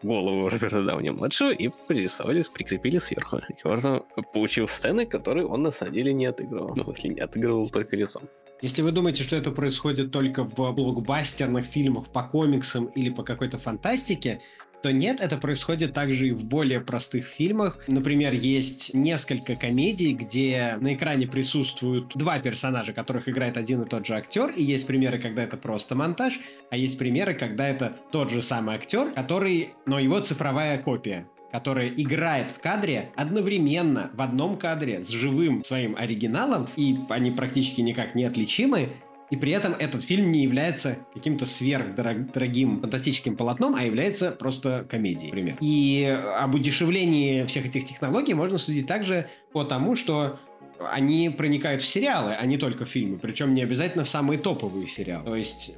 голову 0.02 0.50
Роберта 0.50 0.82
Дауни-младшего 0.82 1.52
и 1.52 1.70
пририсовали, 1.88 2.44
прикрепили 2.52 2.98
сверху. 2.98 3.40
Таким 3.40 3.70
образом, 3.70 4.04
получил 4.34 4.68
сцены, 4.68 5.06
которые 5.06 5.46
он 5.46 5.62
на 5.62 5.70
самом 5.70 5.94
деле 5.94 6.12
не 6.12 6.26
отыгрывал. 6.26 6.74
Ну, 6.76 6.84
если 6.86 7.08
не 7.08 7.20
отыгрывал 7.20 7.70
только 7.70 7.96
лицом. 7.96 8.24
Если 8.60 8.82
вы 8.82 8.92
думаете, 8.92 9.22
что 9.24 9.36
это 9.36 9.50
происходит 9.50 10.12
только 10.12 10.44
в 10.44 10.54
блокбастерных 10.72 11.64
фильмах, 11.64 12.08
по 12.08 12.22
комиксам 12.22 12.86
или 12.86 13.10
по 13.10 13.24
какой-то 13.24 13.58
фантастике, 13.58 14.40
то 14.82 14.92
нет, 14.92 15.20
это 15.20 15.36
происходит 15.36 15.92
также 15.92 16.28
и 16.28 16.32
в 16.32 16.44
более 16.44 16.80
простых 16.80 17.24
фильмах. 17.26 17.78
Например, 17.86 18.32
есть 18.32 18.92
несколько 18.94 19.54
комедий, 19.54 20.12
где 20.12 20.76
на 20.80 20.94
экране 20.94 21.26
присутствуют 21.26 22.12
два 22.14 22.38
персонажа, 22.40 22.92
которых 22.92 23.28
играет 23.28 23.56
один 23.56 23.82
и 23.82 23.88
тот 23.88 24.06
же 24.06 24.14
актер, 24.14 24.50
и 24.50 24.62
есть 24.62 24.86
примеры, 24.86 25.18
когда 25.18 25.44
это 25.44 25.56
просто 25.56 25.94
монтаж, 25.94 26.40
а 26.70 26.76
есть 26.76 26.98
примеры, 26.98 27.34
когда 27.34 27.68
это 27.68 27.96
тот 28.10 28.30
же 28.30 28.42
самый 28.42 28.76
актер, 28.76 29.12
который, 29.12 29.70
но 29.86 29.98
его 29.98 30.20
цифровая 30.20 30.78
копия 30.78 31.26
которая 31.52 31.88
играет 31.90 32.50
в 32.50 32.60
кадре 32.60 33.10
одновременно 33.14 34.10
в 34.14 34.22
одном 34.22 34.56
кадре 34.56 35.02
с 35.02 35.10
живым 35.10 35.62
своим 35.62 35.94
оригиналом, 35.94 36.66
и 36.76 36.96
они 37.10 37.30
практически 37.30 37.82
никак 37.82 38.14
не 38.14 38.24
отличимы, 38.24 38.88
и 39.32 39.36
при 39.36 39.52
этом 39.52 39.74
этот 39.78 40.02
фильм 40.02 40.30
не 40.30 40.42
является 40.42 40.98
каким-то 41.14 41.46
сверхдорогим 41.46 42.82
фантастическим 42.82 43.34
полотном, 43.34 43.74
а 43.74 43.82
является 43.82 44.30
просто 44.30 44.86
комедией, 44.86 45.28
например. 45.28 45.56
И 45.62 46.04
об 46.38 46.54
удешевлении 46.54 47.46
всех 47.46 47.64
этих 47.64 47.86
технологий 47.86 48.34
можно 48.34 48.58
судить 48.58 48.86
также 48.86 49.30
по 49.52 49.64
тому, 49.64 49.96
что 49.96 50.38
они 50.78 51.30
проникают 51.30 51.80
в 51.80 51.86
сериалы, 51.86 52.36
а 52.38 52.44
не 52.44 52.58
только 52.58 52.84
в 52.84 52.90
фильмы. 52.90 53.18
Причем 53.18 53.54
не 53.54 53.62
обязательно 53.62 54.04
в 54.04 54.08
самые 54.10 54.38
топовые 54.38 54.86
сериалы. 54.86 55.24
То 55.24 55.34
есть 55.36 55.76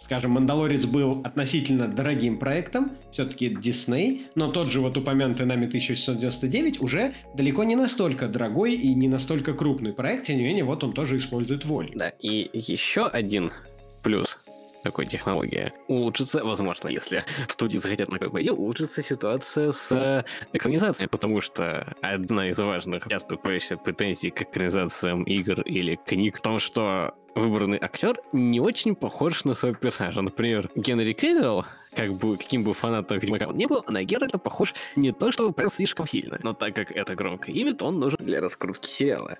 скажем, 0.00 0.32
«Мандалорец» 0.32 0.84
был 0.84 1.20
относительно 1.24 1.88
дорогим 1.88 2.38
проектом, 2.38 2.92
все-таки 3.12 3.48
Дисней, 3.48 4.26
но 4.34 4.50
тот 4.50 4.70
же 4.70 4.80
вот 4.80 4.96
упомянутый 4.96 5.46
нами 5.46 5.66
1699 5.66 6.80
уже 6.80 7.12
далеко 7.34 7.64
не 7.64 7.76
настолько 7.76 8.28
дорогой 8.28 8.74
и 8.74 8.94
не 8.94 9.08
настолько 9.08 9.54
крупный 9.54 9.92
проект, 9.92 10.26
тем 10.26 10.38
не 10.38 10.44
менее, 10.44 10.64
вот 10.64 10.84
он 10.84 10.92
тоже 10.92 11.16
использует 11.16 11.64
волю. 11.64 11.90
Да, 11.94 12.10
и 12.20 12.50
еще 12.52 13.06
один 13.06 13.50
плюс 14.02 14.38
такой 14.86 15.06
технологии. 15.06 15.72
Улучшится, 15.88 16.44
возможно, 16.44 16.88
если 16.88 17.24
студии 17.48 17.78
захотят 17.78 18.08
на 18.08 18.20
какой 18.20 18.48
улучшится 18.48 19.02
ситуация 19.02 19.72
с 19.72 20.24
экранизацией, 20.52 21.08
потому 21.08 21.40
что 21.40 21.96
одна 22.02 22.48
из 22.50 22.58
важных 22.58 23.08
часто 23.08 23.36
претензий 23.36 24.30
к 24.30 24.42
экранизациям 24.42 25.24
игр 25.24 25.60
или 25.62 25.98
книг 26.06 26.38
в 26.38 26.40
том, 26.40 26.60
что 26.60 27.14
выбранный 27.36 27.78
актер 27.80 28.18
не 28.32 28.60
очень 28.60 28.96
похож 28.96 29.44
на 29.44 29.54
своего 29.54 29.78
персонажа. 29.78 30.22
Например, 30.22 30.70
Генри 30.74 31.12
Кевилл, 31.12 31.64
как 31.94 32.12
бы, 32.14 32.36
каким 32.36 32.64
бы 32.64 32.74
фанатом 32.74 33.18
Ведьмака 33.18 33.46
он 33.48 33.56
не 33.56 33.66
был, 33.66 33.84
на 33.86 34.02
Геральта 34.02 34.38
похож 34.38 34.74
не 34.96 35.12
то, 35.12 35.30
что 35.30 35.52
прям 35.52 35.70
слишком 35.70 36.06
сильно, 36.06 36.38
но 36.42 36.54
так 36.54 36.74
как 36.74 36.90
это 36.90 37.14
громкое 37.14 37.52
имя, 37.52 37.74
то 37.74 37.86
он 37.86 38.00
нужен 38.00 38.18
для 38.20 38.40
раскрутки 38.40 38.88
сериала. 38.88 39.38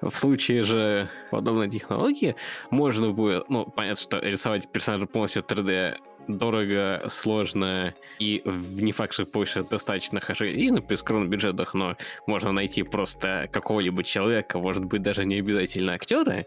В 0.00 0.10
случае 0.10 0.64
же 0.64 1.08
подобной 1.30 1.70
технологии 1.70 2.34
можно 2.70 3.10
будет, 3.12 3.48
ну, 3.48 3.64
понятно, 3.64 4.02
что 4.02 4.18
рисовать 4.18 4.70
персонажа 4.70 5.06
полностью 5.06 5.42
3D 5.42 5.96
дорого, 6.28 7.04
сложно 7.08 7.94
и 8.18 8.42
не 8.44 8.92
факт, 8.92 9.14
что 9.14 9.24
больше 9.24 9.62
достаточно 9.62 10.20
хорошо 10.20 10.44
реализм 10.44 10.82
при 10.82 10.96
скромных 10.96 11.30
бюджетах, 11.30 11.74
но 11.74 11.96
можно 12.26 12.52
найти 12.52 12.82
просто 12.82 13.48
какого-либо 13.52 14.02
человека, 14.04 14.58
может 14.58 14.84
быть, 14.84 15.02
даже 15.02 15.24
не 15.24 15.36
обязательно 15.36 15.94
актера, 15.94 16.46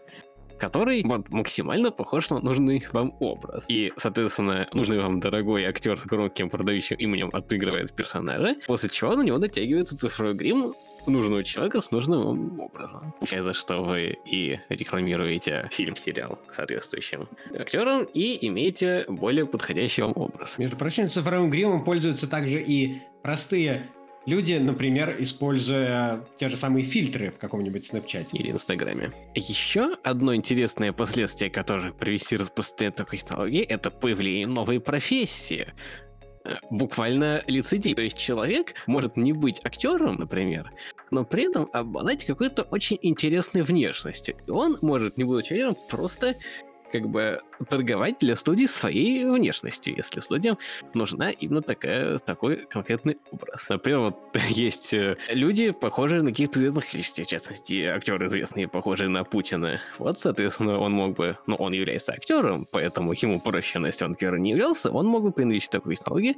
который 0.58 1.02
вот, 1.04 1.28
максимально 1.30 1.90
похож 1.90 2.30
на 2.30 2.40
нужный 2.40 2.84
вам 2.92 3.14
образ. 3.20 3.64
И, 3.68 3.92
соответственно, 3.96 4.68
нужный 4.72 5.00
вам 5.00 5.20
дорогой 5.20 5.64
актер 5.64 5.98
с 5.98 6.02
громким 6.02 6.50
продающим 6.50 6.96
именем 6.96 7.30
отыгрывает 7.32 7.92
персонажа, 7.92 8.56
после 8.66 8.88
чего 8.90 9.14
на 9.16 9.22
него 9.22 9.38
натягивается 9.38 9.96
цифровой 9.96 10.34
грим 10.34 10.74
нужного 11.06 11.42
человека 11.44 11.80
с 11.80 11.90
нужным 11.90 12.24
вам 12.24 12.60
образом. 12.60 13.14
За 13.30 13.54
что 13.54 13.82
вы 13.82 14.18
и 14.26 14.60
рекламируете 14.68 15.68
фильм-сериал 15.72 16.38
соответствующим 16.50 17.28
актерам 17.58 18.04
и 18.04 18.46
имеете 18.46 19.04
более 19.08 19.46
подходящий 19.46 20.02
вам 20.02 20.12
образ. 20.16 20.58
Между 20.58 20.76
прочим, 20.76 21.08
цифровым 21.08 21.50
гримом 21.50 21.84
пользуются 21.84 22.28
также 22.28 22.62
и 22.62 23.00
простые 23.22 23.88
люди, 24.28 24.54
например, 24.54 25.16
используя 25.18 26.20
те 26.36 26.48
же 26.48 26.56
самые 26.56 26.84
фильтры 26.84 27.30
в 27.30 27.38
каком-нибудь 27.38 27.84
снэпчате. 27.84 28.36
Или 28.36 28.50
Инстаграме. 28.50 29.12
Еще 29.34 29.96
одно 30.04 30.34
интересное 30.34 30.92
последствие, 30.92 31.50
которое 31.50 31.92
привести 31.92 32.36
распространение 32.36 32.96
такой 32.96 33.18
технологии, 33.18 33.62
это 33.62 33.90
появление 33.90 34.46
новой 34.46 34.80
профессии 34.80 35.72
э, 36.44 36.56
буквально 36.70 37.42
лицедей. 37.46 37.94
То 37.94 38.02
есть 38.02 38.18
человек 38.18 38.74
может 38.86 39.16
не 39.16 39.32
быть 39.32 39.60
актером, 39.64 40.16
например, 40.16 40.70
но 41.10 41.24
при 41.24 41.48
этом 41.48 41.68
обладать 41.72 42.24
какой-то 42.24 42.62
очень 42.64 42.98
интересной 43.00 43.62
внешностью. 43.62 44.36
И 44.46 44.50
он 44.50 44.78
может, 44.82 45.16
не 45.16 45.24
будучи 45.24 45.54
актером, 45.54 45.76
просто 45.88 46.34
как 46.90 47.08
бы 47.08 47.40
торговать 47.68 48.18
для 48.20 48.36
студии 48.36 48.66
своей 48.66 49.24
внешностью, 49.24 49.96
если 49.96 50.20
студиям 50.20 50.58
нужна 50.94 51.30
именно 51.30 51.62
такая, 51.62 52.18
такой 52.18 52.66
конкретный 52.66 53.18
образ. 53.30 53.68
Например, 53.68 54.00
вот 54.00 54.16
есть 54.48 54.92
э, 54.94 55.16
люди, 55.28 55.70
похожие 55.70 56.22
на 56.22 56.30
каких-то 56.30 56.58
известных 56.58 56.94
личностей, 56.94 57.24
в 57.24 57.26
частности, 57.26 57.84
актеры 57.84 58.26
известные, 58.26 58.68
похожие 58.68 59.08
на 59.08 59.24
Путина. 59.24 59.80
Вот, 59.98 60.18
соответственно, 60.18 60.78
он 60.78 60.92
мог 60.92 61.16
бы, 61.16 61.38
ну, 61.46 61.56
он 61.56 61.72
является 61.72 62.12
актером, 62.12 62.66
поэтому 62.70 63.12
ему 63.12 63.40
проще, 63.40 63.78
но 63.78 63.86
если 63.86 64.04
он 64.04 64.12
актером 64.12 64.42
не 64.42 64.50
являлся, 64.50 64.90
он 64.90 65.06
мог 65.06 65.22
бы 65.22 65.32
приносить 65.32 65.70
такую 65.70 65.96
технологию, 65.96 66.36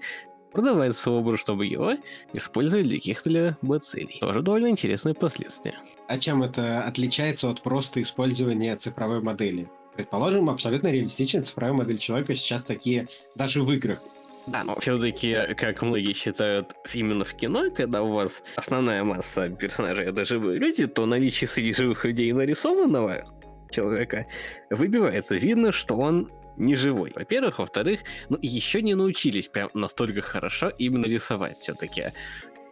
продавать 0.52 0.96
свой 0.96 1.18
образ, 1.18 1.40
чтобы 1.40 1.66
его 1.66 1.94
использовали 2.32 2.84
для 2.84 2.98
каких-то 2.98 3.56
целей. 3.80 4.18
Тоже 4.20 4.42
довольно 4.42 4.68
интересные 4.68 5.14
последствия. 5.14 5.78
А 6.08 6.18
чем 6.18 6.42
это 6.42 6.82
отличается 6.82 7.50
от 7.50 7.62
просто 7.62 8.02
использования 8.02 8.76
цифровой 8.76 9.20
модели? 9.20 9.68
Предположим, 10.00 10.48
абсолютно 10.48 10.88
реалистичная 10.88 11.42
цифровая 11.42 11.74
модель 11.74 11.98
человека 11.98 12.34
сейчас 12.34 12.64
такие 12.64 13.06
даже 13.34 13.60
в 13.62 13.70
играх. 13.70 14.00
Да, 14.46 14.64
но 14.64 14.74
все-таки, 14.80 15.36
как 15.58 15.82
многие 15.82 16.14
считают, 16.14 16.72
именно 16.94 17.22
в 17.22 17.34
кино, 17.34 17.70
когда 17.70 18.02
у 18.02 18.10
вас 18.12 18.42
основная 18.56 19.04
масса 19.04 19.50
персонажей 19.50 20.06
это 20.06 20.24
живые 20.24 20.58
люди, 20.58 20.86
то 20.86 21.04
наличие 21.04 21.48
среди 21.48 21.74
живых 21.74 22.06
людей 22.06 22.32
нарисованного 22.32 23.26
человека 23.70 24.26
выбивается. 24.70 25.36
Видно, 25.36 25.70
что 25.70 25.98
он 25.98 26.30
не 26.56 26.76
живой. 26.76 27.12
Во-первых, 27.14 27.58
во-вторых, 27.58 28.00
ну 28.30 28.38
еще 28.40 28.80
не 28.80 28.94
научились 28.94 29.48
прям 29.48 29.68
настолько 29.74 30.22
хорошо 30.22 30.70
именно 30.78 31.04
рисовать 31.04 31.58
все-таки. 31.58 32.04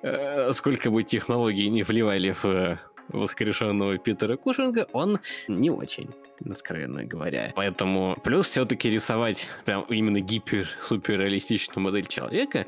Э, 0.01 0.51
сколько 0.55 0.91
бы 0.91 1.03
технологий 1.03 1.69
не 1.69 1.83
вливали 1.83 2.35
в 2.43 2.79
воскрешенного 3.09 3.99
Питера 3.99 4.37
Кушинга, 4.37 4.87
он 4.93 5.19
не 5.47 5.71
очень 5.71 6.11
откровенно 6.49 7.05
говоря. 7.05 7.53
Поэтому 7.57 8.17
плюс 8.23 8.47
все-таки 8.47 8.91
рисовать 8.91 9.49
прям 9.65 9.83
именно 9.89 10.21
гипер-супер 10.21 11.19
реалистичную 11.19 11.83
модель 11.83 12.07
человека 12.07 12.67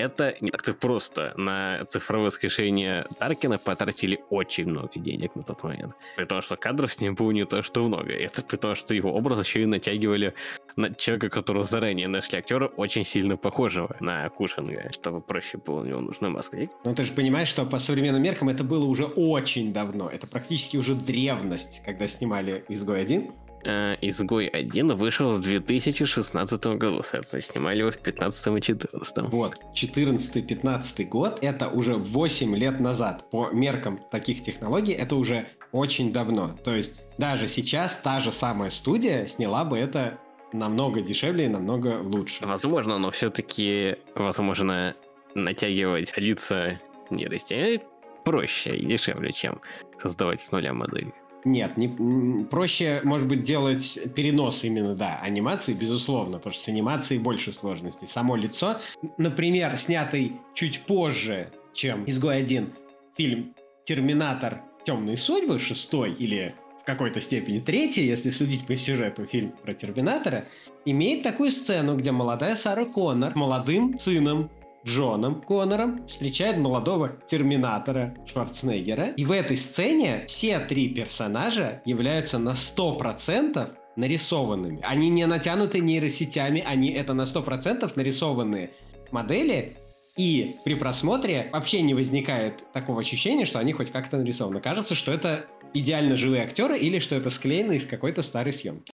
это 0.00 0.34
не 0.40 0.50
так-то 0.50 0.72
просто. 0.72 1.32
На 1.36 1.84
цифровое 1.84 2.26
воскрешение 2.26 3.06
Таркина 3.18 3.58
потратили 3.58 4.20
очень 4.30 4.66
много 4.66 4.90
денег 4.96 5.34
на 5.36 5.42
тот 5.42 5.62
момент. 5.62 5.94
При 6.16 6.24
том, 6.24 6.42
что 6.42 6.56
кадров 6.56 6.92
с 6.92 7.00
ним 7.00 7.14
было 7.14 7.30
не 7.30 7.44
то, 7.44 7.62
что 7.62 7.86
много. 7.86 8.12
Это 8.12 8.42
при 8.42 8.56
том, 8.56 8.74
что 8.74 8.94
его 8.94 9.12
образ 9.12 9.46
еще 9.46 9.62
и 9.62 9.66
натягивали 9.66 10.34
на 10.76 10.94
человека, 10.94 11.28
которого 11.28 11.64
заранее 11.64 12.08
нашли 12.08 12.38
актера, 12.38 12.66
очень 12.66 13.04
сильно 13.04 13.36
похожего 13.36 13.96
на 14.00 14.28
Кушинга, 14.28 14.90
чтобы 14.92 15.20
проще 15.20 15.58
было 15.58 15.80
у 15.80 15.84
него 15.84 16.00
нужно 16.00 16.30
маской. 16.30 16.70
Ну 16.84 16.94
ты 16.94 17.02
же 17.02 17.12
понимаешь, 17.12 17.48
что 17.48 17.64
по 17.64 17.78
современным 17.78 18.22
меркам 18.22 18.48
это 18.48 18.64
было 18.64 18.84
уже 18.84 19.04
очень 19.04 19.72
давно. 19.72 20.08
Это 20.08 20.26
практически 20.26 20.76
уже 20.76 20.94
древность, 20.94 21.82
когда 21.84 22.08
снимали 22.08 22.64
«Изгой 22.68 23.04
1». 23.04 23.32
Э, 23.64 23.96
«Изгой 24.00 24.48
1» 24.48 24.94
вышел 24.94 25.32
в 25.32 25.42
2016 25.42 26.66
году, 26.78 27.02
соответственно, 27.02 27.42
снимали 27.42 27.78
его 27.80 27.90
в 27.90 27.98
15 27.98 28.58
и 28.58 28.60
14 28.60 29.18
Вот, 29.30 29.60
14-15 29.74 31.04
год, 31.04 31.38
это 31.42 31.68
уже 31.68 31.94
8 31.94 32.56
лет 32.56 32.80
назад. 32.80 33.28
По 33.30 33.50
меркам 33.50 34.00
таких 34.10 34.42
технологий 34.42 34.92
это 34.92 35.16
уже 35.16 35.46
очень 35.72 36.12
давно. 36.12 36.56
То 36.64 36.74
есть 36.74 37.00
даже 37.18 37.48
сейчас 37.48 38.00
та 38.00 38.20
же 38.20 38.32
самая 38.32 38.70
студия 38.70 39.26
сняла 39.26 39.64
бы 39.64 39.78
это 39.78 40.18
намного 40.52 41.00
дешевле 41.00 41.46
и 41.46 41.48
намного 41.48 42.00
лучше. 42.02 42.44
Возможно, 42.44 42.98
но 42.98 43.10
все-таки, 43.10 43.96
возможно, 44.14 44.94
натягивать 45.34 46.16
лица 46.16 46.80
нейросети 47.10 47.82
проще 48.24 48.76
и 48.76 48.84
дешевле, 48.86 49.32
чем 49.32 49.60
создавать 50.00 50.40
с 50.40 50.52
нуля 50.52 50.72
модель. 50.72 51.12
Нет, 51.44 51.78
не, 51.78 52.44
проще, 52.44 53.00
может 53.02 53.26
быть, 53.26 53.42
делать 53.42 53.98
перенос 54.14 54.62
именно, 54.64 54.94
да, 54.94 55.18
анимации, 55.22 55.72
безусловно, 55.72 56.36
потому 56.36 56.52
что 56.52 56.62
с 56.62 56.68
анимацией 56.68 57.20
больше 57.20 57.50
сложностей. 57.52 58.06
Само 58.06 58.36
лицо, 58.36 58.78
например, 59.16 59.76
снятый 59.76 60.32
чуть 60.54 60.82
позже, 60.82 61.50
чем 61.72 62.04
«Изгой 62.06 62.42
1» 62.42 62.70
фильм 63.16 63.54
«Терминатор. 63.84 64.62
Темные 64.84 65.16
судьбы», 65.16 65.58
шестой 65.58 66.12
или 66.12 66.54
в 66.82 66.86
какой-то 66.86 67.20
степени 67.20 67.60
третий, 67.60 68.06
если 68.06 68.30
судить 68.30 68.66
по 68.66 68.76
сюжету 68.76 69.26
фильм 69.26 69.52
про 69.62 69.74
Терминатора, 69.74 70.46
имеет 70.84 71.22
такую 71.22 71.52
сцену, 71.52 71.96
где 71.96 72.10
молодая 72.10 72.56
Сара 72.56 72.84
Коннор 72.84 73.32
молодым 73.36 73.98
сыном 73.98 74.50
Джоном 74.86 75.42
Коннором 75.42 76.06
встречает 76.08 76.56
молодого 76.56 77.10
терминатора 77.28 78.16
Шварценеггера. 78.26 79.10
И 79.10 79.24
в 79.24 79.32
этой 79.32 79.56
сцене 79.56 80.24
все 80.26 80.58
три 80.58 80.88
персонажа 80.88 81.82
являются 81.84 82.38
на 82.38 82.50
100% 82.50 83.76
нарисованными. 83.96 84.80
Они 84.82 85.10
не 85.10 85.26
натянуты 85.26 85.80
нейросетями, 85.80 86.64
они 86.66 86.92
это 86.92 87.12
на 87.12 87.22
100% 87.22 87.92
нарисованные 87.94 88.70
модели, 89.10 89.76
и 90.20 90.56
при 90.64 90.74
просмотре 90.74 91.48
вообще 91.50 91.80
не 91.80 91.94
возникает 91.94 92.70
такого 92.74 93.00
ощущения, 93.00 93.46
что 93.46 93.58
они 93.58 93.72
хоть 93.72 93.90
как-то 93.90 94.18
нарисованы. 94.18 94.60
Кажется, 94.60 94.94
что 94.94 95.12
это 95.12 95.46
идеально 95.72 96.14
живые 96.14 96.42
актеры 96.42 96.76
или 96.76 96.98
что 96.98 97.16
это 97.16 97.30
склеено 97.30 97.72
из 97.72 97.86
какой-то 97.86 98.20
старой 98.20 98.52
съемки. 98.52 98.92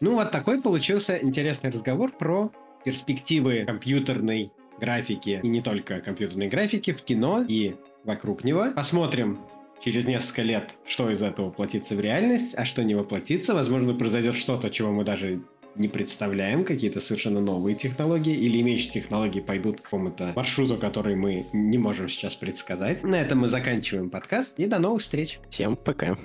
Ну 0.00 0.14
вот 0.14 0.30
такой 0.30 0.62
получился 0.62 1.18
интересный 1.20 1.68
разговор 1.68 2.10
про 2.10 2.50
перспективы 2.86 3.64
компьютерной 3.66 4.50
графики 4.80 5.38
и 5.42 5.48
не 5.48 5.60
только 5.60 6.00
компьютерной 6.00 6.48
графики 6.48 6.94
в 6.94 7.02
кино 7.02 7.44
и 7.46 7.76
вокруг 8.04 8.42
него. 8.42 8.68
Посмотрим 8.74 9.38
через 9.80 10.04
несколько 10.04 10.42
лет, 10.42 10.78
что 10.86 11.10
из 11.10 11.22
этого 11.22 11.46
воплотится 11.46 11.94
в 11.94 12.00
реальность, 12.00 12.54
а 12.56 12.64
что 12.64 12.84
не 12.84 12.94
воплотится. 12.94 13.54
Возможно, 13.54 13.94
произойдет 13.94 14.34
что-то, 14.34 14.70
чего 14.70 14.92
мы 14.92 15.04
даже 15.04 15.42
не 15.76 15.88
представляем, 15.88 16.64
какие-то 16.64 17.00
совершенно 17.00 17.40
новые 17.40 17.74
технологии 17.74 18.34
или 18.34 18.60
имеющие 18.60 18.90
технологии 18.90 19.40
пойдут 19.40 19.80
к 19.80 19.84
какому-то 19.84 20.32
маршруту, 20.34 20.76
который 20.76 21.14
мы 21.14 21.46
не 21.52 21.78
можем 21.78 22.08
сейчас 22.08 22.34
предсказать. 22.34 23.02
На 23.02 23.20
этом 23.20 23.38
мы 23.38 23.48
заканчиваем 23.48 24.10
подкаст 24.10 24.58
и 24.58 24.66
до 24.66 24.78
новых 24.78 25.02
встреч. 25.02 25.38
Всем 25.48 25.76
пока. 25.76 26.16